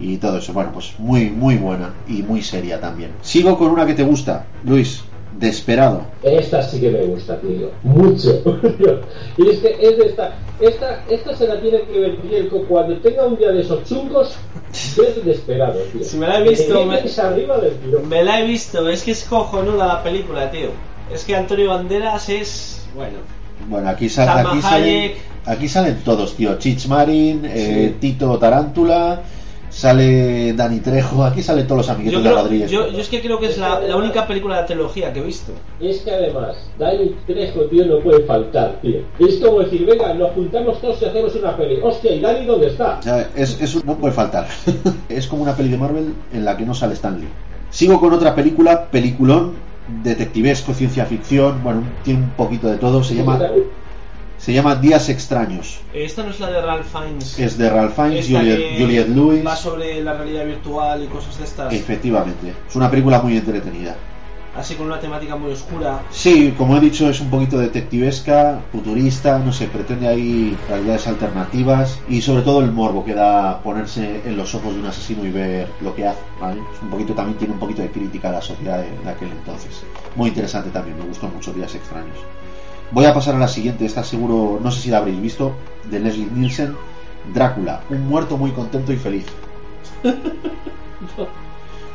y 0.00 0.16
todo 0.16 0.38
eso. 0.38 0.52
Bueno, 0.54 0.70
pues 0.72 0.94
muy, 0.98 1.30
muy 1.30 1.56
buena 1.56 1.90
y 2.08 2.22
muy 2.22 2.42
seria 2.42 2.80
también. 2.80 3.10
Sigo 3.20 3.58
con 3.58 3.70
una 3.70 3.84
que 3.84 3.94
te 3.94 4.04
gusta, 4.04 4.46
Luis, 4.64 5.02
Desperado. 5.38 6.02
Esta 6.22 6.62
sí 6.62 6.80
que 6.80 6.90
me 6.90 7.02
gusta, 7.04 7.38
tío. 7.40 7.70
Mucho. 7.82 8.42
y 9.36 9.48
es 9.50 9.58
que 9.58 9.76
es 9.80 9.98
de 9.98 10.06
esta. 10.06 10.34
Esta, 10.60 11.04
esta 11.10 11.36
se 11.36 11.46
la 11.46 11.60
tiene 11.60 11.82
que 11.82 12.00
ver 12.00 12.22
Diego 12.22 12.64
cuando 12.66 12.96
tenga 12.98 13.26
un 13.26 13.36
día 13.36 13.50
de 13.52 13.60
esos 13.60 13.84
chungos. 13.84 14.34
Es 14.72 14.96
desesperado, 15.24 15.78
tío. 15.92 16.02
Si 16.02 16.16
me 16.16 16.26
la 16.26 16.38
he 16.38 16.48
visto, 16.48 16.84
me- 16.86 17.02
del. 17.02 18.02
Me 18.08 18.24
la 18.24 18.40
he 18.40 18.46
visto, 18.46 18.88
es 18.88 19.02
que 19.02 19.10
es 19.10 19.24
cojonuda 19.24 19.86
la 19.86 20.02
película, 20.02 20.50
tío. 20.50 20.70
Es 21.12 21.24
que 21.24 21.36
Antonio 21.36 21.68
Banderas 21.70 22.28
es. 22.30 22.86
Bueno. 22.94 23.18
Bueno, 23.68 23.88
aquí, 23.88 24.08
sal- 24.08 24.46
aquí, 24.46 24.62
salen, 24.62 25.12
aquí 25.44 25.68
salen 25.68 25.96
todos, 26.04 26.34
tío. 26.34 26.58
Chich 26.58 26.86
Marin, 26.88 27.42
eh. 27.44 27.94
Tito 28.00 28.38
Tarántula, 28.38 29.22
sale 29.70 30.52
Dani 30.52 30.80
Trejo, 30.80 31.24
aquí 31.24 31.42
salen 31.42 31.66
todos 31.66 31.78
los 31.78 31.90
amiguitos 31.90 32.22
Yo, 32.22 32.28
de 32.28 32.30
creo, 32.30 32.42
Rodríguez. 32.42 32.70
yo, 32.70 32.88
yo 32.90 32.98
es 32.98 33.08
que 33.08 33.20
creo 33.20 33.38
que 33.38 33.46
es 33.46 33.58
la, 33.58 33.80
la 33.80 33.96
única 33.96 34.26
película 34.26 34.56
de 34.56 34.60
la 34.62 34.66
trilogía 34.66 35.12
que 35.12 35.20
he 35.20 35.22
visto. 35.22 35.52
Es 35.80 36.00
que 36.00 36.10
además, 36.10 36.56
Dani 36.78 37.14
Trejo, 37.26 37.60
tío, 37.62 37.86
no 37.86 38.00
puede 38.00 38.24
faltar, 38.24 38.80
tío. 38.80 39.00
Es 39.18 39.36
como 39.36 39.60
decir, 39.60 39.84
venga, 39.86 40.14
nos 40.14 40.32
juntamos 40.32 40.80
todos 40.80 41.00
y 41.02 41.04
hacemos 41.04 41.34
una 41.34 41.56
peli. 41.56 41.78
Hostia, 41.82 42.14
¿y 42.14 42.20
Dani 42.20 42.46
dónde 42.46 42.68
está? 42.68 43.00
Es, 43.34 43.84
no 43.84 43.96
puede 43.96 44.14
faltar. 44.14 44.46
es 45.08 45.26
como 45.26 45.42
una 45.42 45.54
peli 45.54 45.70
de 45.70 45.78
Marvel 45.78 46.14
en 46.32 46.44
la 46.44 46.56
que 46.56 46.64
no 46.64 46.74
sale 46.74 46.94
Stanley. 46.94 47.28
Sigo 47.70 48.00
con 48.00 48.12
otra 48.12 48.34
película, 48.34 48.86
peliculón, 48.90 49.54
detectivesco, 50.02 50.72
ciencia 50.72 51.04
ficción, 51.04 51.62
bueno, 51.62 51.82
tiene 52.02 52.20
un 52.20 52.30
poquito 52.30 52.68
de 52.68 52.76
todo, 52.76 53.02
se 53.02 53.14
llama, 53.14 53.38
se 54.38 54.52
llama 54.52 54.76
Días 54.76 55.08
Extraños. 55.08 55.80
Esta 55.92 56.22
no 56.22 56.30
es 56.30 56.40
la 56.40 56.50
de 56.50 56.62
Ralph 56.62 56.86
Fiennes. 56.86 57.38
Es 57.38 57.58
de 57.58 57.70
Ralph 57.70 57.94
Fiennes, 57.94 58.26
que 58.26 58.76
Juliette 58.78 59.08
Lewis. 59.08 59.46
Va 59.46 59.56
sobre 59.56 60.02
la 60.02 60.12
realidad 60.14 60.44
virtual 60.46 61.04
y 61.04 61.06
cosas 61.06 61.38
de 61.38 61.44
estas. 61.44 61.72
Efectivamente, 61.72 62.52
es 62.68 62.76
una 62.76 62.90
película 62.90 63.20
muy 63.20 63.36
entretenida. 63.36 63.96
Así 64.56 64.74
con 64.74 64.86
una 64.86 64.98
temática 64.98 65.36
muy 65.36 65.52
oscura. 65.52 66.00
Sí, 66.10 66.54
como 66.56 66.78
he 66.78 66.80
dicho, 66.80 67.10
es 67.10 67.20
un 67.20 67.28
poquito 67.28 67.58
detectivesca, 67.58 68.60
futurista, 68.72 69.38
no 69.38 69.52
sé, 69.52 69.66
pretende 69.66 70.08
ahí 70.08 70.56
realidades 70.66 71.06
alternativas 71.06 71.98
y 72.08 72.22
sobre 72.22 72.40
todo 72.40 72.62
el 72.62 72.72
morbo 72.72 73.04
que 73.04 73.12
da 73.12 73.60
ponerse 73.62 74.22
en 74.24 74.34
los 74.34 74.54
ojos 74.54 74.72
de 74.72 74.80
un 74.80 74.86
asesino 74.86 75.26
y 75.26 75.30
ver 75.30 75.68
lo 75.82 75.94
que 75.94 76.06
hace, 76.06 76.22
¿vale? 76.40 76.62
Es 76.74 76.82
un 76.82 76.88
poquito, 76.88 77.12
también 77.12 77.36
tiene 77.36 77.52
un 77.52 77.60
poquito 77.60 77.82
de 77.82 77.90
crítica 77.90 78.30
a 78.30 78.32
la 78.32 78.40
sociedad 78.40 78.78
de, 78.78 78.88
de 79.04 79.10
aquel 79.10 79.28
entonces. 79.28 79.82
Muy 80.14 80.28
interesante 80.28 80.70
también, 80.70 80.96
me 80.98 81.04
gustó 81.04 81.28
mucho 81.28 81.52
Días 81.52 81.74
Extraños. 81.74 82.16
Voy 82.92 83.04
a 83.04 83.12
pasar 83.14 83.34
a 83.34 83.38
la 83.38 83.48
siguiente, 83.48 83.84
esta 83.84 84.04
seguro, 84.04 84.58
no 84.62 84.70
sé 84.70 84.80
si 84.80 84.90
la 84.90 84.98
habréis 84.98 85.20
visto, 85.20 85.52
de 85.90 86.00
Leslie 86.00 86.28
Nielsen, 86.32 86.76
Drácula, 87.34 87.80
un 87.90 88.06
muerto 88.08 88.36
muy 88.36 88.52
contento 88.52 88.92
y 88.92 88.96
feliz. 88.96 89.26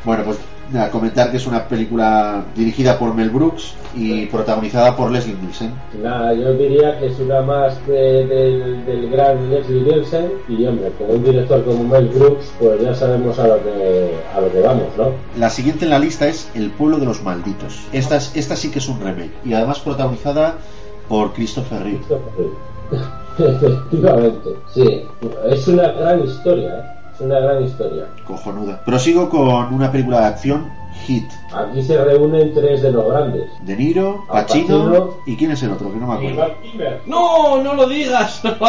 Bueno, 0.03 0.23
pues 0.23 0.39
nada, 0.73 0.89
comentar 0.89 1.29
que 1.29 1.37
es 1.37 1.45
una 1.45 1.65
película 1.67 2.43
dirigida 2.55 2.97
por 2.97 3.13
Mel 3.13 3.29
Brooks 3.29 3.75
y 3.95 4.25
protagonizada 4.25 4.95
por 4.95 5.11
Leslie 5.11 5.35
Nielsen. 5.39 5.71
Nada, 6.01 6.33
yo 6.33 6.53
diría 6.53 6.97
que 6.99 7.05
es 7.05 7.19
una 7.19 7.41
más 7.41 7.85
de- 7.85 8.25
del, 8.25 8.83
del 8.83 9.11
gran 9.11 9.47
Leslie 9.51 9.81
Nielsen 9.83 10.31
y 10.49 10.65
hombre, 10.65 10.91
con 10.97 11.17
un 11.17 11.23
director 11.23 11.63
como 11.63 11.83
Mel 11.83 12.07
Brooks, 12.07 12.51
pues 12.59 12.81
ya 12.81 12.95
sabemos 12.95 13.37
a 13.37 13.45
lo 13.47 13.61
que 13.63 14.15
a 14.35 14.41
lo 14.41 14.51
que 14.51 14.59
vamos, 14.61 14.87
¿no? 14.97 15.11
La 15.37 15.51
siguiente 15.51 15.85
en 15.85 15.91
la 15.91 15.99
lista 15.99 16.27
es 16.27 16.49
El 16.55 16.71
pueblo 16.71 16.97
de 16.97 17.05
los 17.05 17.21
malditos. 17.21 17.81
Esta, 17.93 18.15
es- 18.15 18.31
esta 18.35 18.55
sí 18.55 18.71
que 18.71 18.79
es 18.79 18.89
un 18.89 18.99
remake 19.01 19.33
y 19.45 19.53
además 19.53 19.79
protagonizada 19.81 20.55
por 21.11 21.33
Christopher 21.33 21.83
Reeve. 21.83 21.99
Efectivamente, 23.37 24.55
sí, 24.73 25.05
es 25.49 25.67
una 25.67 25.89
gran 25.91 26.23
historia, 26.23 26.77
¿eh? 26.79 26.83
es 27.13 27.19
una 27.19 27.39
gran 27.39 27.63
historia. 27.65 28.07
Cojonuda. 28.25 28.81
Prosigo 28.85 29.29
con 29.29 29.73
una 29.73 29.91
película 29.91 30.21
de 30.21 30.25
acción, 30.27 30.71
Hit. 31.05 31.29
Aquí 31.53 31.83
se 31.83 32.01
reúnen 32.01 32.53
tres 32.53 32.81
de 32.81 32.91
los 32.93 33.05
grandes. 33.09 33.49
De 33.61 33.75
Niro, 33.75 34.23
Pacino, 34.29 34.85
Pacino. 34.85 35.17
y 35.25 35.35
quién 35.35 35.51
es 35.51 35.61
el 35.63 35.71
otro, 35.73 35.91
que 35.91 35.97
no 35.97 36.07
me 36.07 36.13
acuerdo. 36.13 36.55
¡No! 37.07 37.61
¡No 37.61 37.73
lo 37.73 37.87
digas! 37.89 38.41
Una- 38.45 38.61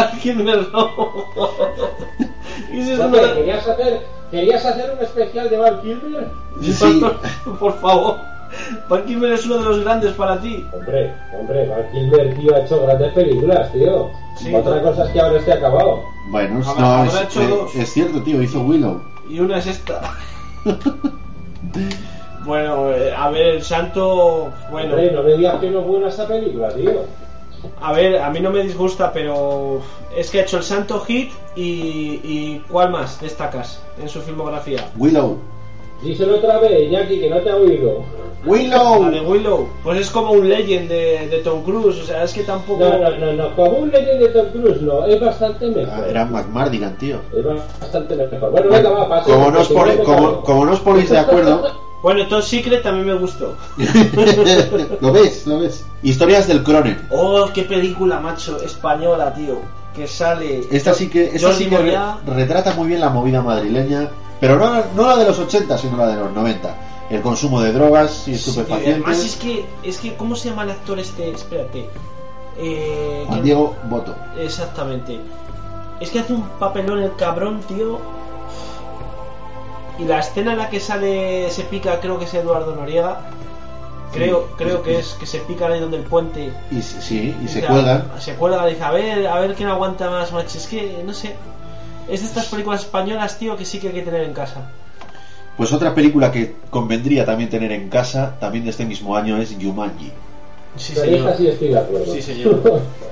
¿Querías 3.35 3.69
hacer, 3.69 4.07
¿Querías 4.33 4.65
hacer 4.67 4.95
un 4.97 5.05
especial 5.05 5.49
de 5.49 5.59
Val 5.59 5.81
Kilmer? 5.81 6.29
Sí. 6.61 7.03
Por 7.61 7.79
favor. 7.79 8.32
Val 8.89 9.05
Kilmer 9.05 9.33
es 9.33 9.47
uno 9.47 9.59
de 9.59 9.65
los 9.65 9.81
grandes 9.81 10.13
para 10.13 10.41
ti. 10.41 10.65
Hombre, 10.73 11.15
hombre, 11.39 11.69
Val 11.69 11.91
Kilmer, 11.93 12.35
tío, 12.37 12.55
ha 12.55 12.61
hecho 12.61 12.83
grandes 12.83 13.13
películas, 13.13 13.73
tío. 13.73 14.11
Sí. 14.37 14.55
Otra 14.55 14.83
cosa 14.83 15.05
es 15.05 15.11
que 15.11 15.21
ahora 15.21 15.39
esté 15.39 15.53
acabado. 15.53 16.03
Bueno, 16.31 16.61
no, 16.79 17.05
es, 17.05 17.21
hecho 17.21 17.43
eh, 17.43 17.49
dos. 17.49 17.75
es 17.75 17.93
cierto, 17.93 18.23
tío, 18.23 18.43
hizo 18.43 18.63
Willow. 18.63 19.03
Y 19.29 19.41
una 19.41 19.59
es 19.59 19.67
esta. 19.67 20.15
Bueno, 22.45 22.91
eh, 22.91 23.15
a 23.17 23.31
ver, 23.31 23.55
el 23.55 23.63
santo. 23.63 24.53
Bueno, 24.71 24.95
Hombre, 24.95 25.13
no 25.13 25.23
me 25.23 25.35
digas 25.35 25.61
que 25.61 25.71
no 25.71 25.81
es 25.81 25.87
buena 25.87 26.09
esa 26.09 26.27
película, 26.27 26.75
tío. 26.75 27.05
a 27.81 27.93
ver, 27.93 28.21
a 28.21 28.31
mí 28.31 28.41
no 28.41 28.51
me 28.51 28.65
disgusta, 28.65 29.13
pero 29.13 29.81
es 30.17 30.31
que 30.31 30.41
ha 30.41 30.43
hecho 30.43 30.57
el 30.57 30.65
santo 30.65 31.01
hit 31.01 31.31
y. 31.55 32.21
y 32.25 32.65
¿Cuál 32.69 32.91
más 32.91 33.21
destacas 33.21 33.81
en 34.01 34.09
su 34.09 34.21
filmografía? 34.23 34.89
Willow. 34.97 35.39
Díselo 36.03 36.37
otra 36.37 36.59
vez, 36.59 36.91
Jackie, 36.91 37.21
que 37.21 37.31
no 37.31 37.37
te 37.41 37.51
ha 37.51 37.57
oído. 37.57 38.03
Willow. 38.45 39.05
La 39.05 39.11
de 39.11 39.21
Willow. 39.21 39.69
Pues 39.85 40.01
es 40.01 40.11
como 40.11 40.33
un 40.33 40.49
legend 40.49 40.89
de, 40.89 41.29
de 41.29 41.39
Tom 41.45 41.63
Cruise, 41.63 42.01
o 42.01 42.05
sea, 42.05 42.25
es 42.25 42.33
que 42.33 42.43
tampoco. 42.43 42.81
No, 42.85 42.99
no, 42.99 43.11
no, 43.19 43.33
no. 43.35 43.55
Como 43.55 43.71
un 43.79 43.91
Legend 43.91 44.19
de 44.21 44.29
Tom 44.31 44.47
Cruise, 44.53 44.83
no. 44.83 45.07
Es 45.07 45.21
bastante 45.21 45.69
mejor. 45.69 45.95
Ah, 45.95 46.07
Era 46.09 46.25
McMardigan, 46.25 46.99
tío. 46.99 47.19
Es 47.37 47.45
bastante 47.81 48.17
mejor. 48.17 48.51
Bueno, 48.51 48.69
venga, 48.71 48.91
va, 48.91 49.23
Como 49.23 49.51
no, 49.53 49.63
pone- 49.63 49.99
como, 49.99 50.17
cargo. 50.17 50.43
como 50.43 50.65
no 50.65 50.73
os 50.73 50.81
ponéis 50.81 51.09
de 51.11 51.19
acuerdo, 51.19 51.63
Bueno, 52.03 52.27
Top 52.27 52.43
Secret 52.43 52.83
también 52.83 53.07
me 53.07 53.15
gustó. 53.15 53.55
lo 55.01 55.13
ves, 55.13 55.47
lo 55.47 55.61
ves. 55.61 55.87
Historias 56.03 56.49
del 56.49 56.65
Cronen. 56.65 57.01
Oh, 57.13 57.49
qué 57.55 57.63
película, 57.63 58.19
macho, 58.19 58.61
española, 58.61 59.33
tío. 59.35 59.59
Que 59.95 60.07
sale. 60.09 60.63
Esta 60.71 60.95
sí 60.95 61.09
que, 61.09 61.35
esta 61.35 61.53
sí 61.53 61.67
que 61.69 61.77
re- 61.79 61.99
retrata 62.27 62.73
muy 62.75 62.89
bien 62.89 63.01
la 63.01 63.11
movida 63.11 63.43
madrileña, 63.43 64.09
pero 64.41 64.59
no, 64.59 64.83
no 64.97 65.07
la 65.07 65.17
de 65.17 65.27
los 65.27 65.39
80, 65.39 65.77
sino 65.79 65.97
la 65.99 66.07
de 66.09 66.17
los 66.17 66.33
90. 66.33 66.75
El 67.11 67.21
consumo 67.21 67.61
de 67.61 67.73
drogas 67.73 68.23
y 68.27 68.37
Sí, 68.37 68.49
estupefacientes. 68.51 68.95
además 69.05 69.19
es 69.25 69.37
que, 69.37 69.67
es 69.83 69.99
que, 69.99 70.15
¿cómo 70.17 70.35
se 70.35 70.49
llama 70.49 70.63
el 70.63 70.71
actor 70.71 70.99
este? 70.99 71.31
Espérate. 71.31 71.91
Eh, 72.59 73.25
Juan 73.27 73.39
que- 73.41 73.45
Diego 73.45 73.77
Boto. 73.91 74.15
Exactamente. 74.39 75.21
Es 76.01 76.11
que 76.11 76.21
hace 76.21 76.33
un 76.33 76.43
papelón 76.59 77.01
el 77.03 77.15
cabrón, 77.17 77.61
tío. 77.69 77.99
Y 79.99 80.05
la 80.05 80.21
escena 80.21 80.53
en 80.53 80.59
la 80.59 80.71
que 80.71 80.81
sale, 80.81 81.51
se 81.51 81.63
pica, 81.65 82.01
creo 82.01 82.19
que 82.19 82.25
es 82.25 82.33
Eduardo 82.35 82.75
Noriega. 82.75 83.21
Creo, 84.13 84.49
Sí. 84.49 84.55
creo 84.59 84.83
que 84.83 84.99
es 84.99 85.09
que 85.19 85.27
se 85.27 85.39
pica 85.39 85.67
ahí 85.69 85.81
donde 85.81 85.97
el 85.97 86.03
puente. 86.05 86.53
Y 86.71 86.83
sí, 86.83 87.35
y 87.43 87.49
se 87.49 87.63
cuelgan. 87.65 88.11
Se 88.19 88.35
cuelga 88.35 88.69
y 88.69 88.73
dice, 88.75 88.85
a 88.85 88.91
ver, 88.91 89.27
a 89.27 89.41
ver 89.41 89.55
quién 89.55 89.69
aguanta 89.69 90.11
más, 90.11 90.33
macho. 90.33 90.59
Es 90.59 90.67
que, 90.67 91.03
no 91.05 91.13
sé. 91.15 91.35
Es 92.09 92.21
de 92.21 92.27
estas 92.27 92.47
películas 92.47 92.81
españolas, 92.83 93.39
tío, 93.39 93.57
que 93.57 93.65
sí 93.65 93.79
que 93.79 93.89
hay 93.89 93.95
que 93.95 94.03
tener 94.03 94.23
en 94.23 94.35
casa. 94.35 94.69
Pues 95.57 95.73
otra 95.73 95.95
película 95.95 96.33
que 96.33 96.57
convendría 96.71 97.25
también 97.25 97.49
tener 97.51 97.73
en 97.73 97.89
casa, 97.89 98.37
también 98.41 98.65
de 98.65 98.71
este 98.71 98.85
mismo 98.85 99.17
año, 99.17 99.37
es 99.39 99.55
Jumanji. 99.61 100.13
Sí, 100.77 100.95
Pero 100.95 101.37
sí 101.37 101.47
estoy 101.49 101.69
de 101.69 101.79
acuerdo. 101.79 102.13
Sí, 102.13 102.23
señor. 102.23 102.83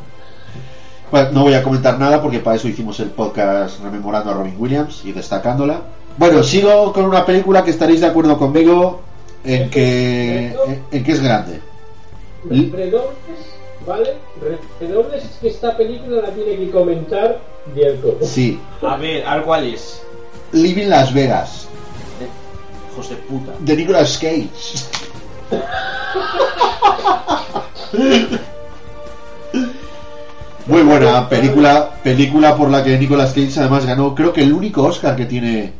Bueno, 1.10 1.30
no 1.32 1.42
voy 1.42 1.54
a 1.54 1.62
comentar 1.64 1.98
nada 1.98 2.22
porque 2.22 2.38
para 2.38 2.54
eso 2.54 2.68
hicimos 2.68 3.00
el 3.00 3.08
podcast 3.10 3.80
rememorando 3.82 4.30
a 4.30 4.34
Robin 4.34 4.54
Williams 4.56 5.04
y 5.04 5.10
destacándola. 5.10 5.80
Bueno, 6.16 6.42
sigo 6.44 6.92
con 6.92 7.04
una 7.04 7.26
película 7.26 7.64
que 7.64 7.72
estaréis 7.72 8.00
de 8.00 8.06
acuerdo 8.06 8.38
conmigo 8.38 9.00
en 9.44 9.70
que, 9.70 10.46
en, 10.66 10.84
en 10.90 11.04
que 11.04 11.12
es 11.12 11.20
grande. 11.22 11.60
Redobles, 12.44 13.10
¿vale? 13.86 14.14
Redobles 14.80 15.24
es 15.24 15.30
que 15.40 15.48
esta 15.48 15.76
película 15.76 16.22
la 16.22 16.30
tiene 16.30 16.56
que 16.56 16.70
comentar 16.70 17.40
Diego. 17.74 18.18
Sí, 18.22 18.58
A 18.82 18.96
ver, 18.96 19.26
¿al 19.26 19.42
cuál 19.44 19.66
es? 19.66 20.02
Living 20.52 20.88
Las 20.88 21.12
Vegas, 21.14 21.68
Hijos 22.92 23.10
de 23.10 23.16
puta. 23.16 23.52
de 23.60 23.76
Nicolas 23.76 24.18
Cage. 24.18 24.48
Muy 30.66 30.82
buena 30.82 31.28
película, 31.28 31.90
película 32.02 32.54
por 32.56 32.70
la 32.70 32.84
que 32.84 32.96
Nicolas 32.98 33.32
Cage 33.32 33.58
además 33.58 33.86
ganó, 33.86 34.14
creo 34.14 34.32
que 34.32 34.42
el 34.42 34.52
único 34.52 34.82
Oscar 34.84 35.16
que 35.16 35.26
tiene, 35.26 35.72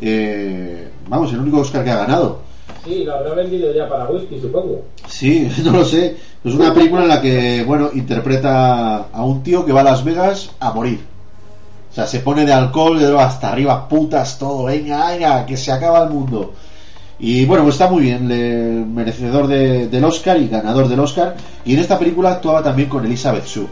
eh, 0.00 0.88
vamos, 1.08 1.32
el 1.32 1.40
único 1.40 1.58
Oscar 1.60 1.82
que 1.82 1.90
ha 1.90 1.96
ganado. 1.96 2.40
Sí, 2.86 3.04
lo 3.04 3.14
habrá 3.14 3.34
vendido 3.34 3.72
ya 3.74 3.88
para 3.88 4.06
whisky, 4.08 4.38
supongo. 4.40 4.82
Sí, 5.08 5.48
no 5.64 5.72
lo 5.72 5.84
sé. 5.84 6.16
Es 6.44 6.54
una 6.54 6.72
película 6.72 7.02
en 7.02 7.08
la 7.08 7.20
que, 7.20 7.64
bueno, 7.66 7.90
interpreta 7.92 8.96
a 9.12 9.24
un 9.24 9.42
tío 9.42 9.64
que 9.66 9.72
va 9.72 9.80
a 9.80 9.84
Las 9.84 10.04
Vegas 10.04 10.50
a 10.60 10.72
morir. 10.72 11.00
O 11.90 11.94
sea, 11.94 12.06
se 12.06 12.20
pone 12.20 12.44
de 12.44 12.52
alcohol, 12.52 12.98
de 12.98 13.06
droga 13.06 13.26
hasta 13.26 13.50
arriba, 13.52 13.88
putas, 13.88 14.38
todo, 14.38 14.64
venga, 14.64 15.10
venga, 15.10 15.44
que 15.46 15.56
se 15.56 15.72
acaba 15.72 16.04
el 16.04 16.10
mundo. 16.10 16.52
Y 17.18 17.46
bueno, 17.46 17.64
pues 17.64 17.76
está 17.76 17.88
muy 17.88 18.02
bien, 18.02 18.28
le- 18.28 18.84
merecedor 18.84 19.46
de- 19.46 19.88
del 19.88 20.04
Oscar 20.04 20.36
y 20.38 20.48
ganador 20.48 20.86
del 20.88 21.00
Oscar. 21.00 21.34
Y 21.64 21.72
en 21.74 21.80
esta 21.80 21.98
película 21.98 22.32
actuaba 22.32 22.62
también 22.62 22.88
con 22.90 23.04
Elizabeth 23.06 23.46
Shue. 23.46 23.66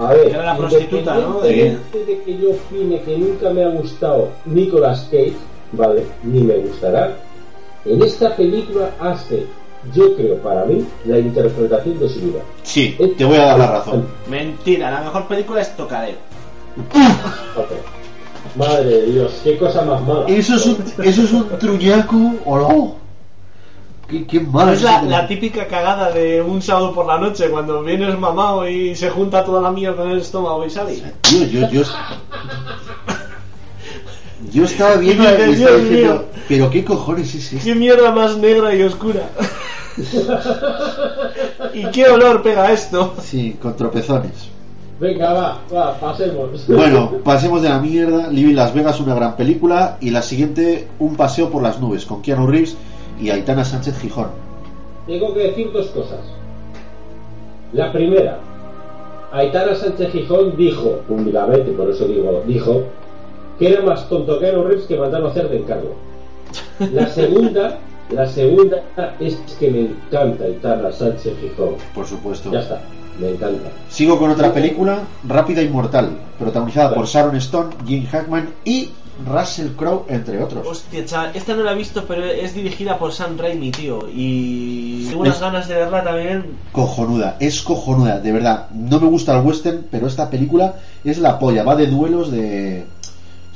A 0.00 0.12
ver, 0.12 0.28
Era 0.28 0.44
la 0.44 0.56
prostituta, 0.56 1.14
¿no? 1.14 1.40
De- 1.40 1.50
independientemente 1.50 2.04
de 2.04 2.22
que 2.22 2.38
yo 2.38 2.50
opine 2.50 3.00
que 3.02 3.16
nunca 3.18 3.50
me 3.50 3.64
ha 3.64 3.68
gustado 3.68 4.28
Nicolas 4.46 5.06
Cage, 5.10 5.34
¿vale? 5.72 6.04
Ni 6.24 6.40
me 6.40 6.54
gustará. 6.58 7.16
En 7.88 8.02
esta 8.02 8.36
película 8.36 8.90
hace, 9.00 9.46
yo 9.94 10.14
creo 10.16 10.36
para 10.42 10.64
mí, 10.64 10.84
la 11.06 11.18
interpretación 11.18 11.98
de 11.98 12.08
su 12.08 12.20
vida. 12.20 12.40
Sí, 12.62 12.96
te 13.16 13.24
voy 13.24 13.36
a 13.38 13.44
dar 13.46 13.58
la 13.58 13.66
razón. 13.72 14.06
Mentira, 14.28 14.90
la 14.90 15.00
mejor 15.02 15.26
película 15.26 15.60
es 15.62 15.76
Tocadero. 15.76 16.18
Ok. 17.56 17.70
Madre 18.56 18.84
de 18.84 19.06
Dios, 19.06 19.40
qué 19.44 19.56
cosa 19.58 19.82
más 19.82 20.00
mala. 20.02 20.24
Eso 20.28 20.54
es 20.56 20.66
un, 20.66 20.76
eso 21.04 21.22
es 21.22 21.32
un 21.32 21.48
truñaco, 21.58 22.16
o 22.44 22.58
no. 22.58 22.94
Qué, 24.08 24.26
qué 24.26 24.40
malo 24.40 24.72
es 24.72 24.78
es 24.78 24.84
la, 24.84 24.98
ese- 25.00 25.06
la 25.10 25.26
típica 25.28 25.66
cagada 25.66 26.10
de 26.12 26.40
un 26.40 26.62
sábado 26.62 26.94
por 26.94 27.06
la 27.06 27.18
noche 27.18 27.50
cuando 27.50 27.82
vienes 27.82 28.18
mamado 28.18 28.66
y 28.68 28.94
se 28.94 29.10
junta 29.10 29.44
toda 29.44 29.60
la 29.60 29.70
mierda 29.70 30.02
en 30.04 30.12
el 30.12 30.18
estómago 30.20 30.64
y 30.64 30.70
sale. 30.70 31.02
Tío, 31.22 31.44
yo, 31.46 31.68
yo, 31.70 31.82
yo 34.52 34.64
estaba 34.64 34.96
viendo 34.96 35.24
estaba 35.24 35.46
diciendo, 35.78 36.24
pero 36.48 36.70
qué 36.70 36.84
cojones 36.84 37.34
es 37.34 37.52
esto. 37.52 37.64
¡Qué 37.64 37.74
mierda 37.74 38.12
más 38.12 38.36
negra 38.36 38.74
y 38.74 38.82
oscura! 38.82 39.28
¿Y 41.74 41.86
qué 41.90 42.06
olor 42.06 42.42
pega 42.42 42.72
esto? 42.72 43.14
Sí, 43.20 43.56
con 43.60 43.76
tropezones. 43.76 44.48
Venga, 45.00 45.32
va, 45.32 45.60
va, 45.72 45.98
pasemos. 45.98 46.66
Bueno, 46.66 47.12
pasemos 47.24 47.62
de 47.62 47.68
la 47.68 47.78
mierda. 47.78 48.28
Living 48.28 48.54
Las 48.54 48.74
Vegas, 48.74 49.00
una 49.00 49.14
gran 49.14 49.36
película. 49.36 49.98
Y 50.00 50.10
la 50.10 50.22
siguiente, 50.22 50.88
Un 50.98 51.16
paseo 51.16 51.50
por 51.50 51.62
las 51.62 51.80
nubes, 51.80 52.04
con 52.04 52.22
Keanu 52.22 52.46
Reeves 52.46 52.76
y 53.20 53.30
Aitana 53.30 53.64
Sánchez 53.64 53.98
Gijón. 54.00 54.28
Tengo 55.06 55.34
que 55.34 55.40
decir 55.40 55.72
dos 55.72 55.86
cosas. 55.88 56.20
La 57.72 57.92
primera, 57.92 58.38
Aitana 59.32 59.74
Sánchez 59.74 60.10
Gijón 60.10 60.56
dijo, 60.56 61.00
públicamente, 61.06 61.70
por 61.72 61.90
eso 61.90 62.06
digo, 62.06 62.42
dijo, 62.46 62.82
que 63.58 63.68
era 63.72 63.82
más 63.82 64.08
tonto 64.08 64.38
que 64.38 64.50
Reeves 64.50 64.84
que 64.84 64.96
mandarlo 64.96 65.28
a 65.28 65.30
hacer 65.30 65.48
de 65.48 65.58
encargo. 65.58 65.94
La 66.92 67.08
segunda, 67.08 67.78
la 68.10 68.26
segunda 68.28 68.82
es 69.20 69.34
que 69.58 69.70
me 69.70 69.80
encanta 69.80 70.44
Aitana 70.44 70.92
Sánchez 70.92 71.34
Gijón. 71.40 71.74
Por 71.94 72.06
supuesto. 72.06 72.50
Ya 72.52 72.60
está, 72.60 72.80
me 73.20 73.30
encanta. 73.30 73.70
Sigo 73.88 74.18
con 74.18 74.30
otra 74.30 74.52
película, 74.52 75.00
Rápida 75.26 75.62
y 75.62 75.68
Mortal, 75.68 76.10
protagonizada 76.38 76.94
por 76.94 77.06
Sharon 77.06 77.36
Stone, 77.36 77.70
Gene 77.86 78.06
Hackman 78.06 78.50
y 78.64 78.90
Russell 79.26 79.70
Crowe, 79.76 80.04
entre 80.08 80.40
otros. 80.40 80.64
Hostia, 80.64 81.04
chaval, 81.04 81.32
esta 81.34 81.56
no 81.56 81.64
la 81.64 81.72
he 81.72 81.74
visto, 81.74 82.04
pero 82.06 82.24
es 82.24 82.54
dirigida 82.54 82.96
por 83.00 83.12
Sam 83.12 83.36
Raimi, 83.36 83.72
tío. 83.72 83.98
Y 84.14 85.06
tengo 85.08 85.22
unas 85.22 85.34
Es- 85.34 85.40
ganas 85.40 85.66
de 85.66 85.74
verla 85.74 86.04
también. 86.04 86.44
Cojonuda, 86.70 87.36
es 87.40 87.60
cojonuda, 87.62 88.20
de 88.20 88.30
verdad. 88.30 88.68
No 88.72 89.00
me 89.00 89.08
gusta 89.08 89.36
el 89.36 89.44
western, 89.44 89.86
pero 89.90 90.06
esta 90.06 90.30
película 90.30 90.76
es 91.02 91.18
la 91.18 91.40
polla. 91.40 91.64
Va 91.64 91.74
de 91.74 91.88
duelos 91.88 92.30
de. 92.30 92.86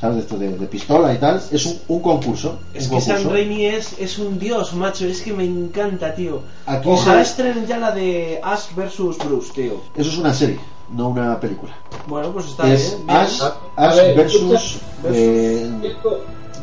¿Sabes? 0.02 0.16
De 0.16 0.22
esto 0.22 0.36
de, 0.36 0.58
de 0.58 0.66
pistola 0.66 1.14
y 1.14 1.18
tal. 1.18 1.40
Es 1.52 1.64
un, 1.64 1.78
un 1.86 2.00
concurso. 2.00 2.58
Es 2.74 2.88
un 2.88 2.96
que 2.96 3.00
Sam 3.00 3.14
concurso. 3.18 3.34
Raimi 3.36 3.66
es, 3.66 3.96
es 4.00 4.18
un 4.18 4.36
dios, 4.36 4.74
macho. 4.74 5.06
Es 5.06 5.22
que 5.22 5.32
me 5.32 5.44
encanta, 5.44 6.12
tío. 6.12 6.40
Aquí 6.66 6.88
Ojalá 6.90 7.22
estrenen 7.22 7.68
ya 7.68 7.78
la 7.78 7.92
de 7.92 8.40
Ash 8.42 8.74
vs. 8.74 9.18
Bruce, 9.24 9.52
tío. 9.54 9.80
Eso 9.96 10.10
es 10.10 10.18
una 10.18 10.34
serie, 10.34 10.58
no 10.92 11.08
una 11.10 11.38
película. 11.38 11.72
Bueno, 12.08 12.32
pues 12.32 12.46
está 12.46 12.70
es 12.72 12.96
bien. 12.96 13.06
bien. 13.06 13.16
Ash, 13.16 13.42
A- 13.42 13.54
Ash 13.76 13.96
ver, 13.96 14.16
versus. 14.16 14.52
escucha, 14.52 15.14
eh, 15.14 15.70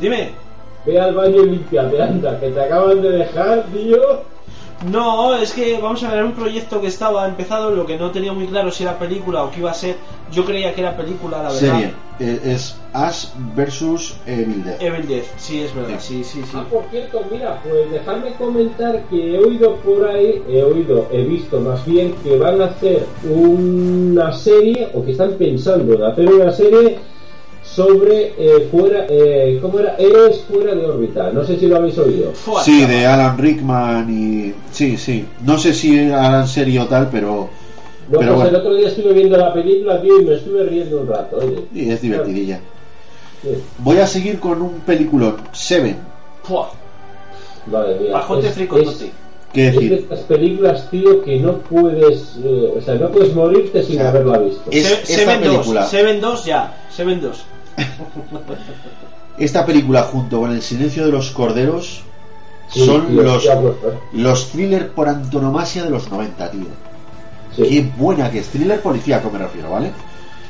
Dime. 0.02 0.32
Ve 0.86 1.00
al 1.00 1.14
baño 1.16 1.42
y 1.44 1.50
límpiate, 1.52 2.02
anda, 2.02 2.38
que 2.42 2.50
te 2.50 2.62
acaban 2.62 3.02
de 3.02 3.10
dejar, 3.10 3.64
tío. 3.72 4.02
No, 4.86 5.36
es 5.36 5.52
que 5.52 5.78
vamos 5.78 6.04
a 6.04 6.14
ver, 6.14 6.24
un 6.24 6.32
proyecto 6.32 6.80
que 6.80 6.88
estaba 6.88 7.28
empezado, 7.28 7.72
lo 7.72 7.86
que 7.86 7.98
no 7.98 8.12
tenía 8.12 8.32
muy 8.32 8.48
claro 8.48 8.72
si 8.72 8.84
era 8.84 8.98
película 8.98 9.44
o 9.44 9.52
qué 9.52 9.60
iba 9.60 9.72
a 9.72 9.74
ser. 9.74 9.98
Yo 10.32 10.46
creía 10.46 10.74
que 10.74 10.82
era 10.82 10.96
película, 10.96 11.38
la 11.38 11.52
verdad. 11.52 11.60
serie. 11.60 11.94
Eh, 12.20 12.54
es 12.54 12.78
Ash 12.94 13.28
versus 13.56 14.18
Evil 14.26 14.64
Dead. 14.64 14.82
Evil 14.82 15.08
Dead, 15.08 15.24
sí, 15.38 15.62
es 15.62 15.74
verdad, 15.74 16.00
sí, 16.00 16.24
sí, 16.24 16.42
sí. 16.44 16.52
Ah, 16.54 16.66
por 16.70 16.84
cierto, 16.92 17.22
mira, 17.32 17.62
pues 17.64 17.92
dejadme 17.92 18.34
comentar 18.34 19.04
que 19.10 19.36
he 19.36 19.40
oído 19.40 19.76
por 19.78 20.06
ahí, 20.06 20.44
he 20.50 20.62
oído, 20.64 21.08
he 21.12 21.24
visto 21.24 21.62
más 21.62 21.86
bien 21.86 22.14
que 22.24 22.38
van 22.38 22.62
a 22.62 22.66
hacer 22.66 23.06
una 23.24 24.34
serie, 24.34 24.90
o 24.94 25.04
que 25.04 25.12
están 25.12 25.34
pensando 25.34 25.94
en 25.94 26.04
hacer 26.04 26.30
una 26.30 26.52
serie 26.52 27.00
sobre 27.76 28.34
eh, 28.38 28.68
fuera, 28.72 29.06
eh, 29.10 29.60
¿cómo 29.62 29.80
era? 29.80 29.96
Héroes 29.98 30.44
fuera 30.52 30.74
de 30.76 30.86
órbita. 30.86 31.32
No 31.32 31.44
sé 31.46 31.58
si 31.60 31.68
lo 31.68 31.78
habéis 31.78 31.98
oído. 31.98 32.32
Sí, 32.64 32.86
de 32.86 33.06
Alan 33.06 33.38
Rickman 33.38 34.10
y. 34.10 34.54
Sí, 34.72 34.98
sí. 34.98 35.26
No 35.46 35.58
sé 35.58 35.74
si 35.74 36.10
harán 36.12 36.48
serie 36.48 36.80
o 36.80 36.88
tal, 36.88 37.10
pero. 37.12 37.50
No, 38.10 38.18
Pero 38.20 38.34
pues 38.34 38.42
bueno. 38.42 38.50
el 38.50 38.56
otro 38.56 38.76
día 38.76 38.88
estuve 38.88 39.14
viendo 39.14 39.38
la 39.38 39.54
película, 39.54 40.02
tío, 40.02 40.20
y 40.20 40.26
me 40.26 40.34
estuve 40.34 40.64
riendo 40.64 41.02
un 41.02 41.08
rato, 41.08 41.38
oye. 41.38 41.64
y 41.76 41.92
es 41.92 42.02
divertidilla. 42.02 42.60
Sí. 43.44 43.50
Voy 43.78 43.98
a 43.98 44.08
seguir 44.08 44.40
con 44.40 44.62
un 44.64 44.80
peliculón, 44.80 45.36
Seven. 45.52 45.96
Fua. 46.44 46.72
Madre 47.68 48.00
mía. 48.00 48.20
Es- 48.40 48.54
fricotote. 48.56 49.06
es- 49.06 49.12
¿Qué 49.54 49.68
Es 49.68 49.76
de 49.76 49.82
decir? 49.82 49.94
estas 49.94 50.20
películas, 50.22 50.90
tío, 50.92 51.24
que 51.24 51.38
no 51.40 51.58
puedes, 51.60 52.36
eh, 52.44 52.74
o 52.78 52.82
sea, 52.82 52.96
no 52.96 53.10
puedes 53.10 53.34
morirte 53.34 53.82
sin 53.84 53.98
O 53.98 54.00
sea, 54.02 54.10
haberla 54.10 54.38
visto. 54.40 54.62
es- 54.72 54.92
esta 54.92 55.06
Seven 55.06 55.40
película. 55.42 55.82
2, 55.82 55.90
Seven 55.90 56.22
2 56.22 56.46
ya, 56.46 56.78
Seven 56.92 57.22
2. 57.22 57.44
Esta 59.38 59.66
película 59.66 60.04
junto 60.04 60.40
con 60.42 60.52
El 60.52 60.62
silencio 60.62 61.06
de 61.06 61.12
los 61.12 61.32
corderos 61.32 62.02
Sí, 62.72 62.86
son 62.86 63.08
tío, 63.08 63.24
los, 63.24 63.46
¿eh? 63.46 63.50
los 64.14 64.50
thrillers 64.50 64.86
por 64.92 65.08
antonomasia 65.10 65.84
de 65.84 65.90
los 65.90 66.08
90, 66.12 66.52
tío. 66.52 66.66
Sí. 67.56 67.64
Qué 67.64 67.92
buena 67.98 68.30
que 68.30 68.40
es. 68.40 68.48
Thriller 68.50 68.80
policíaco 68.80 69.32
me 69.32 69.40
refiero, 69.40 69.72
¿vale? 69.72 69.92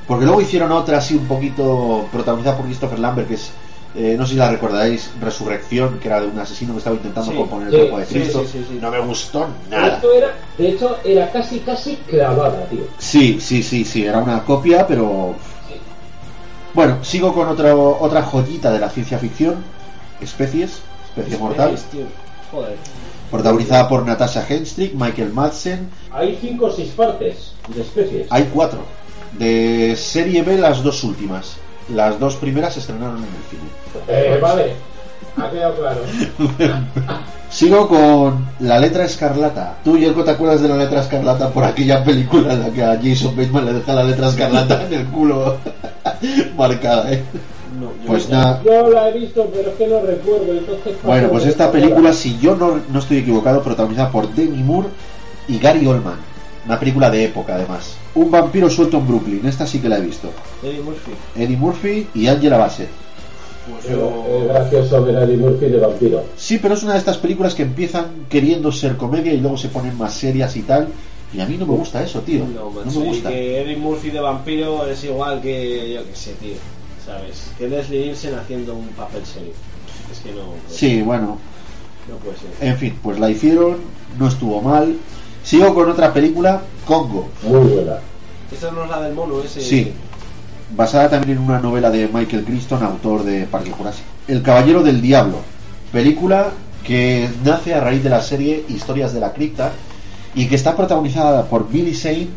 Porque 0.06 0.26
luego 0.26 0.42
hicieron 0.42 0.70
otra 0.74 0.98
así 0.98 1.16
un 1.16 1.28
poquito 1.28 2.08
protagonizada 2.12 2.58
por 2.58 2.66
Christopher 2.66 3.00
Lambert, 3.00 3.28
que 3.30 3.36
es, 3.36 3.52
eh, 3.96 4.16
no 4.18 4.26
sé 4.26 4.34
si 4.34 4.38
la 4.38 4.52
recordáis, 4.52 5.10
Resurrección, 5.22 5.98
que 6.00 6.10
era 6.10 6.20
de 6.20 6.28
un 6.28 6.38
asesino 6.40 6.74
que 6.74 6.80
estaba 6.80 6.98
intentando 6.98 7.32
Sí, 7.32 7.38
componer 7.38 7.68
el 7.74 7.80
cuerpo 7.80 8.00
de 8.00 8.06
Cristo. 8.06 8.42
sí, 8.42 8.48
sí, 8.52 8.66
sí. 8.70 8.80
No 8.82 8.92
me 8.92 9.00
gustó 9.00 9.48
nada. 9.70 9.88
Esto 9.96 10.12
era, 10.12 10.36
de 10.58 10.70
hecho, 10.72 10.98
era 11.06 11.32
casi, 11.32 11.60
casi 11.60 11.96
clavada, 12.06 12.66
tío. 12.66 12.82
Sí, 12.98 13.40
sí, 13.40 13.64
sí, 13.64 13.86
sí, 13.86 14.04
era 14.06 14.18
una 14.18 14.44
copia, 14.44 14.86
pero... 14.86 15.36
Bueno, 16.74 17.04
sigo 17.04 17.34
con 17.34 17.48
otro, 17.48 17.98
otra 18.00 18.22
joyita 18.24 18.72
de 18.72 18.80
la 18.80 18.90
ciencia 18.90 19.18
ficción, 19.18 19.56
Especies, 20.22 20.82
Especie 21.16 21.38
Mortal, 21.38 21.70
Veis, 21.70 21.84
tío. 21.86 22.06
Joder. 22.52 22.76
protagonizada 23.32 23.88
por 23.88 24.06
Natasha 24.06 24.46
Henstridge, 24.48 24.94
Michael 24.94 25.34
Madsen, 25.34 25.90
Hay 26.12 26.38
cinco 26.42 26.66
o 26.66 26.72
seis 26.72 26.90
partes 26.92 27.54
de 27.68 27.82
especies. 27.82 28.28
hay 28.30 28.50
cuatro. 28.54 28.80
De 29.38 29.96
serie 29.96 30.42
B 30.42 30.58
las 30.58 30.82
dos 30.84 31.04
últimas. 31.04 31.58
Las 31.94 32.20
dos 32.20 32.36
primeras 32.36 32.74
se 32.74 32.80
estrenaron 32.82 33.18
en 33.18 33.24
el 33.24 33.44
cine. 33.50 33.70
Eh, 34.08 34.40
vale, 34.42 34.74
ha 35.38 35.50
quedado 35.50 35.76
claro. 35.76 36.02
Sigo 37.50 37.88
con 37.88 38.46
La 38.60 38.78
Letra 38.80 39.06
Escarlata. 39.06 39.78
Tú, 39.84 39.98
Yerko, 39.98 40.24
¿te 40.24 40.32
acuerdas 40.32 40.62
de 40.62 40.70
La 40.70 40.78
Letra 40.78 41.02
Escarlata 41.02 41.50
por 41.50 41.64
aquella 41.64 42.04
película 42.04 42.54
en 42.54 42.60
la 42.62 42.70
que 42.70 42.84
a 42.84 43.00
Jason 43.02 43.36
Bateman 43.36 43.66
le 43.66 43.74
deja 43.74 43.94
la 43.94 44.04
letra 44.04 44.28
escarlata 44.30 44.86
en 44.86 44.94
el 44.94 45.06
culo 45.08 45.58
marcada, 46.58 47.12
eh? 47.12 47.24
No, 47.80 47.88
yo 48.04 48.08
Pues 48.08 48.30
no. 48.30 48.38
nada. 48.38 48.62
Yo 48.64 48.90
la 48.90 49.10
he 49.10 49.20
visto, 49.20 49.50
pero 49.54 49.70
es 49.72 49.76
que 49.78 49.88
no 49.88 50.00
recuerdo. 50.02 50.54
Entonces, 50.54 50.94
Bueno, 51.04 51.30
pues 51.30 51.46
esta 51.46 51.72
película, 51.72 52.14
si 52.14 52.38
yo 52.40 52.56
no, 52.56 52.80
no 52.92 53.00
estoy 53.00 53.18
equivocado, 53.18 53.64
protagonizada 53.64 54.12
por 54.12 54.30
Demi 54.34 54.62
Moore 54.62 54.90
y 55.48 55.58
Gary 55.58 55.86
Oldman. 55.88 56.16
Una 56.66 56.78
película 56.80 57.10
de 57.10 57.26
época, 57.26 57.56
además. 57.56 57.96
Un 58.14 58.30
vampiro 58.30 58.70
suelto 58.70 58.98
en 58.98 59.08
Brooklyn. 59.08 59.42
Esta 59.48 59.66
sí 59.66 59.80
que 59.80 59.90
la 59.90 59.98
he 59.98 60.02
visto. 60.02 60.30
Eddie 60.62 60.82
Murphy. 60.84 61.12
Eddie 61.36 61.58
Murphy 61.58 62.08
y 62.14 62.28
Angela 62.28 62.58
Bassett. 62.58 62.90
Pues 63.72 63.90
yo. 63.90 64.46
gracioso 64.48 65.06
a 65.06 65.24
Eddie 65.24 65.38
Murphy 65.38 65.66
de 65.68 65.80
vampiro. 65.80 66.24
Sí, 66.38 66.60
pero 66.62 66.74
es 66.74 66.84
una 66.84 66.94
de 66.94 67.00
estas 67.00 67.18
películas 67.18 67.54
que 67.56 67.64
empiezan 67.64 68.26
queriendo 68.30 68.72
ser 68.72 68.98
comedia 68.98 69.34
y 69.34 69.38
luego 69.40 69.58
se 69.58 69.70
ponen 69.70 69.98
más 69.98 70.14
serias 70.14 70.56
y 70.56 70.62
tal. 70.64 70.88
Y 71.34 71.40
a 71.42 71.46
mí 71.46 71.58
no 71.58 71.66
me 71.68 71.74
gusta 71.76 72.02
eso, 72.04 72.22
tío. 72.22 72.44
No, 72.46 72.72
No, 72.72 72.72
macho, 72.72 73.00
me 73.02 73.06
gusta. 73.08 73.30
que 73.30 73.62
Eddie 73.62 73.78
Murphy 73.78 74.10
de 74.10 74.20
vampiro 74.20 74.88
es 74.88 75.04
igual 75.04 75.42
que, 75.42 75.94
yo 75.94 76.04
que 76.06 76.16
sé, 76.16 76.34
tío. 76.34 76.56
¿Sabes? 77.06 77.52
Que 77.58 77.68
Leslie 77.68 78.06
Nielsen 78.06 78.36
haciendo 78.36 78.74
un 78.76 78.88
papel 78.90 79.26
serio. 79.26 79.54
Es 80.12 80.20
que 80.20 80.32
no. 80.32 80.42
Sí, 80.70 81.02
bueno. 81.02 81.38
No 82.10 82.16
puede 82.18 82.38
ser. 82.38 82.68
En 82.68 82.78
fin, 82.78 82.98
pues 83.04 83.20
la 83.20 83.30
hicieron, 83.30 83.78
no 84.18 84.28
estuvo 84.28 84.62
mal. 84.62 84.96
Sigo 85.44 85.74
con 85.74 85.90
otra 85.92 86.12
película, 86.14 86.62
Congo, 86.86 87.30
Muy 87.44 87.60
buena. 87.60 87.98
Esta 88.52 88.72
no 88.72 88.84
es 88.84 88.90
la 88.90 89.02
del 89.02 89.14
mono 89.14 89.42
ese. 89.42 89.62
Sí. 89.62 89.92
Basada 90.76 91.10
también 91.10 91.38
en 91.38 91.44
una 91.44 91.60
novela 91.60 91.90
de 91.90 92.08
Michael 92.08 92.46
Crichton, 92.46 92.84
autor 92.84 93.24
de 93.24 93.46
Parque 93.46 93.72
Jurásico. 93.72 94.08
El 94.28 94.42
Caballero 94.42 94.84
del 94.84 95.02
Diablo, 95.02 95.38
película 95.92 96.52
que 96.84 97.30
nace 97.44 97.74
a 97.74 97.82
raíz 97.82 98.04
de 98.04 98.10
la 98.10 98.22
serie 98.22 98.64
Historias 98.70 99.14
de 99.14 99.20
la 99.20 99.34
Cripta 99.34 99.72
y 100.36 100.48
que 100.48 100.56
está 100.56 100.76
protagonizada 100.76 101.46
por 101.46 101.70
Billy 101.70 101.94
Zane 101.94 102.28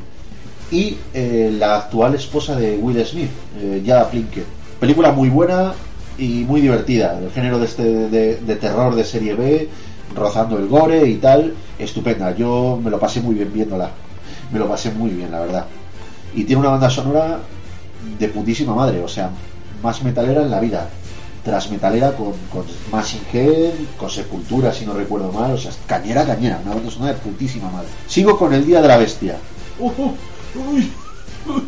y 0.71 0.97
eh, 1.13 1.55
la 1.59 1.77
actual 1.77 2.15
esposa 2.15 2.57
de 2.57 2.77
Will 2.77 3.05
Smith, 3.05 3.31
eh, 3.61 4.05
Plinkett. 4.11 4.47
Película 4.81 5.13
muy 5.13 5.29
buena 5.29 5.75
y 6.19 6.45
muy 6.45 6.61
divertida, 6.61 7.21
del 7.21 7.31
género 7.31 7.59
de, 7.59 7.67
este, 7.67 7.83
de 8.09 8.57
terror 8.57 8.95
de 8.95 9.05
serie 9.05 9.35
B, 9.35 9.69
rozando 10.15 10.59
el 10.59 10.69
gore 10.69 11.07
y 11.07 11.17
tal, 11.17 11.55
estupenda. 11.79 12.35
Yo 12.35 12.79
me 12.83 12.91
lo 12.91 12.99
pasé 12.99 13.21
muy 13.21 13.35
bien 13.35 13.53
viéndola, 13.53 13.91
me 14.51 14.59
lo 14.59 14.69
pasé 14.69 14.91
muy 14.91 15.11
bien, 15.11 15.31
la 15.31 15.41
verdad. 15.41 15.67
Y 16.35 16.45
tiene 16.45 16.61
una 16.61 16.71
banda 16.71 16.91
sonora 16.91 17.41
de 18.19 18.29
putísima 18.29 18.75
madre, 18.75 19.03
o 19.03 19.09
sea, 19.09 19.31
más 19.83 20.03
metalera 20.03 20.43
en 20.43 20.51
la 20.51 20.61
vida. 20.61 20.89
Tras 21.45 21.71
metalera 21.73 22.13
con, 22.13 22.35
con 22.53 22.65
Head, 23.33 23.73
con 23.99 24.09
Sepultura, 24.09 24.73
si 24.73 24.87
no 24.87 24.95
recuerdo 24.95 25.33
mal, 25.33 25.51
o 25.53 25.59
sea, 25.59 25.73
cañera, 25.87 26.25
cañera, 26.25 26.61
una 26.65 26.75
banda 26.77 26.91
sonora 26.91 27.15
de 27.15 27.19
putísima 27.19 27.69
madre. 27.69 27.89
Sigo 28.07 28.39
con 28.39 28.53
El 28.55 28.65
Día 28.65 28.81
de 28.81 28.87
la 28.89 28.97
Bestia. 28.97 29.37
Uh, 29.81 29.89
uy, 29.89 30.13
uy. 31.49 31.63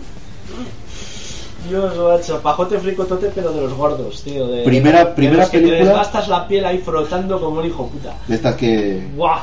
Dios, 1.68 1.96
macho, 1.96 2.40
pajote 2.40 2.78
fricotote, 2.78 3.32
pero 3.34 3.50
de 3.52 3.62
los 3.62 3.72
gordos, 3.74 4.22
tío. 4.22 4.46
De, 4.48 4.62
Primera- 4.64 5.06
de 5.06 5.12
primera 5.12 5.42
los 5.42 5.48
que 5.50 5.58
película- 5.58 5.78
Te 5.80 5.84
desgastas 5.86 6.28
la 6.28 6.46
piel 6.46 6.64
ahí 6.66 6.78
frotando 6.78 7.40
como 7.40 7.58
un 7.60 7.66
hijo 7.66 7.86
puta. 7.88 8.14
De 8.28 8.34
estas 8.36 8.54
que. 8.56 9.08
¡Buah! 9.16 9.40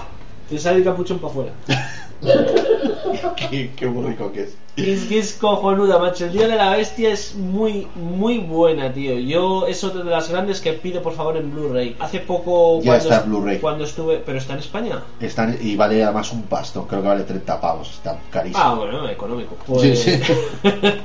Te 0.49 0.59
sale 0.59 0.77
el 0.77 0.83
capuchón 0.83 1.17
para 1.19 1.31
afuera. 1.31 1.51
qué, 3.49 3.71
qué 3.75 3.87
rico 3.87 4.31
que 4.31 4.43
es. 4.43 4.55
Que 4.75 5.19
es 5.19 5.33
cojonuda, 5.33 5.99
macho. 5.99 6.25
El 6.25 6.31
Día 6.31 6.47
de 6.47 6.55
la 6.55 6.75
Bestia 6.75 7.11
es 7.11 7.35
muy, 7.35 7.87
muy 7.95 8.37
buena, 8.39 8.91
tío. 8.93 9.19
Yo, 9.19 9.67
es 9.67 9.83
otra 9.83 10.03
de 10.03 10.09
las 10.09 10.29
grandes 10.29 10.61
que 10.61 10.73
pido, 10.73 11.01
por 11.01 11.13
favor, 11.13 11.35
en 11.37 11.51
Blu-ray. 11.51 11.97
Hace 11.99 12.19
poco. 12.19 12.79
Ya 12.79 12.85
cuando 12.85 13.03
está 13.03 13.23
en 13.23 13.29
Blu-ray. 13.29 13.59
Cuando 13.59 13.83
estuve. 13.83 14.21
Pero 14.25 14.37
está 14.37 14.53
en 14.53 14.59
España. 14.59 15.03
Están, 15.19 15.57
y 15.61 15.75
vale 15.75 16.03
además 16.03 16.31
un 16.31 16.43
pastón, 16.43 16.87
creo 16.87 17.01
que 17.01 17.07
vale 17.09 17.23
30 17.23 17.59
pavos, 17.59 17.91
está 17.91 18.17
carísimo. 18.29 18.63
Ah, 18.63 18.73
bueno, 18.75 19.09
económico. 19.09 19.55
Sí, 19.59 19.63
Pues, 19.67 19.99
sí. 19.99 20.19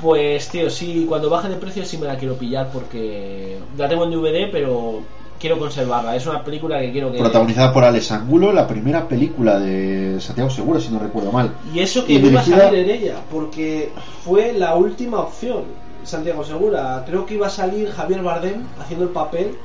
pues, 0.00 0.48
tío, 0.48 0.68
sí, 0.68 1.06
cuando 1.08 1.30
baje 1.30 1.48
de 1.48 1.56
precio 1.56 1.84
sí 1.84 1.96
me 1.98 2.06
la 2.06 2.18
quiero 2.18 2.36
pillar 2.36 2.68
porque 2.72 3.58
la 3.76 3.88
tengo 3.88 4.04
en 4.04 4.10
DVD, 4.10 4.50
pero 4.52 5.00
quiero 5.38 5.58
conservarla. 5.58 6.16
Es 6.16 6.26
una 6.26 6.42
película 6.42 6.80
que 6.80 6.92
quiero 6.92 7.12
que. 7.12 7.18
Protagonizada 7.18 7.72
por 7.72 7.84
Alex 7.84 8.12
Angulo, 8.12 8.52
la 8.52 8.66
primera 8.66 9.06
película 9.06 9.58
de 9.58 10.20
Santiago 10.20 10.50
Segura, 10.50 10.80
si 10.80 10.88
no 10.88 10.98
recuerdo 10.98 11.32
mal. 11.32 11.52
Y 11.72 11.80
eso 11.80 12.04
que 12.04 12.14
Y 12.14 12.18
no 12.18 12.28
iba 12.28 12.40
a 12.40 12.44
salir 12.44 12.78
en 12.78 12.90
ella, 12.90 13.16
porque 13.30 13.90
fue 14.24 14.52
la 14.52 14.74
última 14.74 15.20
opción, 15.20 15.64
Santiago 16.04 16.44
Segura. 16.44 17.04
Creo 17.06 17.26
que 17.26 17.34
iba 17.34 17.46
a 17.46 17.50
salir 17.50 17.90
Javier 17.90 18.22
Bardem 18.22 18.64
haciendo 18.80 19.04
el 19.04 19.10
papel 19.10 19.56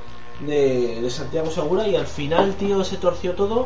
de, 0.46 1.02
de 1.02 1.10
Santiago 1.10 1.52
Segura 1.52 1.88
y 1.88 1.96
al 1.96 2.08
final, 2.08 2.56
tío, 2.56 2.84
se 2.84 2.98
torció 2.98 3.34
todo 3.34 3.66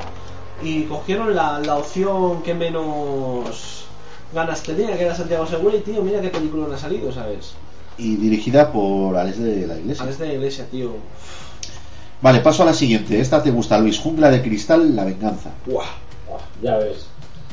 y 0.63 0.83
cogieron 0.83 1.35
la, 1.35 1.59
la 1.59 1.77
opción 1.77 2.41
que 2.43 2.53
menos 2.53 3.85
ganas 4.33 4.63
tenía, 4.63 4.97
que 4.97 5.05
era 5.05 5.15
Santiago 5.15 5.45
Segura 5.45 5.75
y, 5.75 5.81
tío, 5.81 6.01
mira 6.01 6.21
qué 6.21 6.29
película 6.29 6.67
no 6.67 6.73
ha 6.73 6.77
salido, 6.77 7.11
¿sabes? 7.11 7.53
Y 7.97 8.17
dirigida 8.17 8.71
por 8.71 9.15
Alex 9.15 9.39
de 9.39 9.67
la 9.67 9.77
Iglesia. 9.77 10.09
Es 10.09 10.19
de 10.19 10.33
iglesia, 10.33 10.67
tío. 10.69 10.91
Vale, 12.21 12.39
paso 12.39 12.63
a 12.63 12.67
la 12.67 12.73
siguiente. 12.73 13.19
Esta 13.19 13.43
te 13.43 13.51
gusta, 13.51 13.77
Luis. 13.77 13.99
Jungla 13.99 14.31
de 14.31 14.41
Cristal, 14.41 14.95
La 14.95 15.05
Venganza. 15.05 15.51
¡Guau! 15.65 15.85
Ah, 16.31 16.39
Ya 16.61 16.77
ves. 16.77 17.05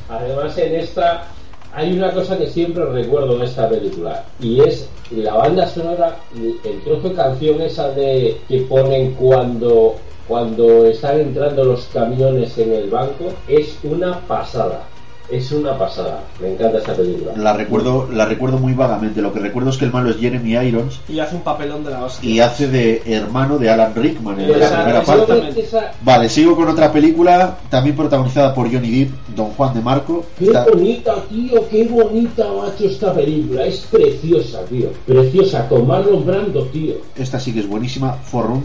Además 0.09 0.57
en 0.57 0.75
esta 0.75 1.25
hay 1.73 1.97
una 1.97 2.11
cosa 2.11 2.37
que 2.37 2.47
siempre 2.47 2.85
recuerdo 2.85 3.37
de 3.37 3.45
esta 3.45 3.67
película 3.67 4.25
y 4.39 4.61
es 4.61 4.87
la 5.11 5.33
banda 5.33 5.67
sonora, 5.67 6.17
el 6.35 6.81
trozo 6.83 7.09
de 7.09 7.15
canción 7.15 7.61
esa 7.61 7.89
de 7.89 8.39
que 8.47 8.61
ponen 8.61 9.13
cuando 9.13 9.95
cuando 10.27 10.85
están 10.85 11.19
entrando 11.19 11.65
los 11.65 11.85
camiones 11.85 12.57
en 12.57 12.71
el 12.73 12.89
banco 12.89 13.33
es 13.47 13.77
una 13.83 14.19
pasada. 14.21 14.83
Es 15.33 15.51
una 15.51 15.75
pasada. 15.77 16.19
Me 16.39 16.51
encanta 16.53 16.77
esta 16.77 16.93
película. 16.93 17.31
La 17.35 17.53
recuerdo, 17.53 18.07
la 18.11 18.25
recuerdo 18.25 18.59
muy 18.59 18.73
vagamente. 18.73 19.19
Lo 19.21 19.33
que 19.33 19.39
recuerdo 19.39 19.71
es 19.71 19.77
que 19.77 19.85
el 19.85 19.91
malo 19.91 20.11
es 20.11 20.17
Jeremy 20.17 20.51
Irons 20.67 20.99
Y 21.09 21.19
hace 21.19 21.35
un 21.35 21.41
papelón 21.41 21.83
de 21.83 21.89
la 21.91 22.05
hostia. 22.05 22.29
y 22.29 22.39
hace 22.39 22.67
de 22.67 23.01
hermano 23.07 23.57
de 23.57 23.69
Alan 23.69 23.95
Rickman 23.95 24.39
en 24.39 24.51
la 24.51 24.65
Esa- 24.65 24.75
primera 24.83 25.03
parte. 25.03 25.65
Vale, 26.03 26.29
sigo 26.29 26.55
con 26.55 26.67
otra 26.67 26.91
película, 26.91 27.57
también 27.69 27.95
protagonizada 27.95 28.53
por 28.53 28.71
Johnny 28.71 28.91
Depp, 28.91 29.11
Don 29.35 29.47
Juan 29.51 29.73
de 29.73 29.81
Marco. 29.81 30.23
Qué 30.37 30.45
Está- 30.45 30.65
bonita, 30.65 31.15
tío, 31.29 31.67
qué 31.69 31.83
bonita, 31.87 32.45
macho, 32.53 32.83
esta 32.85 33.11
película. 33.13 33.65
Es 33.65 33.79
preciosa, 33.89 34.61
tío. 34.65 34.89
Preciosa, 35.07 35.67
con 35.67 35.87
Marlon 35.87 36.23
Brando, 36.25 36.63
tío. 36.65 36.95
esta 37.15 37.39
sí 37.39 37.51
que 37.53 37.61
es 37.61 37.67
buenísima, 37.67 38.13
Forrun. 38.13 38.63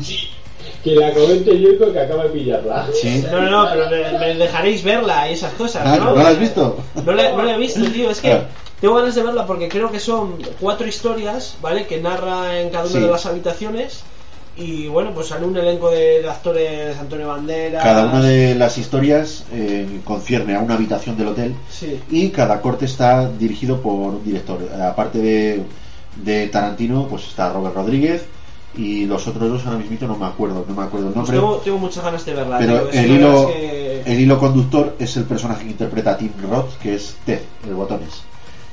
Que 0.84 0.94
la 0.94 1.12
comente 1.12 1.60
yo 1.60 1.92
que 1.92 1.98
acaba 1.98 2.24
de 2.24 2.28
pillarla. 2.30 2.86
Sí. 3.00 3.24
No, 3.30 3.42
no, 3.42 3.50
no, 3.64 3.68
pero 3.72 3.90
me, 3.90 4.18
me 4.18 4.34
dejaréis 4.36 4.82
verla 4.84 5.28
y 5.28 5.34
esas 5.34 5.52
cosas, 5.55 5.82
Ah, 5.84 5.96
¿no? 5.96 6.05
¿no 6.14 6.22
la 6.22 6.28
has 6.28 6.38
visto? 6.38 6.78
No 7.05 7.12
la, 7.12 7.32
no 7.32 7.42
la 7.42 7.55
he 7.55 7.59
visto, 7.59 7.80
tío. 7.90 8.10
Es 8.10 8.20
que 8.20 8.32
Ah. 8.32 8.46
tengo 8.80 8.94
ganas 8.94 9.14
de 9.16 9.22
verla 9.24 9.44
porque 9.46 9.68
creo 9.68 9.90
que 9.90 9.98
son 10.00 10.36
cuatro 10.60 10.86
historias, 10.86 11.56
¿vale? 11.60 11.86
Que 11.86 12.00
narra 12.00 12.60
en 12.60 12.70
cada 12.70 12.84
una 12.84 12.92
Sí. 12.92 13.00
de 13.00 13.09
las 13.10 13.26
habitaciones. 13.26 14.02
Y 14.56 14.88
bueno, 14.88 15.12
pues 15.14 15.28
sale 15.28 15.46
un 15.46 15.56
elenco 15.56 15.88
de, 15.90 16.20
de 16.22 16.28
actores 16.28 16.96
Antonio 16.98 17.28
Banderas. 17.28 17.82
Cada 17.82 18.06
una 18.06 18.20
de 18.22 18.55
las 18.56 18.76
historias 18.78 19.44
eh, 19.52 20.00
concierne 20.05 20.56
a 20.56 20.60
una 20.60 20.74
habitación 20.74 21.16
del 21.16 21.28
hotel 21.28 21.55
Sí. 21.70 22.00
y 22.10 22.30
cada 22.30 22.60
corte 22.60 22.84
está 22.84 23.28
dirigido 23.28 23.80
por 23.80 23.92
un 24.14 24.24
director. 24.24 24.59
Aparte 24.82 25.18
de, 25.18 25.62
de 26.24 26.46
Tarantino, 26.48 27.06
pues 27.09 27.24
está 27.28 27.52
Robert 27.52 27.74
Rodríguez 27.76 28.24
y 28.78 29.05
los 29.06 29.26
otros 29.26 29.48
dos 29.50 29.66
ahora 29.66 29.78
mismo 29.78 30.06
no 30.09 30.16
me 30.16 30.26
acuerdo, 30.26 30.64
no 30.66 30.74
me 30.74 30.82
acuerdo 30.84 31.09
el 31.09 31.12
Pues 31.14 31.16
nombre. 31.28 31.36
tengo, 31.36 31.56
tengo 31.56 31.78
muchas 31.78 32.05
ganas 32.05 32.24
de 32.24 32.32
verla. 32.34 32.59
Pero 32.59 32.82
tío. 32.88 33.00
El 33.00 33.10
hilo, 33.10 33.46
que- 33.48 34.02
el 34.06 34.20
hilo 34.20 34.38
conductor 34.38 34.96
es 34.98 35.16
el 35.16 35.24
personaje 35.24 35.64
que 35.64 35.70
interpreta 35.72 36.12
a 36.12 36.16
Tim 36.16 36.30
Roth, 36.48 36.78
que 36.80 36.94
es 36.94 37.16
Ted, 37.26 37.40
el 37.66 37.74
botones. 37.74 38.09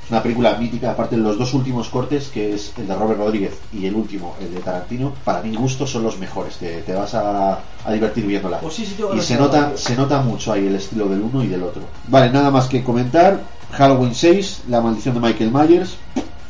Es 0.04 0.10
una 0.12 0.22
película 0.22 0.54
mítica, 0.56 0.92
aparte 0.92 1.16
de 1.16 1.22
los 1.22 1.36
dos 1.36 1.52
últimos 1.54 1.88
cortes, 1.88 2.28
que 2.28 2.54
es 2.54 2.72
el 2.78 2.86
de 2.86 2.94
Robert 2.94 3.18
Rodríguez 3.18 3.58
y 3.72 3.86
el 3.86 3.96
último, 3.96 4.36
el 4.40 4.54
de 4.54 4.60
Tarantino, 4.60 5.12
para 5.24 5.42
mi 5.42 5.56
gusto 5.56 5.84
son 5.84 6.04
los 6.04 6.16
mejores, 6.20 6.58
te, 6.58 6.82
te 6.82 6.94
vas 6.94 7.12
a, 7.14 7.58
a 7.84 7.92
divertir 7.92 8.24
viéndola. 8.24 8.60
Pues 8.60 8.74
sí, 8.74 8.86
sí, 8.86 8.94
tengo 8.96 9.12
y 9.16 9.20
se 9.20 9.34
nota, 9.36 9.72
se 9.76 9.96
nota 9.96 10.20
mucho 10.22 10.52
ahí 10.52 10.68
el 10.68 10.76
estilo 10.76 11.08
del 11.08 11.22
uno 11.22 11.42
y 11.42 11.48
del 11.48 11.64
otro. 11.64 11.82
Vale, 12.06 12.30
nada 12.30 12.52
más 12.52 12.68
que 12.68 12.84
comentar. 12.84 13.40
Halloween 13.72 14.14
6, 14.14 14.62
La 14.68 14.80
maldición 14.80 15.14
de 15.16 15.20
Michael 15.20 15.50
Myers, 15.50 15.96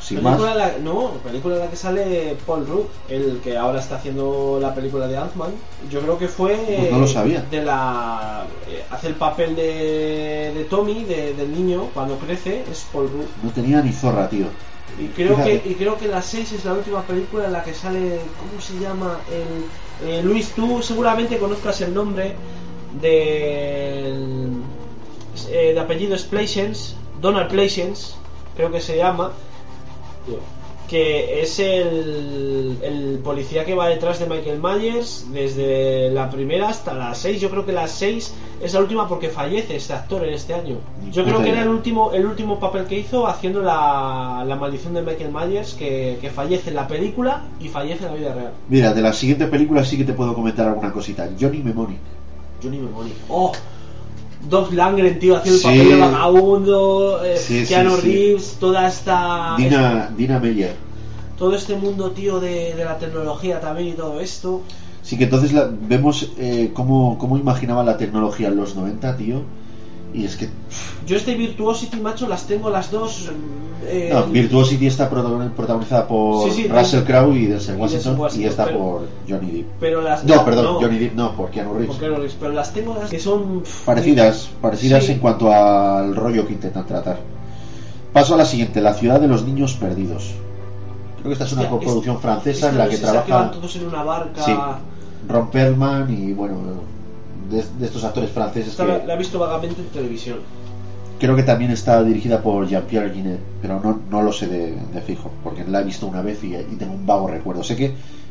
sin 0.08 0.22
más. 0.22 0.38
la, 0.40 0.78
no, 0.82 1.10
película 1.24 1.54
en 1.56 1.60
la 1.62 1.70
que 1.70 1.76
sale 1.76 2.36
Paul 2.46 2.66
Rudd, 2.66 2.84
el 3.08 3.40
que 3.42 3.56
ahora 3.56 3.80
está 3.80 3.96
haciendo 3.96 4.58
la 4.60 4.74
película 4.74 5.08
de 5.08 5.16
Ant-Man. 5.16 5.50
Yo 5.90 6.00
creo 6.00 6.18
que 6.18 6.28
fue. 6.28 6.54
Pues 6.56 6.92
no 6.92 6.98
lo 7.00 7.06
sabía. 7.06 7.42
De 7.50 7.62
la. 7.62 8.46
eh, 8.68 8.84
hace 8.90 9.08
el 9.08 9.14
papel 9.14 9.56
de, 9.56 10.52
de 10.54 10.64
Tommy, 10.70 11.04
de- 11.04 11.34
del 11.34 11.52
niño, 11.52 11.88
cuando 11.92 12.16
crece, 12.18 12.64
es 12.70 12.86
Paul 12.92 13.08
Rudd. 13.10 13.26
No 13.42 13.50
tenía 13.50 13.82
ni 13.82 13.92
zorra, 13.92 14.28
tío. 14.28 14.46
Y 14.98 15.08
creo, 15.08 15.32
Fíjate. 15.36 15.60
que, 15.62 15.70
y 15.70 15.74
creo 15.74 15.98
que 15.98 16.06
la 16.08 16.22
6 16.22 16.52
es 16.52 16.64
la 16.64 16.72
última 16.72 17.02
película 17.02 17.46
en 17.46 17.52
la 17.52 17.62
que 17.64 17.74
sale. 17.74 18.20
¿Cómo 18.38 18.60
se 18.60 18.78
llama? 18.78 19.18
El, 19.30 20.08
eh, 20.08 20.22
Luis, 20.22 20.50
tú 20.54 20.80
seguramente 20.82 21.36
conozcas 21.38 21.80
el 21.80 21.92
nombre 21.92 22.34
del. 23.00 24.52
eh, 25.50 25.72
de 25.74 25.80
apellido 25.80 26.16
Splations, 26.16 26.94
Donald 27.20 27.50
Pleasence, 27.50 28.14
creo 28.56 28.70
que 28.70 28.80
se 28.80 28.96
llama 28.96 29.32
que 30.88 31.42
es 31.42 31.58
el, 31.58 32.78
el 32.82 33.20
policía 33.24 33.64
que 33.64 33.74
va 33.74 33.88
detrás 33.88 34.20
de 34.20 34.26
Michael 34.26 34.60
Myers 34.62 35.26
desde 35.32 36.10
la 36.10 36.30
primera 36.30 36.68
hasta 36.68 36.94
la 36.94 37.14
6. 37.14 37.40
Yo 37.40 37.50
creo 37.50 37.66
que 37.66 37.72
la 37.72 37.88
6 37.88 38.34
es 38.62 38.74
la 38.74 38.80
última 38.80 39.08
porque 39.08 39.28
fallece 39.28 39.76
este 39.76 39.92
actor 39.92 40.24
en 40.24 40.34
este 40.34 40.54
año. 40.54 40.76
Yo 41.12 41.24
creo 41.24 41.42
que 41.42 41.50
era 41.50 41.62
el 41.62 41.68
último, 41.68 42.12
el 42.12 42.24
último 42.24 42.60
papel 42.60 42.84
que 42.84 42.98
hizo 42.98 43.26
haciendo 43.26 43.62
la, 43.62 44.44
la 44.46 44.56
maldición 44.56 44.94
de 44.94 45.02
Michael 45.02 45.32
Myers 45.32 45.74
que, 45.74 46.18
que 46.20 46.30
fallece 46.30 46.70
en 46.70 46.76
la 46.76 46.86
película 46.86 47.42
y 47.60 47.68
fallece 47.68 48.04
en 48.04 48.12
la 48.12 48.16
vida 48.16 48.34
real. 48.34 48.52
Mira, 48.68 48.94
de 48.94 49.02
la 49.02 49.12
siguiente 49.12 49.46
película 49.46 49.84
sí 49.84 49.96
que 49.96 50.04
te 50.04 50.12
puedo 50.12 50.34
comentar 50.34 50.68
alguna 50.68 50.92
cosita. 50.92 51.28
Johnny 51.38 51.58
Mnemonic. 51.58 51.98
Johnny 52.62 52.78
Mnemonic. 52.78 53.14
¡Oh! 53.28 53.52
Doug 54.40 54.72
Langren, 54.72 55.18
tío, 55.18 55.36
haciendo 55.36 55.60
Sí. 55.60 55.68
el 55.68 55.74
papel 55.76 55.88
de 55.90 56.00
vagabundo, 56.00 57.20
eh, 57.24 57.36
Sí, 57.36 57.64
Keanu. 57.66 57.96
Reeves, 57.96 58.56
toda 58.60 58.86
esta... 58.88 59.54
Dina, 59.56 60.10
Dina 60.16 60.38
Meyer. 60.38 60.74
todo 61.38 61.54
este 61.54 61.76
mundo, 61.76 62.12
tío, 62.12 62.40
de, 62.40 62.74
de 62.74 62.84
la 62.84 62.98
tecnología 62.98 63.60
también 63.60 63.88
y 63.88 63.92
todo 63.92 64.20
esto. 64.20 64.62
Sí 65.02 65.16
que 65.18 65.24
entonces 65.24 65.52
la- 65.52 65.68
vemos 65.70 66.30
eh, 66.38 66.70
cómo, 66.74 67.18
cómo 67.18 67.36
imaginaban 67.36 67.86
la 67.86 67.96
tecnología 67.96 68.48
en 68.48 68.56
los 68.56 68.74
90, 68.76 69.16
tío. 69.16 69.42
Y 70.16 70.24
es 70.24 70.36
que... 70.36 70.48
Yo 71.06 71.16
este 71.16 71.34
Virtuosity, 71.34 71.98
macho, 72.00 72.26
las 72.26 72.46
tengo 72.46 72.70
las 72.70 72.90
dos. 72.90 73.30
eh, 73.84 74.08
No, 74.12 74.24
Virtuosity 74.24 74.86
está 74.86 75.10
protagon- 75.10 75.50
protagonizada 75.50 76.08
por 76.08 76.50
Sí, 76.50 76.62
sí, 76.62 76.68
Russell. 76.68 77.02
Crowe 77.04 77.34
y 77.36 77.46
Denzel 77.46 77.76
Washington. 77.76 78.18
Y 78.34 78.44
está 78.44 78.64
pero- 78.64 78.78
por 78.78 79.08
Johnny 79.28 79.50
Depp. 79.50 79.66
Pero 79.78 80.00
las 80.00 80.24
No, 80.24 80.42
perdón, 80.44 80.76
Johnny 80.80 80.98
Depp 80.98 81.14
no, 81.14 81.36
por 81.36 81.50
Keanu 81.50 81.74
Reeves. 81.74 81.88
por 81.88 81.98
Keanu 81.98 82.14
Reeves, 82.16 82.36
pero 82.40 82.52
las 82.52 82.72
tengo 82.72 82.94
las 82.98 83.10
que 83.10 83.18
son 83.20 83.62
Parecidas, 83.84 84.48
parecidas 84.62 85.04
Sí. 85.04 85.12
en 85.12 85.18
cuanto 85.18 85.52
al 85.52 86.16
rollo 86.16 86.46
que 86.46 86.54
intentan 86.54 86.86
tratar. 86.86 87.18
Paso 88.14 88.34
a 88.34 88.38
la 88.38 88.46
siguiente, 88.46 88.80
La 88.80 88.94
ciudad 88.94 89.20
de 89.20 89.28
los 89.28 89.44
niños 89.44 89.74
perdidos. 89.74 90.32
Creo 91.18 91.26
que 91.26 91.32
esta 91.34 91.44
es 91.44 91.52
una 91.52 91.68
coproducción 91.68 92.16
es- 92.16 92.22
francesa 92.22 92.66
es 92.68 92.72
en 92.72 92.78
la 92.78 92.88
que 92.88 92.96
sé, 92.96 93.02
esa 93.04 93.12
van 93.12 93.26
trabaja 93.26 93.50
todos 93.50 93.76
en 93.76 93.86
una 93.86 94.02
barca. 94.02 94.42
Sí. 94.42 94.56
Ron 95.28 95.50
Perlman 95.50 96.10
y 96.10 96.32
bueno, 96.32 96.54
de, 97.50 97.64
de 97.78 97.86
estos 97.86 98.04
actores 98.04 98.30
franceses 98.30 98.70
Esta 98.72 99.00
que 99.00 99.06
la, 99.06 99.14
he 99.14 99.18
visto 99.18 99.38
vagamente 99.38 99.80
en 99.80 99.88
televisión. 99.88 100.38
creo 101.18 101.34
que 101.36 101.42
también 101.42 101.70
está 101.70 102.02
dirigida 102.02 102.42
por 102.42 102.66
Jean-Pierre 102.68 103.10
Guinet, 103.12 103.40
pero 103.62 103.80
no, 103.80 104.00
no 104.10 104.22
lo 104.22 104.32
sé 104.32 104.46
de, 104.46 104.74
de 104.92 105.00
fijo, 105.00 105.30
porque 105.42 105.64
la 105.64 105.80
he 105.80 105.84
visto 105.84 106.06
una 106.06 106.22
vez 106.22 106.42
y, 106.44 106.54
y 106.54 106.76
tengo 106.78 106.94
un 106.94 107.06
vago 107.06 107.28
recuerdo. 107.28 107.62
Sé 107.62 107.76
que 107.76 107.86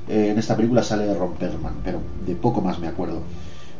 eh, 0.07 0.29
en 0.31 0.37
esta 0.37 0.55
película 0.55 0.83
sale 0.83 1.11
Ron 1.13 1.33
Perlman, 1.33 1.75
pero 1.83 1.99
de 2.25 2.35
poco 2.35 2.61
más 2.61 2.77
me 2.79 2.87
acuerdo. 2.87 3.21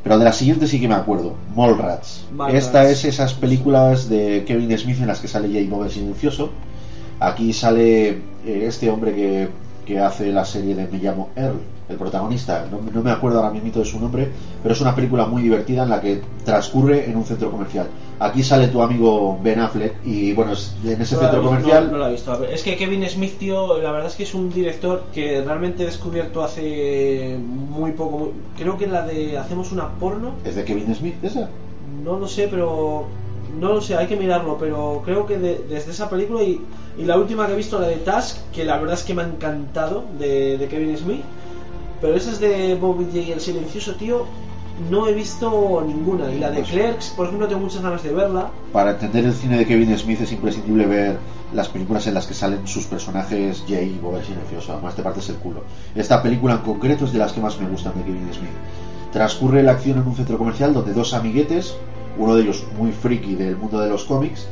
Pero 0.04 0.20
de 0.20 0.26
la 0.26 0.34
siguiente 0.34 0.68
sí 0.68 0.80
que 0.80 0.88
me 0.88 0.94
acuerdo, 0.96 1.34
Mallrats. 1.56 2.26
Mallrats. 2.32 2.66
Esta 2.66 2.90
es 2.90 3.06
esas 3.06 3.34
películas 3.34 4.08
de 4.08 4.44
Kevin 4.46 4.78
Smith 4.78 5.00
en 5.00 5.08
las 5.08 5.20
que 5.20 5.28
sale 5.28 5.52
Jay 5.52 5.68
Bob 5.68 5.84
el 5.84 5.90
silencioso. 5.92 6.52
Aquí 7.20 7.54
sale 7.54 8.10
eh, 8.10 8.20
este 8.46 8.90
hombre 8.90 9.16
que, 9.16 9.50
que 9.86 10.00
hace 10.00 10.32
la 10.32 10.46
serie 10.46 10.76
de 10.76 10.88
Me 10.88 11.00
llamo 11.00 11.30
Earl, 11.36 11.60
el 11.88 11.98
protagonista. 11.98 12.66
No, 12.72 12.80
no 12.92 13.02
me 13.04 13.12
acuerdo 13.12 13.38
ahora 13.40 13.52
mismo 13.52 13.72
de 13.72 13.86
su 13.86 14.00
nombre, 14.00 14.30
pero 14.64 14.74
es 14.74 14.82
una 14.82 14.96
película 14.96 15.26
muy 15.26 15.42
divertida 15.44 15.84
en 15.84 15.90
la 15.90 16.02
que 16.02 16.22
transcurre 16.44 17.10
en 17.10 17.16
un 17.18 17.24
centro 17.26 17.52
comercial. 17.52 17.88
Aquí 18.20 18.44
sale 18.44 18.70
tu 18.70 18.82
amigo 18.82 19.38
Ben 19.44 19.60
Affleck 19.60 19.96
y 20.06 20.34
bueno, 20.34 20.52
en 20.54 21.02
ese 21.02 21.16
No 21.16 21.22
centro 21.22 21.28
visto, 21.28 21.44
comercial 21.44 21.86
No, 21.88 21.92
no 21.94 21.98
la 21.98 22.10
he 22.10 22.12
visto. 22.14 22.40
Ver, 22.40 22.52
Es 22.54 22.64
que 22.64 22.78
Kevin 22.78 23.08
Smith, 23.10 23.38
tío, 23.38 23.78
la 23.82 23.92
verdad 23.92 24.08
es 24.08 24.16
que 24.16 24.24
es 24.24 24.34
un 24.34 24.50
director 24.52 25.04
que 25.14 25.44
realmente 25.46 25.84
he 25.84 25.86
descubierto 25.86 26.44
hace 26.44 27.38
muy 27.40 27.92
poco. 27.92 28.18
muy- 28.18 28.32
creo 28.58 28.78
que 28.78 28.88
la 28.88 29.06
de 29.06 29.38
Hacemos 29.38 29.72
una 29.72 29.90
porno. 29.90 30.32
es 30.46 30.56
de 30.56 30.64
Kevin 30.64 30.94
Smith, 30.96 31.16
esa. 31.24 31.50
No 32.04 32.18
lo 32.18 32.28
sé, 32.28 32.48
pero. 32.50 33.06
No 33.60 33.70
lo 33.74 33.80
sé, 33.82 33.96
hay 33.96 34.08
que 34.08 34.16
mirarlo. 34.18 34.58
Pero 34.60 35.02
creo 35.06 35.26
que 35.26 35.38
de- 35.38 35.66
desde 35.70 35.92
esa 35.92 36.10
película 36.10 36.42
y, 36.44 36.60
y 36.98 37.04
la 37.06 37.18
última 37.18 37.46
que 37.48 37.54
he 37.54 37.56
visto, 37.56 37.80
la 37.80 37.88
de 37.88 37.96
Task, 37.98 38.38
que 38.54 38.64
la 38.66 38.78
verdad 38.78 38.96
es 38.96 39.04
que 39.04 39.14
me 39.14 39.22
ha 39.22 39.28
encantado, 39.28 40.04
de, 40.20 40.58
de 40.58 40.68
Kevin 40.68 40.98
Smith. 40.98 41.22
Pero 42.06 42.18
esa 42.18 42.30
es 42.30 42.40
de 42.40 42.76
Bobby 42.76 43.06
J. 43.06 43.34
el 43.34 43.42
Silencioso, 43.42 43.96
tío. 43.96 44.26
No 44.92 45.08
he 45.08 45.14
visto 45.16 45.84
ninguna. 45.88 46.32
Y 46.32 46.38
la 46.38 46.52
de 46.52 46.60
Pues- 46.60 46.70
Clerks, 46.70 47.10
por 47.18 47.26
ejemplo, 47.26 47.48
tengo 47.48 47.62
muchas 47.62 47.82
ganas 47.82 48.04
de 48.04 48.14
verla. 48.14 48.52
Para 48.72 48.92
entender 48.92 49.26
el 49.26 49.34
cine 49.34 49.58
de 49.58 49.66
Kevin 49.66 49.98
Smith 49.98 50.22
es 50.22 50.32
imprescindible 50.32 50.86
ver 50.86 51.18
las 51.52 51.68
películas 51.68 52.06
en 52.06 52.14
las 52.14 52.28
que 52.28 52.36
salen 52.36 52.68
sus 52.68 52.86
personajes 52.86 53.64
Jay 53.68 53.96
y 53.96 54.00
Bob 54.00 54.18
el 54.18 54.24
Silencioso, 54.24 54.74
además 54.74 54.96
te 54.96 55.02
partes 55.02 55.28
el 55.30 55.38
culo. 55.38 55.62
Esta 55.96 56.22
película 56.22 56.54
en 56.54 56.60
concreto 56.60 57.06
es 57.06 57.12
de 57.14 57.18
las 57.18 57.32
que 57.34 57.42
más 57.42 57.60
me 57.60 57.68
gustan 57.68 57.94
de 57.98 58.04
Kevin 58.04 58.30
Smith. 58.32 58.50
Transcurre 59.12 59.64
la 59.64 59.72
acción 59.72 59.98
en 59.98 60.06
un 60.08 60.16
centro 60.16 60.38
comercial 60.38 60.76
donde 60.76 60.94
dos 60.94 61.16
amiguetes, 61.16 61.76
uno 62.20 62.36
de 62.36 62.44
ellos 62.44 62.64
muy 62.78 62.92
friki 62.92 63.34
del 63.34 63.58
mundo 63.58 63.80
de 63.80 63.90
los 63.90 64.04
cómics, 64.04 64.46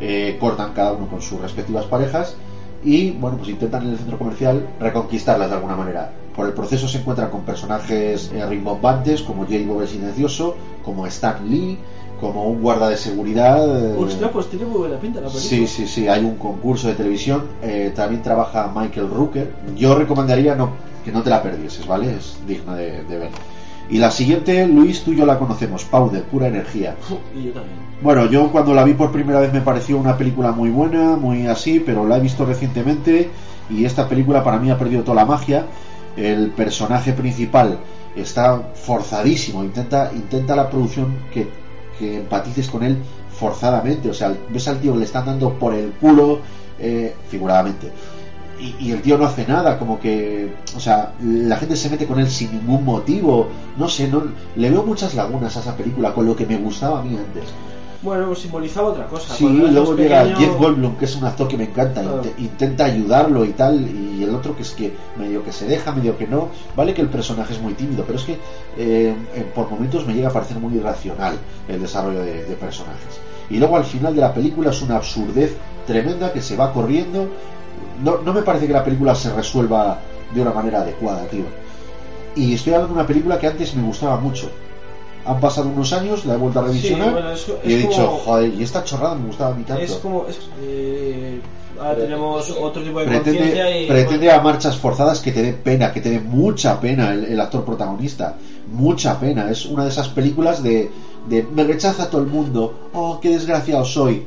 eh, 0.00 0.38
cortan 0.40 0.72
cada 0.72 0.92
uno 0.92 1.06
con 1.08 1.20
sus 1.20 1.38
respectivas 1.38 1.84
parejas 1.84 2.34
y 2.82 3.10
bueno 3.10 3.36
pues 3.36 3.50
intentan 3.50 3.82
en 3.82 3.90
el 3.90 3.98
centro 3.98 4.16
comercial 4.18 4.66
reconquistarlas 4.80 5.50
de 5.50 5.56
alguna 5.56 5.76
manera. 5.76 6.12
Por 6.34 6.46
el 6.46 6.52
proceso 6.52 6.88
se 6.88 6.98
encuentran 6.98 7.30
con 7.30 7.42
personajes 7.42 8.30
eh, 8.34 8.44
rimbombantes 8.46 9.22
como 9.22 9.46
Jay 9.46 9.64
Bob 9.64 9.82
el 9.82 9.88
Silencioso, 9.88 10.56
como 10.84 11.06
Stan 11.06 11.48
Lee, 11.48 11.78
como 12.20 12.44
un 12.48 12.60
guarda 12.60 12.88
de 12.88 12.96
seguridad. 12.96 13.92
eh, 13.92 13.96
Hostia, 13.98 14.30
pues 14.32 14.46
tiene 14.48 14.64
muy 14.66 14.78
buena 14.78 14.98
pinta 14.98 15.20
la 15.20 15.28
película. 15.28 15.48
Sí, 15.48 15.66
sí, 15.66 15.86
sí, 15.86 16.08
hay 16.08 16.24
un 16.24 16.36
concurso 16.36 16.88
de 16.88 16.94
televisión. 16.94 17.42
eh, 17.62 17.92
también 17.94 18.22
trabaja 18.22 18.72
Michael 18.74 19.10
Rooker. 19.10 19.52
Yo 19.76 19.94
recomendaría 19.94 20.54
no, 20.56 20.70
que 21.04 21.12
no 21.12 21.22
te 21.22 21.30
la 21.30 21.42
perdieses, 21.42 21.86
¿vale? 21.86 22.14
Es 22.16 22.36
digna 22.46 22.74
de, 22.74 23.04
de 23.04 23.18
ver. 23.18 23.30
Y 23.90 23.98
la 23.98 24.10
siguiente, 24.10 24.66
Luis, 24.66 25.02
tú 25.04 25.12
y 25.12 25.16
yo 25.16 25.26
la 25.26 25.38
conocemos, 25.38 25.84
Powder, 25.84 26.22
pura 26.24 26.48
energía. 26.48 26.96
Y 27.36 27.44
yo 27.44 27.52
también. 27.52 27.76
Bueno, 28.02 28.26
yo 28.26 28.50
cuando 28.50 28.72
la 28.74 28.82
vi 28.82 28.94
por 28.94 29.12
primera 29.12 29.40
vez 29.40 29.52
me 29.52 29.60
pareció 29.60 29.98
una 29.98 30.16
película 30.16 30.52
muy 30.52 30.70
buena, 30.70 31.16
muy 31.16 31.46
así, 31.46 31.80
pero 31.80 32.06
la 32.08 32.16
he 32.16 32.20
visto 32.20 32.44
recientemente 32.46 33.30
y 33.70 33.84
esta 33.84 34.08
película 34.08 34.42
para 34.42 34.58
mí 34.58 34.70
ha 34.70 34.78
perdido 34.78 35.02
toda 35.02 35.16
la 35.16 35.26
magia. 35.26 35.66
El 36.16 36.50
personaje 36.50 37.12
principal 37.12 37.78
está 38.16 38.60
forzadísimo, 38.74 39.64
intenta, 39.64 40.10
intenta 40.14 40.54
la 40.54 40.70
producción 40.70 41.16
que, 41.32 41.48
que 41.98 42.18
empatices 42.18 42.68
con 42.68 42.84
él 42.84 42.98
forzadamente, 43.30 44.08
o 44.08 44.14
sea, 44.14 44.34
ves 44.48 44.68
al 44.68 44.80
tío 44.80 44.92
que 44.92 45.00
le 45.00 45.04
están 45.04 45.26
dando 45.26 45.58
por 45.58 45.74
el 45.74 45.90
culo, 45.92 46.40
eh, 46.78 47.14
figuradamente. 47.28 47.90
Y, 48.60 48.86
y 48.86 48.92
el 48.92 49.02
tío 49.02 49.18
no 49.18 49.24
hace 49.24 49.46
nada, 49.46 49.78
como 49.78 49.98
que, 49.98 50.54
o 50.76 50.80
sea, 50.80 51.12
la 51.20 51.56
gente 51.56 51.74
se 51.74 51.90
mete 51.90 52.06
con 52.06 52.20
él 52.20 52.30
sin 52.30 52.52
ningún 52.52 52.84
motivo, 52.84 53.48
no 53.76 53.88
sé, 53.88 54.06
no, 54.06 54.22
le 54.54 54.70
veo 54.70 54.84
muchas 54.84 55.14
lagunas 55.14 55.56
a 55.56 55.60
esa 55.60 55.76
película 55.76 56.14
con 56.14 56.26
lo 56.26 56.36
que 56.36 56.46
me 56.46 56.56
gustaba 56.56 57.00
a 57.00 57.02
mí 57.02 57.16
antes. 57.16 57.44
Bueno, 58.04 58.34
simbolizaba 58.34 58.88
otra 58.90 59.06
cosa. 59.06 59.34
Sí, 59.34 59.44
luego 59.72 59.96
llega 59.96 60.22
pequeño- 60.24 60.36
Jeff 60.38 60.56
Goldblum, 60.58 60.96
que 60.96 61.04
es 61.06 61.16
un 61.16 61.24
actor 61.24 61.48
que 61.48 61.56
me 61.56 61.64
encanta, 61.64 62.02
int- 62.22 62.38
intenta 62.38 62.84
ayudarlo 62.84 63.44
y 63.46 63.52
tal, 63.52 63.80
y 63.88 64.22
el 64.22 64.34
otro 64.34 64.54
que 64.54 64.62
es 64.62 64.70
que 64.72 64.94
medio 65.16 65.42
que 65.42 65.52
se 65.52 65.66
deja, 65.66 65.90
medio 65.92 66.16
que 66.18 66.26
no. 66.26 66.48
Vale 66.76 66.92
que 66.92 67.00
el 67.00 67.08
personaje 67.08 67.54
es 67.54 67.60
muy 67.62 67.72
tímido, 67.72 68.04
pero 68.06 68.18
es 68.18 68.24
que 68.24 68.38
eh, 68.76 69.14
por 69.54 69.70
momentos 69.70 70.06
me 70.06 70.12
llega 70.14 70.28
a 70.28 70.32
parecer 70.32 70.58
muy 70.58 70.74
irracional 70.74 71.38
el 71.66 71.80
desarrollo 71.80 72.20
de, 72.20 72.44
de 72.44 72.54
personajes. 72.56 73.20
Y 73.48 73.58
luego 73.58 73.76
al 73.76 73.84
final 73.84 74.14
de 74.14 74.20
la 74.20 74.32
película 74.34 74.70
es 74.70 74.82
una 74.82 74.96
absurdez 74.96 75.56
tremenda 75.86 76.32
que 76.32 76.42
se 76.42 76.56
va 76.56 76.72
corriendo. 76.72 77.28
No, 78.02 78.18
no 78.24 78.32
me 78.34 78.42
parece 78.42 78.66
que 78.66 78.72
la 78.74 78.84
película 78.84 79.14
se 79.14 79.32
resuelva 79.32 79.98
de 80.34 80.40
una 80.42 80.52
manera 80.52 80.80
adecuada, 80.82 81.24
tío. 81.26 81.44
Y 82.36 82.54
estoy 82.54 82.72
hablando 82.74 82.94
de 82.94 83.00
una 83.00 83.06
película 83.06 83.38
que 83.38 83.46
antes 83.46 83.74
me 83.74 83.82
gustaba 83.82 84.16
mucho. 84.18 84.50
Han 85.26 85.40
pasado 85.40 85.68
unos 85.68 85.92
años, 85.92 86.24
la 86.26 86.34
he 86.34 86.36
vuelto 86.36 86.60
a 86.60 86.64
revisionar 86.64 87.06
Sí, 87.08 87.12
bueno, 87.14 87.30
es- 87.32 87.46
y 87.64 87.72
he 87.72 87.76
dicho, 87.76 88.08
joder, 88.24 88.52
y 88.54 88.62
esta 88.62 88.84
chorrada 88.84 89.14
me 89.14 89.26
gustaba 89.26 89.54
a 89.54 89.56
mí 89.56 89.64
tanto. 89.64 89.82
Es 89.82 89.92
como. 89.94 90.26
es- 90.28 90.38
eh, 90.62 91.40
ahora 91.78 91.94
tenemos 91.96 92.50
otro 92.50 92.82
tipo 92.82 93.00
de 93.00 93.06
pretende, 93.06 93.38
conciencia 93.38 93.80
y. 93.82 93.86
pretende 93.86 94.30
a 94.30 94.40
marchas 94.40 94.76
forzadas 94.76 95.20
que 95.20 95.32
te 95.32 95.42
dé 95.42 95.52
pena, 95.52 95.92
que 95.92 96.00
te 96.00 96.10
dé 96.10 96.20
mucha 96.20 96.78
pena 96.80 97.12
el, 97.12 97.24
el 97.24 97.40
actor 97.40 97.64
protagonista. 97.64 98.36
Mucha 98.70 99.18
pena. 99.18 99.50
Es 99.50 99.66
una 99.66 99.84
de 99.84 99.90
esas 99.90 100.08
películas 100.08 100.62
de, 100.62 100.90
de 101.28 101.42
me 101.42 101.64
rechaza 101.64 102.10
todo 102.10 102.20
el 102.20 102.26
mundo. 102.28 102.74
Oh, 102.92 103.18
qué 103.20 103.30
desgraciado 103.30 103.84
soy. 103.84 104.24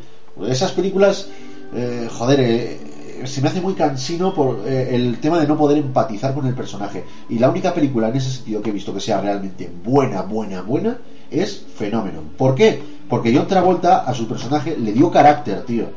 Esas 0.48 0.72
películas, 0.72 1.28
eh, 1.76 2.08
joder, 2.12 2.40
eh, 2.40 2.80
se 3.26 3.42
me 3.42 3.50
hace 3.50 3.62
muy 3.62 3.74
cansino 3.74 4.34
por 4.34 4.64
eh, 4.66 4.96
el 4.96 5.20
tema 5.20 5.40
de 5.40 5.48
no 5.48 5.58
poder 5.58 5.78
empatizar 5.78 6.34
con 6.34 6.46
el 6.46 6.54
personaje. 6.54 7.04
Y 7.30 7.40
la 7.40 7.50
única 7.50 7.74
película 7.74 8.10
en 8.10 8.16
ese 8.16 8.32
sentido 8.32 8.62
que 8.62 8.70
he 8.70 8.74
visto 8.74 8.94
que 8.94 9.00
sea 9.00 9.22
realmente 9.22 9.70
buena, 9.84 10.22
buena, 10.22 10.62
buena 10.62 10.98
es 11.32 11.66
Fenómeno. 11.76 12.22
¿Por 12.38 12.56
qué? 12.56 12.82
Porque 13.10 13.36
John 13.36 13.48
Travolta 13.48 14.00
a 14.00 14.14
su 14.14 14.28
personaje 14.28 14.78
le 14.78 14.94
dio 14.94 15.12
carácter, 15.12 15.64
tío 15.64 15.88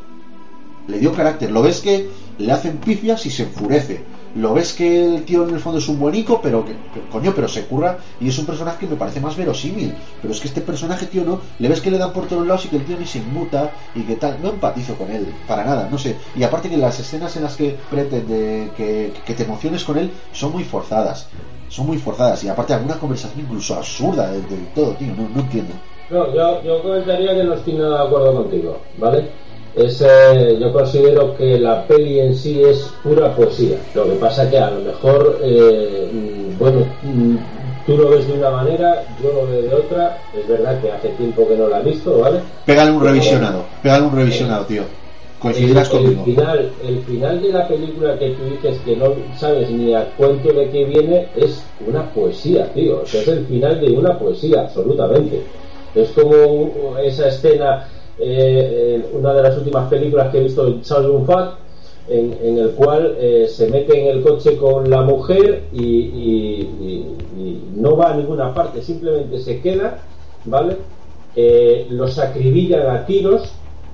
le 0.90 0.98
dio 0.98 1.12
carácter. 1.12 1.50
Lo 1.50 1.62
ves 1.62 1.80
que 1.80 2.08
le 2.38 2.52
hacen 2.52 2.78
pifias 2.78 3.24
y 3.26 3.30
se 3.30 3.44
enfurece. 3.44 4.00
Lo 4.34 4.54
ves 4.54 4.72
que 4.72 5.04
el 5.04 5.24
tío 5.24 5.46
en 5.46 5.54
el 5.54 5.60
fondo 5.60 5.78
es 5.78 5.88
un 5.88 5.98
buenico, 5.98 6.40
pero 6.40 6.64
que, 6.64 6.76
coño, 7.10 7.32
pero 7.34 7.48
se 7.48 7.66
curra 7.66 7.98
y 8.20 8.28
es 8.28 8.38
un 8.38 8.46
personaje 8.46 8.78
que 8.78 8.86
me 8.86 8.96
parece 8.96 9.20
más 9.20 9.36
verosímil. 9.36 9.94
Pero 10.22 10.32
es 10.32 10.40
que 10.40 10.48
este 10.48 10.60
personaje, 10.60 11.06
tío, 11.06 11.24
no, 11.24 11.40
le 11.58 11.68
ves 11.68 11.80
que 11.80 11.90
le 11.90 11.98
dan 11.98 12.12
por 12.12 12.26
todos 12.26 12.46
lados 12.46 12.64
y 12.66 12.68
que 12.68 12.76
el 12.76 12.84
tío 12.84 12.96
ni 12.96 13.06
se 13.06 13.18
inmuta 13.18 13.72
y 13.94 14.02
que 14.02 14.16
tal. 14.16 14.40
No 14.40 14.50
empatizo 14.50 14.94
con 14.94 15.10
él, 15.10 15.26
para 15.48 15.64
nada, 15.64 15.88
no 15.90 15.98
sé. 15.98 16.16
Y 16.36 16.44
aparte 16.44 16.70
que 16.70 16.76
las 16.76 17.00
escenas 17.00 17.34
en 17.36 17.42
las 17.42 17.56
que 17.56 17.76
pretende 17.90 18.70
que, 18.76 19.12
que 19.26 19.34
te 19.34 19.42
emociones 19.42 19.82
con 19.84 19.98
él 19.98 20.10
son 20.32 20.52
muy 20.52 20.62
forzadas. 20.64 21.26
Son 21.68 21.86
muy 21.86 21.98
forzadas 21.98 22.42
y 22.44 22.48
aparte 22.48 22.74
alguna 22.74 22.98
conversación 22.98 23.44
incluso 23.44 23.74
absurda 23.74 24.30
del, 24.30 24.48
del 24.48 24.66
todo, 24.74 24.92
tío, 24.92 25.12
no, 25.16 25.28
no 25.28 25.40
entiendo. 25.40 25.74
No, 26.10 26.34
yo, 26.34 26.62
yo 26.64 26.82
comentaría 26.82 27.34
que 27.34 27.44
no 27.44 27.54
estoy 27.54 27.74
nada 27.74 28.02
de 28.02 28.06
acuerdo 28.08 28.34
contigo, 28.34 28.78
¿vale? 28.98 29.30
Es, 29.76 30.00
eh, 30.02 30.58
yo 30.60 30.72
considero 30.72 31.36
que 31.36 31.58
la 31.58 31.86
peli 31.86 32.18
en 32.20 32.34
sí 32.34 32.62
es 32.62 32.90
pura 33.02 33.34
poesía. 33.34 33.78
Lo 33.94 34.04
que 34.04 34.16
pasa 34.16 34.50
que 34.50 34.58
a 34.58 34.70
lo 34.70 34.80
mejor, 34.80 35.38
eh, 35.42 36.08
mm, 36.12 36.58
bueno, 36.58 36.80
mm, 37.02 37.36
tú 37.86 37.96
lo 37.96 38.08
ves 38.10 38.26
de 38.26 38.32
una 38.34 38.50
manera, 38.50 39.04
yo 39.22 39.32
lo 39.32 39.46
veo 39.46 39.62
de 39.62 39.74
otra. 39.74 40.18
Es 40.36 40.46
verdad 40.48 40.80
que 40.80 40.90
hace 40.90 41.08
tiempo 41.10 41.46
que 41.46 41.56
no 41.56 41.68
la 41.68 41.80
he 41.80 41.84
visto, 41.84 42.18
¿vale? 42.18 42.40
Pégale 42.66 42.90
un 42.90 43.02
revisionado, 43.04 43.64
pégale 43.82 44.06
un 44.06 44.16
revisionado, 44.16 44.64
tío. 44.66 44.82
Coincidirás 45.38 45.88
el, 45.94 45.96
el 45.96 46.02
conmigo. 46.04 46.24
final, 46.24 46.70
el 46.86 47.00
final 47.02 47.40
de 47.42 47.48
la 47.48 47.66
película 47.66 48.18
que 48.18 48.30
tú 48.30 48.44
dices 48.44 48.78
que 48.84 48.94
no 48.96 49.14
sabes 49.38 49.70
ni 49.70 49.94
a 49.94 50.04
cuento 50.16 50.52
de 50.52 50.68
qué 50.68 50.84
viene 50.84 51.28
es 51.34 51.62
una 51.86 52.04
poesía, 52.12 52.70
tío. 52.74 53.00
O 53.02 53.06
sea, 53.06 53.22
es 53.22 53.28
el 53.28 53.46
final 53.46 53.80
de 53.80 53.90
una 53.92 54.18
poesía, 54.18 54.62
absolutamente. 54.62 55.42
Es 55.94 56.10
como 56.10 56.98
esa 57.02 57.28
escena, 57.28 57.88
eh, 58.20 59.04
una 59.12 59.32
de 59.32 59.42
las 59.42 59.56
últimas 59.56 59.88
películas 59.88 60.30
que 60.30 60.38
he 60.38 60.44
visto 60.44 60.66
de 60.66 60.82
Charles 60.82 61.26
Fat, 61.26 61.54
en, 62.08 62.36
en 62.42 62.58
el 62.58 62.70
cual 62.72 63.16
eh, 63.18 63.46
se 63.48 63.68
mete 63.68 64.00
en 64.00 64.16
el 64.16 64.22
coche 64.22 64.56
con 64.56 64.90
la 64.90 65.02
mujer 65.02 65.64
y 65.72 67.06
no 67.76 67.96
va 67.96 68.10
a 68.10 68.16
ninguna 68.16 68.52
parte, 68.52 68.82
simplemente 68.82 69.38
se 69.40 69.60
queda, 69.60 70.02
¿vale? 70.44 70.76
Eh, 71.36 71.86
los 71.90 72.18
acribillan 72.18 72.88
a 72.88 73.06
tiros 73.06 73.52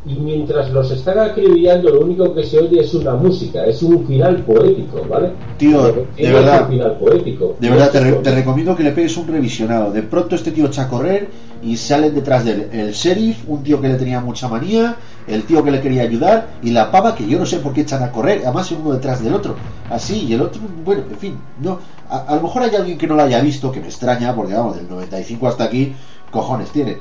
y 0.08 0.14
mientras 0.14 0.70
los 0.70 0.90
están 0.92 1.18
acribillando 1.18 1.90
lo 1.90 2.00
único 2.02 2.32
que 2.32 2.44
se 2.44 2.58
oye 2.60 2.80
es 2.80 2.94
una 2.94 3.14
música, 3.14 3.64
es 3.66 3.82
un 3.82 4.06
final 4.06 4.36
poético, 4.44 5.04
¿vale? 5.08 5.30
Tío, 5.58 5.82
de 6.16 6.32
verdad. 6.32 6.62
Un 6.62 6.68
final 6.68 6.92
poético. 6.98 7.56
De 7.58 7.70
verdad, 7.70 7.90
te, 7.90 8.00
re- 8.00 8.12
te 8.12 8.34
recomiendo 8.34 8.76
que 8.76 8.84
le 8.84 8.92
pegues 8.92 9.16
un 9.16 9.26
revisionado. 9.26 9.90
De 9.90 10.02
pronto 10.02 10.36
este 10.36 10.52
tío 10.52 10.66
echa 10.66 10.82
a 10.82 10.88
correr 10.88 11.28
y 11.62 11.76
salen 11.76 12.14
detrás 12.14 12.44
de 12.44 12.52
él 12.52 12.68
el 12.72 12.92
sheriff, 12.92 13.38
un 13.48 13.62
tío 13.64 13.80
que 13.80 13.88
le 13.88 13.96
tenía 13.96 14.20
mucha 14.20 14.46
manía, 14.48 14.94
el 15.26 15.42
tío 15.42 15.64
que 15.64 15.72
le 15.72 15.80
quería 15.80 16.02
ayudar 16.02 16.50
y 16.62 16.70
la 16.70 16.90
pava 16.92 17.14
que 17.16 17.26
yo 17.26 17.38
no 17.38 17.46
sé 17.46 17.58
por 17.58 17.72
qué 17.72 17.80
echan 17.80 18.02
a 18.04 18.12
correr, 18.12 18.42
además 18.44 18.70
uno 18.70 18.92
detrás 18.92 19.24
del 19.24 19.34
otro. 19.34 19.56
Así, 19.90 20.24
y 20.28 20.34
el 20.34 20.40
otro, 20.42 20.60
bueno, 20.84 21.02
en 21.10 21.16
fin, 21.18 21.38
no. 21.60 21.78
A, 22.08 22.18
a 22.18 22.36
lo 22.36 22.42
mejor 22.42 22.62
hay 22.62 22.74
alguien 22.76 22.96
que 22.96 23.08
no 23.08 23.16
lo 23.16 23.22
haya 23.22 23.40
visto, 23.40 23.72
que 23.72 23.80
me 23.80 23.86
extraña, 23.86 24.34
porque 24.36 24.54
vamos, 24.54 24.76
del 24.76 24.88
95 24.88 25.48
hasta 25.48 25.64
aquí, 25.64 25.92
cojones 26.30 26.70
tiene. 26.70 26.98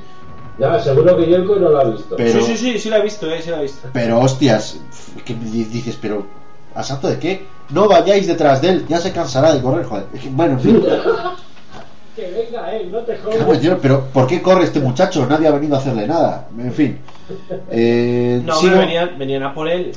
Ya, 0.57 0.79
seguro 0.79 1.17
que 1.17 1.25
Yelko 1.25 1.55
no 1.57 1.69
lo 1.69 1.79
ha 1.79 1.83
visto. 1.85 2.15
Pero- 2.15 2.41
Sí, 2.41 2.55
sí, 2.55 2.57
sí, 2.73 2.79
sí 2.79 2.89
la 2.89 2.97
he 2.99 3.01
visto, 3.03 3.29
eh, 3.29 3.41
sí 3.41 3.49
la 3.49 3.59
he 3.59 3.63
visto. 3.63 3.89
Pero 3.91 4.19
hostias, 4.19 4.77
que 5.25 5.33
me 5.35 5.45
di- 5.49 5.65
dices, 5.65 5.97
pero 6.01 6.25
¿a 6.73 6.83
santo 6.83 7.07
de 7.07 7.19
qué? 7.19 7.45
No 7.69 7.87
vayáis 7.89 8.27
detrás 8.27 8.61
de 8.61 8.69
él, 8.69 8.85
ya 8.87 8.99
se 8.99 9.11
cansará 9.11 9.53
de 9.53 9.61
correr, 9.61 9.85
joder. 9.85 10.05
Bueno, 10.31 10.53
en 10.53 10.59
fin. 10.61 10.83
que 12.15 12.31
venga 12.31 12.73
él, 12.73 12.91
no 12.91 12.99
te 12.99 13.17
jodas. 13.17 13.59
Dios, 13.61 13.77
pero 13.81 14.05
¿por 14.13 14.27
qué 14.27 14.41
corre 14.41 14.63
este 14.63 14.79
muchacho? 14.79 15.25
Nadie 15.27 15.47
ha 15.47 15.51
venido 15.51 15.75
a 15.75 15.79
hacerle 15.79 16.07
nada. 16.07 16.47
En 16.57 16.71
fin. 16.71 16.99
Eh, 17.69 18.41
No, 18.45 18.57
hombre, 18.57 18.77
venían, 18.77 19.17
venían 19.19 19.43
a 19.43 19.53
por 19.53 19.67
él. 19.67 19.91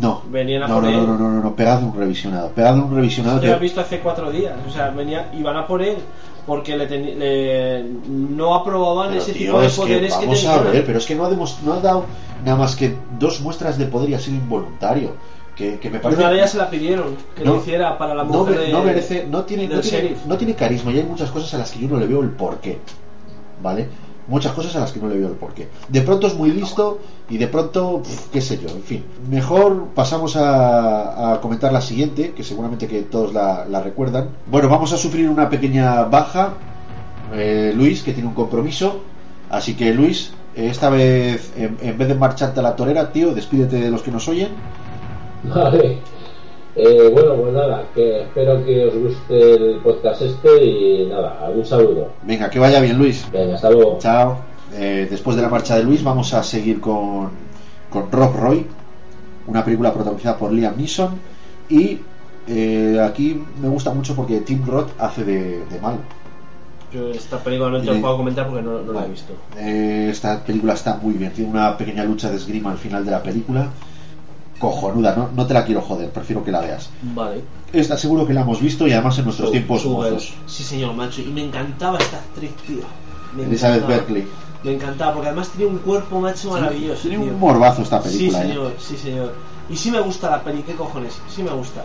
No. 0.00 0.22
venían 0.30 0.62
a 0.64 0.68
no, 0.68 0.74
por 0.74 0.82
no, 0.84 0.88
él. 0.90 0.94
no, 0.96 1.06
no, 1.06 1.18
no, 1.18 1.28
no, 1.30 1.42
no, 1.42 1.56
pegadle 1.56 1.86
un 1.86 1.96
revisionado. 1.96 2.50
Pegadle 2.50 2.82
un 2.82 2.94
revisionado. 2.94 3.40
Yo 3.40 3.46
lo 3.48 3.52
he 3.52 3.56
que- 3.56 3.62
visto 3.62 3.80
hace 3.80 3.98
cuatro 4.00 4.30
días. 4.30 4.52
O 4.68 4.70
sea, 4.70 4.90
venía, 4.90 5.30
iban 5.36 5.56
a 5.56 5.66
por 5.66 5.82
él 5.82 5.96
porque 6.46 6.76
le, 6.76 6.88
teni- 6.88 7.14
le- 7.16 7.84
no 8.08 8.54
aprobaban 8.54 9.08
Pero, 9.08 9.20
ese 9.20 9.32
tío, 9.32 9.46
tipo 9.46 9.60
de 9.60 9.66
es 9.66 9.72
que 9.74 9.80
poderes 9.80 10.14
que, 10.14 10.26
vamos 10.26 10.40
tenía. 10.40 10.54
a 10.54 10.60
ver, 10.62 10.86
pero 10.86 10.98
es 10.98 11.06
que 11.06 11.14
no 11.16 11.24
ha, 11.26 11.30
no 11.30 11.72
ha 11.72 11.80
dado 11.80 12.04
nada 12.44 12.56
más 12.56 12.76
que 12.76 12.94
dos 13.18 13.40
muestras 13.40 13.76
de 13.78 13.86
poder 13.86 14.10
y 14.10 14.14
ha 14.14 14.18
sido 14.20 14.36
involuntario. 14.36 15.12
Que, 15.56 15.78
que 15.78 15.88
me 15.88 15.98
parece. 16.00 16.20
Una 16.20 16.30
de 16.30 16.36
ellas 16.36 16.50
se 16.50 16.58
la 16.58 16.68
pidieron 16.68 17.16
que 17.34 17.42
No, 17.42 17.54
lo 17.54 17.60
hiciera 17.60 17.96
para 17.96 18.14
la 18.14 18.24
no, 18.24 18.30
mujer 18.30 18.56
me- 18.56 18.60
de- 18.66 18.72
no 18.72 18.82
merece, 18.82 19.26
no 19.26 19.44
tiene, 19.44 19.66
no, 19.66 19.80
tiene, 19.80 20.14
no 20.26 20.36
tiene 20.36 20.54
carisma 20.54 20.92
y 20.92 20.98
hay 20.98 21.04
muchas 21.04 21.30
cosas 21.30 21.52
a 21.54 21.58
las 21.58 21.70
que 21.72 21.78
yo 21.80 21.88
no 21.88 21.96
le 21.98 22.06
veo 22.06 22.20
el 22.20 22.28
porqué. 22.28 22.78
¿Vale? 23.62 23.88
Muchas 24.28 24.52
cosas 24.52 24.74
a 24.76 24.80
las 24.80 24.92
que 24.92 24.98
no 25.00 25.08
le 25.08 25.18
veo 25.18 25.28
el 25.28 25.34
porqué. 25.34 25.68
De 25.88 26.00
pronto 26.00 26.26
es 26.26 26.34
muy 26.34 26.50
listo 26.50 26.98
y 27.30 27.38
de 27.38 27.46
pronto, 27.46 28.02
qué 28.32 28.40
sé 28.40 28.58
yo, 28.58 28.68
en 28.68 28.82
fin. 28.82 29.04
Mejor 29.30 29.88
pasamos 29.94 30.34
a, 30.36 31.38
comentar 31.40 31.72
la 31.72 31.80
siguiente, 31.80 32.32
que 32.32 32.42
seguramente 32.42 32.88
que 32.88 33.02
todos 33.02 33.32
la, 33.32 33.64
la 33.66 33.80
recuerdan. 33.82 34.30
Bueno, 34.50 34.68
vamos 34.68 34.92
a 34.92 34.96
sufrir 34.96 35.28
una 35.28 35.48
pequeña 35.48 36.02
baja. 36.04 36.54
eh, 37.32 37.72
Luis, 37.76 38.02
que 38.02 38.12
tiene 38.12 38.28
un 38.28 38.34
compromiso. 38.34 39.00
Así 39.48 39.74
que 39.74 39.94
Luis, 39.94 40.32
eh, 40.56 40.68
esta 40.70 40.90
vez, 40.90 41.52
en, 41.56 41.76
en 41.80 41.96
vez 41.98 42.08
de 42.08 42.14
marcharte 42.16 42.58
a 42.60 42.62
la 42.64 42.74
torera, 42.74 43.12
tío, 43.12 43.32
despídete 43.34 43.76
de 43.80 43.90
los 43.90 44.02
que 44.02 44.10
nos 44.10 44.26
oyen. 44.28 44.48
Vale. 45.44 45.98
Eh, 46.76 47.10
bueno, 47.10 47.36
pues 47.36 47.54
nada, 47.54 47.84
que 47.94 48.22
espero 48.22 48.62
que 48.64 48.86
os 48.86 48.94
guste 48.94 49.54
el 49.54 49.76
podcast 49.78 50.20
este 50.20 50.64
y 50.64 51.06
nada, 51.06 51.38
algún 51.42 51.64
saludo. 51.64 52.08
Venga, 52.22 52.50
que 52.50 52.58
vaya 52.58 52.80
bien, 52.80 52.98
Luis. 52.98 53.26
Venga, 53.32 53.54
hasta 53.54 53.70
luego. 53.70 53.98
Chao. 53.98 54.38
Eh, 54.74 55.06
después 55.08 55.36
de 55.36 55.42
la 55.42 55.48
marcha 55.48 55.76
de 55.76 55.84
Luis, 55.84 56.04
vamos 56.04 56.34
a 56.34 56.42
seguir 56.42 56.80
con, 56.80 57.30
con 57.88 58.12
Rob 58.12 58.36
Roy, 58.36 58.66
una 59.46 59.64
película 59.64 59.92
protagonizada 59.94 60.36
por 60.36 60.52
Liam 60.52 60.76
Neeson. 60.76 61.18
Y 61.70 62.00
eh, 62.46 63.00
aquí 63.02 63.42
me 63.60 63.68
gusta 63.68 63.94
mucho 63.94 64.14
porque 64.14 64.40
Tim 64.40 64.66
Roth 64.66 64.90
hace 64.98 65.24
de, 65.24 65.64
de 65.64 65.80
malo. 65.80 65.98
Yo 66.92 67.10
esta 67.10 67.38
película 67.38 67.70
no 67.70 67.80
te 67.80 67.86
lo 67.86 68.00
puedo 68.00 68.18
comentar 68.18 68.46
porque 68.46 68.62
no, 68.62 68.82
no 68.82 68.92
la 68.92 69.06
he 69.06 69.08
visto. 69.08 69.32
Eh, 69.58 70.08
esta 70.10 70.44
película 70.44 70.74
está 70.74 70.96
muy 70.96 71.14
bien. 71.14 71.32
Tiene 71.32 71.50
una 71.50 71.76
pequeña 71.76 72.04
lucha 72.04 72.30
de 72.30 72.36
esgrima 72.36 72.70
al 72.70 72.78
final 72.78 73.04
de 73.04 73.10
la 73.10 73.22
película. 73.22 73.70
Cojonuda, 74.58 75.14
no, 75.14 75.28
no 75.34 75.46
te 75.46 75.52
la 75.54 75.64
quiero 75.64 75.82
joder, 75.82 76.10
prefiero 76.10 76.42
que 76.44 76.50
la 76.50 76.60
veas. 76.60 76.88
Vale. 77.02 77.42
Está 77.72 77.98
seguro 77.98 78.26
que 78.26 78.32
la 78.32 78.40
hemos 78.42 78.60
visto 78.60 78.86
y 78.86 78.92
además 78.92 79.18
en 79.18 79.24
nuestros 79.24 79.48
Su- 79.48 79.52
tiempos 79.52 79.84
mozos. 79.84 80.32
Sí, 80.46 80.62
señor, 80.64 80.94
macho. 80.94 81.20
Y 81.20 81.26
me 81.26 81.44
encantaba 81.44 81.98
esta 81.98 82.16
actriz, 82.18 82.52
tío. 82.66 82.78
Me 83.36 83.42
Elizabeth 83.44 83.82
encantaba. 83.82 83.98
Berkley. 84.06 84.26
Me 84.64 84.72
encantaba 84.74 85.12
porque 85.14 85.28
además 85.28 85.48
tiene 85.50 85.70
un 85.72 85.78
cuerpo, 85.78 86.18
macho, 86.20 86.50
maravilloso. 86.52 87.02
Tiene 87.08 87.24
tío. 87.24 87.32
un 87.34 87.38
morbazo 87.40 87.82
esta 87.82 88.00
Sí, 88.02 88.08
película. 88.08 88.38
¿eh? 88.44 88.48
señor, 88.48 88.72
sí, 88.78 88.96
señor. 88.96 89.32
Y 89.68 89.76
sí 89.76 89.90
me 89.90 90.00
gusta 90.00 90.30
la 90.30 90.42
peli, 90.42 90.62
¿qué 90.62 90.74
cojones? 90.74 91.18
Sí 91.34 91.42
me 91.42 91.50
gusta. 91.50 91.82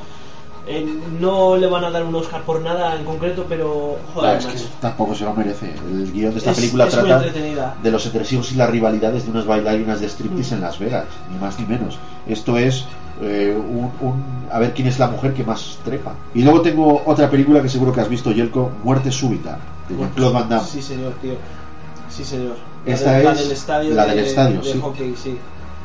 Eh, 0.68 0.86
no 1.20 1.58
le 1.58 1.66
van 1.68 1.84
a 1.86 1.90
dar 1.90 2.04
un 2.04 2.14
Oscar 2.14 2.44
por 2.44 2.62
nada 2.62 2.96
en 2.96 3.04
concreto, 3.04 3.46
pero. 3.50 3.98
Joder, 4.14 4.38
Claro, 4.40 4.56
es 4.56 4.62
que 4.62 4.68
tampoco 4.80 5.16
se 5.16 5.24
lo 5.24 5.34
merece. 5.34 5.74
El 5.90 6.12
guion 6.12 6.32
de 6.34 6.38
esta 6.38 6.52
Es- 6.52 6.58
película 6.58 6.86
es 6.86 6.92
trata 6.94 7.24
de 7.82 7.92
los 7.92 8.06
entresijos 8.06 8.52
y 8.52 8.56
las 8.56 8.70
rivalidades 8.70 9.26
de 9.26 9.32
unas 9.32 9.46
bailarinas 9.48 10.00
de 10.00 10.08
striptease 10.08 10.54
en 10.56 10.62
Las 10.62 10.78
Vegas, 10.78 11.06
ni 11.32 11.38
más 11.40 11.60
ni 11.60 11.66
menos. 11.66 11.98
Esto 12.28 12.58
es 12.58 12.86
eh, 13.24 13.56
un, 13.58 13.92
un- 14.02 14.48
a 14.52 14.60
ver 14.60 14.74
quién 14.74 14.88
es 14.88 14.98
la 15.00 15.08
mujer 15.08 15.34
que 15.34 15.44
más 15.44 15.78
trepa. 15.84 16.14
Y 16.34 16.44
luego 16.44 16.62
tengo 16.62 17.02
otra 17.06 17.30
película 17.30 17.62
que 17.62 17.70
seguro 17.70 17.92
que 17.94 18.02
has 18.02 18.10
visto, 18.10 18.32
Yelko, 18.32 18.72
Muerte 18.84 19.12
Súbita, 19.12 19.58
de 19.90 19.96
Jean-Claude 19.98 20.34
Van 20.34 20.50
Damme. 20.50 20.68
Sí, 20.68 20.82
señor, 20.82 21.14
tío. 21.22 21.34
Sí, 22.10 22.24
señor. 22.24 22.56
Esta 22.86 23.14
de- 23.14 23.24
la 23.24 23.32
es 23.34 23.40
del 23.40 23.52
estadio. 23.52 23.94
la 23.96 24.06
de, 24.06 24.16
del 24.16 24.26
estadio, 24.26 24.62
de 24.62 24.74
sí. 24.74 24.80
hockey, 24.80 25.16
sí. 25.16 25.38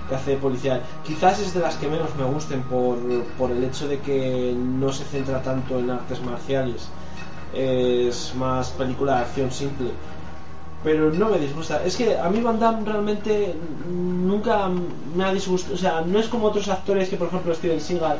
Que 0.08 0.14
hace 0.14 0.36
policial. 0.36 0.82
Quizás 1.04 1.40
es 1.40 1.54
de 1.54 1.60
las 1.60 1.76
que 1.76 1.88
menos 1.88 2.14
me 2.16 2.24
gusten 2.24 2.62
por, 2.62 2.98
por 3.38 3.50
el 3.50 3.64
hecho 3.64 3.88
de 3.88 3.98
que 3.98 4.54
no 4.56 4.92
se 4.92 5.04
centra 5.04 5.42
tanto 5.42 5.78
en 5.78 5.90
artes 5.90 6.20
marciales. 6.22 6.88
Es 7.52 8.34
más 8.34 8.70
película 8.70 9.16
de 9.16 9.22
acción 9.22 9.50
simple. 9.50 9.90
Pero 10.84 11.12
no 11.12 11.30
me 11.30 11.38
disgusta. 11.38 11.84
Es 11.84 11.96
que 11.96 12.16
a 12.16 12.28
mí 12.28 12.40
Van 12.40 12.60
Damme 12.60 12.84
realmente 12.84 13.54
nunca 13.88 14.68
me 15.16 15.24
ha 15.24 15.32
disgustado. 15.32 15.74
O 15.74 15.78
sea, 15.78 16.02
no 16.02 16.18
es 16.18 16.28
como 16.28 16.46
otros 16.46 16.68
actores 16.68 17.08
que, 17.08 17.16
por 17.16 17.28
ejemplo, 17.28 17.54
Steven 17.54 17.80
Seagal, 17.80 18.18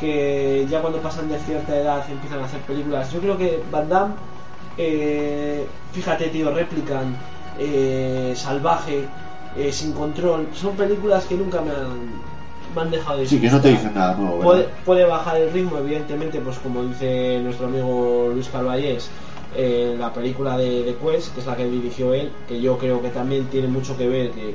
que 0.00 0.66
ya 0.68 0.80
cuando 0.80 0.98
pasan 1.00 1.28
de 1.28 1.38
cierta 1.38 1.76
edad 1.76 2.04
empiezan 2.10 2.40
a 2.40 2.46
hacer 2.46 2.60
películas. 2.62 3.12
Yo 3.12 3.20
creo 3.20 3.36
que 3.36 3.62
Van 3.70 3.88
Damme 3.88 4.14
eh, 4.78 5.66
fíjate, 5.92 6.28
tío, 6.28 6.54
Replicant, 6.54 7.16
eh, 7.58 8.32
Salvaje, 8.36 9.08
eh, 9.58 9.72
Sin 9.72 9.92
Control, 9.92 10.48
son 10.54 10.76
películas 10.76 11.24
que 11.24 11.34
nunca 11.36 11.60
me 11.60 11.70
han, 11.70 12.10
me 12.74 12.80
han 12.82 12.90
dejado 12.90 13.18
de 13.18 13.26
Sí, 13.26 13.40
que 13.40 13.50
no 13.50 13.60
te 13.60 13.70
dicen 13.70 13.94
nada 13.94 14.14
nuevo, 14.14 14.54
puede 14.84 15.04
bajar 15.04 15.36
el 15.36 15.52
ritmo, 15.52 15.78
evidentemente, 15.78 16.40
pues 16.40 16.58
como 16.58 16.84
dice 16.84 17.40
nuestro 17.42 17.66
amigo 17.66 18.30
Luis 18.32 18.48
Calvallés, 18.48 19.10
eh, 19.56 19.96
la 19.98 20.12
película 20.12 20.56
de, 20.56 20.84
de 20.84 20.94
Quest, 20.96 21.34
que 21.34 21.40
es 21.40 21.46
la 21.46 21.56
que 21.56 21.68
dirigió 21.68 22.14
él, 22.14 22.32
que 22.46 22.60
yo 22.60 22.78
creo 22.78 23.00
que 23.02 23.08
también 23.08 23.46
tiene 23.46 23.68
mucho 23.68 23.96
que 23.96 24.06
ver, 24.08 24.30
que 24.32 24.54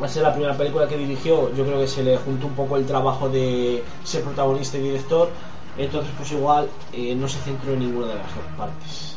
va 0.00 0.06
a 0.06 0.08
ser 0.08 0.22
la 0.22 0.32
primera 0.32 0.56
película 0.56 0.88
que 0.88 0.96
dirigió, 0.96 1.54
yo 1.54 1.64
creo 1.64 1.78
que 1.78 1.86
se 1.86 2.02
le 2.02 2.16
juntó 2.16 2.48
un 2.48 2.54
poco 2.54 2.76
el 2.76 2.84
trabajo 2.84 3.28
de 3.28 3.82
ser 4.04 4.22
protagonista 4.22 4.76
y 4.78 4.82
director, 4.82 5.30
entonces 5.78 6.12
pues 6.16 6.32
igual 6.32 6.68
eh, 6.92 7.14
no 7.14 7.28
se 7.28 7.38
centró 7.38 7.72
en 7.74 7.80
ninguna 7.80 8.08
de 8.08 8.14
las 8.16 8.34
dos 8.34 8.44
partes. 8.56 9.16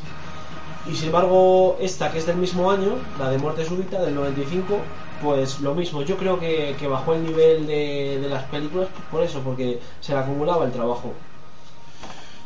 Y 0.86 0.96
sin 0.96 1.08
embargo, 1.08 1.78
esta 1.80 2.12
que 2.12 2.20
es 2.20 2.26
del 2.28 2.38
mismo 2.38 2.70
año, 2.72 3.08
la 3.16 3.30
de 3.30 3.38
Muerte 3.40 3.66
Súbita, 3.66 4.02
del 4.02 4.14
95, 4.16 4.92
pues 5.18 5.60
lo 5.60 5.74
mismo. 5.76 6.04
Yo 6.04 6.18
creo 6.18 6.40
que, 6.40 6.76
que 6.78 6.88
bajó 6.88 7.14
el 7.16 7.24
nivel 7.24 7.66
de, 7.68 8.20
de 8.22 8.30
las 8.30 8.44
películas 8.46 8.90
pues, 8.94 9.08
por 9.08 9.24
eso, 9.24 9.44
porque 9.44 9.82
se 10.00 10.14
le 10.14 10.20
acumulaba 10.20 10.66
el 10.66 10.72
trabajo. 10.72 11.22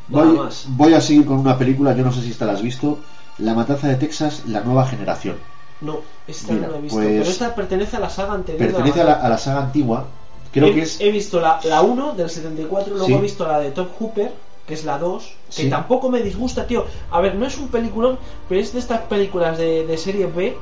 Nada 0.08 0.32
Voy, 0.32 0.34
más. 0.34 0.66
voy 0.66 0.94
a 0.94 1.02
seguir 1.02 1.26
con 1.26 1.38
una 1.40 1.58
película, 1.58 1.96
yo 1.96 2.04
no 2.04 2.12
sé 2.12 2.22
si 2.22 2.32
esta 2.32 2.46
la 2.46 2.54
has 2.54 2.62
visto, 2.62 3.00
La 3.38 3.54
Matanza 3.54 3.88
de 3.88 3.96
Texas, 3.96 4.44
la 4.46 4.62
nueva 4.62 4.86
generación. 4.88 5.38
No, 5.82 6.02
esta 6.28 6.54
Mira, 6.54 6.68
no 6.68 6.74
la 6.74 6.78
he 6.78 6.82
visto. 6.82 6.98
pues- 6.98 7.08
pero 7.18 7.30
esta 7.30 7.56
pertenece 7.56 7.96
a 7.98 8.00
la 8.00 8.10
saga 8.10 8.34
anterior. 8.34 8.72
Pertenece 8.72 9.02
a 9.02 9.04
la, 9.06 9.14
a 9.14 9.30
la 9.30 9.38
saga 9.38 9.62
antigua, 9.62 10.06
creo 10.52 10.68
he, 10.68 10.74
que 10.74 10.82
es... 10.82 11.00
he 11.00 11.12
visto 11.12 11.40
la, 11.40 11.60
la 11.64 11.82
1 11.82 12.14
del 12.16 12.30
74, 12.30 12.96
luego 12.96 13.08
Sí. 13.08 13.14
he 13.14 13.22
visto 13.22 13.48
la 13.48 13.60
de 13.60 13.72
Top 13.72 13.92
Hooper, 14.00 14.34
que 14.70 14.76
es 14.76 14.86
la 14.86 14.98
2, 15.00 15.34
que 15.48 15.64
Sí. 15.64 15.70
tampoco 15.70 16.10
me 16.10 16.22
disgusta, 16.22 16.66
tío. 16.68 16.86
A 17.12 17.20
ver, 17.20 17.34
no 17.36 17.46
es 17.48 17.58
un 17.58 17.68
peliculón, 17.70 18.18
pero 18.48 18.62
es 18.62 18.72
de 18.72 18.80
estas 18.80 19.02
películas 19.02 19.58
de, 19.58 19.86
de 19.86 19.98
serie 19.98 20.28
B, 20.28 20.56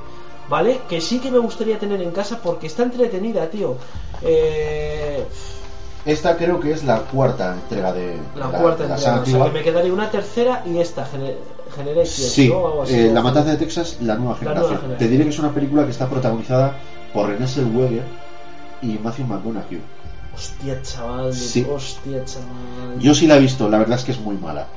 ¿vale? 0.50 0.80
Que 0.90 1.02
sí 1.02 1.20
que 1.20 1.30
me 1.30 1.38
gustaría 1.40 1.78
tener 1.78 2.02
en 2.02 2.12
casa 2.12 2.40
porque 2.42 2.68
está 2.68 2.84
entretenida, 2.84 3.50
tío. 3.50 3.76
Eh, 4.24 5.24
Esta 6.06 6.38
creo 6.38 6.58
que 6.62 6.72
es 6.72 6.86
la 6.86 7.00
cuarta 7.02 7.54
entrega 7.54 7.92
de 7.92 8.16
la 8.36 8.48
de 8.50 8.58
cuarta 8.58 8.84
de 8.84 8.90
la 8.90 8.96
entrega, 8.96 9.22
o 9.22 9.26
sea 9.26 9.44
que 9.46 9.52
me 9.52 9.62
quedaría 9.62 9.92
una 9.92 10.10
tercera 10.10 10.64
y 10.66 10.78
esta, 10.78 11.06
Gener- 11.06 11.36
Generation, 11.76 12.30
Sí, 12.30 12.48
¿no? 12.48 12.60
O 12.60 12.68
algo 12.68 12.84
así, 12.84 12.94
eh, 12.98 13.08
¿no? 13.10 13.14
La 13.16 13.22
Matanza 13.24 13.52
de 13.52 13.58
Texas, 13.58 13.98
la 14.00 14.16
nueva 14.16 14.32
La 14.32 14.38
generación. 14.40 14.64
nueva 14.64 14.82
generación. 14.84 14.98
Te 15.00 15.08
diré 15.10 15.24
que 15.26 15.30
es 15.32 15.40
una 15.40 15.54
película 15.54 15.84
que 15.84 15.92
está 15.92 16.08
protagonizada 16.10 16.76
por 17.14 17.28
René 17.28 17.46
Zellweger 17.46 18.04
y 18.82 18.98
Matthew 19.04 19.26
McConaughey. 19.28 19.82
Hostia, 20.38 20.82
chaval, 20.84 21.34
Sí. 21.34 21.66
hostia, 21.70 22.24
chaval. 22.24 23.00
Yo 23.00 23.14
sí 23.16 23.26
la 23.26 23.38
he 23.38 23.40
visto, 23.40 23.68
la 23.70 23.80
verdad 23.80 23.98
es 23.98 24.04
que 24.06 24.12
es 24.12 24.20
muy 24.20 24.38
mala. 24.38 24.68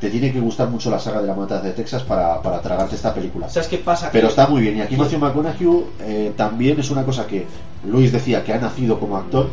Te 0.00 0.08
tiene 0.08 0.32
que 0.32 0.40
gustar 0.40 0.68
mucho 0.68 0.88
la 0.90 0.98
saga 0.98 1.20
de 1.20 1.26
La 1.26 1.34
Matanza 1.34 1.66
de 1.66 1.72
Texas 1.72 2.02
para, 2.04 2.40
para 2.40 2.62
tragarte 2.62 2.94
esta 2.94 3.12
película. 3.12 3.48
¿Sabes 3.50 3.68
qué 3.68 3.78
pasa? 3.78 4.08
Pero 4.12 4.28
está 4.28 4.46
muy 4.46 4.62
bien. 4.62 4.78
Y 4.78 4.80
aquí 4.80 4.96
Matthew 4.96 5.18
McConaughey 5.18 5.84
eh, 6.00 6.32
también 6.36 6.78
es 6.80 6.90
una 6.90 7.04
cosa 7.04 7.26
que 7.26 7.46
Luis 7.86 8.10
decía 8.12 8.42
que 8.44 8.54
ha 8.54 8.58
nacido 8.58 8.98
como 8.98 9.16
actor. 9.18 9.48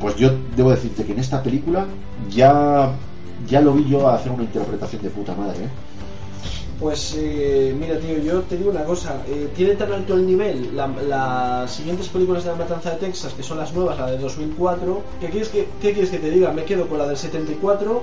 Pues 0.00 0.16
yo 0.16 0.32
debo 0.56 0.70
decirte 0.70 1.04
que 1.04 1.12
en 1.12 1.20
esta 1.20 1.42
película 1.42 1.86
ya, 2.30 2.90
ya 3.48 3.60
lo 3.60 3.72
vi 3.72 3.88
yo 3.88 4.08
hacer 4.10 4.32
una 4.32 4.42
interpretación 4.42 5.02
de 5.02 5.10
puta 5.10 5.34
madre. 5.34 5.64
¿eh? 5.64 5.68
Pues 6.80 7.14
eh, 7.18 7.74
mira, 7.78 7.98
tío, 7.98 8.16
yo 8.18 8.40
te 8.40 8.56
digo 8.56 8.70
una 8.70 8.84
cosa. 8.84 9.22
eh, 9.28 9.50
tiene 9.54 9.74
tan 9.74 9.92
alto 9.92 10.14
el 10.14 10.26
nivel 10.26 10.74
la- 10.74 10.86
las 10.88 11.70
siguientes 11.70 12.08
películas 12.08 12.42
de 12.44 12.50
La 12.52 12.56
Matanza 12.56 12.92
de 12.92 12.96
Texas, 12.96 13.34
que 13.34 13.42
son 13.42 13.58
las 13.58 13.74
nuevas, 13.74 13.98
la 13.98 14.10
de 14.10 14.16
2004. 14.18 15.02
¿Qué 15.20 15.28
quieres 15.28 15.48
que, 15.50 15.68
qué 15.82 15.92
quieres 15.92 16.10
que 16.10 16.18
te 16.18 16.30
diga? 16.30 16.52
Me 16.52 16.64
quedo 16.64 16.88
con 16.88 16.96
la 16.98 17.06
del 17.06 17.18
74, 17.18 18.02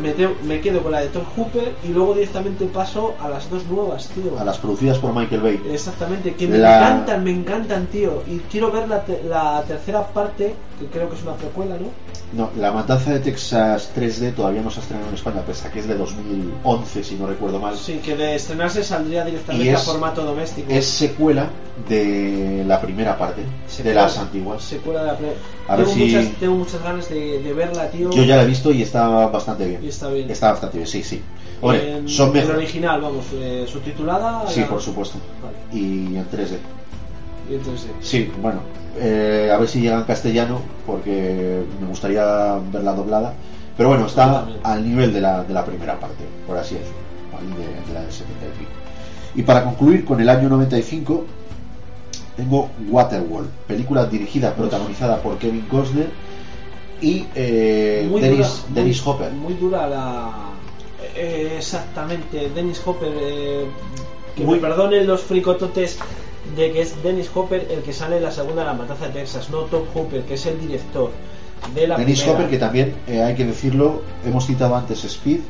me, 0.00 0.12
te- 0.12 0.28
me 0.44 0.60
quedo 0.60 0.82
con 0.82 0.92
la 0.92 1.00
de 1.00 1.08
Tom 1.08 1.24
Hooper 1.36 1.74
y 1.84 1.88
luego 1.88 2.14
directamente 2.14 2.64
paso 2.66 3.14
a 3.20 3.28
las 3.28 3.48
dos 3.50 3.64
nuevas, 3.66 4.08
tío. 4.08 4.38
A 4.38 4.44
las 4.44 4.58
producidas 4.58 4.98
por 4.98 5.14
Michael 5.14 5.40
Bay. 5.40 5.62
Exactamente, 5.70 6.34
que 6.34 6.46
me 6.48 6.58
La- 6.58 6.78
encantan, 6.78 7.24
me 7.24 7.30
encantan, 7.30 7.86
tío. 7.86 8.22
Y 8.26 8.38
quiero 8.50 8.70
ver 8.70 8.88
la, 8.88 9.04
te- 9.04 9.22
la 9.24 9.62
tercera 9.66 10.06
parte, 10.08 10.54
que 10.78 10.86
creo 10.86 11.08
que 11.08 11.16
es 11.16 11.22
una 11.22 11.34
precuela, 11.34 11.76
¿no? 11.78 11.88
No, 12.32 12.50
La 12.58 12.72
Matanza 12.72 13.12
de 13.12 13.20
Texas 13.20 13.92
3D 13.94 14.34
todavía 14.34 14.60
no 14.60 14.68
se 14.70 14.80
ha 14.80 14.82
estrenado 14.82 15.08
en 15.08 15.14
España, 15.14 15.42
pese 15.46 15.68
a 15.68 15.70
que 15.70 15.78
es 15.78 15.86
de 15.86 15.94
2011, 15.96 17.04
si 17.04 17.14
no 17.14 17.28
recuerdo 17.28 17.60
mal. 17.60 17.76
Sí, 17.76 18.00
que 18.04 18.16
de 18.16 18.34
estrenarse 18.34 18.82
saldría 18.82 19.24
directamente 19.24 19.70
es- 19.70 19.76
a 19.76 19.78
formato 19.80 20.24
doméstico. 20.24 20.66
Es 20.72 20.84
secuela 20.86 21.48
de 21.88 22.64
la 22.66 22.80
primera 22.80 23.16
parte, 23.18 23.42
de 23.82 23.94
las 23.94 24.18
antiguas. 24.18 24.62
Secuela 24.62 25.00
de 25.02 25.06
la 25.06 25.16
pre- 25.16 25.34
A 25.68 25.76
ver 25.76 25.86
tengo, 25.86 25.96
si- 25.98 26.04
muchas, 26.14 26.32
tengo 26.40 26.54
muchas 26.56 26.82
ganas 26.82 27.08
de, 27.08 27.40
de 27.42 27.52
verla, 27.52 27.88
tío. 27.90 28.10
Yo 28.10 28.22
ya 28.24 28.36
la 28.36 28.42
he 28.42 28.46
visto 28.46 28.72
y 28.72 28.82
está 28.82 29.06
bastante 29.28 29.66
bien. 29.66 29.83
Y 29.84 29.88
está 29.88 30.08
bien. 30.08 30.30
Está 30.30 30.52
bastante 30.52 30.78
bien, 30.78 30.88
sí, 30.88 31.02
sí. 31.02 31.20
Hombre, 31.60 31.96
en, 31.98 32.08
son 32.08 32.28
en 32.28 32.32
mejores. 32.34 32.56
original, 32.56 33.00
vamos, 33.00 33.24
eh, 33.34 33.66
subtitulada. 33.70 34.48
Sí, 34.48 34.60
la- 34.60 34.68
por 34.68 34.80
supuesto. 34.80 35.18
Vale, 35.42 35.56
Y 35.78 36.16
en 36.16 36.26
3D. 36.30 36.58
y 37.50 37.54
entonces, 37.54 37.86
eh, 37.90 37.94
Sí, 38.00 38.32
bueno, 38.40 38.60
eh, 38.98 39.50
a 39.54 39.58
ver 39.58 39.68
si 39.68 39.80
llega 39.80 39.96
en 39.98 40.04
castellano, 40.04 40.60
porque 40.86 41.62
me 41.80 41.86
gustaría 41.86 42.58
verla 42.72 42.92
doblada. 42.94 43.34
Pero 43.76 43.88
bueno, 43.90 44.06
está 44.06 44.46
al 44.62 44.88
nivel 44.88 45.12
de 45.12 45.20
la, 45.20 45.42
de 45.44 45.52
la 45.52 45.64
primera 45.64 45.98
parte, 45.98 46.24
por 46.46 46.56
así 46.56 46.76
decirlo, 46.76 46.94
¿vale? 47.32 47.48
de, 47.48 47.88
de 47.88 47.92
la 47.92 48.00
del 48.02 48.12
70 48.12 48.46
y 49.36 49.42
para 49.42 49.64
concluir 49.64 50.04
con 50.04 50.20
el 50.20 50.28
año 50.28 50.48
95, 50.48 51.26
tengo 52.36 52.70
Waterworld, 52.88 53.48
película 53.66 54.06
dirigida, 54.06 54.54
protagonizada 54.54 55.20
por 55.20 55.38
Kevin 55.38 55.62
Costner 55.62 56.08
y 57.04 57.26
eh, 57.34 58.06
muy 58.10 58.20
Dennis, 58.20 58.38
dura, 58.38 58.74
Dennis 58.80 59.04
muy- 59.04 59.14
Hopper. 59.14 59.32
Muy 59.32 59.54
dura 59.54 59.86
la. 59.86 60.30
eh, 61.16 61.54
exactamente, 61.58 62.50
Dennis 62.54 62.80
Hopper. 62.84 63.12
eh, 63.14 63.64
que 64.34 64.44
Muy- 64.44 64.56
me 64.56 64.60
perdonen 64.68 65.06
los 65.06 65.20
fricototes 65.22 65.98
de 66.56 66.72
que 66.72 66.80
es 66.82 67.02
Dennis 67.02 67.30
Hopper 67.34 67.66
el 67.70 67.82
que 67.82 67.92
sale 67.92 68.16
en 68.16 68.22
la 68.24 68.30
segunda 68.32 68.62
de 68.62 68.68
la 68.68 68.74
matanza 68.74 69.06
de 69.08 69.12
Texas, 69.20 69.48
no 69.50 69.60
Tom 69.62 69.82
Hopper, 69.94 70.22
que 70.22 70.34
es 70.34 70.46
el 70.46 70.58
director 70.60 71.10
de 71.74 71.86
la 71.86 71.96
Dennis 71.96 72.20
primera. 72.20 72.38
Hopper, 72.38 72.50
que 72.50 72.58
también 72.58 72.94
eh, 73.06 73.22
hay 73.22 73.34
que 73.34 73.44
decirlo, 73.44 74.02
hemos 74.26 74.46
citado 74.46 74.74
antes 74.76 75.04
Speed 75.04 75.40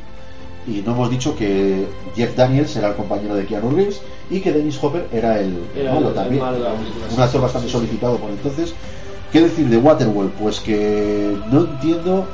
y 0.66 0.82
no 0.82 0.93
hemos 0.93 1.10
dicho 1.10 1.35
que 1.36 1.86
Jeff 2.16 2.35
Daniels 2.36 2.74
era 2.76 2.89
el 2.89 2.94
compañero 2.94 3.35
de 3.35 3.44
Keanu 3.47 3.70
Reeves 3.70 4.01
y 4.31 4.40
que 4.40 4.52
Dennis 4.52 4.78
Hopper 4.82 5.09
era 5.12 5.39
el, 5.40 5.59
el 5.74 5.82
Era 5.82 5.94
malo 5.94 6.06
el- 6.09 6.12
el 6.12 6.20
también. 6.20 6.43
malo 6.43 6.59
un 7.14 7.20
actor 7.20 7.40
bastante 7.40 7.66
sí. 7.68 7.72
solicitado 7.72 8.16
por 8.18 8.31
entonces. 8.31 8.74
¿Qué 9.35 9.40
decir 9.43 9.69
de 9.69 9.78
Waterworld? 9.78 10.31
Pues 10.35 10.61
que 10.61 11.36
no 11.51 11.62
entiendo 11.62 12.24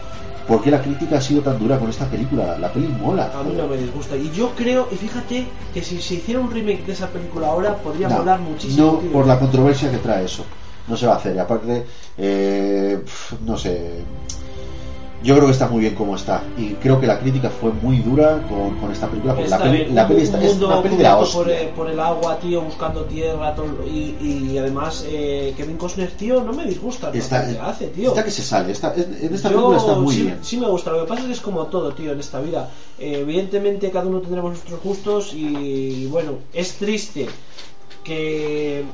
por 0.47 0.60
qué 0.62 0.70
la 0.70 0.82
crítica 0.82 1.16
ha 1.16 1.20
sido 1.22 1.40
tan 1.40 1.59
dura 1.59 1.78
con 1.78 1.89
esta 1.89 2.05
película. 2.05 2.59
La 2.59 2.70
peli 2.70 2.89
mola. 2.89 3.32
A 3.35 3.43
mí 3.43 3.55
no 3.56 3.66
me 3.68 3.78
disgusta. 3.78 4.18
Y 4.18 4.31
yo 4.32 4.51
creo, 4.55 4.86
y 4.93 4.97
fíjate, 4.97 5.47
que 5.72 5.82
si 5.82 5.98
se 6.02 6.16
hiciera 6.16 6.40
un 6.40 6.51
remake 6.51 6.85
de 6.85 6.93
esa 6.93 7.06
película 7.09 7.47
ahora, 7.47 7.74
podría 7.77 8.06
No, 8.10 8.18
molar 8.18 8.40
muchísimo. 8.40 8.85
no 8.85 8.98
tío. 8.98 9.12
por 9.12 9.27
la 9.27 9.39
controversia 9.39 9.90
que 9.90 9.97
trae 9.97 10.27
eso. 10.27 10.44
No 10.89 10.94
se 10.94 11.06
va 11.06 11.14
a 11.14 11.16
hacer. 11.16 11.35
Y 11.35 11.39
aparte, 11.39 11.86
eh, 12.18 13.02
no 13.47 13.56
sé. 13.56 14.05
Yo 15.22 15.34
creo 15.34 15.47
que 15.47 15.52
está 15.52 15.68
muy 15.68 15.80
bien 15.80 15.94
como 15.94 16.16
está. 16.16 16.42
Y 16.56 16.70
creo 16.74 16.98
que 16.98 17.06
la 17.06 17.18
crítica 17.20 17.51
fue 17.51 17.72
muy 17.72 17.98
dura 17.98 18.42
con, 18.48 18.76
con 18.78 18.90
esta 18.90 19.06
película. 19.06 19.34
Porque 19.34 19.44
Está 19.44 19.59
la 19.59 19.64
peli, 19.64 19.76
bien, 19.84 19.94
la 19.94 20.09
peli 20.09 20.22
está, 20.22 20.42
es 20.42 20.56
una 20.59 20.82
peli 20.82 20.97
de 20.97 21.02
la 21.02 21.18
por, 21.20 21.51
eh, 21.51 21.70
por 21.76 21.90
el 21.90 22.01
agua, 22.01 22.38
tío, 22.38 22.62
buscando 22.62 23.05
tierra, 23.05 23.55
todo- 23.55 23.84
y, 23.86 24.16
y 24.22 24.56
además 24.56 25.05
eh, 25.06 25.52
Kevin 25.59 25.76
Costner, 25.76 26.10
tío, 26.12 26.42
no 26.42 26.55
me 26.55 26.64
disgusta 26.64 27.10
Está, 27.12 27.47
que 27.47 27.59
hace, 27.59 27.88
tío. 27.88 28.09
está 28.09 28.24
que 28.24 28.30
se 28.30 28.42
sale. 28.42 28.72
Está, 28.72 28.94
en 28.94 29.34
esta 29.34 29.51
Yo 29.51 29.56
película 29.56 29.76
está 29.76 29.94
muy 29.97 30.14
sí, 30.14 30.22
bien. 30.22 30.38
sí 30.40 30.56
me 30.56 30.66
gusta, 30.68 30.90
lo 30.90 31.02
que 31.02 31.09
pasa 31.09 31.20
es 31.20 31.26
que 31.26 31.32
es 31.34 31.40
como 31.40 31.66
todo, 31.66 31.92
tío, 31.92 32.12
en 32.12 32.20
esta 32.20 32.40
vida. 32.40 32.70
Eh, 32.98 33.18
evidentemente 33.20 33.90
cada 33.90 34.06
uno 34.06 34.20
tendremos 34.20 34.52
nuestros 34.52 34.82
gustos 34.82 35.34
y 35.34 36.06
bueno, 36.06 36.38
es 36.55 36.72
triste 36.78 37.26
que 38.05 38.84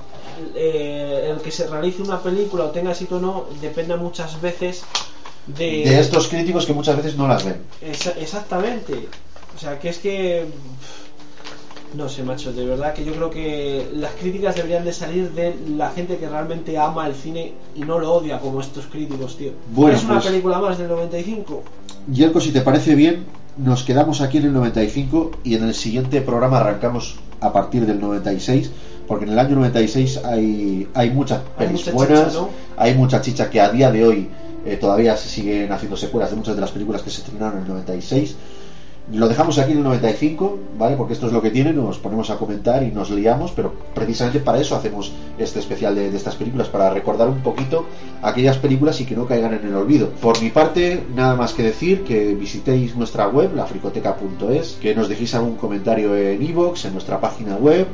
eh, 0.57 1.31
el 1.32 1.40
que 1.40 1.51
se 1.53 1.69
realice 1.69 2.03
una 2.03 2.19
película 2.20 2.65
o 2.65 2.70
tenga 2.70 2.90
éxito 2.90 3.16
o 3.16 3.20
no 3.20 3.44
dependa 3.61 3.97
muchas 3.97 4.40
veces 4.40 4.82
de, 5.47 5.64
De 5.85 6.01
estos 6.01 6.28
críticos 6.28 6.66
que 6.66 6.73
muchas 6.73 6.97
veces 6.97 7.16
no 7.16 7.28
las 7.28 7.44
ven. 7.44 7.56
Esa- 7.81 8.12
exactamente. 8.18 9.09
O 9.55 9.59
sea, 9.59 9.78
que 9.78 9.89
es 9.90 9.98
que. 9.98 10.47
No 11.94 12.09
sé, 12.09 12.23
macho, 12.24 12.52
de 12.52 12.66
verdad 12.66 12.93
que 12.93 13.05
yo 13.05 13.12
creo 13.14 13.31
que 13.31 13.86
las 13.94 14.12
críticas 14.12 14.56
deberían 14.56 14.85
de 14.85 14.93
salir 14.93 15.31
de 15.31 15.55
la 15.77 15.90
gente 15.90 16.18
que 16.18 16.28
realmente 16.28 16.77
ama 16.77 17.06
el 17.06 17.14
cine 17.14 17.52
y 17.74 17.81
no 17.81 17.98
lo 17.98 18.12
odia 18.12 18.39
como 18.39 18.60
estos 18.60 18.86
críticos, 18.86 19.39
tío. 19.39 19.52
Bueno, 19.73 19.97
es 19.97 20.05
una 20.05 20.14
pues- 20.14 20.27
película 20.27 20.59
más 20.59 20.77
del 20.78 20.89
95. 20.89 21.62
Yerko, 22.12 22.40
si 22.40 22.51
te 22.51 22.60
parece 22.60 22.94
bien, 22.97 23.24
nos 23.56 23.82
quedamos 23.85 24.20
aquí 24.20 24.39
en 24.39 24.47
el 24.47 24.52
95 24.52 25.31
y 25.44 25.55
en 25.55 25.64
el 25.64 25.74
siguiente 25.74 26.20
programa 26.20 26.59
arrancamos 26.59 27.16
a 27.40 27.52
partir 27.52 27.86
del 27.86 28.01
96, 28.01 28.70
porque 29.09 29.24
en 29.24 29.32
el 29.32 29.39
año 29.39 29.55
96 29.56 30.20
hay, 30.24 30.89
hay 30.93 31.10
muchas 31.10 31.40
Hay 31.56 31.66
pelis 31.68 31.81
mucha 31.86 31.93
buenas, 31.93 32.24
chicha, 32.28 32.40
¿no? 32.40 32.48
hay 32.77 32.94
mucha 32.94 33.20
chicha 33.23 33.48
que 33.48 33.60
a 33.60 33.70
día 33.70 33.90
de 33.90 34.05
hoy 34.05 34.28
eh, 34.66 34.76
todavía 34.76 35.16
se 35.16 35.28
siguen 35.28 35.70
haciendo 35.70 35.97
secuelas 35.97 36.30
de 36.30 36.36
muchas 36.36 36.56
de 36.56 36.60
las 36.60 36.72
películas 36.72 37.02
que 37.02 37.10
se 37.10 37.20
estrenaron 37.20 37.59
en 37.59 37.62
el 37.62 37.68
96. 37.68 38.36
Lo 39.12 39.28
dejamos 39.28 39.56
aquí 39.59 39.70
en 39.70 39.78
el 39.78 39.84
95, 39.84 40.59
¿vale? 40.76 40.97
Porque 40.97 41.12
esto 41.12 41.28
es 41.28 41.32
lo 41.32 41.40
que 41.40 41.52
tiene, 41.52 41.72
nos 41.72 41.98
ponemos 41.98 42.28
a 42.30 42.36
comentar 42.36 42.82
y 42.82 42.90
nos 42.90 43.10
liamos, 43.10 43.52
pero 43.52 43.72
precisamente 43.94 44.40
para 44.40 44.59
eso 44.59 44.74
hacemos 44.74 45.12
este 45.38 45.60
especial 45.60 45.94
de, 45.94 46.10
de 46.10 46.16
estas 46.16 46.34
películas, 46.34 46.68
para 46.68 46.90
recordar 46.90 47.28
un 47.28 47.40
poquito 47.40 47.86
aquellas 48.20 48.59
películas 48.59 49.01
y 49.01 49.05
que 49.05 49.14
no 49.14 49.26
caigan 49.26 49.55
en 49.55 49.64
el 49.64 49.74
olvido. 49.76 50.09
Por 50.20 50.43
mi 50.43 50.51
parte, 50.51 51.05
nada 51.14 51.36
más 51.36 51.52
que 51.52 51.62
decir 51.62 52.02
que 52.02 52.34
visitéis 52.34 52.97
nuestra 52.97 53.28
web, 53.28 53.55
lafricoteca.es, 53.55 54.78
que 54.82 54.97
nos 54.97 55.09
dejéis 55.09 55.36
algún 55.36 55.55
comentario 55.55 56.16
en 56.16 56.43
iVoox, 56.43 56.86
en 56.86 56.93
nuestra 56.94 57.20
página 57.20 57.55
web, 57.55 57.86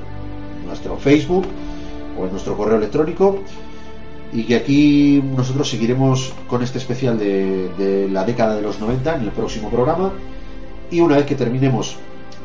en 0.63 0.67
nuestro 0.67 0.97
Facebook 0.97 1.45
o 2.19 2.25
en 2.25 2.31
nuestro 2.31 2.57
correo 2.57 2.79
electrónico 2.79 3.39
y 4.33 4.45
que 4.45 4.57
aquí 4.57 5.23
nosotros 5.37 5.69
seguiremos 5.69 6.33
con 6.49 6.63
este 6.63 6.79
especial 6.79 7.19
de, 7.19 8.09
la 8.11 8.25
década 8.25 8.57
de 8.57 8.63
los 8.63 8.81
90 8.81 9.17
en 9.17 9.23
el 9.23 9.31
próximo 9.31 9.69
programa. 9.71 10.13
Y 10.91 11.01
una 11.01 11.17
vez 11.17 11.27
que 11.27 11.35
terminemos 11.35 11.97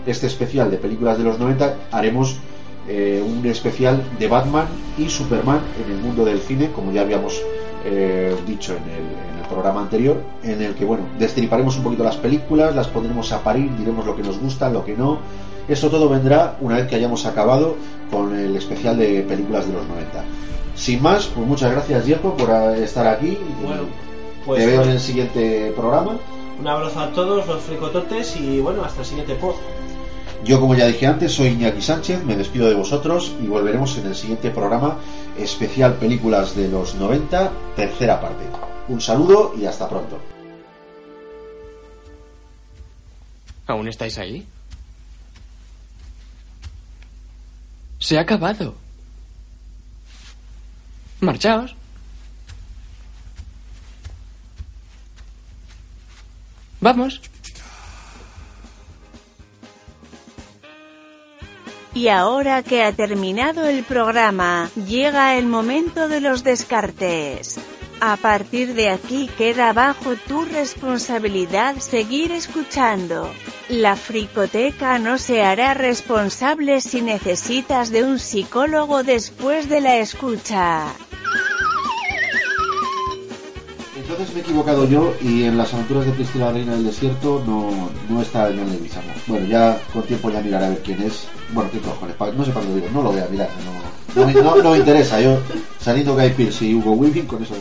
este 0.06 0.28
especial 0.28 0.70
de 0.72 0.78
películas 0.78 1.18
de 1.18 1.24
los 1.24 1.40
90 1.40 1.76
haremos 1.92 2.38
eh, 2.88 3.24
un 3.26 3.46
especial 3.46 4.02
de 4.18 4.28
Batman 4.28 4.66
y 4.98 5.10
Superman 5.10 5.60
en 5.86 5.92
el 5.92 6.02
mundo 6.02 6.24
del 6.24 6.40
cine 6.40 6.72
como 6.72 6.94
ya 6.94 7.02
habíamos 7.02 7.42
eh, 7.84 8.34
dicho 8.46 8.72
en 8.72 8.84
el, 8.84 9.34
en 9.34 9.40
el 9.42 9.48
programa 9.50 9.82
anterior 9.82 10.24
en 10.44 10.62
el 10.62 10.76
que 10.76 10.86
bueno 10.86 11.04
destriparemos 11.20 11.76
un 11.76 11.84
poquito 11.84 12.06
las 12.06 12.16
películas 12.16 12.74
las 12.74 12.88
pondremos 12.88 13.34
a 13.34 13.44
parir 13.44 13.70
diremos 13.76 14.06
lo 14.06 14.16
que 14.16 14.24
nos 14.24 14.40
gusta 14.40 14.70
lo 14.70 14.86
que 14.86 14.96
no. 14.96 15.20
Eso 15.68 15.90
todo 15.90 16.08
vendrá 16.08 16.56
una 16.62 16.78
vez 16.78 16.88
que 16.88 16.96
hayamos 16.96 17.26
acabado 17.26 17.76
con 18.12 18.36
el 18.36 18.56
especial 18.56 18.98
de 18.98 19.22
películas 19.22 19.68
de 19.68 19.74
los 19.74 19.88
90 19.88 20.24
sin 20.78 21.02
más, 21.02 21.26
pues 21.26 21.46
muchas 21.46 21.72
gracias 21.72 22.06
Diego 22.06 22.38
por 22.38 22.50
estar 22.78 23.08
aquí. 23.08 23.38
Bueno, 23.64 23.84
pues 24.46 24.60
Te 24.60 24.68
veo 24.68 24.84
en 24.84 24.90
el 24.90 25.00
siguiente 25.00 25.74
programa. 25.76 26.20
un 26.60 26.68
abrazo 26.68 27.00
a 27.00 27.12
todos 27.12 27.46
los 27.48 27.62
fricototes 27.64 28.38
y 28.38 28.60
bueno, 28.60 28.84
hasta 28.86 29.02
el 29.02 29.06
siguiente 29.06 29.36
pod. 29.36 29.56
Yo, 30.46 30.60
como 30.60 30.76
ya 30.76 30.86
dije 30.86 31.08
antes, 31.08 31.32
soy 31.34 31.48
Iñaki 31.48 31.82
Sánchez, 31.82 32.24
me 32.24 32.36
despido 32.36 32.70
de 32.70 32.76
vosotros 32.76 33.34
y 33.44 33.48
volveremos 33.48 33.98
en 33.98 34.06
el 34.06 34.16
siguiente 34.16 34.52
programa 34.52 34.98
especial 35.38 35.96
Películas 35.96 36.56
de 36.56 36.68
los 36.68 36.94
90, 36.94 37.52
tercera 37.76 38.22
parte. 38.22 38.44
Un 38.88 39.02
saludo 39.02 39.54
y 39.60 39.66
hasta 39.66 39.90
pronto. 39.90 40.20
¿Aún 43.66 43.88
estáis 43.88 44.18
ahí? 44.20 44.46
Se 48.00 48.18
ha 48.18 48.22
acabado. 48.22 48.76
Marchaos. 51.20 51.76
Vamos. 56.80 57.22
Y 61.94 62.10
ahora 62.10 62.62
que 62.62 62.84
ha 62.84 62.92
terminado 62.92 63.66
el 63.66 63.84
programa, 63.84 64.70
llega 64.76 65.36
el 65.36 65.48
momento 65.48 66.08
de 66.08 66.22
los 66.22 66.44
descartes. 66.44 67.60
A 68.00 68.16
partir 68.16 68.76
de 68.76 68.90
aquí 68.90 69.28
queda 69.38 69.74
bajo 69.74 70.16
tu 70.28 70.46
responsabilidad 70.46 71.78
seguir 71.80 72.32
escuchando. 72.32 73.32
La 73.70 73.96
fricoteca 73.96 75.00
no 75.00 75.18
se 75.18 75.42
hará 75.42 75.74
responsable 75.74 76.80
si 76.82 77.02
necesitas 77.02 77.90
de 77.90 78.04
un 78.04 78.20
psicólogo 78.20 79.02
después 79.02 79.68
de 79.68 79.82
la 79.82 79.98
escucha. 79.98 80.94
Entonces 83.98 84.32
me 84.34 84.40
he 84.40 84.44
equivocado 84.44 84.88
yo 84.88 85.16
y 85.20 85.44
en 85.46 85.58
las 85.58 85.74
aventuras 85.74 86.06
de 86.06 86.12
Priscila 86.12 86.46
la 86.46 86.52
Reina 86.54 86.74
del 86.74 86.86
Desierto 86.86 87.44
no, 87.48 87.90
no 88.10 88.22
está 88.22 88.44
John 88.46 88.70
Leguizamo. 88.70 89.12
Bueno, 89.26 89.48
ya 89.48 89.78
con 89.92 90.04
tiempo 90.04 90.30
ya 90.30 90.42
miraré 90.42 90.66
a 90.66 90.70
ver 90.70 90.84
quién 90.84 91.02
es. 91.02 91.28
Bueno, 91.52 91.70
qué 91.72 91.80
cojones, 91.80 92.16
no 92.20 92.46
sé 92.46 92.52
para 92.52 92.66
qué 92.66 92.72
lo 92.72 92.76
digo, 92.76 92.88
no 92.94 93.02
lo 93.02 93.12
voy 93.12 93.22
a 93.22 93.28
mirar, 93.28 93.50
no, 93.66 93.98
no, 94.18 94.72
me, 94.72 94.78
interesa. 94.78 95.22
Yo, 95.22 95.38
saliendo 95.80 96.16
Guy 96.16 96.30
Pearce 96.32 96.66
y 96.66 96.76
Hugo 96.76 96.94
Weaving, 96.94 97.26
con 97.26 97.44
eso. 97.44 97.54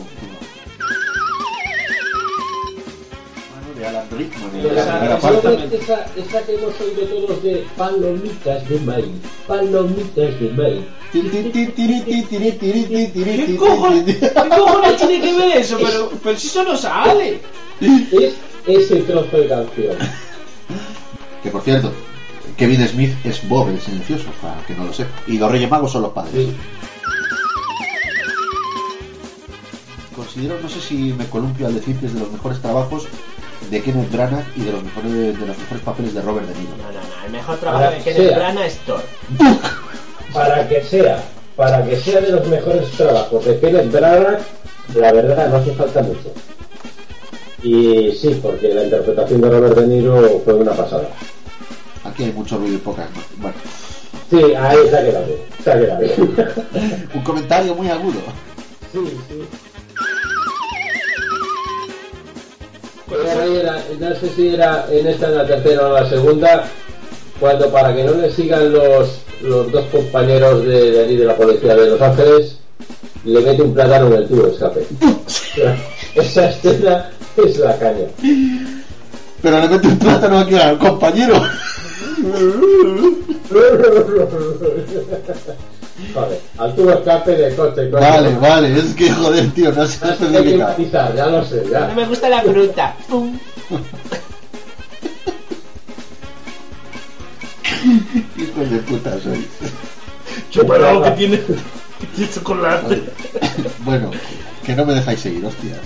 De 4.17 4.73
la 4.73 4.81
Esa, 4.81 4.91
primera 4.99 5.17
esa, 5.17 5.29
parte. 5.29 5.75
esa, 5.75 6.05
esa 6.15 6.41
que 6.45 6.55
hemos 6.55 6.73
oído 6.81 7.05
todos 7.07 7.43
de 7.43 7.65
palomitas 7.77 8.69
de 8.69 8.79
maíz, 8.79 9.05
palomitas 9.47 10.39
de 10.39 10.49
maíz. 10.55 10.85
¿Qué 11.11 11.21
cojones, 13.57 14.05
ti, 14.05 14.13
¿Qué 14.13 14.27
ti. 14.27 14.49
cojones 14.49 14.97
tiene 14.97 15.21
que 15.21 15.33
ver 15.37 15.57
eso? 15.57 15.77
Pero, 15.77 16.11
pero 16.23 16.37
si 16.37 16.47
eso 16.47 16.63
no 16.63 16.75
sale. 16.75 17.39
Es 17.79 18.33
ese 18.65 18.95
trozo 19.03 19.37
de 19.37 19.47
canción. 19.47 19.95
Que 21.43 21.49
por 21.51 21.61
cierto, 21.61 21.91
Kevin 22.57 22.85
Smith 22.87 23.13
es 23.23 23.47
Bob 23.47 23.69
el 23.69 23.79
silencioso, 23.79 24.25
para 24.41 24.61
que 24.65 24.73
no 24.75 24.85
lo 24.85 24.93
sepa. 24.93 25.11
Y 25.27 25.37
los 25.37 25.51
Reyes 25.51 25.69
Magos 25.69 25.91
son 25.91 26.01
los 26.01 26.11
padres. 26.11 26.33
Sí. 26.33 26.53
Considero, 30.15 30.59
no 30.61 30.67
sé 30.67 30.81
si 30.81 31.13
me 31.13 31.25
columpio 31.27 31.67
al 31.67 31.75
decir 31.75 31.95
que 31.97 32.07
es 32.07 32.13
de 32.13 32.19
los 32.19 32.31
mejores 32.31 32.59
trabajos 32.59 33.07
de 33.69 33.81
Kenneth 33.81 34.11
Branagh 34.11 34.45
y 34.55 34.61
de 34.61 34.71
los 34.71 34.83
mejores, 34.83 35.11
de 35.11 35.45
los 35.45 35.57
mejores 35.57 35.83
papeles 35.83 36.13
de 36.13 36.21
Robert 36.21 36.47
De 36.47 36.59
Niro. 36.59 36.71
No, 36.77 36.83
no, 36.83 36.91
no. 36.91 37.25
El 37.25 37.31
mejor 37.31 37.57
trabajo 37.57 37.91
de 37.91 37.97
Kenneth 37.97 38.27
sea. 38.27 38.37
Branagh 38.37 38.65
es 38.65 38.77
Thor. 38.79 39.01
Para 40.33 40.67
que 40.67 40.83
sea, 40.83 41.23
para 41.55 41.83
que 41.85 41.97
sea 41.97 42.21
de 42.21 42.31
los 42.31 42.47
mejores 42.47 42.89
trabajos 42.91 43.45
de 43.45 43.59
Kenneth 43.59 43.91
Branagh, 43.91 44.39
la 44.95 45.11
verdad 45.11 45.49
no 45.49 45.57
hace 45.57 45.73
falta 45.73 46.01
mucho. 46.01 46.31
Y 47.63 48.11
sí, 48.11 48.39
porque 48.41 48.73
la 48.73 48.83
interpretación 48.83 49.41
de 49.41 49.49
Robert 49.49 49.75
De 49.75 49.87
Niro 49.87 50.41
fue 50.45 50.53
una 50.53 50.71
pasada. 50.71 51.09
Aquí 52.03 52.23
hay 52.25 52.31
mucho 52.31 52.57
ruido 52.57 52.75
y 52.75 52.79
pocas. 52.79 53.09
¿no? 53.09 53.21
Bueno, 53.41 53.57
Sí, 54.29 54.35
ahí 54.35 54.77
ha 54.89 55.01
quedado 55.01 55.25
bien. 55.25 56.35
un 57.13 57.21
comentario 57.21 57.73
muy 57.75 57.89
agudo. 57.89 58.19
Sí, 58.91 58.99
sí. 59.29 59.66
Era 63.09 63.83
no 63.99 64.15
sé 64.15 64.29
si 64.35 64.49
era 64.49 64.85
en 64.91 65.07
esta, 65.07 65.27
en 65.27 65.35
la 65.35 65.45
tercera 65.45 65.87
o 65.87 65.93
la 65.93 66.09
segunda, 66.09 66.65
cuando 67.39 67.69
para 67.69 67.95
que 67.95 68.03
no 68.03 68.13
le 68.13 68.31
sigan 68.31 68.73
los, 68.73 69.21
los 69.41 69.71
dos 69.71 69.85
compañeros 69.85 70.65
de, 70.65 70.91
de 70.91 71.05
allí 71.05 71.15
de 71.15 71.25
la 71.25 71.35
policía 71.35 71.75
de 71.75 71.89
Los 71.89 72.01
Ángeles, 72.01 72.57
le 73.23 73.41
mete 73.41 73.61
un 73.61 73.73
plátano 73.73 74.07
en 74.07 74.13
el 74.13 74.27
tubo 74.27 74.43
de 74.43 74.51
escape. 74.51 74.85
Esa 76.15 76.49
escena 76.49 77.09
es 77.37 77.57
la 77.59 77.77
caña. 77.77 78.07
Pero 79.41 79.61
le 79.61 79.69
mete 79.69 79.87
un 79.87 79.99
plátano 79.99 80.39
aquí 80.39 80.55
al 80.55 80.77
compañero. 80.77 81.41
Joder, 86.13 86.39
al 86.59 86.75
tubo 86.75 86.91
de 86.91 86.95
escape 86.97 87.31
de 87.31 87.55
coche. 87.55 87.89
coño. 87.89 88.01
Vale, 88.01 88.35
vale, 88.35 88.77
es 88.79 88.93
que 88.93 89.11
joder, 89.11 89.49
tío, 89.51 89.71
no 89.71 89.85
se 89.87 90.05
Hay 90.05 90.43
que 90.43 90.57
matizar, 90.57 91.15
ya 91.15 91.25
lo 91.27 91.43
sé, 91.43 91.63
No 91.65 91.71
ya. 91.71 91.91
me 91.95 92.05
gusta 92.05 92.29
la 92.29 92.41
fruta. 92.43 92.95
Pum. 93.09 93.37
Hijo 98.37 98.59
de 98.69 98.77
puta 98.79 99.11
soy. 99.21 99.47
Chúpalo 100.51 100.93
lo 100.93 101.03
que 101.03 101.11
tiene. 101.11 101.37
Que 101.99 102.05
tiene 102.15 102.31
chocolate. 102.31 103.03
Bueno, 103.79 104.11
que 104.65 104.75
no 104.75 104.85
me 104.85 104.93
dejáis 104.93 105.19
seguir, 105.19 105.45
hostias. 105.45 105.79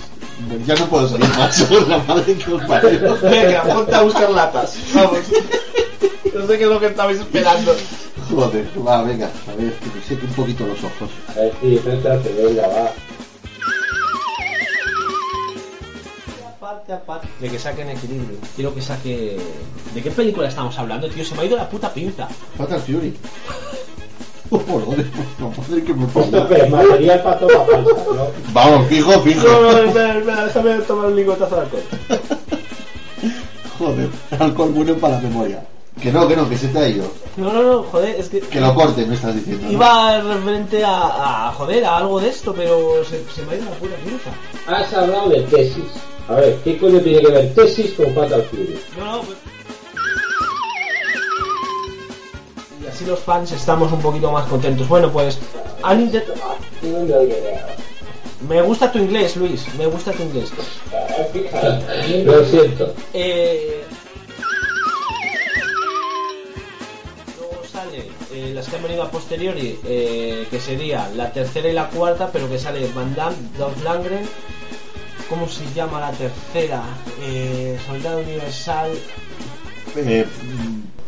Ya 0.66 0.74
no 0.74 0.86
puedo 0.86 1.08
seguir 1.08 1.28
más, 1.38 1.62
por 1.62 1.88
la 1.88 1.98
madre 1.98 2.34
que 2.34 2.52
os 2.52 2.62
parió. 2.64 3.18
Venga, 3.22 3.62
ponte 3.62 3.94
a 3.94 4.02
buscar 4.02 4.30
latas. 4.30 4.76
Vamos. 4.94 5.18
No 6.34 6.46
sé 6.46 6.58
qué 6.58 6.64
es 6.64 6.70
lo 6.70 6.80
que 6.80 6.86
estabais 6.86 7.20
esperando. 7.20 7.74
Joder, 8.30 8.66
va, 8.86 9.02
venga, 9.02 9.30
a 9.50 9.54
ver, 9.54 9.72
que 9.74 9.86
me 9.86 10.02
seque 10.02 10.24
un 10.24 10.32
poquito 10.32 10.66
los 10.66 10.78
ojos. 10.82 11.10
A 11.28 11.34
ver, 11.40 11.52
sí, 11.60 11.78
céntrate, 11.84 12.32
venga, 12.32 12.66
va. 12.68 12.92
Aparte, 16.48 16.92
aparte. 16.92 17.28
De 17.40 17.48
que 17.50 17.58
saquen 17.58 17.90
equilibrio. 17.90 18.38
Quiero 18.54 18.74
que 18.74 18.80
saque. 18.80 19.38
¿De 19.94 20.02
qué 20.02 20.10
película 20.10 20.48
estamos 20.48 20.78
hablando, 20.78 21.08
tío? 21.10 21.24
Se 21.24 21.34
me 21.34 21.42
ha 21.42 21.44
ido 21.44 21.56
la 21.56 21.68
puta 21.68 21.92
pinza. 21.92 22.28
Fatal 22.56 22.80
Fury. 22.80 23.14
Oh, 24.54 24.58
joder, 24.58 25.06
no 25.38 25.48
madre 25.48 25.82
que 25.82 25.94
me 25.94 26.06
material 26.68 27.22
para 27.22 27.38
falsa, 27.48 27.82
¿no? 28.14 28.26
Vamos, 28.52 28.86
fijo, 28.86 29.18
fijo. 29.22 29.48
No, 29.48 29.72
no, 29.72 29.78
espera, 29.78 30.18
espera, 30.18 30.44
déjame 30.44 30.74
tomar 30.82 31.06
un 31.06 31.16
lingotazo 31.16 31.56
de 31.56 31.60
alcohol. 31.62 31.82
Joder, 33.78 34.08
alcohol 34.38 34.72
bueno 34.72 34.94
para 34.96 35.14
la 35.14 35.20
memoria. 35.22 35.66
Que 36.00 36.10
no, 36.10 36.26
que 36.26 36.34
no, 36.36 36.48
que 36.48 36.56
se 36.56 36.68
te 36.68 36.78
ha 36.78 36.88
ido. 36.88 37.04
No, 37.36 37.52
no, 37.52 37.62
no, 37.62 37.82
joder, 37.84 38.16
es 38.18 38.28
que. 38.28 38.40
Que 38.40 38.60
lo 38.60 38.74
corte, 38.74 39.04
me 39.06 39.14
estás 39.14 39.34
diciendo. 39.34 39.66
¿no? 39.66 39.72
Iba 39.72 40.20
referente 40.22 40.82
a, 40.84 41.48
a, 41.48 41.52
joder, 41.52 41.84
a 41.84 41.98
algo 41.98 42.18
de 42.20 42.28
esto, 42.30 42.52
pero 42.54 43.04
se, 43.04 43.22
se 43.34 43.42
me 43.46 43.52
ha 43.52 43.56
ido 43.56 43.66
la 43.66 43.70
puta 43.76 43.94
pinza. 43.96 44.30
Has 44.66 44.92
hablado 44.94 45.28
de 45.28 45.42
tesis. 45.42 45.84
A 46.28 46.34
ver, 46.34 46.56
¿qué 46.64 46.78
coño 46.78 46.98
tiene 47.00 47.20
que 47.20 47.30
ver 47.30 47.54
tesis 47.54 47.92
con 47.92 48.12
Fatal 48.14 48.42
Fury? 48.44 48.78
No, 48.98 49.04
no, 49.16 49.22
pues. 49.22 49.36
Y 52.82 52.86
así 52.86 53.04
los 53.04 53.20
fans 53.20 53.52
estamos 53.52 53.92
un 53.92 54.00
poquito 54.00 54.32
más 54.32 54.46
contentos. 54.48 54.88
Bueno, 54.88 55.10
pues. 55.12 55.38
Han 55.82 56.10
intent- 56.10 56.32
Me 58.48 58.62
gusta 58.62 58.90
tu 58.90 58.98
inglés, 58.98 59.36
Luis. 59.36 59.66
Me 59.76 59.86
gusta 59.86 60.10
tu 60.12 60.22
inglés. 60.22 60.50
Lo 62.24 62.44
siento. 62.44 62.94
Eh. 63.12 63.81
Las 68.62 68.70
que 68.70 68.76
han 68.76 68.82
venido 68.84 69.02
a 69.02 69.10
posteriori, 69.10 69.76
eh, 69.84 70.46
que 70.48 70.60
sería 70.60 71.08
la 71.16 71.32
tercera 71.32 71.68
y 71.68 71.72
la 71.72 71.88
cuarta, 71.88 72.30
pero 72.32 72.48
que 72.48 72.60
sale 72.60 72.88
Van 72.94 73.12
Damme, 73.12 73.36
Dolph 73.58 73.82
Lundgren. 73.82 74.24
¿Cómo 75.28 75.48
se 75.48 75.64
llama 75.74 75.98
la 75.98 76.12
tercera? 76.12 76.80
Eh, 77.22 77.76
Soldado 77.84 78.20
Universal. 78.20 78.92
Eh, 79.96 80.24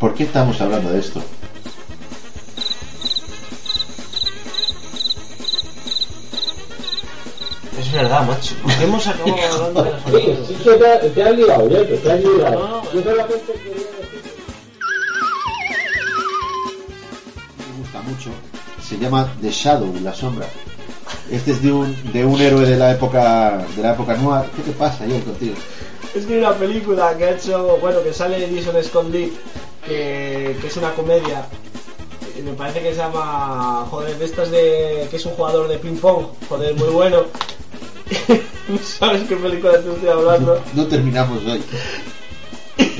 ¿Por 0.00 0.14
qué 0.14 0.24
estamos 0.24 0.60
hablando 0.60 0.90
de 0.90 0.98
esto? 0.98 1.22
Es 7.78 7.92
verdad, 7.92 8.26
macho. 8.26 8.54
¿Por 8.64 8.74
qué 8.76 8.84
hemos 8.84 9.06
acabado 9.06 9.36
hablando 9.52 9.84
de 9.84 9.90
los 9.92 10.06
amigos? 10.06 10.48
sí 10.48 10.54
que 10.54 10.70
te, 10.70 11.10
te 11.10 11.22
has 11.22 11.36
liado, 11.36 11.68
ya, 11.68 11.86
que 11.86 11.96
te 11.98 12.10
has 12.12 12.20
liado. 12.20 12.68
No, 12.68 12.92
Yo 12.92 13.02
solamente 13.02 13.52
quería 13.52 14.03
mucho. 18.06 18.30
Se 18.82 18.98
llama 18.98 19.32
The 19.40 19.50
Shadow, 19.50 19.92
la 20.02 20.14
sombra. 20.14 20.46
Este 21.30 21.52
es 21.52 21.62
de 21.62 21.72
un, 21.72 22.12
de 22.12 22.24
un 22.24 22.40
héroe 22.40 22.66
de 22.66 22.76
la 22.76 22.92
época 22.92 23.64
de 23.74 23.82
la 23.82 23.92
época 23.92 24.16
noir. 24.16 24.44
¿Qué 24.56 24.62
te 24.62 24.72
pasa, 24.72 25.06
yo 25.06 25.18
contigo? 25.24 25.54
Es 26.14 26.26
hay 26.26 26.38
una 26.38 26.52
película 26.52 27.16
que 27.16 27.24
ha 27.24 27.30
hecho, 27.30 27.78
bueno, 27.80 28.02
que 28.02 28.12
sale 28.12 28.48
Jason 28.54 28.82
Scott 28.84 29.10
Lee, 29.10 29.32
que, 29.86 30.56
que 30.60 30.66
es 30.66 30.76
una 30.76 30.92
comedia. 30.92 31.46
Me 32.44 32.52
parece 32.52 32.82
que 32.82 32.90
se 32.90 32.98
llama, 32.98 33.86
joder, 33.90 34.18
de 34.18 34.24
estas 34.24 34.50
de 34.50 35.06
que 35.10 35.16
es 35.16 35.26
un 35.26 35.32
jugador 35.32 35.66
de 35.68 35.78
ping 35.78 35.96
pong, 35.96 36.26
joder, 36.48 36.74
muy 36.74 36.88
bueno. 36.88 37.24
¿Sabes 38.82 39.22
qué 39.28 39.36
película 39.36 39.72
te 39.80 39.90
estoy 39.90 40.08
hablando? 40.08 40.60
No 40.74 40.86
terminamos 40.86 41.42
hoy. 41.44 41.62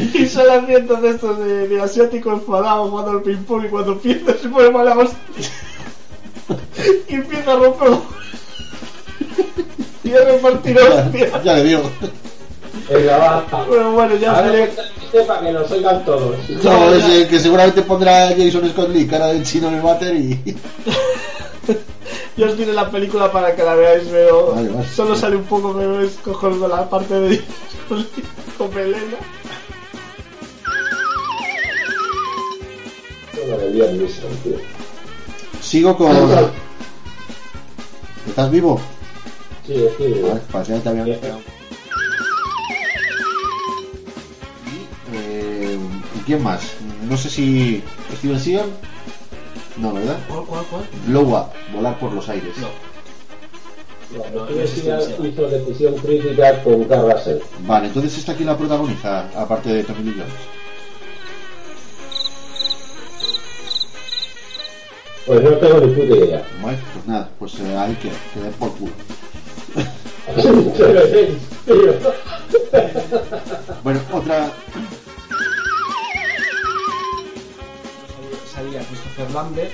Y 0.14 0.26
salen 0.26 0.66
cientos 0.66 1.02
de 1.02 1.10
estos 1.10 1.38
de, 1.38 1.68
de 1.68 1.80
asiáticos 1.80 2.34
enfadados 2.40 2.90
jugando 2.90 3.10
al 3.12 3.22
ping 3.22 3.44
pong 3.44 3.64
y 3.64 3.68
cuando 3.68 3.98
pierde 3.98 4.36
se 4.38 4.48
pone 4.48 4.70
mala 4.70 4.96
hostia. 4.96 5.18
Y 7.08 7.14
empieza 7.14 7.52
a 7.52 7.56
romper. 7.56 7.88
Y 10.04 10.12
a 10.12 10.20
repartir 10.24 10.78
hostias. 10.78 11.44
ya 11.44 11.54
le 11.54 11.64
digo. 11.64 11.90
Venga, 12.90 13.16
va. 13.16 13.66
Pero 13.70 13.92
bueno, 13.92 14.16
ya 14.16 14.34
sale. 14.34 14.70
que 15.10 15.20
para 15.20 15.40
que 15.40 15.52
nos 15.52 15.70
oigan 15.70 16.04
todos. 16.04 16.36
No, 16.62 16.92
es 16.92 17.04
eh, 17.08 17.26
que 17.28 17.38
seguramente 17.38 17.80
pondrá 17.82 18.28
Jason 18.36 18.68
Scott 18.70 18.90
Lee 18.90 19.06
cara 19.06 19.28
del 19.28 19.44
chino 19.44 19.68
en 19.68 19.74
el 19.74 19.80
váter 19.80 20.14
y. 20.14 20.56
Yo 22.36 22.46
os 22.46 22.58
diré 22.58 22.72
la 22.74 22.90
película 22.90 23.32
para 23.32 23.54
que 23.56 23.62
la 23.62 23.74
veáis, 23.76 24.04
pero 24.10 24.52
Vale, 24.54 24.68
vale. 24.68 24.88
solo 24.88 25.14
sale 25.16 25.36
un 25.36 25.44
poco, 25.44 25.72
pero 25.72 26.02
es 26.02 26.12
cojonudo 26.16 26.68
la 26.68 26.86
parte 26.88 27.14
de 27.14 27.42
con 28.58 28.74
Melena. 28.74 29.16
Bueno, 33.46 33.58
de 33.58 34.08
tío. 34.42 34.56
Sigo 35.60 35.96
con. 35.96 36.10
¿Estás 38.26 38.50
vivo? 38.50 38.80
Sí, 39.66 39.74
es 39.74 39.92
que... 39.94 40.22
Vale, 40.22 40.40
para 40.50 40.64
que 40.64 40.72
ya 40.72 40.80
te 40.80 40.88
habían 40.88 41.06
quedado. 41.06 41.40
Y, 44.66 45.16
eh, 45.16 45.78
¿y 46.16 46.18
quién 46.20 46.42
más? 46.42 46.62
No 47.08 47.16
sé 47.16 47.28
si. 47.28 47.82
¿Steven 48.16 48.40
Seagal? 48.40 48.70
No, 49.76 49.92
¿verdad? 49.92 50.18
¿Cuál, 50.28 50.44
cuál, 50.46 50.64
cuál? 50.66 50.84
Blow 51.06 51.36
Up, 51.36 51.46
volar 51.74 51.98
por 51.98 52.12
los 52.12 52.28
aires. 52.28 52.54
No. 52.58 52.68
No, 54.32 54.46
No, 54.46 54.66
Steven 54.66 55.00
no 55.18 55.26
hizo 55.26 55.48
decisión 55.48 55.94
crítica 55.96 56.62
con 56.62 56.84
Carl 56.84 57.12
Russell. 57.12 57.38
Vale, 57.66 57.88
entonces 57.88 58.16
esta 58.18 58.32
aquí 58.32 58.44
la 58.44 58.56
protagoniza, 58.56 59.28
aparte 59.36 59.70
de 59.70 59.84
Tommy 59.84 60.04
Lee 60.04 60.14
Jones. 60.16 60.63
Pues 65.26 65.42
no 65.42 65.50
tengo 65.52 65.80
ni 65.80 65.94
puta 65.94 66.14
idea. 66.16 66.46
Vale, 66.62 66.78
pues 66.92 67.06
nada, 67.06 67.28
pues 67.38 67.54
eh, 67.60 67.76
ahí 67.76 67.94
que, 67.96 68.10
que 68.32 68.40
den 68.40 68.52
por 68.54 68.72
culo. 68.76 68.92
Bueno, 73.82 74.00
otra. 74.12 74.50
Salía 78.54 78.80
Christopher 78.80 79.30
Lambert. 79.32 79.70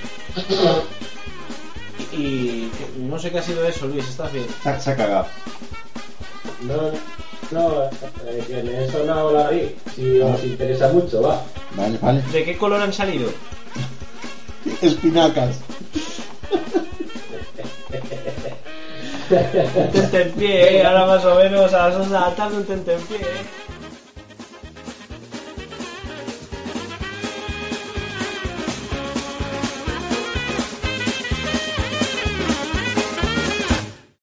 Y, 2.13 2.69
no 2.99 3.19
sé 3.19 3.31
qué 3.31 3.39
ha 3.39 3.43
sido 3.43 3.65
eso, 3.65 3.87
Luis, 3.87 4.09
¿estás 4.09 4.33
bien? 4.33 4.47
Se, 4.63 4.69
ha- 4.69 4.81
se 4.81 4.91
ha 4.91 4.97
cagado. 4.97 5.27
No, 6.63 6.91
no, 7.53 7.83
eh, 7.85 8.45
que 8.47 8.63
me 8.63 8.85
he 8.85 8.91
sonado 8.91 9.33
la 9.33 9.45
nariz. 9.45 9.73
Si 9.95 10.21
os 10.21 10.43
interesa 10.45 10.93
mucho, 10.93 11.23
va. 11.23 11.43
Vale, 11.77 11.99
vale. 12.03 12.23
¿De 12.33 12.45
qué 12.45 12.59
color 12.59 12.81
han 12.83 12.93
salido? 12.93 13.31
Espinacas. 14.83 15.61
Un 19.31 19.91
tente 19.93 20.23
en 20.23 20.33
pie, 20.33 20.79
¿eh? 20.79 20.85
ahora 20.85 21.07
más 21.07 21.25
o 21.25 21.37
menos 21.37 21.73
a 21.73 21.89
las 21.89 21.99
2 21.99 22.11
de 22.11 22.13
la 22.13 22.35
tarde 22.35 22.57
un 22.57 22.65
tente 22.65 22.95
en 22.95 23.01
pie. 23.03 23.19
¿eh? 23.19 23.70